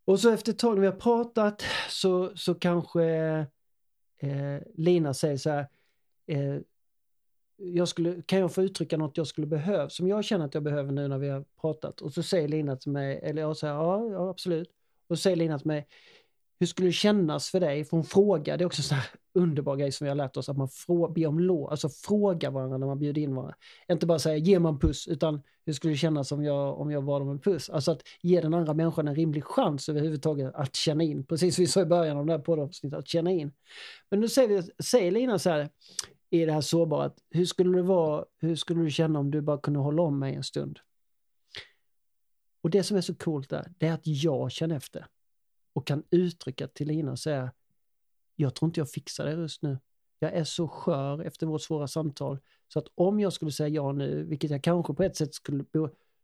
Och 0.06 0.20
så 0.20 0.30
efter 0.30 0.52
ett 0.52 0.60
tag 0.60 0.74
när 0.74 0.82
vi 0.82 0.88
har 0.88 0.94
pratat 0.94 1.64
så, 1.90 2.32
så 2.36 2.56
kanske 2.56 3.04
eh, 4.18 4.58
Lina 4.76 5.14
säger 5.14 5.38
så 5.38 5.50
här, 5.50 5.68
eh, 6.28 6.58
jag 7.58 7.88
skulle, 7.88 8.22
kan 8.22 8.40
jag 8.40 8.54
få 8.54 8.64
uttrycka 8.64 8.98
något 8.98 9.18
jag 9.18 9.28
skulle 9.28 9.48
behöva, 9.48 9.90
som 9.90 10.08
jag 10.08 10.24
känner 10.24 10.46
att 10.46 10.54
jag 10.54 10.64
behöver 10.64 10.92
nu 10.92 11.08
när 11.08 11.18
vi 11.18 11.30
har 11.30 11.46
pratat? 11.62 12.02
Och 12.02 12.14
så 12.14 12.24
säger 12.24 12.48
Lina 12.48 12.76
till 12.76 12.92
mig, 12.92 13.20
eller 13.24 13.42
jag 13.42 13.58
säger 13.58 13.74
ja, 13.74 14.10
ja 14.12 14.30
absolut. 14.30 14.70
Och 15.08 15.18
så 15.18 15.22
säger 15.22 15.38
Lina 15.38 15.60
till 15.60 15.68
mig, 15.68 15.88
hur 16.64 16.68
skulle 16.68 16.88
det 16.88 16.94
kännas 16.94 17.49
för 17.49 17.60
dig? 17.60 17.85
För 17.85 17.98
hon 17.98 18.03
frågar, 18.03 18.57
det 18.57 18.64
är 18.64 18.65
också 18.65 18.81
så 18.81 18.95
här 18.95 19.06
underbar 19.34 19.76
grej 19.76 19.91
som 19.91 20.06
vi 20.06 20.10
har 20.10 20.15
lärt 20.15 20.38
oss, 20.38 20.49
att 20.49 20.57
man 20.57 20.69
frå, 20.69 21.07
ber 21.07 21.27
om 21.27 21.40
lov, 21.40 21.69
alltså 21.69 21.90
fråga 21.90 22.49
varandra 22.49 22.77
när 22.77 22.88
man 22.88 22.99
bjuder 22.99 23.22
in 23.22 23.35
varandra. 23.35 23.56
Inte 23.91 24.06
bara 24.06 24.19
säga 24.19 24.38
ge 24.38 24.60
mig 24.60 24.69
en 24.69 24.80
puss, 24.80 25.07
utan 25.07 25.41
hur 25.65 25.73
skulle 25.73 25.94
det 25.94 25.98
kännas 25.98 26.31
om 26.31 26.44
jag, 26.44 26.80
om 26.80 26.91
jag 26.91 27.03
bad 27.03 27.22
om 27.22 27.30
en 27.30 27.40
puss? 27.40 27.69
Alltså 27.69 27.91
att 27.91 28.02
ge 28.22 28.41
den 28.41 28.53
andra 28.53 28.73
människan 28.73 29.07
en 29.07 29.15
rimlig 29.15 29.44
chans 29.44 29.90
överhuvudtaget 29.90 30.56
att 30.56 30.76
känna 30.76 31.03
in, 31.03 31.23
precis 31.23 31.56
som 31.56 31.61
vi 31.61 31.68
sa 31.68 31.81
i 31.81 31.85
början 31.85 32.18
av 32.18 32.26
det 32.26 32.31
här 32.31 32.40
poddavsnittet, 32.40 32.99
att 32.99 33.07
känna 33.07 33.31
in. 33.31 33.52
Men 34.10 34.19
nu 34.19 34.27
säger, 34.30 34.48
vi, 34.48 34.84
säger 34.84 35.11
Lina 35.11 35.40
så 35.40 35.49
här, 35.49 35.69
i 36.30 36.45
det 36.45 36.53
här 36.53 36.61
sårbara, 36.61 37.06
att 37.06 37.18
hur 37.30 37.45
skulle 37.45 37.77
det 37.77 37.84
vara, 37.84 38.26
hur 38.40 38.56
skulle 38.56 38.81
du 38.84 38.91
känna 38.91 39.19
om 39.19 39.31
du 39.31 39.41
bara 39.41 39.57
kunde 39.57 39.80
hålla 39.80 40.02
om 40.02 40.19
mig 40.19 40.35
en 40.35 40.44
stund? 40.44 40.80
Och 42.61 42.69
det 42.69 42.84
som 42.84 42.98
är 42.98 43.02
så 43.02 43.15
coolt 43.15 43.49
där, 43.49 43.72
det 43.77 43.88
är 43.88 43.94
att 43.94 44.07
jag 44.07 44.52
känner 44.52 44.76
efter 44.76 45.07
och 45.74 45.88
kan 45.88 46.04
uttrycka 46.10 46.68
till 46.68 46.88
Lina 46.88 47.12
och 47.12 47.20
säga 47.20 47.52
jag 48.36 48.56
tror 48.56 48.70
inte 48.70 48.80
jag 48.80 48.90
fixar 48.90 49.26
det 49.26 49.32
just 49.32 49.62
nu. 49.62 49.78
Jag 50.20 50.34
är 50.34 50.44
så 50.44 50.68
skör 50.68 51.22
efter 51.22 51.48
vårt 51.48 51.62
svåra 51.62 51.88
samtal 51.88 52.40
så 52.68 52.80
att 52.80 52.88
om 52.95 53.20
jag 53.20 53.34
skulle 53.34 53.52
säga 53.52 53.70
ja 53.70 53.91
nu, 53.91 54.24
vilket 54.24 54.52
jag 54.52 54.64
kanske 54.64 54.94
på 54.94 55.04
ett 55.04 55.16
sätt 55.16 55.34
skulle, 55.34 55.66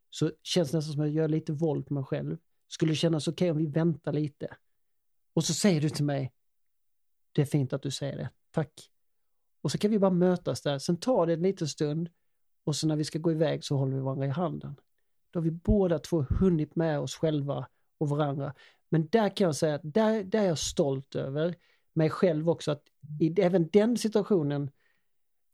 så 0.10 0.32
känns 0.44 0.72
det 0.72 0.78
nästan 0.78 0.94
som 0.94 1.02
att 1.02 1.08
jag 1.08 1.16
gör 1.16 1.28
lite 1.28 1.54
våld 1.54 1.88
på 1.88 1.94
mig 1.94 2.04
själv. 2.04 2.38
Skulle 2.68 2.92
det 2.92 2.96
kännas 2.96 3.28
okej 3.28 3.34
okay 3.34 3.52
om 3.52 3.58
vi 3.58 3.66
väntar 3.66 4.14
lite? 4.14 4.56
Och 5.34 5.44
så 5.44 5.54
säger 5.54 5.82
du 5.82 5.90
till 5.90 6.06
mig, 6.06 6.34
det 7.32 7.42
är 7.42 7.46
fint 7.46 7.74
att 7.74 7.82
du 7.82 7.92
säger 7.92 8.18
det, 8.18 8.30
tack. 8.52 8.92
Och 9.62 9.72
så 9.72 9.78
kan 9.78 9.92
vi 9.92 10.00
bara 10.00 10.12
mötas 10.12 10.62
där, 10.62 10.80
sen 10.80 10.98
tar 10.98 11.28
det 11.28 11.34
en 11.34 11.42
liten 11.42 11.68
stund 11.68 12.10
och 12.64 12.76
så 12.76 12.88
när 12.88 12.96
vi 12.96 13.04
ska 13.04 13.20
gå 13.20 13.32
iväg 13.32 13.64
så 13.64 13.78
håller 13.78 13.96
vi 13.96 14.02
varandra 14.02 14.26
i 14.26 14.30
handen. 14.30 14.76
Då 15.32 15.40
har 15.40 15.44
vi 15.44 15.52
båda 15.52 16.00
två 16.00 16.26
hunnit 16.30 16.76
med 16.76 17.00
oss 17.00 17.16
själva 17.16 17.68
och 17.98 18.10
varandra. 18.10 18.54
Men 18.90 19.08
där 19.08 19.36
kan 19.36 19.46
jag 19.46 19.56
säga 19.56 19.76
att 19.76 19.82
där, 19.84 20.24
där 20.24 20.40
är 20.40 20.48
jag 20.48 20.58
stolt 20.58 21.16
över 21.16 21.56
mig 21.94 22.10
själv 22.10 22.50
också 22.50 22.72
att 22.72 22.84
i 23.20 23.42
även 23.42 23.70
den 23.70 23.98
situationen 23.98 24.72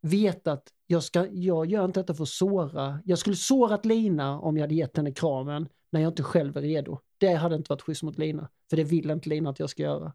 veta 0.02 0.52
att 0.52 0.68
jag, 0.88 1.04
ska, 1.04 1.28
jag 1.32 1.66
gör 1.66 1.86
inte 1.86 2.00
detta 2.00 2.14
för 2.14 2.24
att 2.24 2.30
såra. 2.30 3.00
Jag 3.06 3.20
skulle 3.20 3.36
sårat 3.36 3.86
Lina 3.86 4.40
om 4.40 4.58
jag 4.58 4.64
hade 4.64 4.76
gett 4.76 4.98
henne 4.98 5.12
kramen 5.12 5.70
när 5.90 6.02
jag 6.02 6.10
inte 6.10 6.24
själv 6.24 6.58
är 6.58 6.62
redo. 6.62 7.00
Det 7.18 7.34
hade 7.34 7.56
inte 7.56 7.70
varit 7.70 7.82
schysst 7.82 8.04
mot 8.04 8.18
Lina, 8.18 8.50
för 8.70 8.78
det 8.78 8.84
vill 8.84 9.10
inte 9.10 9.30
Lina 9.30 9.50
att 9.50 9.60
jag 9.60 9.70
ska 9.70 9.84
göra. 9.84 10.14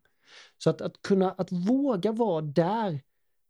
Så 0.59 0.71
att, 0.71 0.81
att 0.81 1.03
kunna, 1.03 1.31
att 1.31 1.53
våga 1.53 2.13
vara 2.13 2.41
där, 2.41 3.01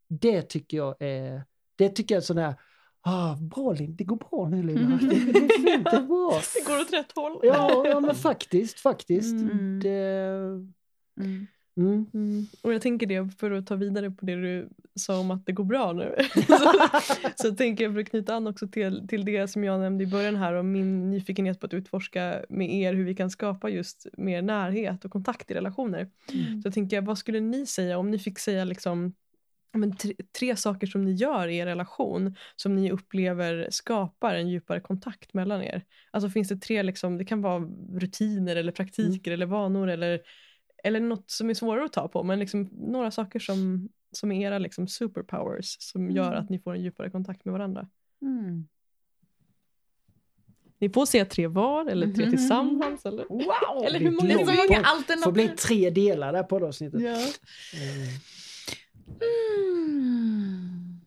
det 0.07 0.41
tycker 0.41 0.77
jag 0.77 0.95
är, 0.99 1.43
det 1.75 1.89
tycker 1.89 2.15
jag 2.15 2.21
är 2.21 2.25
sådär, 2.25 2.55
Ah, 3.03 3.35
bra 3.35 3.73
Linn, 3.73 3.95
det 3.95 4.03
går 4.03 4.15
bra 4.15 4.49
nu 4.49 4.63
Lina. 4.63 4.99
Det, 5.01 5.07
det, 5.07 5.31
det, 5.31 5.77
det, 5.91 6.01
bra. 6.07 6.41
det 6.55 6.67
går 6.67 6.81
åt 6.81 6.93
rätt 6.93 7.11
håll. 7.15 7.39
Ja, 7.43 7.87
ja 7.87 7.99
men 7.99 8.15
faktiskt, 8.15 8.79
faktiskt. 8.79 9.33
Mm. 9.33 9.79
Det, 9.79 9.91
Mm. 11.19 11.47
mm. 11.77 12.05
Mm. 12.13 12.45
Och 12.61 12.73
jag 12.73 12.81
tänker 12.81 13.07
det, 13.07 13.29
för 13.37 13.51
att 13.51 13.67
ta 13.67 13.75
vidare 13.75 14.11
på 14.11 14.25
det 14.25 14.35
du 14.35 14.69
sa 14.95 15.19
om 15.19 15.31
att 15.31 15.45
det 15.45 15.51
går 15.51 15.63
bra 15.63 15.93
nu. 15.93 16.15
så, 16.47 16.73
så 17.35 17.55
tänker 17.55 17.83
jag 17.83 17.93
för 17.93 18.01
att 18.01 18.09
knyta 18.09 18.35
an 18.35 18.47
också 18.47 18.67
till, 18.67 19.07
till 19.07 19.25
det 19.25 19.47
som 19.47 19.63
jag 19.63 19.79
nämnde 19.79 20.03
i 20.03 20.07
början 20.07 20.35
här 20.35 20.53
om 20.53 20.71
min 20.71 21.09
nyfikenhet 21.09 21.59
på 21.59 21.65
att 21.65 21.73
utforska 21.73 22.45
med 22.49 22.73
er 22.73 22.93
hur 22.93 23.05
vi 23.05 23.15
kan 23.15 23.29
skapa 23.29 23.69
just 23.69 24.07
mer 24.17 24.41
närhet 24.41 25.05
och 25.05 25.11
kontakt 25.11 25.51
i 25.51 25.53
relationer. 25.53 26.09
Mm. 26.33 26.61
Så 26.61 26.71
tänker 26.71 26.97
jag, 26.97 27.03
vad 27.03 27.17
skulle 27.17 27.39
ni 27.39 27.65
säga 27.65 27.97
om 27.97 28.11
ni 28.11 28.19
fick 28.19 28.39
säga 28.39 28.65
liksom 28.65 29.13
men 29.73 29.95
tre, 29.97 30.13
tre 30.39 30.55
saker 30.55 30.87
som 30.87 31.01
ni 31.05 31.11
gör 31.13 31.47
i 31.47 31.57
er 31.57 31.65
relation 31.65 32.35
som 32.55 32.75
ni 32.75 32.91
upplever 32.91 33.67
skapar 33.71 34.35
en 34.35 34.49
djupare 34.49 34.79
kontakt 34.79 35.33
mellan 35.33 35.61
er. 35.63 35.83
Alltså 36.11 36.29
finns 36.29 36.47
det 36.49 36.57
tre, 36.57 36.83
liksom, 36.83 37.17
det 37.17 37.25
kan 37.25 37.41
vara 37.41 37.59
rutiner 37.93 38.55
eller 38.55 38.71
praktiker 38.71 39.31
eller 39.31 39.45
vanor 39.45 39.87
eller, 39.87 40.19
eller 40.83 40.99
något 40.99 41.31
som 41.31 41.49
är 41.49 41.53
svårare 41.53 41.85
att 41.85 41.93
ta 41.93 42.07
på 42.07 42.23
men 42.23 42.39
liksom 42.39 42.69
några 42.71 43.11
saker 43.11 43.39
som, 43.39 43.89
som 44.11 44.31
är 44.31 44.45
era 44.47 44.57
liksom 44.59 44.87
superpowers 44.87 45.75
som 45.79 46.11
gör 46.11 46.31
Mm. 46.31 46.43
att 46.43 46.49
ni 46.49 46.59
får 46.59 46.73
en 46.75 46.81
djupare 46.81 47.09
kontakt 47.09 47.45
med 47.45 47.51
varandra. 47.53 47.87
Mm. 48.21 48.67
Ni 50.79 50.89
får 50.89 51.05
säga 51.05 51.25
tre 51.25 51.47
var 51.47 51.85
eller 51.85 52.13
tre 52.13 52.25
Mhm. 52.25 52.31
tillsammans. 52.31 53.05
Eller? 53.05 53.25
Wow! 53.29 53.85
Eller 53.85 53.99
det 53.99 54.05
hur 54.05 54.11
många 54.11 54.21
blir 54.25 54.35
Det 54.37 54.41
är 54.41 54.45
så 54.45 54.51
många 54.53 54.81
Det 54.81 54.85
alternativ. 54.87 55.23
får 55.23 55.31
bli 55.31 55.47
tre 55.47 55.89
delar 55.89 56.33
där 56.33 56.43
på 56.43 56.47
poddavsnittet. 56.49 57.01
Ja. 57.01 57.09
Mm. 57.09 57.27
Mm. 59.21 61.01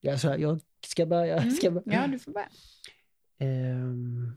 Ja, 0.00 0.18
så 0.18 0.28
här, 0.28 0.38
jag 0.38 0.60
ska 0.86 1.06
börja. 1.06 1.50
Ska 1.50 1.70
börja. 1.70 1.82
Mm. 1.86 2.00
Ja, 2.00 2.06
du 2.06 2.18
får 2.18 2.32
börja. 2.32 2.48
Ehm. 3.38 4.36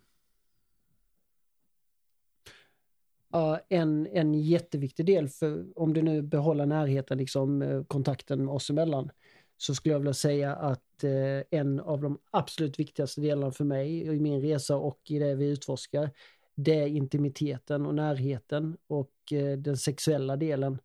Ja, 3.32 3.60
en, 3.70 4.08
en 4.08 4.34
jätteviktig 4.34 5.06
del 5.06 5.30
för 5.30 5.66
om 5.76 5.94
du 5.94 6.02
nu 6.02 6.22
behåller 6.22 6.66
närheten, 6.66 7.18
liksom 7.18 7.62
eh, 7.62 7.84
kontakten 7.84 8.50
oss 8.50 8.70
emellan, 8.70 9.10
så 9.58 9.76
skulle 9.76 9.94
jag 9.94 10.00
vilja 10.00 10.14
säga 10.14 10.56
att 10.56 11.04
eh, 11.04 11.60
en 11.60 11.80
av 11.80 12.02
de 12.02 12.20
absolut 12.32 12.80
viktigaste 12.80 13.22
delarna 13.22 13.52
för 13.52 13.64
mig 13.64 14.02
i 14.02 14.20
min 14.20 14.42
resa 14.42 14.76
och 14.76 15.00
i 15.10 15.20
det 15.20 15.36
vi 15.36 15.50
utforskar, 15.50 16.10
det 16.56 16.82
är 16.82 16.88
intimiteten 16.88 17.86
och 17.86 17.96
närheten 17.96 18.78
och 18.88 19.34
eh, 19.34 19.58
den 19.58 19.78
sexuella 19.78 20.36
delen. 20.36 20.80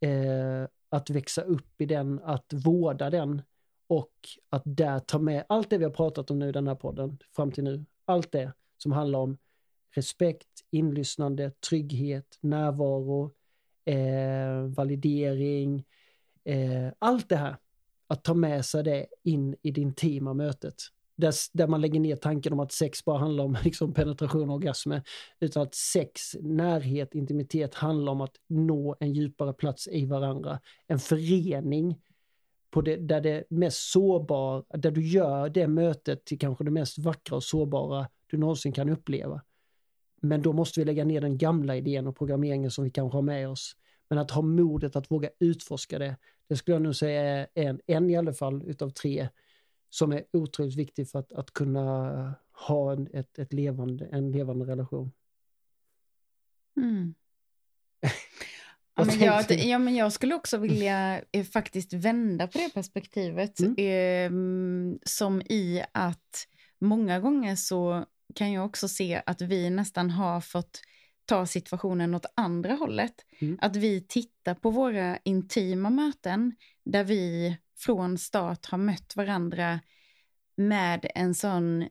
Eh, 0.00 0.68
att 0.88 1.10
växa 1.10 1.42
upp 1.42 1.80
i 1.80 1.86
den, 1.86 2.20
att 2.24 2.52
vårda 2.52 3.10
den 3.10 3.42
och 3.86 4.12
att 4.50 4.62
där 4.64 4.98
ta 4.98 5.18
med 5.18 5.44
allt 5.48 5.70
det 5.70 5.78
vi 5.78 5.84
har 5.84 5.90
pratat 5.90 6.30
om 6.30 6.38
nu 6.38 6.48
i 6.48 6.52
den 6.52 6.68
här 6.68 6.74
podden 6.74 7.18
fram 7.36 7.52
till 7.52 7.64
nu. 7.64 7.84
Allt 8.04 8.32
det 8.32 8.52
som 8.76 8.92
handlar 8.92 9.18
om 9.18 9.38
respekt, 9.90 10.48
inlyssnande, 10.70 11.50
trygghet, 11.50 12.38
närvaro, 12.40 13.34
eh, 13.84 14.62
validering, 14.76 15.84
eh, 16.44 16.92
allt 16.98 17.28
det 17.28 17.36
här. 17.36 17.56
Att 18.06 18.24
ta 18.24 18.34
med 18.34 18.64
sig 18.64 18.84
det 18.84 19.06
in 19.22 19.56
i 19.62 19.70
det 19.70 19.80
intima 19.80 20.34
mötet. 20.34 20.74
Där, 21.18 21.34
där 21.52 21.66
man 21.66 21.80
lägger 21.80 22.00
ner 22.00 22.16
tanken 22.16 22.52
om 22.52 22.60
att 22.60 22.72
sex 22.72 23.04
bara 23.04 23.18
handlar 23.18 23.44
om 23.44 23.56
liksom, 23.64 23.94
penetration 23.94 24.50
och 24.50 24.56
orgasmer. 24.56 25.02
Utan 25.40 25.62
att 25.62 25.74
sex, 25.74 26.36
närhet, 26.40 27.14
intimitet 27.14 27.74
handlar 27.74 28.12
om 28.12 28.20
att 28.20 28.34
nå 28.46 28.96
en 29.00 29.12
djupare 29.12 29.52
plats 29.52 29.88
i 29.88 30.06
varandra. 30.06 30.60
En 30.86 30.98
förening 30.98 32.00
på 32.70 32.80
det, 32.80 32.96
där 32.96 33.20
det 33.20 33.44
mest 33.50 33.90
sårbara, 33.90 34.64
där 34.68 34.90
du 34.90 35.06
gör 35.06 35.48
det 35.48 35.66
mötet 35.66 36.24
till 36.24 36.38
kanske 36.38 36.64
det 36.64 36.70
mest 36.70 36.98
vackra 36.98 37.36
och 37.36 37.44
sårbara 37.44 38.08
du 38.26 38.36
någonsin 38.36 38.72
kan 38.72 38.88
uppleva. 38.88 39.40
Men 40.20 40.42
då 40.42 40.52
måste 40.52 40.80
vi 40.80 40.84
lägga 40.84 41.04
ner 41.04 41.20
den 41.20 41.38
gamla 41.38 41.76
idén 41.76 42.06
och 42.06 42.16
programmeringen 42.16 42.70
som 42.70 42.84
vi 42.84 42.90
kanske 42.90 43.16
har 43.16 43.22
med 43.22 43.48
oss. 43.48 43.76
Men 44.08 44.18
att 44.18 44.30
ha 44.30 44.42
modet 44.42 44.96
att 44.96 45.10
våga 45.10 45.30
utforska 45.38 45.98
det, 45.98 46.16
det 46.48 46.56
skulle 46.56 46.74
jag 46.74 46.82
nog 46.82 46.96
säga 46.96 47.22
är 47.22 47.48
en, 47.54 47.80
en 47.86 48.10
i 48.10 48.16
alla 48.16 48.32
fall 48.32 48.62
utav 48.66 48.90
tre 48.90 49.28
som 49.90 50.12
är 50.12 50.24
otroligt 50.32 50.76
viktig 50.76 51.10
för 51.10 51.18
att, 51.18 51.32
att 51.32 51.52
kunna 51.52 52.34
ha 52.66 52.92
en, 52.92 53.08
ett, 53.12 53.38
ett 53.38 53.52
levande, 53.52 54.08
en 54.12 54.32
levande 54.32 54.64
relation. 54.64 55.12
Mm. 56.76 57.14
Ja, 58.98 59.04
men 59.04 59.18
jag, 59.18 59.50
ja, 59.50 59.78
men 59.78 59.94
jag 59.94 60.12
skulle 60.12 60.34
också 60.34 60.58
vilja 60.58 61.22
eh, 61.32 61.44
faktiskt 61.44 61.92
vända 61.92 62.46
på 62.46 62.58
det 62.58 62.74
perspektivet. 62.74 63.60
Mm. 63.60 63.76
Eh, 63.76 64.98
som 65.04 65.42
i 65.42 65.84
att 65.92 66.46
många 66.78 67.20
gånger 67.20 67.56
så 67.56 68.04
kan 68.34 68.52
jag 68.52 68.66
också 68.66 68.88
se 68.88 69.22
att 69.26 69.40
vi 69.40 69.70
nästan 69.70 70.10
har 70.10 70.40
fått 70.40 70.80
ta 71.24 71.46
situationen 71.46 72.14
åt 72.14 72.26
andra 72.34 72.72
hållet. 72.72 73.14
Mm. 73.38 73.58
Att 73.60 73.76
vi 73.76 74.00
tittar 74.00 74.54
på 74.54 74.70
våra 74.70 75.18
intima 75.24 75.90
möten 75.90 76.54
där 76.88 77.04
vi 77.04 77.56
från 77.76 78.18
start 78.18 78.66
har 78.66 78.78
mött 78.78 79.16
varandra 79.16 79.80
med 80.56 81.10
en 81.14 81.34
sån 81.34 81.88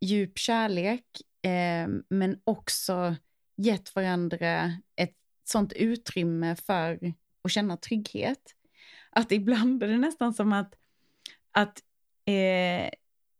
djup 0.00 0.38
kärlek 0.38 1.04
eh, 1.42 1.88
men 2.08 2.40
också 2.44 3.16
gett 3.56 3.94
varandra 3.94 4.72
ett 4.96 5.16
sånt 5.44 5.72
utrymme 5.72 6.56
för 6.56 7.14
att 7.42 7.50
känna 7.52 7.76
trygghet. 7.76 8.54
Att 9.10 9.32
ibland 9.32 9.82
är 9.82 9.88
det 9.88 9.98
nästan 9.98 10.34
som 10.34 10.52
att, 10.52 10.74
att 11.50 11.82
eh, 12.24 12.90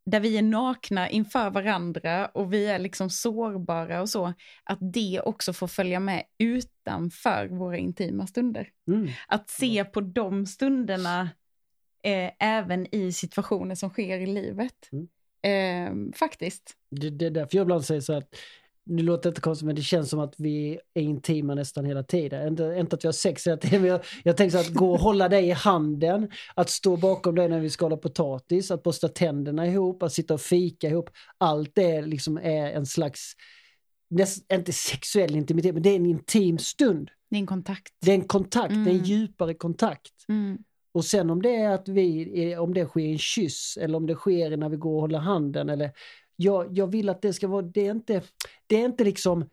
där 0.04 0.20
vi 0.20 0.38
är 0.38 0.42
nakna 0.42 1.10
inför 1.10 1.50
varandra 1.50 2.26
och 2.26 2.52
vi 2.52 2.66
är 2.66 2.78
liksom 2.78 3.10
sårbara 3.10 4.00
och 4.00 4.08
så, 4.08 4.32
att 4.64 4.78
det 4.80 5.20
också 5.24 5.52
får 5.52 5.66
följa 5.66 6.00
med 6.00 6.22
utanför 6.38 7.46
våra 7.46 7.76
intima 7.76 8.26
stunder. 8.26 8.68
Mm. 8.88 9.08
Att 9.28 9.50
se 9.50 9.84
på 9.84 10.00
de 10.00 10.46
stunderna 10.46 11.30
eh, 12.02 12.30
även 12.38 12.94
i 12.94 13.12
situationer 13.12 13.74
som 13.74 13.90
sker 13.90 14.18
i 14.18 14.26
livet. 14.26 14.90
Mm. 14.92 15.08
Eh, 15.42 16.16
faktiskt. 16.18 16.76
Det, 16.90 17.10
det 17.10 17.26
är 17.26 17.30
därför 17.30 17.56
jag 17.56 17.64
ibland 17.64 17.84
säger 17.84 18.00
så 18.00 18.12
att 18.12 18.34
det 18.84 19.02
låter 19.02 19.28
inte 19.28 19.40
konstigt 19.40 19.66
men 19.66 19.76
det 19.76 19.82
känns 19.82 20.10
som 20.10 20.20
att 20.20 20.34
vi 20.38 20.78
är 20.94 21.02
intima 21.02 21.54
nästan 21.54 21.84
hela 21.84 22.02
tiden. 22.02 22.48
Inte, 22.48 22.76
inte 22.78 22.96
att 22.96 23.04
vi 23.04 23.08
har 23.08 23.12
sex 23.12 23.46
hela 23.46 23.56
tiden 23.56 23.80
men 23.80 23.90
jag, 23.90 24.00
jag 24.24 24.36
tänker 24.36 24.58
så 24.58 24.70
att 24.70 24.74
gå 24.74 24.92
och 24.92 25.00
hålla 25.00 25.28
dig 25.28 25.48
i 25.48 25.50
handen, 25.50 26.30
att 26.54 26.70
stå 26.70 26.96
bakom 26.96 27.34
dig 27.34 27.48
när 27.48 27.60
vi 27.60 27.70
skalar 27.70 27.96
potatis, 27.96 28.70
att 28.70 28.82
borsta 28.82 29.08
tänderna 29.08 29.66
ihop, 29.66 30.02
att 30.02 30.12
sitta 30.12 30.34
och 30.34 30.40
fika 30.40 30.88
ihop. 30.88 31.10
Allt 31.38 31.74
det 31.74 32.02
liksom 32.02 32.36
är 32.36 32.70
en 32.72 32.86
slags, 32.86 33.32
näst, 34.10 34.52
inte 34.52 34.72
sexuell 34.72 35.36
intimitet 35.36 35.74
men 35.74 35.82
det 35.82 35.90
är 35.90 35.96
en 35.96 36.06
intim 36.06 36.58
stund. 36.58 37.10
Det 37.30 37.36
är 37.36 37.40
en 37.40 37.46
kontakt. 37.46 37.92
Det 38.00 38.10
är 38.10 38.14
en 38.14 38.24
kontakt, 38.24 38.74
det 38.74 38.74
är 38.74 38.80
en 38.80 38.88
Mm. 38.88 39.04
djupare 39.04 39.54
kontakt. 39.54 40.12
Mm. 40.28 40.58
Och 40.94 41.04
sen 41.04 41.30
om 41.30 41.42
det 41.42 41.56
är 41.56 41.70
att 41.70 41.88
vi, 41.88 42.56
om 42.56 42.74
det 42.74 42.86
sker 42.86 43.00
i 43.00 43.12
en 43.12 43.18
kyss 43.18 43.78
eller 43.80 43.96
om 43.96 44.06
det 44.06 44.14
sker 44.14 44.56
när 44.56 44.68
vi 44.68 44.76
går 44.76 44.94
och 44.94 45.00
håller 45.00 45.18
handen 45.18 45.68
eller 45.70 45.90
jag, 46.42 46.78
jag 46.78 46.86
vill 46.86 47.08
att 47.08 47.22
det 47.22 47.32
ska 47.32 47.48
vara, 47.48 47.62
det 47.62 47.86
är 47.86 47.90
inte, 47.90 48.22
det 48.66 48.76
är 48.76 48.84
inte 48.84 49.04
liksom 49.04 49.44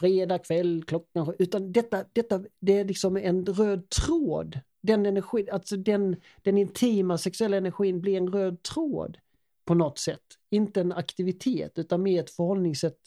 fredag 0.00 0.38
kväll 0.38 0.84
klockan 0.86 1.26
sju, 1.26 1.32
utan 1.38 1.72
detta, 1.72 2.04
detta, 2.12 2.44
det 2.60 2.78
är 2.78 2.84
liksom 2.84 3.16
en 3.16 3.46
röd 3.46 3.88
tråd. 3.90 4.60
Den 4.80 5.06
energin, 5.06 5.48
alltså 5.52 5.76
den, 5.76 6.16
den 6.42 6.58
intima 6.58 7.18
sexuella 7.18 7.56
energin 7.56 8.00
blir 8.00 8.16
en 8.16 8.32
röd 8.32 8.62
tråd 8.62 9.18
på 9.64 9.74
något 9.74 9.98
sätt. 9.98 10.22
Inte 10.50 10.80
en 10.80 10.92
aktivitet 10.92 11.78
utan 11.78 12.02
mer 12.02 12.20
ett 12.20 12.30
förhållningssätt 12.30 12.98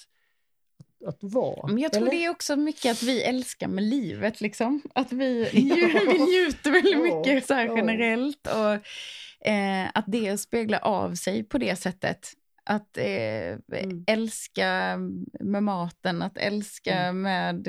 att, 0.80 1.08
att 1.08 1.18
vara. 1.34 1.68
Men 1.68 1.78
jag 1.78 1.94
tror 1.94 2.02
Eller? 2.02 2.12
det 2.12 2.26
är 2.26 2.30
också 2.30 2.56
mycket 2.56 2.92
att 2.92 3.04
vi 3.04 3.24
älskar 3.24 3.68
med 3.68 3.84
livet, 3.84 4.42
liksom. 4.42 4.82
Att 4.96 5.12
vi, 5.12 5.50
Ja. 5.54 5.88
vi 6.12 6.20
njuter 6.20 6.72
väldigt 6.72 7.04
mycket 7.04 7.48
så 7.48 7.54
generellt. 7.54 8.48
Och 8.48 9.48
eh, 9.48 9.90
att 9.94 10.06
det 10.08 10.38
speglar 10.38 10.80
av 10.80 11.16
sig 11.16 11.44
på 11.44 11.58
det 11.58 11.76
sättet. 11.76 12.34
Att 12.72 12.98
eh, 12.98 13.84
Mm. 13.84 14.04
älska 14.08 14.98
med 15.40 15.64
maten, 15.64 16.22
att 16.22 16.38
älska 16.38 16.96
Mm. 16.96 17.22
med 17.22 17.68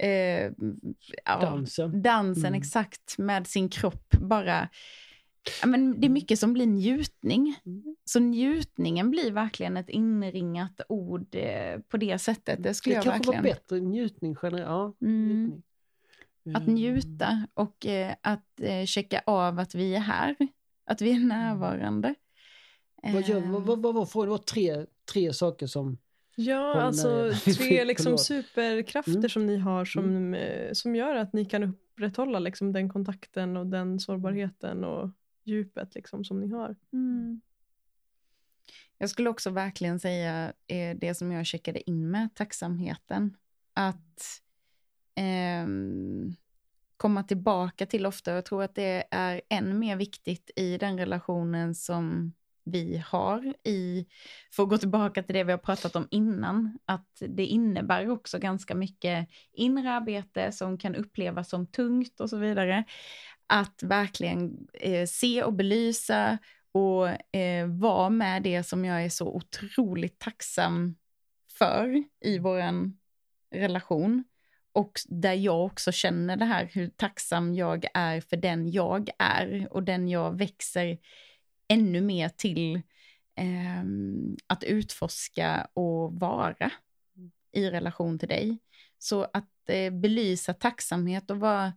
eh, 0.00 0.50
ja, 1.24 1.40
Dansen. 1.40 2.02
dansen, 2.02 2.46
Mm. 2.46 2.58
exakt, 2.58 3.18
med 3.18 3.46
sin 3.46 3.68
kropp. 3.68 4.10
Bara, 4.20 4.68
ja, 5.60 5.66
men 5.66 6.00
det 6.00 6.06
är 6.06 6.10
mycket 6.10 6.38
som 6.38 6.52
blir 6.52 6.66
njutning. 6.66 7.54
Mm. 7.66 7.96
Så 8.04 8.20
njutningen 8.20 9.10
blir 9.10 9.32
verkligen 9.32 9.76
ett 9.76 9.88
inringat 9.88 10.80
ord 10.88 11.26
eh, 11.34 11.78
på 11.88 11.96
det 11.96 12.18
sättet. 12.18 12.62
Det 12.62 12.74
skulle 12.74 12.94
Det 12.94 12.96
jag 12.96 13.04
kanske 13.04 13.18
verkligen... 13.32 13.42
var 13.42 13.50
bättre, 13.50 13.80
njutning 13.80 14.36
generellt. 14.42 14.66
Ja, 14.68 14.94
Mm. 15.06 15.28
njutning. 15.28 15.62
Att 16.54 16.62
Mm. 16.62 16.74
njuta 16.74 17.46
och 17.54 17.86
eh, 17.86 18.14
att 18.20 18.60
eh, 18.60 18.84
checka 18.84 19.22
av 19.26 19.58
att 19.58 19.74
vi 19.74 19.94
är 19.94 20.00
här. 20.00 20.36
Att 20.86 21.00
vi 21.02 21.12
är 21.12 21.18
närvarande. 21.20 22.14
Vad, 23.02 23.28
gör, 23.28 23.36
Eh, 23.36 23.50
vad, 23.60 23.82
vad, 23.82 23.94
vad 23.94 24.10
frågan? 24.10 24.26
Det 24.26 24.30
var 24.30 24.38
tre, 24.38 24.86
tre 25.12 25.32
saker 25.32 25.66
som... 25.66 25.98
Ja, 26.36 26.80
alltså 26.82 27.32
tre 27.58 27.84
liksom 27.84 28.18
superkrafter 28.18 29.12
Mm. 29.12 29.28
som 29.28 29.46
ni 29.46 29.56
har 29.56 29.84
som, 29.84 30.34
eh, 30.34 30.72
som 30.72 30.96
gör 30.96 31.16
att 31.16 31.32
ni 31.32 31.44
kan 31.44 31.62
upprätthålla 31.62 32.38
liksom, 32.38 32.72
den 32.72 32.88
kontakten 32.88 33.56
och 33.56 33.66
den 33.66 34.00
sårbarheten 34.00 34.84
och 34.84 35.10
djupet 35.44 35.94
liksom, 35.94 36.24
som 36.24 36.40
ni 36.40 36.48
har. 36.48 36.76
Mm. 36.92 37.40
Jag 38.98 39.10
skulle 39.10 39.30
också 39.30 39.50
verkligen 39.50 40.00
säga 40.00 40.52
eh, 40.66 40.96
det 40.96 41.14
som 41.14 41.32
jag 41.32 41.46
checkade 41.46 41.90
in 41.90 42.10
med, 42.10 42.34
tacksamheten. 42.34 43.36
Att 43.74 44.42
ehm, 45.14 46.34
komma 46.96 47.22
tillbaka 47.22 47.86
till 47.86 48.06
ofta. 48.06 48.32
Jag 48.32 48.44
tror 48.44 48.62
att 48.62 48.74
det 48.74 49.04
är 49.10 49.40
än 49.48 49.78
mer 49.78 49.96
viktigt 49.96 50.50
i 50.56 50.78
den 50.78 50.98
relationen 50.98 51.74
som 51.74 52.32
vi 52.64 53.02
har 53.06 53.54
i, 53.64 54.06
för 54.52 54.62
att 54.62 54.68
gå 54.68 54.78
tillbaka 54.78 55.22
till 55.22 55.34
det 55.34 55.44
vi 55.44 55.52
har 55.52 55.58
pratat 55.58 55.96
om 55.96 56.08
innan, 56.10 56.78
att 56.84 57.22
det 57.28 57.46
innebär 57.46 58.10
också 58.10 58.38
ganska 58.38 58.74
mycket 58.74 59.28
inre 59.52 59.90
arbete 59.92 60.52
som 60.52 60.78
kan 60.78 60.94
upplevas 60.94 61.48
som 61.48 61.66
tungt 61.66 62.20
och 62.20 62.30
så 62.30 62.36
vidare. 62.36 62.84
Att 63.46 63.82
verkligen 63.82 64.66
eh, 64.72 65.06
se 65.06 65.42
och 65.42 65.52
belysa 65.52 66.38
och 66.72 67.36
eh, 67.36 67.66
vara 67.66 68.10
med 68.10 68.42
det 68.42 68.62
som 68.62 68.84
jag 68.84 69.04
är 69.04 69.08
så 69.08 69.26
otroligt 69.26 70.18
tacksam 70.18 70.96
för 71.58 72.04
i 72.20 72.38
våran 72.38 72.98
relation. 73.54 74.24
Och 74.72 74.92
där 75.08 75.32
jag 75.32 75.64
också 75.64 75.92
känner 75.92 76.36
det 76.36 76.44
här 76.44 76.70
hur 76.72 76.88
tacksam 76.88 77.54
jag 77.54 77.86
är 77.94 78.20
för 78.20 78.36
den 78.36 78.70
jag 78.70 79.10
är 79.18 79.68
och 79.70 79.82
den 79.82 80.08
jag 80.08 80.38
växer 80.38 80.98
ännu 81.68 82.00
mer 82.00 82.28
till 82.28 82.82
ehm, 83.36 84.36
att 84.46 84.64
utforska 84.64 85.68
och 85.74 86.12
vara 86.12 86.70
i 87.52 87.70
relation 87.70 88.18
till 88.18 88.28
dig. 88.28 88.58
Så 88.98 89.22
att 89.32 89.68
eh, 89.68 89.92
belysa 89.92 90.54
tacksamhet 90.54 91.30
och 91.30 91.40
vara 91.40 91.72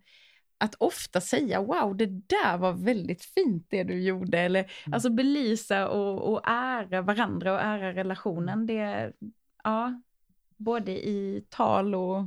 att 0.57 0.75
ofta 0.75 1.21
säga 1.21 1.61
wow, 1.61 1.97
det 1.97 2.05
där 2.05 2.57
var 2.57 2.73
väldigt 2.73 3.23
fint 3.23 3.67
det 3.69 3.83
du 3.83 4.03
gjorde. 4.03 4.39
Eller 4.39 4.71
alltså 4.91 5.09
belysa 5.09 5.89
och, 5.89 6.33
och 6.33 6.41
ära 6.47 7.01
varandra 7.01 7.53
och 7.53 7.61
ära 7.61 7.93
relationen. 7.93 8.65
Det, 8.65 9.13
ja, 9.63 10.01
både 10.57 10.91
i 10.91 11.45
tal 11.49 11.95
och 11.95 12.25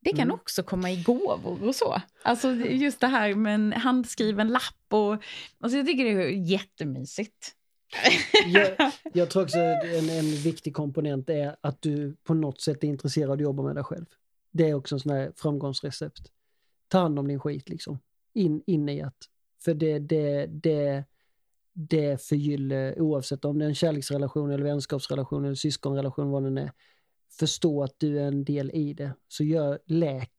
det 0.00 0.10
kan 0.10 0.20
Mm. 0.20 0.34
också 0.34 0.62
komma 0.62 0.90
i 0.90 1.02
gåvor 1.02 1.68
och 1.68 1.74
så. 1.74 2.02
Alltså 2.22 2.50
just 2.54 3.00
det 3.00 3.06
här 3.06 3.34
med 3.34 3.54
en 3.54 3.72
handskriven 3.72 4.48
lapp 4.48 4.62
och 4.88 5.12
alltså 5.60 5.76
jag 5.78 5.86
tycker 5.86 6.04
det 6.04 6.10
är 6.10 6.28
jättemysigt. 6.30 7.54
Jag, 8.46 8.92
jag 9.14 9.30
tror 9.30 9.42
också 9.42 9.58
en, 9.58 10.08
en 10.10 10.24
viktig 10.24 10.74
komponent 10.74 11.30
är 11.30 11.56
att 11.60 11.82
du 11.82 12.16
på 12.24 12.34
något 12.34 12.60
sätt 12.60 12.84
är 12.84 12.88
intresserad 12.88 13.30
av 13.30 13.34
att 13.34 13.40
jobba 13.40 13.62
med 13.62 13.74
dig 13.74 13.84
själv. 13.84 14.06
Det 14.50 14.68
är 14.68 14.74
också 14.74 14.94
en 14.94 15.00
sån 15.00 15.12
här 15.12 15.32
framgångsrecept. 15.36 16.22
Ta 16.88 16.98
hand 16.98 17.18
om 17.18 17.28
din 17.28 17.40
skit 17.40 17.68
liksom. 17.68 17.98
In, 18.34 18.62
in 18.66 18.88
i 18.88 19.02
att. 19.02 19.16
För 19.64 19.74
det, 19.74 19.98
det, 19.98 20.46
det, 20.46 21.04
det 21.72 22.22
förgyller 22.22 23.00
oavsett 23.00 23.44
om 23.44 23.58
det 23.58 23.64
är 23.64 23.68
en 23.68 23.74
kärleksrelation 23.74 24.50
eller 24.50 24.64
vänskapsrelation 24.64 25.44
eller 25.44 25.54
syskonrelation 25.54 26.30
vad 26.30 26.54
det 26.54 26.60
är. 26.60 26.72
Förstå 27.38 27.82
att 27.82 27.94
du 27.98 28.20
är 28.20 28.26
en 28.26 28.44
del 28.44 28.70
i 28.70 28.94
det. 28.94 29.12
Så 29.28 29.44
gör 29.44 29.78
läk. 29.86 30.32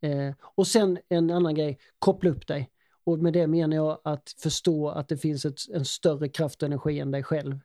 Eh, 0.00 0.34
och 0.40 0.66
sen 0.66 0.98
en 1.08 1.30
annan 1.30 1.54
grej, 1.54 1.78
koppla 1.98 2.30
upp 2.30 2.46
dig. 2.46 2.70
Och 3.04 3.18
med 3.18 3.32
det 3.32 3.46
menar 3.46 3.76
jag 3.76 4.00
att 4.04 4.34
förstå 4.38 4.88
att 4.88 5.08
det 5.08 5.16
finns 5.16 5.44
ett, 5.44 5.58
en 5.74 5.84
större 5.84 6.28
kraft 6.28 6.62
och 6.62 6.66
energi 6.66 6.98
än 6.98 7.10
dig 7.10 7.22
själv. 7.22 7.58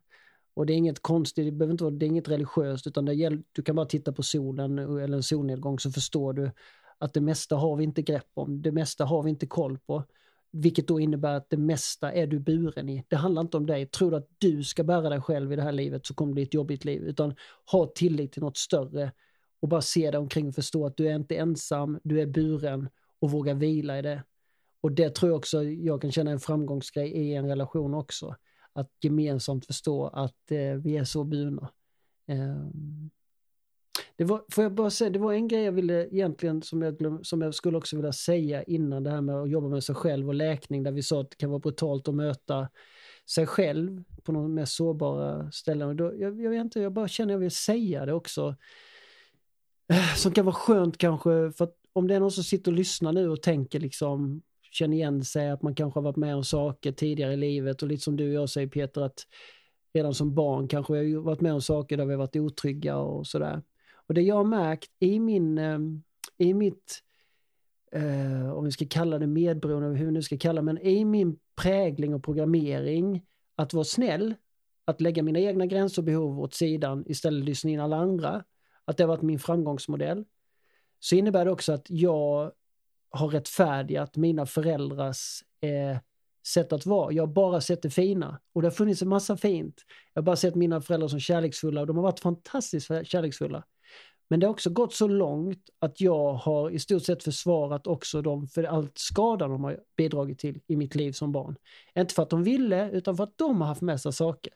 Och 0.54 0.66
det 0.66 0.74
är 0.74 0.78
inget 0.78 1.02
konstigt, 1.02 1.46
det, 1.46 1.52
behöver 1.52 1.72
inte 1.72 1.84
vara, 1.84 1.94
det 1.94 2.06
är 2.06 2.08
inget 2.08 2.30
religiöst 2.30 2.88
utan 2.88 3.06
det 3.06 3.14
gäller, 3.14 3.44
du 3.52 3.62
kan 3.62 3.76
bara 3.76 3.86
titta 3.86 4.12
på 4.12 4.24
solen 4.24 4.80
eller 4.80 5.18
en 5.18 5.24
solnedgång 5.24 5.80
så 5.80 5.92
förstår 5.92 6.34
du 6.34 6.52
att 6.98 7.14
det 7.14 7.22
mesta 7.22 7.56
har 7.56 7.76
vi 7.76 7.84
inte 7.84 8.02
grepp 8.02 8.32
om, 8.34 8.62
det 8.62 8.72
mesta 8.72 9.06
har 9.06 9.24
vi 9.24 9.30
inte 9.30 9.48
koll 9.48 9.78
på. 9.78 10.04
Vilket 10.58 10.88
då 10.88 11.00
innebär 11.00 11.34
att 11.34 11.50
det 11.50 11.58
mesta 11.58 12.12
är 12.12 12.28
du 12.28 12.40
buren 12.40 12.90
i. 12.90 13.04
Det 13.08 13.16
handlar 13.16 13.42
inte 13.42 13.58
om 13.58 13.66
dig. 13.66 13.86
Tror 13.86 14.12
du 14.12 14.18
att 14.18 14.30
du 14.38 14.64
ska 14.64 14.84
bära 14.84 15.10
dig 15.10 15.22
själv 15.22 15.54
i 15.54 15.56
det 15.56 15.62
här 15.62 15.72
livet 15.72 16.06
så 16.06 16.14
kommer 16.14 16.32
det 16.32 16.34
bli 16.34 16.44
ett 16.44 16.54
jobbigt 16.54 16.86
liv. 16.86 17.02
Utan 17.02 17.36
ha 17.72 17.92
tillit 17.96 18.32
till 18.32 18.42
något 18.42 18.58
större 18.58 19.12
och 19.60 19.68
bara 19.68 19.82
se 19.82 20.12
dig 20.12 20.20
omkring 20.20 20.48
och 20.48 20.56
förstå 20.56 20.86
att 20.86 20.98
du 20.98 21.08
är 21.08 21.16
inte 21.16 21.36
ensam, 21.36 22.00
du 22.04 22.22
är 22.22 22.26
buren 22.26 22.90
och 23.20 23.32
våga 23.32 23.54
vila 23.54 24.00
i 24.00 24.02
det. 24.02 24.24
Och 24.82 24.92
det 24.92 25.16
tror 25.16 25.30
jag 25.30 25.38
också 25.38 25.64
jag 25.64 26.02
kan 26.02 26.12
känna 26.12 26.32
en 26.32 26.40
framgångsgrej 26.40 27.10
i 27.10 27.34
en 27.34 27.48
relation 27.48 27.94
också. 27.94 28.36
Att 28.74 28.92
gemensamt 29.02 29.66
förstå 29.66 30.08
att 30.08 30.52
eh, 30.52 30.74
vi 30.84 30.98
är 30.98 31.04
så 31.04 31.24
burna. 31.24 31.70
Eh, 32.28 32.68
det 34.18 34.24
var, 34.24 34.42
får 34.52 34.64
jag 34.64 34.74
bara 34.74 34.90
säga, 34.90 35.10
det 35.10 35.20
var 35.20 35.34
en 35.34 35.48
grej 35.48 35.64
jag 35.64 35.72
ville 35.72 36.08
egentligen 36.08 36.62
som 36.62 36.82
jag, 36.82 36.98
glöm, 36.98 37.24
som 37.24 37.42
jag 37.42 37.56
skulle 37.56 37.78
också 37.78 37.96
vilja 37.96 38.14
säga 38.14 38.64
innan 38.64 39.04
det 39.04 39.10
här 39.10 39.22
med 39.22 39.36
att 39.36 39.50
jobba 39.50 39.68
med 39.68 39.84
sig 39.84 39.96
själv 39.96 40.28
och 40.28 40.36
läkning 40.36 40.84
där 40.84 40.92
vi 40.92 41.04
sa 41.04 41.22
att 41.22 41.30
det 41.30 41.36
kan 41.36 41.50
vara 41.50 41.60
brutalt 41.60 42.08
att 42.08 42.16
möta 42.16 42.70
sig 43.30 43.48
själv 43.48 44.04
på 44.24 44.32
de 44.32 44.54
mest 44.54 44.74
sårbara 44.74 45.52
ställen. 45.52 45.88
Och 45.88 45.96
då, 45.96 46.14
jag, 46.18 46.42
jag 46.42 46.50
vet 46.50 46.62
inte, 46.62 46.80
jag 46.80 46.94
bara 46.94 47.08
känner 47.08 47.34
att 47.34 47.36
jag 47.36 47.40
vill 47.40 47.52
säga 47.52 48.06
det 48.06 48.14
också. 48.14 48.56
Eh, 49.94 50.16
som 50.16 50.32
kan 50.32 50.46
vara 50.46 50.56
skönt 50.56 50.98
kanske, 50.98 51.52
för 51.52 51.64
att 51.64 51.76
om 51.94 52.08
det 52.08 52.16
är 52.16 52.20
någon 52.20 52.32
som 52.32 52.44
sitter 52.44 52.72
och 52.72 52.78
lyssnar 52.78 53.14
nu 53.14 53.30
och 53.30 53.42
tänker 53.42 53.80
liksom, 53.80 54.42
känner 54.72 54.98
igen 54.98 55.26
sig, 55.26 55.50
att 55.50 55.62
man 55.62 55.76
kanske 55.76 55.98
har 55.98 56.04
varit 56.04 56.16
med 56.16 56.36
om 56.36 56.44
saker 56.44 56.92
tidigare 56.92 57.34
i 57.34 57.38
livet 57.38 57.82
och 57.82 57.88
lite 57.88 58.04
som 58.04 58.16
du 58.16 58.28
och 58.28 58.34
jag 58.44 58.50
säger 58.50 58.68
Peter, 58.68 59.02
att 59.02 59.24
redan 59.94 60.14
som 60.14 60.36
barn 60.36 60.68
kanske 60.68 60.94
vi 60.94 61.14
har 61.14 61.22
varit 61.22 61.42
med 61.42 61.54
om 61.54 61.62
saker 61.62 61.98
där 61.98 62.06
vi 62.06 62.12
har 62.12 62.18
varit 62.20 62.36
otrygga 62.36 62.98
och 62.98 63.28
sådär. 63.28 63.62
Och 64.08 64.14
det 64.14 64.22
jag 64.22 64.36
har 64.36 64.44
märkt 64.44 64.92
i 65.00 65.20
min, 65.20 65.58
ehm, 65.58 66.04
i 66.38 66.54
mitt, 66.54 67.04
eh, 67.92 68.54
om 68.54 68.66
vi 68.66 68.72
ska 68.72 68.86
kalla 68.90 69.20
det 69.20 69.28
medberoende, 69.28 70.00
hur 70.00 70.06
vi 70.06 70.12
nu 70.12 70.22
ska 70.22 70.38
kalla 70.38 70.62
det, 70.62 70.66
men 70.66 70.78
i 70.78 71.06
min 71.06 71.40
prägling 71.56 72.14
och 72.14 72.24
programmering 72.24 73.26
att 73.56 73.74
vara 73.74 73.84
snäll, 73.84 74.36
att 74.86 75.02
lägga 75.02 75.24
mina 75.24 75.40
egna 75.40 75.66
gränser 75.66 76.02
och 76.02 76.06
behov 76.06 76.40
åt 76.40 76.54
sidan 76.54 77.04
istället 77.08 77.46
lyssna 77.46 77.70
in 77.70 77.80
alla 77.80 77.98
andra, 77.98 78.44
att 78.86 78.98
det 78.98 79.04
har 79.04 79.08
varit 79.08 79.22
min 79.22 79.40
framgångsmodell. 79.40 80.26
Så 81.00 81.16
innebär 81.16 81.46
det 81.46 81.52
också 81.52 81.74
att 81.74 81.86
jag 81.90 82.52
har 83.10 83.28
rättfärdigat 83.28 84.18
mina 84.18 84.46
föräldrars 84.46 85.44
eh, 85.62 85.98
sätt 86.48 86.74
att 86.74 86.86
vara. 86.86 87.12
Jag 87.12 87.24
har 87.24 87.34
bara 87.34 87.62
sett 87.62 87.82
det 87.82 87.90
fina 87.90 88.40
och 88.54 88.62
det 88.62 88.68
har 88.68 88.72
funnits 88.72 89.02
en 89.02 89.10
massa 89.10 89.38
fint. 89.38 89.86
Jag 90.14 90.22
har 90.22 90.26
bara 90.26 90.36
sett 90.36 90.56
mina 90.56 90.82
föräldrar 90.82 91.08
som 91.08 91.20
kärleksfulla 91.20 91.82
och 91.82 91.88
de 91.88 91.96
har 91.96 92.04
varit 92.04 92.20
fantastiskt 92.20 92.88
kärleksfulla. 93.04 93.64
Men 94.28 94.40
det 94.40 94.46
har 94.46 94.52
också 94.52 94.70
gått 94.70 94.94
så 94.94 95.08
långt 95.08 95.70
att 95.80 96.02
jag 96.02 96.34
har 96.34 96.70
i 96.70 96.80
stort 96.80 97.04
sett 97.04 97.24
försvarat 97.24 97.88
också 97.88 98.22
dem 98.22 98.48
för 98.48 98.64
allt 98.64 98.98
skada 98.98 99.48
de 99.48 99.64
har 99.64 99.80
bidragit 99.98 100.40
till 100.40 100.62
i 100.68 100.76
mitt 100.76 100.96
liv 100.96 101.12
som 101.12 101.32
barn. 101.32 101.56
Inte 101.96 102.14
för 102.14 102.24
att 102.24 102.30
de 102.30 102.44
ville, 102.44 102.92
utan 102.92 103.18
för 103.18 103.24
att 103.24 103.38
de 103.38 103.62
har 103.62 103.68
haft 103.68 103.82
med 103.82 104.02
sig 104.02 104.14
saker. 104.14 104.54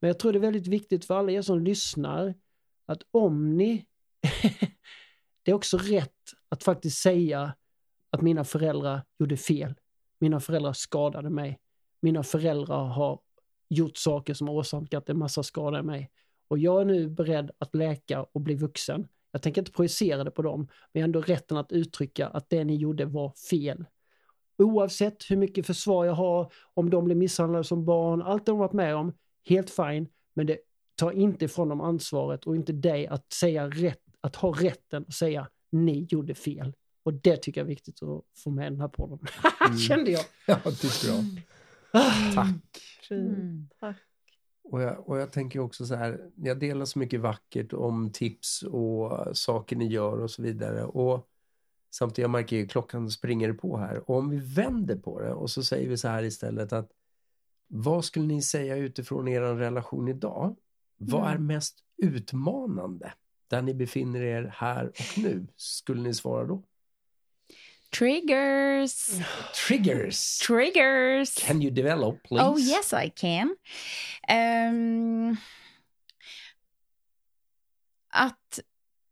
Men 0.00 0.08
jag 0.08 0.18
tror 0.18 0.32
det 0.32 0.38
är 0.38 0.40
väldigt 0.40 0.66
viktigt 0.66 1.04
för 1.04 1.14
alla 1.14 1.32
er 1.32 1.42
som 1.42 1.60
lyssnar 1.60 2.34
att 2.86 3.02
om 3.10 3.56
ni... 3.56 3.86
det 5.42 5.50
är 5.50 5.54
också 5.54 5.78
rätt 5.78 6.34
att 6.48 6.62
faktiskt 6.62 6.98
säga 6.98 7.54
att 8.10 8.22
mina 8.22 8.44
föräldrar 8.44 9.02
gjorde 9.18 9.36
fel. 9.36 9.74
Mina 10.18 10.40
föräldrar 10.40 10.72
skadade 10.72 11.30
mig. 11.30 11.58
Mina 12.00 12.22
föräldrar 12.22 12.84
har 12.84 13.20
gjort 13.68 13.96
saker 13.96 14.34
som 14.34 14.48
har 14.48 14.54
åsamkat 14.54 15.08
en 15.08 15.18
massa 15.18 15.42
skada 15.42 15.78
i 15.78 15.82
mig. 15.82 16.10
Och 16.48 16.58
jag 16.58 16.80
är 16.80 16.84
nu 16.84 17.08
beredd 17.08 17.50
att 17.58 17.74
läka 17.74 18.22
och 18.22 18.40
bli 18.40 18.54
vuxen. 18.54 19.08
Jag 19.32 19.42
tänker 19.42 19.60
inte 19.60 19.72
projicera 19.72 20.24
det 20.24 20.30
på 20.30 20.42
dem, 20.42 20.60
men 20.60 20.68
jag 20.92 21.00
har 21.00 21.08
ändå 21.08 21.20
rätten 21.20 21.56
att 21.56 21.72
uttrycka 21.72 22.26
att 22.26 22.50
det 22.50 22.64
ni 22.64 22.76
gjorde 22.76 23.04
var 23.04 23.30
fel. 23.50 23.84
Oavsett 24.58 25.30
hur 25.30 25.36
mycket 25.36 25.66
försvar 25.66 26.04
jag 26.04 26.12
har, 26.12 26.52
om 26.74 26.90
de 26.90 27.04
blir 27.04 27.16
misshandlade 27.16 27.64
som 27.64 27.84
barn, 27.84 28.22
allt 28.22 28.46
de 28.46 28.58
varit 28.58 28.72
med 28.72 28.96
om, 28.96 29.12
helt 29.44 29.70
fine, 29.70 30.08
men 30.34 30.46
det 30.46 30.58
tar 30.94 31.12
inte 31.12 31.44
ifrån 31.44 31.68
dem 31.68 31.80
ansvaret 31.80 32.44
och 32.44 32.56
inte 32.56 32.72
dig 32.72 33.06
att 33.06 33.32
säga 33.32 33.68
rätt, 33.68 34.02
att 34.20 34.36
ha 34.36 34.52
rätten 34.52 35.04
att 35.08 35.14
säga 35.14 35.48
ni 35.70 36.06
gjorde 36.10 36.34
fel. 36.34 36.72
Och 37.02 37.14
det 37.14 37.36
tycker 37.36 37.60
jag 37.60 37.64
är 37.64 37.68
viktigt 37.68 38.02
att 38.02 38.24
få 38.36 38.50
med 38.50 38.72
den 38.72 38.80
här 38.80 38.88
podden. 38.88 39.18
Mm. 39.68 39.78
Kände 39.78 40.10
jag. 40.10 40.24
Ja, 40.46 40.60
det 40.64 40.84
är 40.84 41.06
bra. 41.06 41.24
Tack. 42.34 43.10
Mm. 43.10 43.68
Tack. 43.80 43.96
Och 44.70 44.82
jag, 44.82 45.08
och 45.08 45.18
jag 45.18 45.32
tänker 45.32 45.60
också 45.60 45.86
så 45.86 45.94
här, 45.94 46.30
jag 46.36 46.58
delar 46.58 46.84
så 46.84 46.98
mycket 46.98 47.20
vackert 47.20 47.72
om 47.72 48.10
tips 48.12 48.62
och 48.62 49.36
saker 49.36 49.76
ni 49.76 49.86
gör 49.86 50.20
och 50.20 50.30
så 50.30 50.42
vidare. 50.42 50.84
Och 50.84 51.28
samtidigt, 51.90 52.22
jag 52.22 52.30
märker 52.30 52.56
ju 52.56 52.66
klockan 52.66 53.10
springer 53.10 53.52
på 53.52 53.76
här. 53.76 54.10
Och 54.10 54.16
om 54.16 54.30
vi 54.30 54.36
vänder 54.36 54.96
på 54.96 55.20
det 55.20 55.32
och 55.32 55.50
så 55.50 55.62
säger 55.62 55.88
vi 55.88 55.96
så 55.96 56.08
här 56.08 56.22
istället 56.22 56.72
att 56.72 56.90
vad 57.68 58.04
skulle 58.04 58.26
ni 58.26 58.42
säga 58.42 58.76
utifrån 58.76 59.28
er 59.28 59.40
relation 59.40 60.08
idag? 60.08 60.56
Vad 60.96 61.26
är 61.26 61.34
mm. 61.34 61.46
mest 61.46 61.78
utmanande 61.96 63.12
där 63.48 63.62
ni 63.62 63.74
befinner 63.74 64.22
er 64.22 64.52
här 64.54 64.88
och 64.88 65.18
nu? 65.18 65.46
Skulle 65.56 66.02
ni 66.02 66.14
svara 66.14 66.44
då? 66.44 66.62
Triggers. 67.90 69.20
Triggers. 69.66 70.38
Triggers. 70.38 71.34
Can 71.34 71.62
you 71.62 71.70
develop, 71.70 72.22
please? 72.22 72.44
Oh, 72.44 72.58
yes, 72.58 72.92
I 72.92 73.10
can. 73.10 73.56
Um, 74.28 75.36
att 78.10 78.60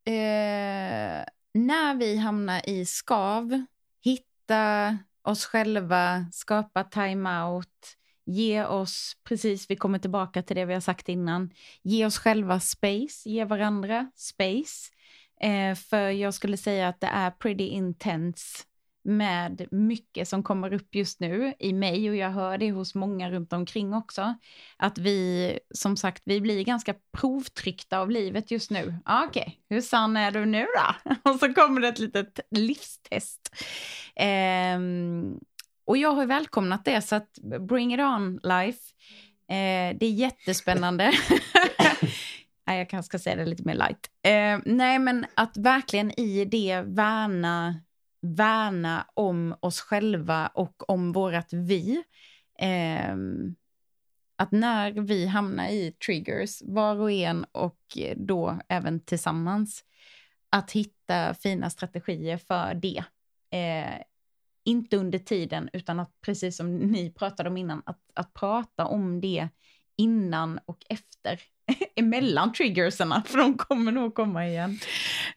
uh, 0.09 1.25
när 1.53 1.95
vi 1.95 2.17
hamnar 2.17 2.69
i 2.69 2.85
skav, 2.87 3.65
hitta 4.01 4.99
oss 5.23 5.45
själva, 5.45 6.27
skapa 6.33 6.85
time-out, 6.85 7.97
ge 8.27 8.65
oss, 8.65 9.17
precis, 9.25 9.71
vi 9.71 9.77
kommer 9.77 9.99
tillbaka 9.99 10.43
till 10.43 10.57
det 10.57 10.65
vi 10.65 10.75
har 10.75 10.81
sagt 10.81 11.09
innan, 11.09 11.51
ge 11.83 12.07
oss 12.07 12.19
själva 12.19 12.61
space, 12.61 13.29
ge 13.29 13.45
varandra 13.45 14.11
space. 14.15 14.93
Eh, 15.41 15.75
för 15.75 16.11
jag 16.11 16.35
skulle 16.35 16.57
säga 16.57 16.89
att 16.89 17.01
det 17.01 17.07
är 17.07 17.31
pretty 17.31 17.67
intense 17.67 18.65
med 19.07 19.67
mycket 19.71 20.29
som 20.29 20.43
kommer 20.43 20.73
upp 20.73 20.95
just 20.95 21.21
nu 21.21 21.55
i 21.59 21.73
mig 21.73 22.11
och 22.11 22.17
jag 22.17 22.31
hör 22.31 22.59
det 22.59 22.71
hos 22.71 22.95
många 22.95 23.31
runt 23.31 23.53
omkring 23.53 23.95
också. 23.95 24.35
Att 24.77 24.99
vi, 24.99 25.59
som 25.75 25.97
sagt, 25.97 26.23
vi 26.25 26.41
blir 26.41 26.65
ganska 26.65 26.95
provtryckta 27.13 27.99
av 27.99 28.11
livet 28.11 28.51
just 28.51 28.71
nu. 28.71 28.99
Okej, 29.07 29.43
okay, 29.43 29.55
hur 29.69 29.81
sann 29.81 30.17
är 30.17 30.31
du 30.31 30.47
nu 30.47 30.67
då? 30.77 31.15
Och 31.31 31.39
så 31.39 31.55
kommer 31.55 31.81
det 31.81 31.89
ett 31.89 31.99
litet 31.99 32.41
livstest. 32.51 33.55
Eh, 34.17 34.79
och 35.87 35.97
jag 35.97 36.13
har 36.13 36.27
välkomnat 36.27 36.85
det, 36.85 37.03
så 37.03 37.17
att 37.17 37.33
bring 37.69 37.95
it 37.95 38.01
on 38.01 38.41
life. 38.43 38.81
Eh, 39.49 39.97
det 39.99 40.07
är 40.07 40.11
jättespännande. 40.11 41.13
nej, 42.67 42.79
jag 42.79 42.91
kanske 42.91 43.07
ska 43.07 43.19
säga 43.19 43.37
det 43.37 43.47
lite 43.47 43.63
mer 43.65 43.75
light. 43.75 44.11
Eh, 44.23 44.61
nej, 44.75 44.99
men 44.99 45.27
att 45.35 45.57
verkligen 45.57 46.21
i 46.21 46.45
det 46.45 46.83
värna, 46.83 47.81
värna 48.21 49.07
om 49.15 49.57
oss 49.61 49.81
själva 49.81 50.47
och 50.47 50.91
om 50.91 51.13
vårat 51.13 51.53
vi. 51.53 52.03
Eh, 52.59 53.17
att 54.37 54.53
när 54.53 54.93
vi 54.93 55.27
hamnar 55.27 55.69
i 55.69 55.93
triggers, 55.93 56.63
var 56.63 56.97
och 56.97 57.11
en 57.11 57.45
och 57.53 57.99
då 58.17 58.59
även 58.69 59.01
tillsammans, 59.01 59.85
att 60.51 60.71
hitta 60.71 61.35
fina 61.35 61.71
strategier 61.71 62.39
för 62.39 62.75
det. 62.75 63.05
Eh, 63.51 64.03
inte 64.65 64.97
under 64.97 65.19
tiden, 65.19 65.71
utan 65.73 66.01
att 66.01 66.21
precis 66.21 66.57
som 66.57 66.77
ni 66.79 67.11
pratade 67.11 67.49
om 67.49 67.57
innan, 67.57 67.83
att, 67.87 68.01
att 68.15 68.35
prata 68.35 68.87
om 68.87 69.21
det 69.21 69.49
innan 69.97 70.61
och 70.65 70.79
efter, 70.89 71.41
emellan 71.97 72.53
triggerserna, 72.53 73.23
för 73.27 73.39
de 73.39 73.59
kommer 73.59 73.93
nog 73.93 74.15
komma 74.15 74.49
igen. 74.49 74.71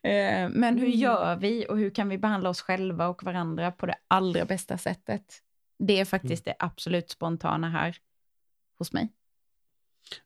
Eh, 0.02 0.50
men 0.50 0.78
hur 0.78 0.88
mm. 0.88 1.00
gör 1.00 1.36
vi 1.36 1.66
och 1.70 1.78
hur 1.78 1.90
kan 1.90 2.10
vi 2.10 2.18
behandla 2.18 2.50
oss 2.50 2.62
själva 2.62 3.08
och 3.08 3.24
varandra 3.24 3.72
på 3.72 3.86
det 3.86 3.96
allra 4.08 4.46
bästa 4.46 4.78
sättet? 4.78 5.24
Det 5.80 6.00
är 6.00 6.06
faktiskt 6.06 6.48
mm. 6.48 6.56
det 6.60 6.66
absolut 6.66 7.10
spontana 7.10 7.70
här 7.70 7.98
hos 8.78 8.94
mig. 8.94 9.10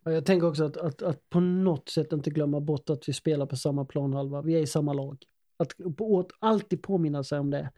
Jag 0.04 0.26
tänker 0.26 0.48
också 0.48 0.66
att, 0.66 0.78
att, 0.78 1.02
att, 1.02 1.30
på 1.30 1.40
något 1.40 1.90
sätt 1.90 2.14
inte 2.14 2.30
glömma 2.30 2.60
bort 2.60 2.90
att 2.90 3.10
vi 3.10 3.14
spelar 3.14 3.46
på 3.46 3.56
samma 3.56 3.86
planhalva. 3.86 4.42
Vi 4.42 4.56
är 4.56 4.60
i 4.62 4.68
samma 4.68 4.94
lag. 4.94 5.24
Att, 5.58 5.72
att 5.86 6.32
alltid 6.40 6.84
påminna 6.84 7.24
sig 7.24 7.40
om 7.40 7.50
det. 7.50 7.70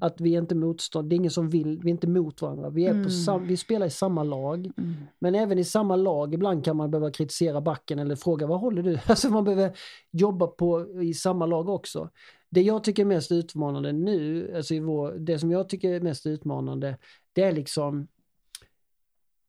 Att 0.00 0.20
vi 0.20 0.34
är 0.34 0.38
inte 0.38 0.54
motstånd, 0.54 1.10
det 1.10 1.14
är 1.14 1.16
ingen 1.16 1.30
som 1.30 1.48
vill, 1.48 1.80
vi 1.82 1.88
är 1.88 1.90
inte 1.90 2.06
mot 2.08 2.42
varandra. 2.42 2.70
Vi, 2.70 2.86
är 2.86 2.90
mm. 2.90 3.04
på 3.04 3.10
sam, 3.10 3.46
vi 3.46 3.56
spelar 3.56 3.86
i 3.86 3.90
samma 3.90 4.22
lag. 4.22 4.70
Mm. 4.76 4.94
Men 5.18 5.34
även 5.34 5.58
i 5.58 5.64
samma 5.64 5.96
lag, 5.96 6.34
ibland 6.34 6.64
kan 6.64 6.76
man 6.76 6.90
behöva 6.90 7.10
kritisera 7.10 7.60
backen 7.60 7.98
eller 7.98 8.16
fråga 8.16 8.46
vad 8.46 8.60
håller 8.60 8.82
du? 8.82 8.98
Alltså 9.06 9.30
man 9.30 9.44
behöver 9.44 9.78
jobba 10.10 10.46
på 10.46 11.02
i 11.02 11.14
samma 11.14 11.46
lag 11.46 11.68
också. 11.68 12.10
Det 12.50 12.62
jag 12.62 12.84
tycker 12.84 13.02
är 13.02 13.06
mest 13.06 13.32
utmanande 13.32 13.92
nu, 13.92 14.52
alltså 14.56 14.74
i 14.74 14.80
vår, 14.80 15.12
det 15.12 15.38
som 15.38 15.50
jag 15.50 15.68
tycker 15.68 15.92
är 15.92 16.00
mest 16.00 16.26
utmanande, 16.26 16.98
det 17.32 17.42
är 17.42 17.52
liksom 17.52 18.08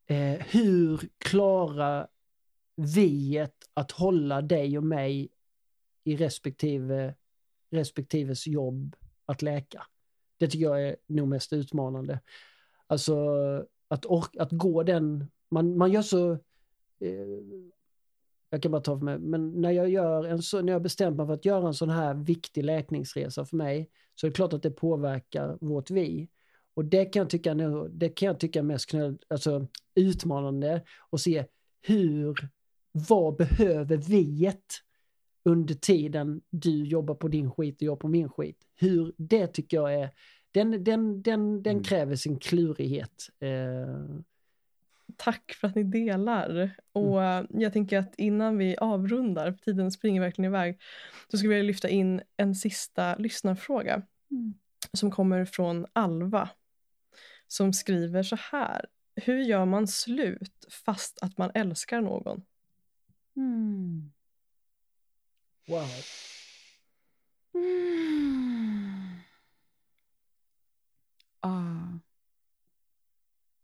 eh, 0.08 0.46
hur 0.50 1.10
klarar 1.18 2.08
vi 2.76 3.48
att 3.74 3.92
hålla 3.92 4.42
dig 4.42 4.78
och 4.78 4.84
mig 4.84 5.30
i 6.04 6.16
respektive 6.16 7.16
respektives 7.72 8.48
jobb 8.48 8.96
att 9.26 9.42
läka. 9.42 9.86
Det 10.42 10.48
tycker 10.48 10.66
jag 10.66 10.88
är 10.88 10.96
nog 11.08 11.28
mest 11.28 11.54
utmanande. 11.54 12.20
Alltså 12.88 13.16
att, 13.88 14.06
orka, 14.06 14.42
att 14.42 14.52
gå 14.52 14.84
den, 14.84 15.32
man, 15.50 15.78
man 15.78 15.92
gör 15.92 16.02
så, 16.02 16.32
eh, 17.00 17.40
jag 18.50 18.62
kan 18.62 18.72
bara 18.72 18.82
ta 18.82 18.98
för 18.98 19.06
mig, 19.06 19.20
men 19.20 19.62
när 19.62 19.72
jag 19.72 19.90
gör 19.90 20.24
en 20.24 20.42
så, 20.42 20.62
när 20.62 20.74
jag 20.74 20.82
bestämt 20.82 21.18
mig 21.18 21.26
för 21.26 21.34
att 21.34 21.46
göra 21.46 21.68
en 21.68 21.74
sån 21.74 21.90
här 21.90 22.14
viktig 22.14 22.64
läkningsresa 22.64 23.46
för 23.46 23.58
mig, 23.58 23.90
så 24.16 24.28
är 24.28 24.30
det 24.30 24.36
klart 24.36 24.54
att 24.54 24.64
det 24.64 24.72
påverkar 24.72 25.58
vårt 25.62 25.90
vi. 25.90 26.30
Och 26.74 26.86
det 26.86 27.06
kan 27.06 27.20
jag 27.20 27.30
tycka, 27.30 27.54
det 27.90 28.10
kan 28.10 28.28
jag 28.28 28.40
tycka 28.40 28.60
är 28.60 28.64
mest 28.64 28.90
knöl, 28.90 29.18
alltså, 29.28 29.68
utmanande 29.96 30.84
att 31.10 31.22
se 31.22 31.46
hur, 31.82 32.36
vad 32.92 33.36
behöver 33.36 33.98
viet 33.98 34.66
under 35.44 35.74
tiden 35.74 36.42
du 36.50 36.84
jobbar 36.86 37.16
på 37.16 37.28
din 37.28 37.52
skit 37.52 37.76
och 37.76 37.82
jag 37.82 38.00
på 38.00 38.08
min 38.08 38.30
skit. 38.30 38.58
Hur, 38.76 39.14
det 39.18 39.48
tycker 39.48 39.78
jag 39.78 39.94
är, 39.94 40.10
den, 40.52 40.84
den, 40.84 41.22
den, 41.22 41.64
den 41.64 41.72
mm. 41.72 41.84
kräver 41.84 42.16
sin 42.16 42.40
klurighet. 42.40 43.30
Eh. 43.40 44.20
Tack 45.18 45.54
för 45.54 45.68
att 45.68 45.76
ni 45.76 45.84
delar. 45.84 46.76
Och 46.92 47.24
mm. 47.24 47.48
jag 47.62 47.74
tänker 47.74 47.98
att 47.98 48.16
innan 48.18 48.58
vi 48.58 48.78
avrundar, 48.78 49.52
för 49.52 49.60
tiden 49.64 49.92
springer 49.92 50.22
verkligen 50.22 50.52
iväg, 50.52 50.80
så 51.28 51.38
skulle 51.38 51.56
jag 51.56 51.66
lyfta 51.66 51.90
in 51.90 52.22
en 52.38 52.56
sista 52.56 53.16
lyssnarfråga. 53.16 54.02
Mm. 54.32 54.54
Som 54.94 55.12
kommer 55.12 55.46
från 55.46 55.86
Alva. 55.94 56.50
Som 57.48 57.74
skriver 57.74 58.24
så 58.24 58.38
här. 58.52 58.86
Hur 59.16 59.40
gör 59.40 59.66
man 59.66 59.88
slut 59.88 60.66
fast 60.86 61.20
att 61.22 61.38
man 61.38 61.52
älskar 61.54 62.02
någon? 62.02 62.42
Mm. 63.36 64.12
Wow. 65.68 65.88
Mm. 67.54 69.08
Ah. 71.44 72.00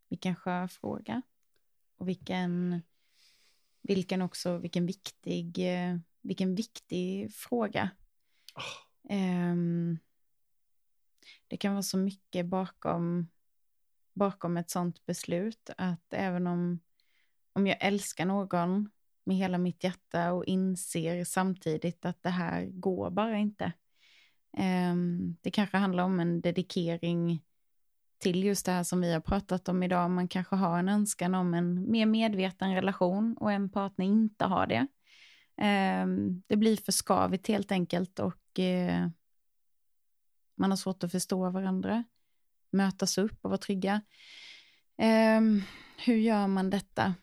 Vilken 0.10 0.36
skör 0.36 0.68
fråga. 0.68 1.22
och 1.98 2.08
vilken, 2.08 2.82
vilken 3.82 4.22
också, 4.22 4.58
vilken 4.58 4.86
viktig, 4.86 5.58
eh, 5.58 5.98
vilken 6.22 6.56
viktig 6.56 7.34
fråga. 7.34 7.90
Um, 9.10 10.00
det 11.48 11.58
kan 11.58 11.74
vara 11.74 11.84
så 11.84 11.98
mycket 11.98 12.46
bakom, 12.46 13.28
bakom 14.14 14.58
ett 14.58 14.70
sånt 14.70 15.06
beslut 15.06 15.70
att 15.78 16.14
även 16.14 16.48
om, 16.48 16.80
om 17.54 17.68
jag 17.68 17.78
älskar 17.80 18.26
någon 18.26 18.90
med 19.28 19.38
hela 19.38 19.58
mitt 19.58 19.84
hjärta 19.84 20.34
och 20.34 20.46
inser 20.46 21.24
samtidigt 21.24 22.06
att 22.06 22.24
det 22.24 22.30
här 22.30 22.66
går 22.66 23.10
bara 23.10 23.38
inte. 23.38 23.74
Ehm, 24.58 25.36
det 25.42 25.52
kanske 25.52 25.78
handlar 25.78 26.04
om 26.04 26.20
en 26.20 26.42
dedikering 26.42 27.44
till 28.18 28.44
just 28.44 28.66
det 28.66 28.72
här 28.72 28.84
som 28.84 29.02
vi 29.02 29.14
har 29.14 29.20
pratat 29.20 29.70
om 29.70 29.84
idag. 29.84 30.12
Man 30.12 30.28
kanske 30.28 30.56
har 30.56 30.80
en 30.80 30.90
önskan 30.90 31.36
om 31.36 31.54
en 31.54 31.92
mer 31.92 32.06
medveten 32.06 32.76
relation 32.76 33.38
och 33.38 33.52
en 33.52 33.70
partner 33.70 34.06
inte 34.06 34.46
har 34.46 34.68
det. 34.68 34.88
Ehm, 35.58 36.44
det 36.48 36.56
blir 36.56 36.78
för 36.78 36.92
skavigt 36.92 37.48
helt 37.48 37.72
enkelt 37.72 38.20
och 38.20 38.60
eh, 38.60 39.08
man 40.56 40.70
har 40.70 40.78
svårt 40.78 41.04
att 41.04 41.12
förstå 41.12 41.50
varandra, 41.50 42.04
mötas 42.70 43.18
upp 43.18 43.38
och 43.42 43.50
vara 43.50 43.58
trygga. 43.58 44.02
Ehm, 44.98 45.62
hur 46.06 46.16
gör 46.16 46.48
man 46.48 46.70
detta? 46.70 47.16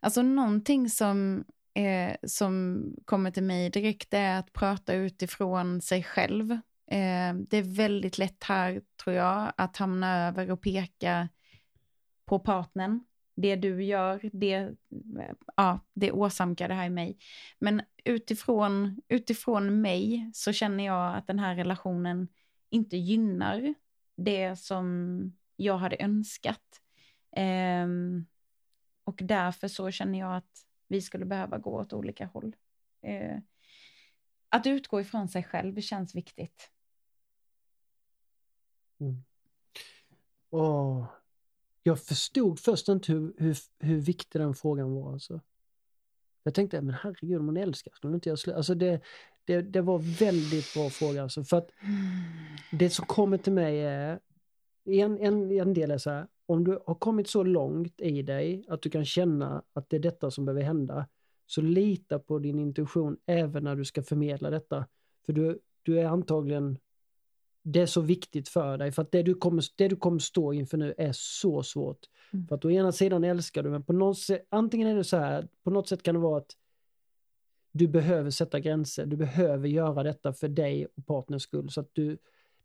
Alltså 0.00 0.22
någonting 0.22 0.90
som, 0.90 1.44
eh, 1.74 2.16
som 2.22 2.82
kommer 3.04 3.30
till 3.30 3.42
mig 3.42 3.70
direkt 3.70 4.14
är 4.14 4.38
att 4.38 4.52
prata 4.52 4.94
utifrån 4.94 5.80
sig 5.80 6.02
själv. 6.02 6.52
Eh, 6.90 7.34
det 7.48 7.56
är 7.56 7.76
väldigt 7.76 8.18
lätt 8.18 8.44
här, 8.44 8.82
tror 9.04 9.16
jag, 9.16 9.52
att 9.56 9.76
hamna 9.76 10.28
över 10.28 10.50
och 10.50 10.60
peka 10.60 11.28
på 12.24 12.38
partnern. 12.38 13.04
Det 13.36 13.56
du 13.56 13.84
gör, 13.84 14.30
det, 14.32 14.70
ja, 15.56 15.80
det 15.94 16.12
åsamkar 16.12 16.68
det 16.68 16.74
här 16.74 16.86
i 16.86 16.90
mig. 16.90 17.18
Men 17.58 17.82
utifrån, 18.04 19.00
utifrån 19.08 19.80
mig 19.80 20.30
så 20.34 20.52
känner 20.52 20.86
jag 20.86 21.16
att 21.16 21.26
den 21.26 21.38
här 21.38 21.54
relationen 21.54 22.28
inte 22.70 22.96
gynnar 22.96 23.74
det 24.16 24.56
som 24.56 25.18
jag 25.56 25.78
hade 25.78 25.96
önskat. 25.96 26.80
Um, 27.36 28.26
och 29.08 29.20
därför 29.22 29.68
så 29.68 29.90
känner 29.90 30.18
jag 30.18 30.36
att 30.36 30.66
vi 30.88 31.02
skulle 31.02 31.24
behöva 31.24 31.58
gå 31.58 31.80
åt 31.80 31.92
olika 31.92 32.26
håll. 32.26 32.56
Uh, 33.06 33.38
att 34.48 34.66
utgå 34.66 35.00
ifrån 35.00 35.28
sig 35.28 35.44
själv 35.44 35.80
känns 35.80 36.14
viktigt. 36.14 36.70
Mm. 39.00 39.24
Oh, 40.50 41.06
jag 41.82 42.02
förstod 42.02 42.60
först 42.60 42.88
inte 42.88 43.12
hur, 43.12 43.34
hur, 43.38 43.56
hur 43.78 44.00
viktig 44.00 44.40
den 44.40 44.54
frågan 44.54 44.94
var. 44.94 45.12
Alltså. 45.12 45.40
Jag 46.42 46.54
tänkte, 46.54 46.80
men 46.80 46.94
herregud, 46.94 47.40
om 47.40 47.46
hon 47.46 47.56
älskar, 47.56 47.92
skulle 47.94 48.14
inte 48.14 48.28
göra 48.28 48.36
slut? 48.36 48.56
Alltså 48.56 48.74
det, 48.74 49.00
det, 49.44 49.62
det 49.62 49.80
var 49.80 49.98
väldigt 49.98 50.74
bra 50.74 50.90
fråga. 50.90 51.22
Alltså, 51.22 51.44
för 51.44 51.56
att 51.56 51.70
det 52.72 52.90
som 52.90 53.06
kommer 53.06 53.38
till 53.38 53.52
mig 53.52 53.80
är, 53.80 54.20
en, 54.84 55.18
en, 55.18 55.50
en 55.50 55.74
del 55.74 55.90
är 55.90 55.98
så 55.98 56.10
här, 56.10 56.26
om 56.48 56.64
du 56.64 56.78
har 56.86 56.94
kommit 56.94 57.28
så 57.28 57.42
långt 57.42 58.00
i 58.00 58.22
dig 58.22 58.64
att 58.68 58.82
du 58.82 58.90
kan 58.90 59.04
känna 59.04 59.62
att 59.72 59.90
det 59.90 59.96
är 59.96 60.00
detta 60.00 60.30
som 60.30 60.44
behöver 60.44 60.62
hända, 60.62 61.06
så 61.46 61.60
lita 61.60 62.18
på 62.18 62.38
din 62.38 62.58
intuition 62.58 63.16
även 63.26 63.64
när 63.64 63.76
du 63.76 63.84
ska 63.84 64.02
förmedla 64.02 64.50
detta. 64.50 64.86
För 65.26 65.32
du, 65.32 65.58
du 65.82 66.00
är 66.00 66.04
antagligen 66.04 66.78
det 67.62 67.80
är 67.80 67.86
så 67.86 68.00
viktigt 68.00 68.48
för 68.48 68.78
dig 68.78 68.92
för 68.92 69.02
att 69.02 69.12
det 69.12 69.22
du 69.22 69.34
kommer, 69.34 69.64
det 69.76 69.88
du 69.88 69.96
kommer 69.96 70.18
stå 70.18 70.52
inför 70.52 70.78
nu 70.78 70.94
är 70.98 71.12
så 71.12 71.62
svårt. 71.62 71.98
Mm. 72.32 72.46
För 72.46 72.54
att 72.54 72.64
å 72.64 72.70
ena 72.70 72.92
sidan 72.92 73.24
älskar 73.24 73.62
du 73.62 73.70
men 73.70 73.82
på 73.82 73.92
något 73.92 74.18
sätt, 74.18 74.46
antingen 74.48 74.88
är 74.88 74.96
det 74.96 75.04
så 75.04 75.16
här, 75.16 75.48
på 75.64 75.70
något 75.70 75.88
sätt 75.88 76.02
kan 76.02 76.14
det 76.14 76.20
vara 76.20 76.38
att 76.38 76.56
du 77.72 77.88
behöver 77.88 78.30
sätta 78.30 78.60
gränser, 78.60 79.06
du 79.06 79.16
behöver 79.16 79.68
göra 79.68 80.02
detta 80.02 80.32
för 80.32 80.48
dig 80.48 80.86
och 80.86 81.06
partners 81.06 81.42
skull. 81.42 81.70
Så 81.70 81.80
att 81.80 81.90
du, 81.92 82.18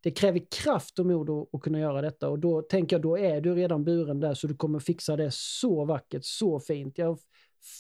det 0.04 0.12
kräver 0.12 0.42
kraft 0.64 1.00
och 1.00 1.06
mod 1.06 1.30
att, 1.30 1.62
kunna 1.62 1.80
göra 1.80 2.02
detta 2.02 2.30
och 2.30 2.40
då 2.40 2.62
tänker 2.62 2.96
jag 2.96 3.02
då 3.02 3.18
är 3.18 3.42
du 3.42 3.56
redan 3.56 3.84
buren 3.84 4.20
där 4.20 4.34
så 4.34 4.48
du 4.48 4.56
kommer 4.56 4.80
fixa 4.80 5.16
det 5.16 5.30
så 5.32 5.86
vackert, 5.86 6.26
så 6.26 6.60
fint. 6.60 6.98
Jag 6.98 7.08
har 7.08 7.20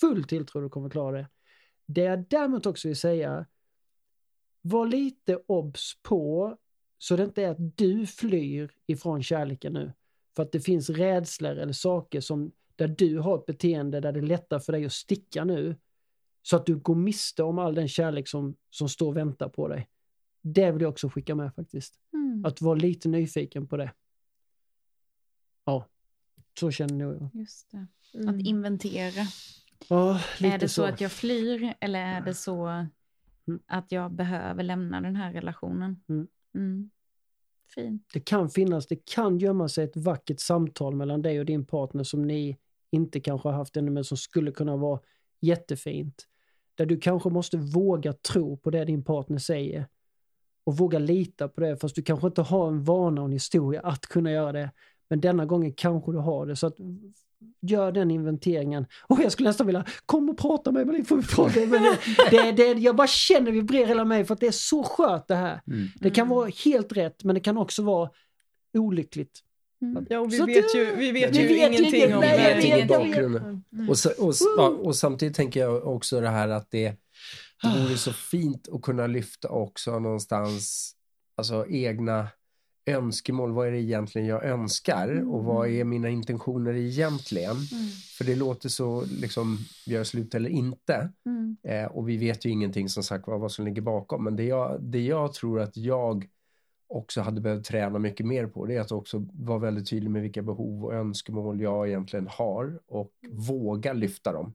full 0.01 0.23
tilltro 0.23 0.59
att 0.59 0.65
du 0.65 0.69
kommer 0.69 0.89
klara 0.89 1.17
det. 1.17 1.27
Det 1.85 2.01
jag 2.01 2.25
däremot 2.29 2.65
också 2.65 2.87
vill 2.87 2.97
säga, 2.97 3.45
var 4.61 4.87
lite 4.87 5.39
obs 5.47 5.93
på 6.01 6.57
så 6.97 7.15
det 7.15 7.23
inte 7.23 7.43
är 7.43 7.49
att 7.49 7.77
du 7.77 8.05
flyr 8.05 8.71
ifrån 8.87 9.23
kärleken 9.23 9.73
nu. 9.73 9.93
För 10.35 10.43
att 10.43 10.51
det 10.51 10.59
finns 10.59 10.89
rädslor 10.89 11.51
eller 11.51 11.73
saker 11.73 12.21
som 12.21 12.51
där 12.75 12.87
du 12.87 13.19
har 13.19 13.37
ett 13.37 13.45
beteende 13.45 13.99
där 13.99 14.11
det 14.11 14.19
är 14.19 14.23
lättare 14.23 14.59
för 14.59 14.71
dig 14.71 14.85
att 14.85 14.93
sticka 14.93 15.45
nu. 15.45 15.75
Så 16.41 16.55
att 16.55 16.65
du 16.65 16.75
går 16.75 16.95
miste 16.95 17.43
om 17.43 17.59
all 17.59 17.75
den 17.75 17.87
kärlek 17.87 18.27
som, 18.27 18.55
som 18.69 18.89
står 18.89 19.07
och 19.07 19.17
väntar 19.17 19.49
på 19.49 19.67
dig. 19.67 19.89
Det 20.43 20.71
vill 20.71 20.81
jag 20.81 20.89
också 20.89 21.09
skicka 21.09 21.35
med 21.35 21.55
faktiskt. 21.55 21.99
Mm. 22.13 22.45
Att 22.45 22.61
vara 22.61 22.75
lite 22.75 23.09
nyfiken 23.09 23.67
på 23.67 23.77
det. 23.77 23.91
Ja, 25.65 25.87
så 26.59 26.71
känner 26.71 27.05
jag. 27.05 27.29
Just 27.33 27.71
det. 27.71 27.87
Mm. 28.13 28.35
Att 28.35 28.45
inventera. 28.45 29.23
Ja, 29.87 30.19
är 30.39 30.57
det 30.57 30.67
så. 30.67 30.81
så. 30.81 30.85
att 30.85 31.01
jag 31.01 31.11
flyr 31.11 31.73
eller 31.79 31.99
är 31.99 32.21
det 32.21 32.33
så 32.33 32.65
mm. 32.65 33.59
att 33.65 33.91
jag 33.91 34.11
behöver 34.11 34.63
lämna 34.63 35.01
den 35.01 35.15
här 35.15 35.33
relationen? 35.33 36.03
Mm. 36.09 36.27
Mm. 36.55 36.89
Fint. 37.75 38.09
Det 38.13 38.19
kan 38.19 38.49
finnas, 38.49 38.87
det 38.87 39.05
kan 39.05 39.37
gömma 39.37 39.69
sig 39.69 39.83
ett 39.83 39.97
vackert 39.97 40.39
samtal 40.39 40.95
mellan 40.95 41.21
dig 41.21 41.39
och 41.39 41.45
din 41.45 41.65
partner 41.65 42.03
som 42.03 42.21
ni 42.27 42.57
inte 42.91 43.19
kanske 43.19 43.49
har 43.49 43.55
haft 43.55 43.77
ännu 43.77 43.91
men 43.91 44.03
som 44.03 44.17
skulle 44.17 44.51
kunna 44.51 44.77
vara 44.77 44.99
jättefint. 45.39 46.27
Där 46.75 46.85
du 46.85 46.99
kanske 46.99 47.29
måste 47.29 47.57
våga 47.57 48.13
tro 48.13 48.57
på 48.57 48.69
det 48.69 48.85
din 48.85 49.03
partner 49.03 49.37
säger 49.37 49.87
och 50.63 50.77
våga 50.77 50.99
lita 50.99 51.47
på 51.47 51.61
det 51.61 51.77
fast 51.77 51.95
du 51.95 52.01
kanske 52.01 52.27
inte 52.27 52.41
har 52.41 52.67
en 52.67 52.83
vana 52.83 53.21
och 53.21 53.27
en 53.27 53.33
historia 53.33 53.81
att 53.81 54.01
kunna 54.01 54.31
göra 54.31 54.51
det. 54.51 54.71
Men 55.09 55.21
denna 55.21 55.45
gången 55.45 55.73
kanske 55.73 56.11
du 56.11 56.17
har 56.17 56.45
det. 56.45 56.55
Så 56.55 56.67
att 56.67 56.75
gör 57.61 57.91
den 57.91 58.11
inventeringen. 58.11 58.85
Och 59.01 59.19
jag 59.23 59.31
skulle 59.31 59.49
nästan 59.49 59.67
vilja, 59.67 59.85
kom 60.05 60.29
och 60.29 60.37
prata 60.37 60.71
med 60.71 60.87
mig, 60.87 61.05
får 61.05 61.17
vi 61.17 61.23
prata. 61.23 61.59
Men 61.59 61.95
det, 62.31 62.51
det, 62.51 62.79
jag 62.79 62.95
bara 62.95 63.07
känner 63.07 63.51
vibrerar 63.51 63.87
hela 63.87 64.05
mig 64.05 64.25
för 64.25 64.33
att 64.33 64.39
det 64.39 64.47
är 64.47 64.51
så 64.51 64.83
skört 64.83 65.27
det 65.27 65.35
här. 65.35 65.61
Mm. 65.67 65.87
Det 65.99 66.09
kan 66.09 66.29
vara 66.29 66.49
helt 66.65 66.91
rätt 66.91 67.23
men 67.23 67.35
det 67.35 67.41
kan 67.41 67.57
också 67.57 67.83
vara 67.83 68.09
olyckligt. 68.77 69.39
Mm. 69.81 70.05
Ja, 70.09 70.19
och 70.19 70.33
vi, 70.33 70.39
vet 70.39 70.75
ju, 70.75 70.95
vi 70.95 71.11
vet 71.11 71.35
ju 71.35 71.47
vet 71.47 71.79
ingenting 71.79 72.15
om 72.15 72.21
det. 72.21 72.85
bakgrunden. 72.89 73.63
Mm. 73.73 73.89
Och, 73.89 73.95
och, 74.19 74.33
och, 74.59 74.85
och, 74.85 74.95
samtidigt 74.95 75.35
tänker 75.35 75.59
jag 75.59 75.87
också 75.87 76.21
det 76.21 76.29
här 76.29 76.49
att 76.49 76.71
det, 76.71 76.95
det 77.61 77.83
vore 77.83 77.97
så 77.97 78.13
fint 78.13 78.67
att 78.71 78.81
kunna 78.81 79.07
lyfta 79.07 79.49
också 79.49 79.99
någonstans 79.99 80.91
alltså 81.35 81.65
egna 81.69 82.27
önskemål, 82.85 83.51
vad 83.51 83.67
är 83.67 83.71
det 83.71 83.81
egentligen 83.81 84.27
jag 84.27 84.45
önskar 84.45 85.07
mm. 85.07 85.31
och 85.31 85.43
vad 85.43 85.69
är 85.69 85.83
mina 85.83 86.09
intentioner 86.09 86.73
egentligen? 86.73 87.51
Mm. 87.51 87.87
För 88.17 88.25
det 88.25 88.35
låter 88.35 88.69
så, 88.69 89.05
liksom, 89.05 89.57
gör 89.85 90.03
slut 90.03 90.35
eller 90.35 90.49
inte. 90.49 91.09
Mm. 91.25 91.57
Eh, 91.63 91.85
och 91.85 92.09
vi 92.09 92.17
vet 92.17 92.45
ju 92.45 92.49
ingenting 92.49 92.89
som 92.89 93.03
sagt 93.03 93.27
vad, 93.27 93.39
vad 93.39 93.51
som 93.51 93.65
ligger 93.65 93.81
bakom. 93.81 94.23
Men 94.23 94.35
det 94.35 94.43
jag, 94.43 94.81
det 94.81 95.01
jag 95.01 95.33
tror 95.33 95.59
att 95.59 95.77
jag 95.77 96.27
också 96.87 97.21
hade 97.21 97.41
behövt 97.41 97.65
träna 97.65 97.99
mycket 97.99 98.25
mer 98.25 98.47
på 98.47 98.65
det 98.65 98.75
är 98.75 98.81
att 98.81 98.91
också 98.91 99.25
vara 99.33 99.59
väldigt 99.59 99.89
tydlig 99.89 100.11
med 100.11 100.21
vilka 100.21 100.41
behov 100.41 100.85
och 100.85 100.93
önskemål 100.93 101.61
jag 101.61 101.87
egentligen 101.87 102.27
har 102.27 102.79
och 102.87 103.11
våga 103.31 103.93
lyfta 103.93 104.31
dem. 104.31 104.53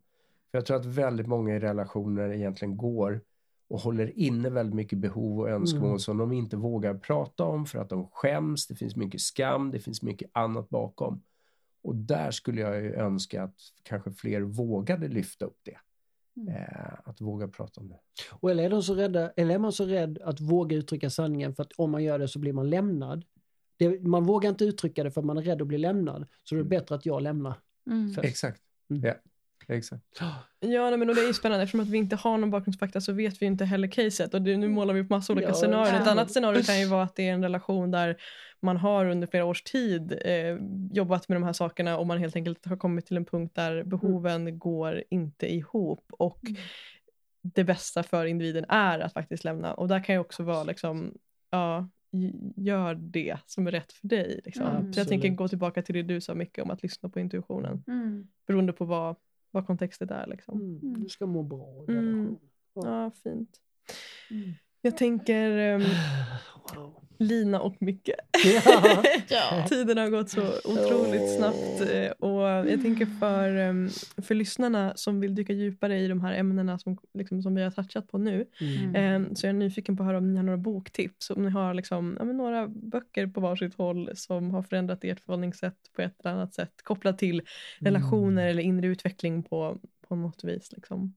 För 0.50 0.58
jag 0.58 0.66
tror 0.66 0.76
att 0.76 0.86
väldigt 0.86 1.26
många 1.26 1.56
i 1.56 1.58
relationer 1.58 2.32
egentligen 2.32 2.76
går 2.76 3.20
och 3.68 3.80
håller 3.80 4.18
inne 4.18 4.50
väldigt 4.50 4.74
mycket 4.74 4.98
behov 4.98 5.40
och 5.40 5.48
önskemål 5.48 5.88
mm. 5.88 5.98
som 5.98 6.18
de 6.18 6.32
inte 6.32 6.56
vågar 6.56 6.94
prata 6.94 7.44
om 7.44 7.66
för 7.66 7.78
att 7.78 7.88
de 7.88 8.08
skäms. 8.08 8.66
Det 8.66 8.74
finns 8.74 8.96
mycket 8.96 9.20
skam, 9.20 9.70
det 9.70 9.78
finns 9.78 10.02
mycket 10.02 10.30
annat 10.32 10.68
bakom. 10.68 11.22
Och 11.82 11.96
där 11.96 12.30
skulle 12.30 12.60
jag 12.60 12.82
ju 12.82 12.94
önska 12.94 13.42
att 13.42 13.54
kanske 13.82 14.12
fler 14.12 14.40
vågade 14.40 15.08
lyfta 15.08 15.44
upp 15.44 15.58
det. 15.62 15.78
Mm. 16.36 16.54
Eh, 16.54 16.94
att 17.04 17.20
våga 17.20 17.48
prata 17.48 17.80
om 17.80 17.88
det. 17.88 17.98
Och 18.32 18.50
eller 18.50 18.64
är, 18.64 18.70
de 18.70 18.82
så 18.82 18.94
rädda, 18.94 19.30
eller 19.30 19.54
är 19.54 19.58
man 19.58 19.72
så 19.72 19.84
rädd 19.84 20.18
att 20.24 20.40
våga 20.40 20.76
uttrycka 20.76 21.10
sanningen 21.10 21.54
för 21.54 21.62
att 21.62 21.72
om 21.76 21.90
man 21.90 22.04
gör 22.04 22.18
det 22.18 22.28
så 22.28 22.38
blir 22.38 22.52
man 22.52 22.70
lämnad. 22.70 23.24
Det, 23.76 24.00
man 24.00 24.24
vågar 24.24 24.50
inte 24.50 24.64
uttrycka 24.64 25.04
det 25.04 25.10
för 25.10 25.20
att 25.20 25.24
man 25.24 25.38
är 25.38 25.42
rädd 25.42 25.62
att 25.62 25.68
bli 25.68 25.78
lämnad. 25.78 26.26
Så 26.44 26.54
det 26.54 26.58
är 26.58 26.60
mm. 26.60 26.68
bättre 26.68 26.94
att 26.94 27.06
jag 27.06 27.22
lämnar. 27.22 27.54
Mm. 27.86 28.14
Exakt. 28.22 28.62
Mm. 28.90 29.02
Ja. 29.04 29.14
Exakt. 29.68 30.02
Ja, 30.60 30.90
nej, 30.90 30.98
men 30.98 31.08
och 31.08 31.14
det 31.14 31.20
är 31.20 31.26
ju 31.26 31.34
spännande 31.34 31.62
eftersom 31.62 31.80
att 31.80 31.88
vi 31.88 31.98
inte 31.98 32.16
har 32.16 32.38
någon 32.38 32.50
bakgrundsfakta 32.50 33.00
så 33.00 33.12
vet 33.12 33.42
vi 33.42 33.46
inte 33.46 33.64
heller 33.64 33.88
caset 33.88 34.34
och 34.34 34.42
det, 34.42 34.56
nu 34.56 34.68
målar 34.68 34.94
vi 34.94 35.00
upp 35.00 35.10
massa 35.10 35.32
olika 35.32 35.48
ja, 35.48 35.54
scenarier. 35.54 36.00
Ett 36.00 36.08
annat 36.08 36.30
scenario 36.30 36.62
kan 36.62 36.80
ju 36.80 36.86
vara 36.86 37.02
att 37.02 37.16
det 37.16 37.28
är 37.28 37.32
en 37.32 37.42
relation 37.42 37.90
där 37.90 38.16
man 38.60 38.76
har 38.76 39.06
under 39.06 39.26
flera 39.26 39.44
års 39.44 39.62
tid 39.62 40.20
eh, 40.24 40.56
jobbat 40.92 41.28
med 41.28 41.36
de 41.36 41.42
här 41.42 41.52
sakerna 41.52 41.98
och 41.98 42.06
man 42.06 42.18
helt 42.18 42.36
enkelt 42.36 42.66
har 42.66 42.76
kommit 42.76 43.06
till 43.06 43.16
en 43.16 43.24
punkt 43.24 43.54
där 43.54 43.82
behoven 43.82 44.40
mm. 44.40 44.58
går 44.58 45.04
inte 45.10 45.54
ihop 45.54 46.04
och 46.10 46.44
mm. 46.44 46.60
det 47.42 47.64
bästa 47.64 48.02
för 48.02 48.26
individen 48.26 48.64
är 48.68 48.98
att 48.98 49.12
faktiskt 49.12 49.44
lämna 49.44 49.74
och 49.74 49.88
där 49.88 50.04
kan 50.04 50.14
ju 50.14 50.18
också 50.18 50.42
vara 50.42 50.64
liksom, 50.64 51.14
ja, 51.50 51.88
gör 52.56 52.94
det 52.94 53.38
som 53.46 53.66
är 53.66 53.70
rätt 53.70 53.92
för 53.92 54.08
dig. 54.08 54.40
Liksom. 54.44 54.66
Mm. 54.66 54.92
Så 54.92 55.00
jag 55.00 55.08
tänker 55.08 55.28
gå 55.28 55.48
tillbaka 55.48 55.82
till 55.82 55.94
det 55.94 56.02
du 56.02 56.20
sa 56.20 56.34
mycket 56.34 56.64
om 56.64 56.70
att 56.70 56.82
lyssna 56.82 57.08
på 57.08 57.20
intuitionen. 57.20 57.84
Mm. 57.86 58.28
Beroende 58.46 58.72
på 58.72 58.84
vad, 58.84 59.16
vad 59.50 59.66
kontextet 59.66 60.10
är. 60.10 60.26
Liksom. 60.26 60.60
Mm. 60.60 61.02
Du 61.02 61.08
ska 61.08 61.26
må 61.26 61.42
bra 61.42 61.84
i 61.88 61.92
Mm. 61.92 62.04
relation. 62.04 62.38
Ja, 62.74 63.10
fint. 63.22 63.60
Mm. 64.30 64.52
Jag 64.82 64.96
tänker 64.96 65.50
ehm, 65.58 65.82
Wow. 66.76 66.94
Lina 67.20 67.60
och 67.60 67.76
Micke. 67.82 68.10
Ja. 68.64 69.02
Ja. 69.28 69.66
Tiden 69.68 69.98
har 69.98 70.08
gått 70.08 70.30
så 70.30 70.40
otroligt 70.64 71.20
Åh. 71.22 71.36
snabbt. 71.36 71.92
eh, 71.92 72.10
Och 72.10 72.42
jag 72.70 72.82
tänker 72.82 73.06
för, 73.06 73.56
ehm, 73.56 73.88
för 74.22 74.34
lyssnarna 74.34 74.92
som 74.96 75.20
vill 75.20 75.34
dyka 75.34 75.52
djupare 75.52 75.98
i 75.98 76.08
de 76.08 76.20
här 76.20 76.34
ämnena 76.34 76.78
som, 76.78 76.98
liksom, 77.14 77.42
som 77.42 77.54
vi 77.54 77.62
har 77.62 77.70
touchat 77.70 78.08
på 78.08 78.18
nu. 78.18 78.46
Mm. 78.60 78.94
ehm, 78.94 79.34
Så 79.34 79.46
jag 79.46 79.50
är 79.50 79.54
nyfiken 79.58 79.96
på 79.96 80.02
att 80.02 80.06
höra 80.06 80.18
om 80.18 80.30
ni 80.30 80.36
har 80.36 80.44
några 80.44 80.56
boktips. 80.58 81.30
Om 81.30 81.42
ni 81.42 81.50
har 81.50 81.74
liksom, 81.74 82.16
ja, 82.18 82.24
några 82.24 82.68
böcker 82.68 83.26
på 83.26 83.40
varsitt 83.40 83.74
håll 83.74 84.10
som 84.14 84.50
har 84.50 84.62
förändrat 84.62 85.04
ert 85.04 85.20
förhållningssätt 85.20 85.78
på 85.96 86.02
ett 86.02 86.20
eller 86.20 86.34
annat 86.34 86.54
sätt. 86.54 86.72
Kopplat 86.84 87.18
till 87.18 87.42
relationer 87.80 88.46
eller 88.48 88.62
inre 88.62 88.86
utveckling 88.86 89.42
på, 89.42 89.78
på 90.08 90.16
något 90.16 90.44
vis. 90.44 90.72
Liksom. 90.72 91.14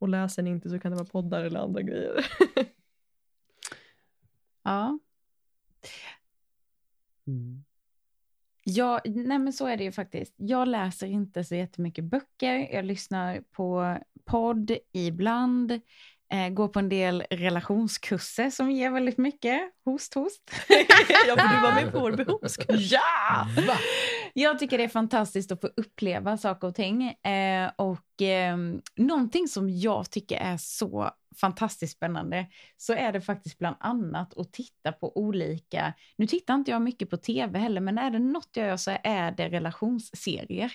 Och 0.00 0.08
läser 0.08 0.42
ni 0.42 0.50
inte 0.50 0.70
så 0.70 0.78
kan 0.78 0.90
det 0.92 0.96
vara 0.96 1.08
poddar 1.08 1.44
eller 1.44 1.60
andra 1.60 1.82
grejer. 1.82 2.26
ja. 4.64 4.98
Mm. 7.26 7.64
Ja, 8.64 9.00
nej 9.04 9.38
men 9.38 9.52
så 9.52 9.66
är 9.66 9.76
det 9.76 9.84
ju 9.84 9.92
faktiskt. 9.92 10.34
Jag 10.36 10.68
läser 10.68 11.06
inte 11.06 11.44
så 11.44 11.54
jättemycket 11.54 12.04
böcker. 12.04 12.68
Jag 12.72 12.84
lyssnar 12.84 13.40
på 13.40 13.98
podd 14.24 14.76
ibland. 14.92 15.80
Eh, 16.32 16.48
går 16.48 16.68
på 16.68 16.78
en 16.78 16.88
del 16.88 17.24
relationskurser 17.30 18.50
som 18.50 18.70
ger 18.70 18.90
väldigt 18.90 19.18
mycket. 19.18 19.60
Host, 19.84 20.14
host. 20.14 20.42
ja, 21.26 21.36
för 21.36 21.56
du 21.56 21.62
var 21.62 21.74
med 21.82 21.92
på 21.92 22.00
vår 22.00 22.12
behovskurs. 22.24 22.92
Ja! 22.92 23.46
Jag 24.36 24.58
tycker 24.58 24.78
det 24.78 24.84
är 24.84 24.88
fantastiskt 24.88 25.52
att 25.52 25.60
få 25.60 25.66
uppleva 25.76 26.36
saker 26.36 26.68
och 26.68 26.74
ting. 26.74 27.08
Eh, 27.08 27.70
och 27.76 28.22
eh, 28.22 28.56
någonting 28.96 29.48
som 29.48 29.70
jag 29.70 30.10
tycker 30.10 30.36
är 30.36 30.56
så 30.56 31.10
fantastiskt 31.40 31.96
spännande 31.96 32.46
så 32.76 32.92
är 32.92 33.12
det 33.12 33.20
faktiskt 33.20 33.58
bland 33.58 33.76
annat 33.80 34.38
att 34.38 34.52
titta 34.52 34.92
på 34.92 35.16
olika, 35.18 35.94
nu 36.16 36.26
tittar 36.26 36.54
inte 36.54 36.70
jag 36.70 36.82
mycket 36.82 37.10
på 37.10 37.16
tv 37.16 37.58
heller, 37.58 37.80
men 37.80 37.98
är 37.98 38.10
det 38.10 38.18
något 38.18 38.48
jag 38.52 38.66
gör 38.66 38.76
så 38.76 38.96
är 39.04 39.32
det 39.32 39.48
relationsserier. 39.48 40.72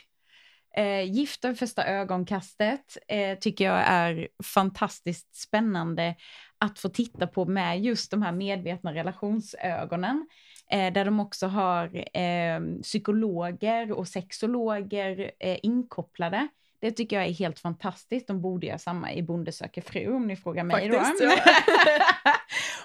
Eh, 0.76 1.12
Gifta 1.12 1.48
vid 1.48 1.60
första 1.60 1.86
ögonkastet 1.86 2.98
eh, 3.08 3.38
tycker 3.40 3.66
jag 3.66 3.84
är 3.86 4.28
fantastiskt 4.44 5.36
spännande 5.36 6.16
att 6.58 6.80
få 6.80 6.90
titta 6.90 7.28
på 7.28 7.46
med 7.46 7.82
just 7.82 8.12
de 8.12 8.22
här 8.22 8.32
medvetna 8.32 8.94
relationsögonen. 8.94 10.28
Eh, 10.72 10.94
där 10.94 11.06
de 11.06 11.20
också 11.20 11.48
har 11.48 12.18
eh, 12.18 12.82
psykologer 12.82 13.92
och 13.92 14.08
sexologer 14.08 15.32
eh, 15.40 15.58
inkopplade. 15.64 16.48
Det 16.82 16.92
tycker 16.92 17.16
jag 17.16 17.26
är 17.26 17.34
helt 17.34 17.60
fantastiskt. 17.60 18.28
De 18.28 18.42
borde 18.42 18.68
göra 18.68 18.78
samma 18.78 19.14
i 19.14 19.24
Bonde 19.24 19.52
söker 19.52 19.82
fru 19.82 20.16
om 20.16 20.28
ni 20.28 20.36
frågar 20.36 20.64
mig. 20.64 20.92
Faktiskt, 20.92 21.22
då. 21.22 21.26
ja. 21.26 22.34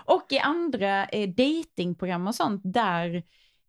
och 0.14 0.26
i 0.30 0.38
andra 0.38 1.04
eh, 1.04 1.28
datingprogram 1.28 2.26
och 2.26 2.34
sånt 2.34 2.62
där, 2.64 3.14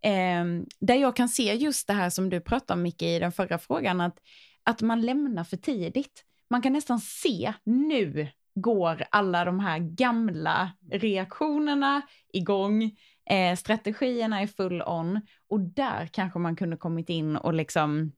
eh, 0.01 0.45
där 0.79 0.95
jag 0.95 1.15
kan 1.15 1.29
se 1.29 1.53
just 1.53 1.87
det 1.87 1.93
här 1.93 2.09
som 2.09 2.29
du 2.29 2.41
pratade 2.41 2.77
om 2.77 2.83
Micke 2.83 3.01
i 3.01 3.19
den 3.19 3.31
förra 3.31 3.57
frågan, 3.57 4.01
att, 4.01 4.17
att 4.63 4.81
man 4.81 5.01
lämnar 5.01 5.43
för 5.43 5.57
tidigt. 5.57 6.23
Man 6.49 6.61
kan 6.61 6.73
nästan 6.73 6.99
se 6.99 7.53
nu 7.63 8.27
går 8.55 9.03
alla 9.11 9.45
de 9.45 9.59
här 9.59 9.79
gamla 9.79 10.71
reaktionerna 10.91 12.01
igång, 12.33 12.91
eh, 13.29 13.55
strategierna 13.55 14.41
är 14.41 14.47
full 14.47 14.81
on 14.81 15.21
och 15.49 15.59
där 15.59 16.07
kanske 16.07 16.39
man 16.39 16.55
kunde 16.55 16.77
kommit 16.77 17.09
in 17.09 17.35
och 17.35 17.53
liksom 17.53 18.11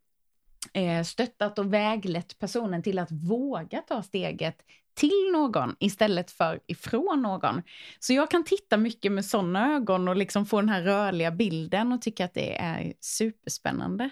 eh, 0.73 1.03
stöttat 1.03 1.59
och 1.59 1.73
väglett 1.73 2.39
personen 2.39 2.83
till 2.83 2.99
att 2.99 3.11
våga 3.11 3.81
ta 3.81 4.03
steget 4.03 4.61
till 4.93 5.31
någon 5.33 5.75
istället 5.79 6.31
för 6.31 6.59
ifrån 6.67 7.21
någon. 7.21 7.61
Så 7.99 8.13
jag 8.13 8.31
kan 8.31 8.43
titta 8.43 8.77
mycket 8.77 9.11
med 9.11 9.25
sådana 9.25 9.75
ögon 9.75 10.07
och 10.07 10.15
liksom 10.15 10.45
få 10.45 10.61
den 10.61 10.69
här 10.69 10.81
rörliga 10.81 11.31
bilden 11.31 11.91
och 11.91 12.01
tycka 12.01 12.25
att 12.25 12.33
det 12.33 12.57
är 12.57 12.93
superspännande. 12.99 14.09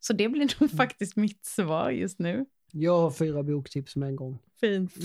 Så 0.00 0.12
det 0.12 0.28
blir 0.28 0.60
nog 0.60 0.70
faktiskt 0.76 1.16
mitt 1.16 1.46
svar 1.46 1.90
just 1.90 2.18
nu. 2.18 2.46
Jag 2.72 3.00
har 3.00 3.10
fyra 3.10 3.42
boktips 3.42 3.96
med 3.96 4.08
en 4.08 4.16
gång. 4.16 4.38
Fint. 4.64 4.92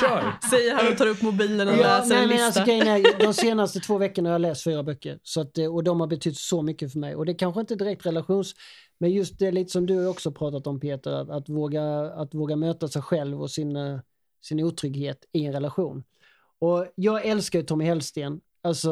Kör! 0.00 0.48
Säger 0.50 0.74
han 0.74 0.92
och 0.92 0.98
tar 0.98 1.06
upp 1.06 1.22
mobilen 1.22 1.68
och 1.68 1.74
Ja, 1.74 1.78
läser 1.78 2.08
nej, 2.08 2.22
en 2.22 2.28
men 2.28 2.36
lista. 2.46 2.60
alltså, 2.60 2.72
är, 2.72 3.18
de 3.26 3.34
senaste 3.34 3.80
två 3.80 3.98
veckorna 3.98 4.28
har 4.28 4.34
jag 4.34 4.40
läst 4.40 4.64
fyra 4.64 4.82
böcker 4.82 5.18
så 5.22 5.40
att, 5.40 5.58
eh, 5.58 5.74
och 5.74 5.84
de 5.84 6.00
har 6.00 6.06
betytt 6.06 6.36
så 6.36 6.62
mycket 6.62 6.92
för 6.92 6.98
mig. 6.98 7.16
Och 7.16 7.26
det 7.26 7.34
kanske 7.34 7.60
inte 7.60 7.74
är 7.74 7.78
direkt 7.78 8.06
relations... 8.06 8.54
Men 8.98 9.10
just 9.10 9.38
det 9.38 9.50
lite 9.52 9.72
som 9.72 9.86
du 9.86 10.06
också 10.06 10.32
pratat 10.32 10.66
om 10.66 10.80
Peter, 10.80 11.10
att, 11.12 11.30
att, 11.30 11.48
våga, 11.48 11.84
att 12.12 12.34
våga 12.34 12.56
möta 12.56 12.88
sig 12.88 13.02
själv 13.02 13.42
och 13.42 13.50
sin, 13.50 13.76
eh, 13.76 13.98
sin 14.42 14.60
otrygghet 14.64 15.18
i 15.32 15.44
en 15.46 15.52
relation. 15.52 16.04
Och 16.58 16.86
jag 16.94 17.24
älskar 17.26 17.58
ju 17.58 17.64
Tommy 17.64 17.84
Hellsten, 17.84 18.40
alltså 18.62 18.90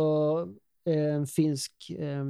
eh, 0.89 1.15
en 1.15 1.27
finsk 1.27 1.73
eh, 1.99 2.25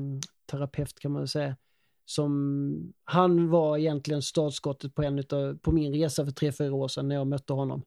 terapeut 0.51 0.99
kan 0.99 1.13
man 1.13 1.29
säga. 1.29 1.57
Som, 2.05 2.93
han 3.05 3.51
var 3.51 3.79
egentligen 3.79 4.23
startskottet 4.23 4.95
på, 4.95 5.03
en 5.03 5.19
utav, 5.19 5.59
på 5.59 5.73
min 5.73 5.95
resa 5.95 6.25
för 6.25 6.33
tre, 6.33 6.53
fyra 6.53 6.75
år 6.75 6.89
sedan 6.89 7.09
när 7.09 7.15
jag 7.15 7.27
mötte 7.27 7.53
honom. 7.53 7.83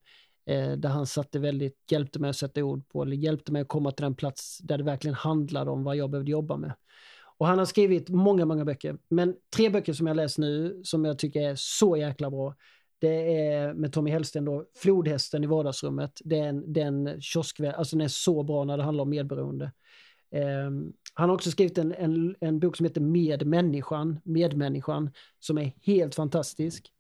Eh, 0.50 0.72
där 0.72 0.90
han 0.90 1.06
satte 1.06 1.40
väldigt, 1.40 1.92
hjälpte 1.92 2.20
mig 2.20 2.30
att 2.30 2.36
sätta 2.36 2.64
ord 2.64 2.90
på, 2.90 3.02
eller 3.02 3.16
hjälpte 3.16 3.52
mig 3.52 3.62
att 3.62 3.68
komma 3.68 3.92
till 3.92 4.04
den 4.04 4.16
plats 4.16 4.58
där 4.58 4.78
det 4.78 4.84
verkligen 4.84 5.16
handlade 5.16 5.72
om 5.72 5.84
vad 5.84 5.96
jag 5.96 6.10
behövde 6.10 6.32
jobba 6.32 6.58
med. 6.58 6.74
Och 7.38 7.48
han 7.48 7.58
har 7.58 7.66
skrivit 7.66 8.10
många, 8.10 8.46
många 8.46 8.66
böcker. 8.66 8.98
Men 9.10 9.36
tre 9.56 9.70
böcker 9.70 9.94
som 9.94 10.08
jag 10.08 10.18
läst 10.18 10.38
nu 10.38 10.82
som 10.84 11.06
jag 11.06 11.20
tycker 11.20 11.42
är 11.42 11.56
så 11.58 11.98
jäkla 11.98 12.30
bra. 12.30 12.56
Det 13.00 13.44
är 13.44 13.74
med 13.74 13.94
Tommy 13.94 14.12
Hellsten 14.12 14.46
då, 14.46 14.66
Flodhästen 14.76 15.44
i 15.44 15.48
vardagsrummet. 15.48 16.22
Den, 16.24 16.74
den 16.74 17.08
kioskvä- 17.08 17.74
alltså 17.74 17.96
den 17.96 18.06
är 18.06 18.10
så 18.10 18.44
bra 18.44 18.64
när 18.64 18.78
det 18.78 18.84
handlar 18.84 19.02
om 19.02 19.10
medberoende. 19.10 19.72
Ehm, 20.36 20.94
han 21.14 21.30
har 21.30 21.36
också 21.36 21.52
skrivit 21.52 21.78
en, 21.78 21.94
en, 21.94 22.36
en 22.40 22.60
bok 22.60 22.78
som 22.78 22.86
heter 22.86 23.02
Medmänniskan, 23.02 24.20
Medmänniskan, 24.24 25.10
som 25.40 25.58
är 25.58 25.74
helt 25.82 26.16
fantastisk. 26.16 26.92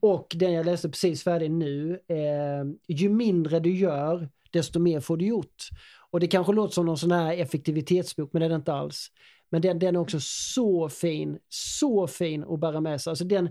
Och 0.00 0.32
den 0.36 0.52
jag 0.52 0.66
läste 0.66 0.88
precis 0.88 1.24
färdig 1.24 1.50
nu, 1.50 2.00
eh, 2.08 2.96
ju 2.96 3.08
mindre 3.08 3.60
du 3.60 3.76
gör, 3.76 4.28
desto 4.50 4.78
mer 4.78 5.00
får 5.00 5.16
du 5.16 5.26
gjort. 5.26 5.68
Och 6.10 6.20
det 6.20 6.26
kanske 6.26 6.52
låter 6.52 6.74
som 6.74 6.86
någon 6.86 6.98
sån 6.98 7.12
här 7.12 7.36
effektivitetsbok, 7.36 8.32
men 8.32 8.40
det 8.40 8.46
är 8.46 8.50
det 8.50 8.56
inte 8.56 8.72
alls. 8.72 9.08
Men 9.50 9.62
den, 9.62 9.78
den 9.78 9.96
är 9.96 10.00
också 10.00 10.18
så 10.20 10.88
fin, 10.88 11.38
så 11.48 12.06
fin 12.06 12.44
att 12.44 12.60
bära 12.60 12.80
med 12.80 13.00
sig. 13.00 13.10
Alltså 13.10 13.24
den, 13.24 13.48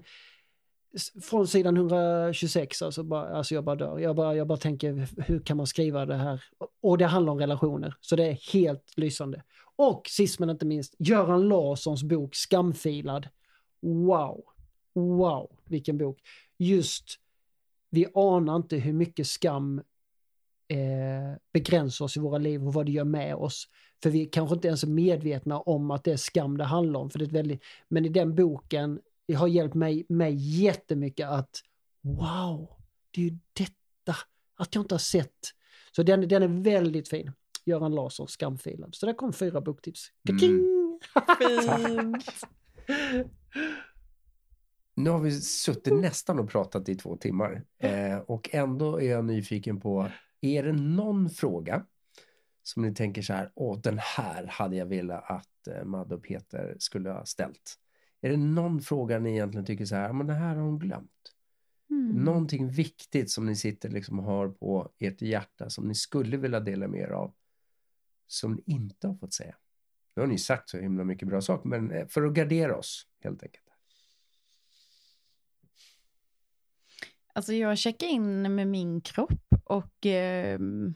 från 1.22 1.48
sidan 1.48 1.78
126, 1.78 2.82
alltså, 2.82 3.04
bara, 3.04 3.38
alltså 3.38 3.56
jag 3.56 3.64
bara 3.64 3.76
dör. 3.76 4.00
Jag 4.00 4.16
bara, 4.16 4.36
jag 4.36 4.48
bara 4.48 4.58
tänker, 4.58 5.08
hur 5.22 5.40
kan 5.40 5.58
man 5.58 5.68
skriva 5.68 6.06
det 6.06 6.16
här? 6.16 6.44
Och 6.82 6.98
det 6.98 7.06
handlar 7.06 7.34
om 7.34 7.40
relationer, 7.40 7.96
så 8.02 8.16
det 8.16 8.26
är 8.26 8.54
helt 8.54 8.98
lysande. 8.98 9.44
Och 9.76 10.08
sist 10.10 10.40
men 10.40 10.50
inte 10.50 10.66
minst, 10.66 10.96
Göran 11.00 11.50
Larssons 11.50 12.04
bok 12.04 12.36
Skamfilad. 12.36 13.28
Wow, 13.82 14.44
wow, 14.94 15.52
vilken 15.66 15.98
bok. 15.98 16.20
Just, 16.58 17.06
vi 17.90 18.06
anar 18.14 18.56
inte 18.56 18.78
hur 18.78 18.94
mycket 18.94 19.28
skam 19.28 19.82
eh, 20.68 21.38
begränsar 21.54 22.06
oss 22.06 22.18
i 22.18 22.20
våra 22.20 22.38
liv 22.38 22.68
och 22.68 22.74
vad 22.74 22.86
det 22.86 22.92
gör 22.92 23.04
med 23.04 23.36
oss. 23.36 23.68
För 24.04 24.10
vi 24.10 24.26
kanske 24.26 24.56
inte 24.56 24.68
ens 24.68 24.84
är 24.84 24.88
medvetna 24.88 25.60
om 25.60 25.92
att 25.92 26.04
det 26.04 26.12
är 26.12 26.18
skam 26.18 26.58
det 26.58 26.64
handlar 26.64 27.00
om. 27.00 27.10
För 27.10 27.20
det 27.20 27.26
är 27.26 27.30
väldigt, 27.30 27.64
men 27.88 28.06
i 28.06 28.10
den 28.10 28.36
boken 28.36 29.00
det 29.26 29.34
har 29.34 29.48
hjälpt 29.48 29.76
mig, 29.76 30.06
mig 30.10 30.36
jättemycket 30.64 31.30
att 31.30 31.62
wow, 32.02 32.70
det 33.12 33.22
är 33.22 33.26
ju 33.26 33.38
detta, 33.54 34.18
att 34.56 34.76
jag 34.76 34.84
inte 34.84 34.94
har 34.94 35.00
sett. 35.00 35.40
Så 35.96 36.04
den, 36.04 36.28
den 36.28 36.44
är 36.44 36.64
väldigt 36.64 37.10
fin. 37.10 37.32
Göran 37.66 37.96
Larsson, 37.96 38.28
Skamfilad. 38.28 38.96
Så 38.96 39.06
där 39.06 39.14
kom 39.14 39.34
fyra 39.34 39.62
boktips. 39.62 40.12
Mm. 40.30 40.40
Fint. 40.40 42.26
Nu 44.96 45.10
har 45.10 45.20
vi 45.20 45.32
suttit 45.42 45.94
nästan 45.94 46.40
och 46.40 46.50
pratat 46.50 46.90
i 46.90 46.96
två 46.96 47.18
timmar 47.18 47.64
eh, 47.80 48.18
och 48.18 48.50
ändå 48.54 49.02
är 49.02 49.10
jag 49.10 49.26
nyfiken 49.26 49.80
på, 49.80 50.10
är 50.42 50.64
det 50.64 50.72
någon 50.74 51.30
fråga 51.30 51.86
som 52.64 52.82
ni 52.82 52.94
tänker 52.96 53.22
så 53.22 53.34
här, 53.34 53.52
åh 53.56 53.80
den 53.80 54.00
här 54.00 54.48
hade 54.48 54.76
jag 54.76 54.86
velat 54.86 55.32
att 55.32 55.68
eh, 55.68 55.84
Madde 55.86 56.16
och 56.16 56.24
Peter 56.24 56.76
skulle 56.80 57.10
ha 57.10 57.26
ställt? 57.26 57.80
Är 58.24 58.30
det 58.30 58.38
någon 58.38 58.82
fråga 58.82 59.20
ni 59.20 59.32
egentligen 59.32 59.66
tycker 59.66 59.86
så 59.86 59.96
här, 59.96 60.14
men 60.14 60.28
det 60.28 60.34
här 60.34 60.56
har 60.56 60.64
hon 60.64 60.80
glömt? 60.80 61.34
Mm. 61.90 62.24
Någonting 62.24 62.70
viktigt 62.70 63.32
som 63.32 63.46
ni 63.46 63.56
sitter 63.56 63.90
liksom 63.90 64.20
och 64.20 64.26
har 64.26 64.50
på 64.50 64.92
ert 65.00 65.22
hjärta 65.22 65.70
som 65.70 65.88
ni 65.88 65.96
skulle 65.96 66.38
vilja 66.38 66.60
dela 66.60 66.88
med 66.88 67.00
er 67.00 67.08
av 67.08 67.34
som 68.28 68.54
ni 68.54 68.64
inte 68.66 69.08
har 69.08 69.16
fått 69.16 69.34
säga? 69.34 69.56
Nu 70.16 70.22
har 70.22 70.28
ni 70.28 70.38
sagt 70.38 70.70
så 70.70 70.78
himla 70.78 71.04
mycket 71.04 71.28
bra 71.28 71.42
saker, 71.42 71.70
men 71.70 71.92
eh, 71.92 72.08
för 72.08 72.26
att 72.26 72.34
gardera 72.34 72.78
oss 72.78 73.08
helt 73.20 73.44
enkelt. 73.44 73.64
Alltså 77.34 77.54
jag 77.54 77.78
checkar 77.78 78.08
in 78.08 78.56
med 78.56 78.68
min 78.68 79.02
kropp 79.02 79.48
och 79.64 80.06
ehm, 80.06 80.94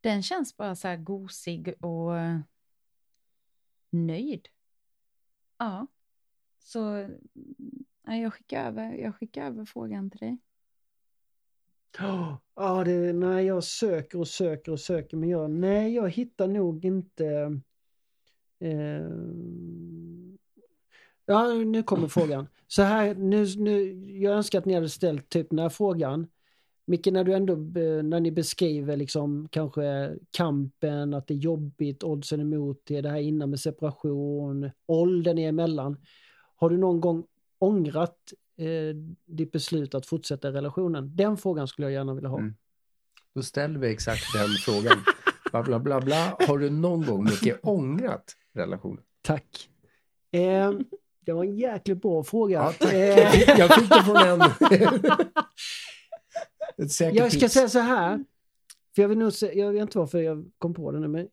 Den 0.00 0.22
känns 0.22 0.56
bara 0.56 0.76
så 0.76 0.88
här 0.88 0.96
gosig 0.96 1.84
och 1.84 2.12
nöjd. 3.90 4.48
Ja. 5.60 5.86
Så 6.58 7.08
ja, 8.06 8.16
jag, 8.16 8.34
skickar 8.34 8.66
över, 8.66 8.92
jag 8.92 9.14
skickar 9.16 9.46
över 9.46 9.64
frågan 9.64 10.10
till 10.10 10.20
dig. 10.20 10.38
Ja, 12.54 12.84
det, 12.84 13.12
nej, 13.12 13.46
jag 13.46 13.64
söker 13.64 14.18
och 14.18 14.28
söker 14.28 14.72
och 14.72 14.80
söker 14.80 15.16
men 15.16 15.28
jag, 15.28 15.50
nej, 15.50 15.94
jag 15.94 16.10
hittar 16.10 16.48
nog 16.48 16.84
inte... 16.84 17.60
Eh, 18.58 19.10
ja, 21.26 21.52
nu 21.52 21.82
kommer 21.82 22.08
frågan. 22.08 22.46
Så 22.66 22.82
här, 22.82 23.14
nu, 23.14 23.46
nu, 23.56 23.92
jag 24.18 24.32
önskar 24.32 24.58
att 24.58 24.64
ni 24.64 24.74
hade 24.74 24.88
ställt 24.88 25.28
typ 25.28 25.50
den 25.50 25.58
här 25.58 25.68
frågan. 25.68 26.26
Micke, 26.90 27.06
när 27.06 27.24
du 27.24 27.34
ändå, 27.34 27.54
när 28.02 28.20
ni 28.20 28.30
beskriver 28.30 28.96
liksom 28.96 29.48
kanske 29.50 30.14
kampen, 30.30 31.14
att 31.14 31.26
det 31.26 31.34
är 31.34 31.38
jobbigt, 31.38 32.02
oddsen 32.02 32.40
emot 32.40 32.82
det, 32.84 33.00
det 33.00 33.08
här 33.10 33.18
innan 33.20 33.50
med 33.50 33.60
separation, 33.60 34.70
åldern 34.86 35.38
är 35.38 35.48
emellan. 35.48 35.96
Har 36.56 36.70
du 36.70 36.76
någon 36.76 37.00
gång 37.00 37.24
ångrat 37.58 38.32
eh, 38.56 38.96
ditt 39.26 39.52
beslut 39.52 39.94
att 39.94 40.06
fortsätta 40.06 40.52
relationen? 40.52 41.16
Den 41.16 41.36
frågan 41.36 41.68
skulle 41.68 41.86
jag 41.86 41.92
gärna 41.92 42.14
vilja 42.14 42.28
ha. 42.28 42.38
Mm. 42.38 42.54
Då 43.34 43.42
ställer 43.42 43.78
vi 43.78 43.92
exakt 43.92 44.32
den 44.34 44.48
frågan. 44.48 44.98
Bla, 45.50 45.62
bla, 45.62 45.78
bla, 45.78 46.00
bla. 46.00 46.36
Har 46.46 46.58
du 46.58 46.70
någon 46.70 47.06
gång 47.06 47.24
mycket 47.24 47.58
ångrat 47.62 48.36
relationen? 48.52 49.02
Tack. 49.22 49.68
Eh, 50.30 50.72
det 51.26 51.32
var 51.32 51.44
en 51.44 51.56
jäkligt 51.56 52.02
bra 52.02 52.24
fråga. 52.24 52.72
Ja. 52.80 52.88
Eh, 52.88 53.58
Jag 53.58 53.74
fick 53.74 53.88
det 53.88 54.02
från 54.02 54.16
en. 54.16 54.40
Ett 56.80 56.92
säkert 56.92 57.18
jag 57.18 57.32
ska 57.32 57.40
tips. 57.40 57.52
säga 57.52 57.68
så 57.68 57.78
här, 57.78 58.24
för 58.94 59.02
jag, 59.02 59.08
vill 59.08 59.18
nog 59.18 59.32
se, 59.32 59.58
jag 59.58 59.72
vet 59.72 59.82
inte 59.82 59.98
varför 59.98 60.18
jag 60.18 60.50
kom 60.58 60.74
på 60.74 60.92
det 60.92 61.00
nu, 61.00 61.08
men 61.08 61.28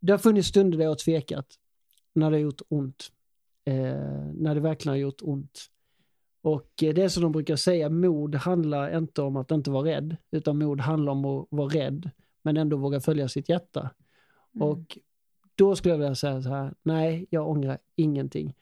det 0.00 0.12
har 0.12 0.18
funnits 0.18 0.48
stunder 0.48 0.78
där 0.78 0.84
jag 0.84 0.90
har 0.90 0.96
tvekat, 0.96 1.46
när 2.12 2.30
det 2.30 2.36
har 2.36 2.42
gjort 2.42 2.62
ont. 2.68 3.12
Eh, 3.64 3.74
när 4.34 4.54
det 4.54 4.60
verkligen 4.60 4.92
har 4.92 4.98
gjort 4.98 5.22
ont. 5.22 5.60
Och 6.42 6.82
eh, 6.82 6.94
det 6.94 7.02
är 7.02 7.08
som 7.08 7.22
de 7.22 7.32
brukar 7.32 7.56
säga, 7.56 7.88
mod 7.88 8.34
handlar 8.34 8.98
inte 8.98 9.22
om 9.22 9.36
att 9.36 9.50
inte 9.50 9.70
vara 9.70 9.88
rädd, 9.88 10.16
utan 10.30 10.58
mod 10.58 10.80
handlar 10.80 11.12
om 11.12 11.24
att 11.24 11.46
vara 11.50 11.68
rädd, 11.68 12.10
men 12.42 12.56
ändå 12.56 12.76
våga 12.76 13.00
följa 13.00 13.28
sitt 13.28 13.48
hjärta. 13.48 13.90
Och 14.60 14.98
då 15.54 15.76
skulle 15.76 15.94
jag 15.94 15.98
vilja 15.98 16.14
säga 16.14 16.42
så 16.42 16.48
här, 16.48 16.74
nej, 16.82 17.26
jag 17.30 17.48
ångrar 17.48 17.78
ingenting. 17.96 18.54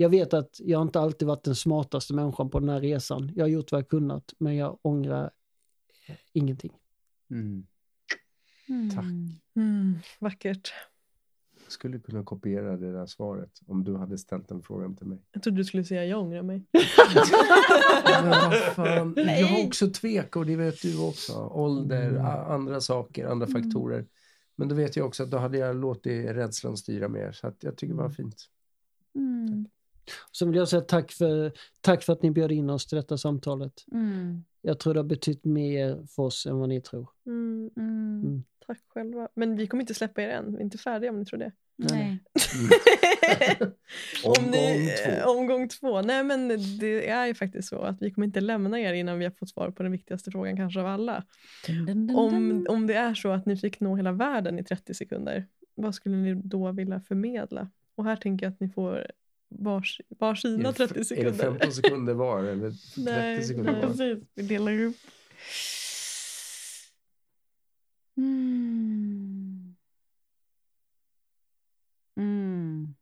Jag 0.00 0.08
vet 0.08 0.34
att 0.34 0.60
jag 0.64 0.82
inte 0.82 1.00
alltid 1.00 1.28
varit 1.28 1.44
den 1.44 1.54
smartaste 1.56 2.14
människan 2.14 2.50
på 2.50 2.60
den 2.60 2.68
här 2.68 2.80
resan. 2.80 3.32
Jag 3.36 3.44
har 3.44 3.48
gjort 3.48 3.72
vad 3.72 3.80
jag 3.80 3.88
kunnat, 3.88 4.34
men 4.38 4.56
jag 4.56 4.78
ångrar 4.82 5.30
ingenting. 6.32 6.72
Mm. 7.30 7.66
Tack. 8.94 9.04
Mm, 9.56 9.98
vackert. 10.18 10.72
Jag 11.64 11.72
skulle 11.72 11.98
kunna 11.98 12.24
kopiera 12.24 12.76
det 12.76 12.92
där 12.92 13.06
svaret 13.06 13.60
om 13.66 13.84
du 13.84 13.96
hade 13.96 14.18
ställt 14.18 14.48
den 14.48 14.62
frågan 14.62 14.96
till 14.96 15.06
mig. 15.06 15.18
Jag 15.32 15.42
trodde 15.42 15.56
du 15.58 15.64
skulle 15.64 15.84
säga 15.84 16.04
jag 16.04 16.20
ångrar 16.20 16.42
mig. 16.42 16.64
Jag 19.38 19.46
har 19.46 19.66
också 19.66 19.90
tvek 19.90 20.36
och 20.36 20.46
det 20.46 20.56
vet 20.56 20.82
du 20.82 20.98
också. 20.98 21.32
Ålder, 21.52 22.08
Mm. 22.08 22.26
andra 22.26 22.80
saker, 22.80 23.26
andra 23.26 23.46
faktorer. 23.46 24.06
Men 24.56 24.68
då 24.68 24.74
vet 24.74 24.96
jag 24.96 25.06
också 25.06 25.22
att 25.22 25.30
då 25.30 25.38
hade 25.38 25.58
jag 25.58 25.76
låtit 25.76 26.30
rädslan 26.30 26.76
styra 26.76 27.08
mer. 27.08 27.32
Så 27.32 27.46
att 27.46 27.62
jag 27.62 27.76
tycker 27.76 27.94
det 27.94 28.02
var 28.02 28.10
fint. 28.10 28.44
Mm. 29.14 29.66
Så 30.32 30.46
vill 30.46 30.56
jag 30.56 30.68
säga 30.68 30.82
tack 30.82 31.12
för, 31.12 31.52
tack 31.80 32.02
för 32.02 32.12
att 32.12 32.22
ni 32.22 32.30
bjöd 32.30 32.52
in 32.52 32.70
oss 32.70 32.86
till 32.86 32.96
detta 32.96 33.18
samtalet. 33.18 33.72
Mm. 33.92 34.44
Jag 34.62 34.78
tror 34.78 34.94
det 34.94 35.00
har 35.00 35.04
betytt 35.04 35.44
mer 35.44 36.06
för 36.06 36.22
oss 36.22 36.46
än 36.46 36.58
vad 36.58 36.68
ni 36.68 36.80
tror. 36.80 37.08
Mm, 37.26 37.70
Mm. 37.76 38.22
Mm. 38.24 38.42
tack 38.66 38.78
själva. 38.88 39.28
Men 39.34 39.56
vi 39.56 39.66
kommer 39.66 39.82
inte 39.82 39.94
släppa 39.94 40.22
er 40.22 40.28
än. 40.28 40.52
Vi 40.52 40.58
är 40.58 40.62
inte 40.62 40.78
färdiga 40.78 41.10
om 41.10 41.18
ni 41.18 41.24
tror 41.24 41.38
det. 41.38 41.52
Nej. 41.76 42.18
Om 44.24 44.32
Omgång 44.38 44.50
ni, 44.50 44.94
två. 45.04 45.30
Omgång 45.30 45.68
två. 45.68 46.02
Nej 46.02 46.24
men 46.24 46.48
det 46.78 47.08
är 47.08 47.26
ju 47.26 47.34
faktiskt 47.34 47.68
så 47.68 47.78
att 47.80 48.02
vi 48.02 48.10
kommer 48.10 48.26
inte 48.26 48.40
lämna 48.40 48.80
er 48.80 48.92
innan 48.92 49.18
vi 49.18 49.24
har 49.24 49.32
fått 49.32 49.50
svar 49.50 49.70
på 49.70 49.82
den 49.82 49.92
viktigaste 49.92 50.30
frågan 50.30 50.56
kanske 50.56 50.80
av 50.80 50.86
alla. 50.86 51.24
Dun, 51.66 51.86
dun, 51.86 52.06
dun, 52.06 52.16
Om, 52.16 52.66
om 52.68 52.86
det 52.86 52.94
är 52.94 53.14
så 53.14 53.30
att 53.32 53.46
ni 53.46 53.56
fick 53.56 53.80
nå 53.80 53.96
hela 53.96 54.12
världen 54.12 54.58
i 54.58 54.64
30 54.64 54.94
sekunder, 54.94 55.46
vad 55.74 55.94
skulle 55.94 56.16
ni 56.16 56.34
då 56.34 56.72
vilja 56.72 57.00
förmedla? 57.00 57.70
Och 57.94 58.04
här 58.04 58.16
tänker 58.16 58.46
jag 58.46 58.52
att 58.52 58.60
ni 58.60 58.68
får 58.68 59.06
vars, 59.48 60.00
Är 60.08 60.16
varsina 60.18 60.62
det 60.62 60.68
f- 60.68 60.76
30 60.76 60.98
Är 61.00 61.04
sekunder. 61.04 61.30
det 61.32 61.38
15 61.38 61.72
sekunder 61.72 62.14
var 62.14 62.44
eller 62.44 62.70
30 62.70 62.80
Nej, 63.04 63.44
sekunder 63.44 63.72
nej, 63.72 63.80
var? 63.82 63.88
precis. 63.88 64.24
Vi 64.34 64.42
delar 64.42 64.80
upp. 64.80 64.96
Mm. 68.16 69.76
Mm. 72.16 72.94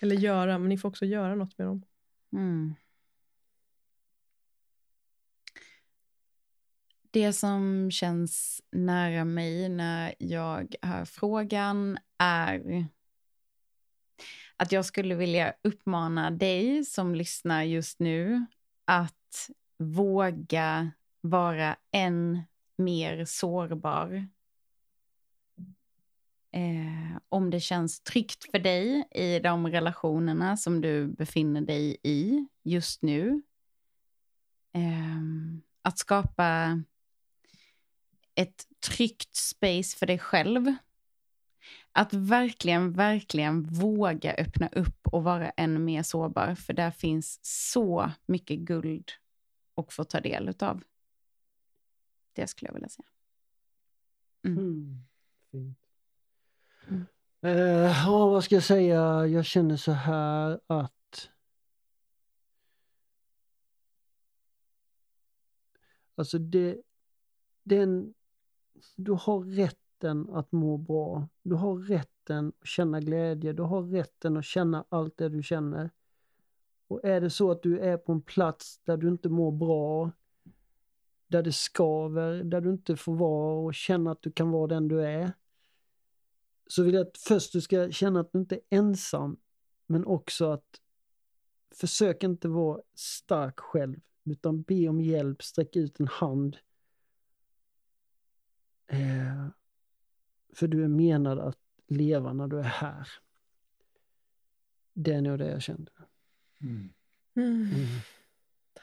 Eller 0.00 0.16
göra, 0.16 0.58
men 0.58 0.68
ni 0.68 0.78
får 0.78 0.88
också 0.88 1.04
göra 1.04 1.34
något 1.34 1.58
med 1.58 1.66
dem. 1.66 1.82
Mm. 2.32 2.74
Det 7.10 7.32
som 7.32 7.90
känns 7.90 8.62
nära 8.70 9.24
mig 9.24 9.68
när 9.68 10.14
jag 10.18 10.74
hör 10.82 11.04
frågan 11.04 11.98
är 12.18 12.86
att 14.56 14.72
jag 14.72 14.84
skulle 14.84 15.14
vilja 15.14 15.54
uppmana 15.62 16.30
dig 16.30 16.84
som 16.84 17.14
lyssnar 17.14 17.62
just 17.62 18.00
nu 18.00 18.46
att 18.84 19.50
våga 19.78 20.90
vara 21.20 21.76
än 21.92 22.42
mer 22.76 23.24
sårbar. 23.24 24.26
Eh, 26.50 27.18
om 27.28 27.50
det 27.50 27.60
känns 27.60 28.00
tryggt 28.00 28.50
för 28.50 28.58
dig 28.58 29.08
i 29.10 29.38
de 29.38 29.68
relationerna 29.68 30.56
som 30.56 30.80
du 30.80 31.06
befinner 31.06 31.60
dig 31.60 31.96
i 32.02 32.46
just 32.62 33.02
nu. 33.02 33.42
Eh, 34.72 35.22
att 35.82 35.98
skapa 35.98 36.82
ett 38.34 38.66
tryggt 38.86 39.36
space 39.36 39.96
för 39.98 40.06
dig 40.06 40.18
själv. 40.18 40.74
Att 41.98 42.14
verkligen, 42.14 42.92
verkligen 42.92 43.62
våga 43.62 44.34
öppna 44.34 44.68
upp 44.68 45.08
och 45.08 45.24
vara 45.24 45.50
ännu 45.50 45.78
mer 45.78 46.02
sårbar. 46.02 46.54
För 46.54 46.72
där 46.72 46.90
finns 46.90 47.40
så 47.42 48.10
mycket 48.26 48.58
guld 48.58 49.10
att 49.74 49.92
få 49.92 50.04
ta 50.04 50.20
del 50.20 50.54
av. 50.60 50.82
Det 52.32 52.46
skulle 52.46 52.68
jag 52.68 52.74
vilja 52.74 52.88
säga. 52.88 53.08
Mm. 54.44 55.04
Fint. 55.50 55.78
Mm. 56.88 57.06
Eh, 57.40 58.04
ja, 58.06 58.26
vad 58.26 58.44
ska 58.44 58.54
jag 58.54 58.64
säga? 58.64 59.26
Jag 59.26 59.44
känner 59.44 59.76
så 59.76 59.92
här 59.92 60.60
att 60.66 61.30
Alltså 66.14 66.38
det, 66.38 66.76
den, 67.62 68.14
du 68.96 69.12
har 69.12 69.44
rätten 69.96 70.30
att 70.30 70.52
må 70.52 70.76
bra. 70.76 71.28
Du 71.42 71.54
har 71.54 71.76
rätten 71.76 72.52
att 72.60 72.66
känna 72.66 73.00
glädje. 73.00 73.52
Du 73.52 73.62
har 73.62 73.82
rätten 73.82 74.36
att 74.36 74.44
känna 74.44 74.84
allt 74.88 75.16
det 75.16 75.28
du 75.28 75.42
känner. 75.42 75.90
Och 76.88 77.04
är 77.04 77.20
det 77.20 77.30
så 77.30 77.50
att 77.50 77.62
du 77.62 77.78
är 77.78 77.96
på 77.96 78.12
en 78.12 78.22
plats 78.22 78.80
där 78.84 78.96
du 78.96 79.08
inte 79.08 79.28
mår 79.28 79.52
bra, 79.52 80.10
där 81.28 81.42
det 81.42 81.52
skaver, 81.52 82.44
där 82.44 82.60
du 82.60 82.70
inte 82.70 82.96
får 82.96 83.14
vara 83.14 83.66
och 83.66 83.74
känna 83.74 84.10
att 84.10 84.22
du 84.22 84.32
kan 84.32 84.50
vara 84.50 84.66
den 84.66 84.88
du 84.88 85.04
är. 85.04 85.32
Så 86.66 86.82
vill 86.82 86.94
jag 86.94 87.06
att 87.06 87.18
först 87.18 87.52
du 87.52 87.60
ska 87.60 87.90
känna 87.90 88.20
att 88.20 88.32
du 88.32 88.38
inte 88.38 88.54
är 88.54 88.60
ensam, 88.70 89.36
men 89.86 90.04
också 90.06 90.50
att 90.50 90.80
försök 91.74 92.22
inte 92.22 92.48
vara 92.48 92.80
stark 92.94 93.60
själv, 93.60 94.00
utan 94.24 94.62
be 94.62 94.88
om 94.88 95.00
hjälp, 95.00 95.42
sträck 95.42 95.76
ut 95.76 96.00
en 96.00 96.08
hand. 96.08 96.56
Eh, 98.86 99.46
för 100.56 100.68
du 100.68 100.84
är 100.84 100.88
menad 100.88 101.38
att 101.38 101.58
leva 101.86 102.32
när 102.32 102.46
du 102.46 102.58
är 102.58 102.62
här. 102.62 103.08
Det 104.92 105.12
är 105.12 105.20
nog 105.20 105.38
det 105.38 105.50
jag 105.50 105.62
kände. 105.62 105.92
Mm. 106.60 106.88
Mm. 107.34 107.62
Mm. 107.62 107.86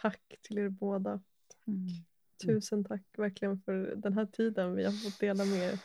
Tack 0.01 0.21
till 0.41 0.57
er 0.57 0.69
båda. 0.69 1.21
Mm. 1.67 1.87
Tusen 2.45 2.83
tack 2.83 3.01
verkligen 3.17 3.61
för 3.61 3.95
den 3.95 4.13
här 4.13 4.25
tiden 4.25 4.75
vi 4.75 4.83
har 4.83 4.91
fått 4.91 5.19
dela 5.19 5.45
med 5.45 5.73
er. 5.73 5.79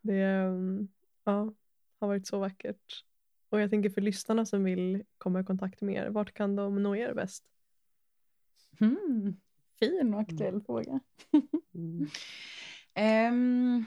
Det 0.00 0.22
mm, 0.22 0.88
ja, 1.24 1.54
har 1.98 2.08
varit 2.08 2.26
så 2.26 2.38
vackert. 2.38 3.04
Och 3.48 3.60
jag 3.60 3.70
tänker 3.70 3.90
för 3.90 4.00
lyssnarna 4.00 4.46
som 4.46 4.64
vill 4.64 5.04
komma 5.18 5.40
i 5.40 5.44
kontakt 5.44 5.80
med 5.80 5.94
er, 5.94 6.10
vart 6.10 6.32
kan 6.32 6.56
de 6.56 6.82
nå 6.82 6.96
er 6.96 7.14
bäst? 7.14 7.44
Mm. 8.80 9.36
Fin 9.78 10.14
och 10.14 10.20
aktuell 10.20 10.60
fråga. 10.60 11.00
Mm. 11.74 12.06
Ehm, 12.94 13.84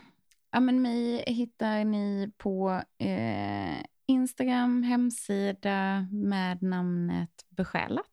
ja, 0.53 0.59
men 0.59 0.81
mig 0.81 1.23
hittar 1.27 1.85
ni 1.85 2.31
på 2.37 2.81
eh, 2.97 3.83
Instagram, 4.05 4.83
hemsida 4.83 6.07
med 6.11 6.63
namnet 6.63 7.45
Besjälat. 7.49 8.05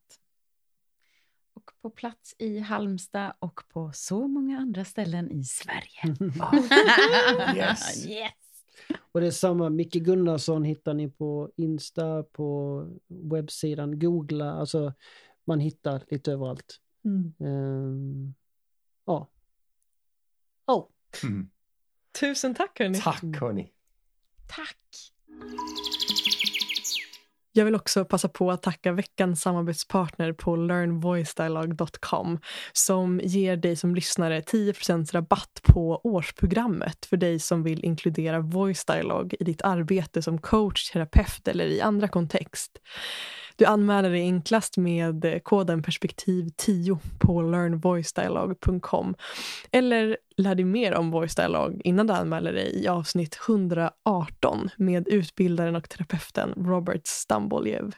Och 1.54 1.70
på 1.82 1.90
plats 1.90 2.34
i 2.38 2.58
Halmstad 2.58 3.32
och 3.38 3.60
på 3.68 3.90
så 3.94 4.28
många 4.28 4.58
andra 4.58 4.84
ställen 4.84 5.30
i 5.30 5.44
Sverige. 5.44 6.16
Yes. 7.56 8.06
yes. 8.06 8.32
Och 9.12 9.20
det 9.20 9.26
är 9.26 9.30
samma, 9.30 9.70
Micke 9.70 9.94
Gunnarsson 9.94 10.64
hittar 10.64 10.94
ni 10.94 11.10
på 11.10 11.50
Insta, 11.56 12.22
på 12.22 12.86
webbsidan, 13.08 13.98
googla, 13.98 14.52
alltså 14.52 14.94
man 15.44 15.60
hittar 15.60 16.04
lite 16.10 16.32
överallt. 16.32 16.80
Mm. 17.04 17.34
Ehm, 17.38 18.34
ja. 19.04 19.28
Ja. 20.66 20.88
Mm. 21.22 21.50
Tusen 22.20 22.54
tack 22.54 22.78
hörni. 22.78 23.00
Tack 23.00 23.22
hörni. 23.40 23.68
Tack. 24.46 24.76
Jag 27.52 27.64
vill 27.64 27.74
också 27.74 28.04
passa 28.04 28.28
på 28.28 28.50
att 28.50 28.62
tacka 28.62 28.92
veckans 28.92 29.40
samarbetspartner 29.40 30.32
på 30.32 30.56
learnvoicedialog.com 30.56 32.40
som 32.72 33.20
ger 33.24 33.56
dig 33.56 33.76
som 33.76 33.94
lyssnare 33.94 34.42
10 34.42 34.74
rabatt 35.12 35.60
på 35.62 36.00
årsprogrammet 36.04 37.06
för 37.06 37.16
dig 37.16 37.38
som 37.38 37.62
vill 37.62 37.84
inkludera 37.84 38.40
voice 38.40 38.84
dialog 38.84 39.34
i 39.40 39.44
ditt 39.44 39.62
arbete 39.62 40.22
som 40.22 40.38
coach, 40.38 40.90
terapeut 40.90 41.48
eller 41.48 41.64
i 41.64 41.80
andra 41.80 42.08
kontext. 42.08 42.78
Du 43.60 43.66
anmäler 43.66 44.10
dig 44.10 44.20
enklast 44.20 44.76
med 44.76 45.24
eh, 45.24 45.38
koden 45.38 45.82
perspektiv 45.82 46.48
10 46.56 46.98
på 47.18 47.42
learnvoicedialog.com 47.42 49.14
eller 49.72 50.16
lär 50.36 50.54
dig 50.54 50.64
mer 50.64 50.94
om 50.94 51.10
voice 51.10 51.34
dialog 51.34 51.80
innan 51.84 52.06
du 52.06 52.12
anmäler 52.12 52.52
dig 52.52 52.82
i 52.84 52.88
avsnitt 52.88 53.38
118 53.48 54.70
med 54.76 55.08
utbildaren 55.08 55.76
och 55.76 55.88
terapeuten 55.88 56.52
Robert 56.56 57.06
Stamboljev. 57.06 57.92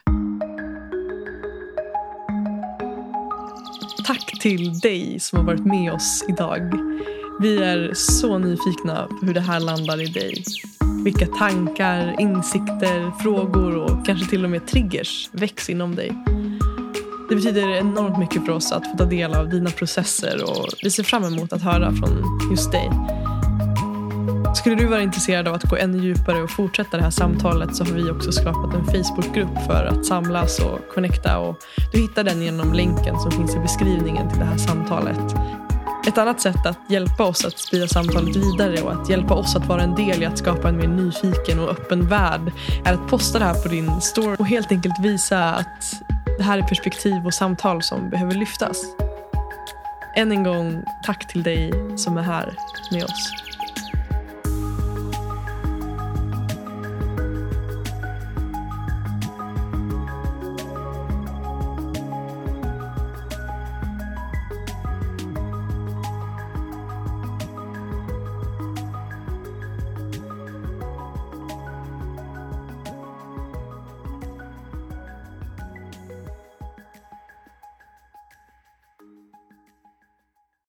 Tack 4.05 4.41
till 4.41 4.79
dig 4.79 5.19
som 5.19 5.39
har 5.39 5.45
varit 5.45 5.65
med 5.65 5.93
oss 5.93 6.25
idag. 6.29 6.71
Vi 7.41 7.63
är 7.63 7.93
så 7.93 8.37
nyfikna 8.37 9.07
på 9.07 9.25
hur 9.25 9.33
det 9.33 9.41
här 9.41 9.59
landar 9.59 10.01
i 10.01 10.05
dig. 10.05 10.43
Vilka 11.03 11.27
tankar, 11.27 12.15
insikter, 12.19 13.11
frågor 13.11 13.75
och 13.77 13.82
kanske 14.05 14.29
till 14.29 14.43
och 14.43 14.49
med 14.49 14.67
triggers 14.67 15.29
väcks 15.31 15.69
inom 15.69 15.95
dig. 15.95 16.11
Det 17.29 17.35
betyder 17.35 17.69
enormt 17.69 18.17
mycket 18.17 18.45
för 18.45 18.51
oss 18.51 18.71
att 18.71 18.91
få 18.91 18.97
ta 18.97 19.05
del 19.05 19.33
av 19.33 19.49
dina 19.49 19.69
processer 19.69 20.43
och 20.43 20.67
vi 20.83 20.91
ser 20.91 21.03
fram 21.03 21.23
emot 21.23 21.53
att 21.53 21.61
höra 21.61 21.91
från 21.91 22.39
just 22.51 22.71
dig. 22.71 22.89
Skulle 24.55 24.75
du 24.75 24.85
vara 24.85 25.01
intresserad 25.01 25.47
av 25.47 25.53
att 25.53 25.63
gå 25.63 25.75
ännu 25.75 25.97
djupare 25.97 26.43
och 26.43 26.51
fortsätta 26.51 26.97
det 26.97 27.03
här 27.03 27.09
samtalet 27.09 27.75
så 27.75 27.83
har 27.83 27.91
vi 27.91 28.11
också 28.11 28.31
skapat 28.31 28.73
en 28.73 28.85
Facebookgrupp 28.85 29.65
för 29.67 29.85
att 29.85 30.05
samlas 30.05 30.59
och 30.59 30.79
connecta 30.93 31.39
och 31.39 31.57
du 31.91 32.01
hittar 32.01 32.23
den 32.23 32.41
genom 32.41 32.73
länken 32.73 33.19
som 33.19 33.31
finns 33.31 33.55
i 33.55 33.59
beskrivningen 33.59 34.29
till 34.29 34.39
det 34.39 34.45
här 34.45 34.57
samtalet. 34.57 35.35
Ett 36.07 36.17
annat 36.17 36.41
sätt 36.41 36.65
att 36.65 36.79
hjälpa 36.87 37.23
oss 37.23 37.45
att 37.45 37.59
sprida 37.59 37.87
samtalet 37.87 38.35
vidare 38.35 38.81
och 38.81 38.91
att 38.91 39.09
hjälpa 39.09 39.33
oss 39.33 39.55
att 39.55 39.65
vara 39.65 39.81
en 39.81 39.95
del 39.95 40.23
i 40.23 40.25
att 40.25 40.37
skapa 40.37 40.69
en 40.69 40.77
mer 40.77 40.87
nyfiken 40.87 41.59
och 41.59 41.69
öppen 41.69 42.07
värld 42.07 42.51
är 42.85 42.93
att 42.93 43.07
posta 43.07 43.39
det 43.39 43.45
här 43.45 43.63
på 43.63 43.67
din 43.67 44.01
story 44.01 44.35
och 44.39 44.47
helt 44.47 44.71
enkelt 44.71 44.99
visa 44.99 45.53
att 45.53 46.03
det 46.37 46.43
här 46.43 46.57
är 46.57 46.61
perspektiv 46.61 47.25
och 47.25 47.33
samtal 47.33 47.83
som 47.83 48.09
behöver 48.09 48.33
lyftas. 48.33 48.85
Än 50.15 50.31
en 50.31 50.43
gång, 50.43 50.83
tack 51.05 51.27
till 51.27 51.43
dig 51.43 51.73
som 51.97 52.17
är 52.17 52.21
här 52.21 52.53
med 52.91 53.03
oss. 53.03 53.42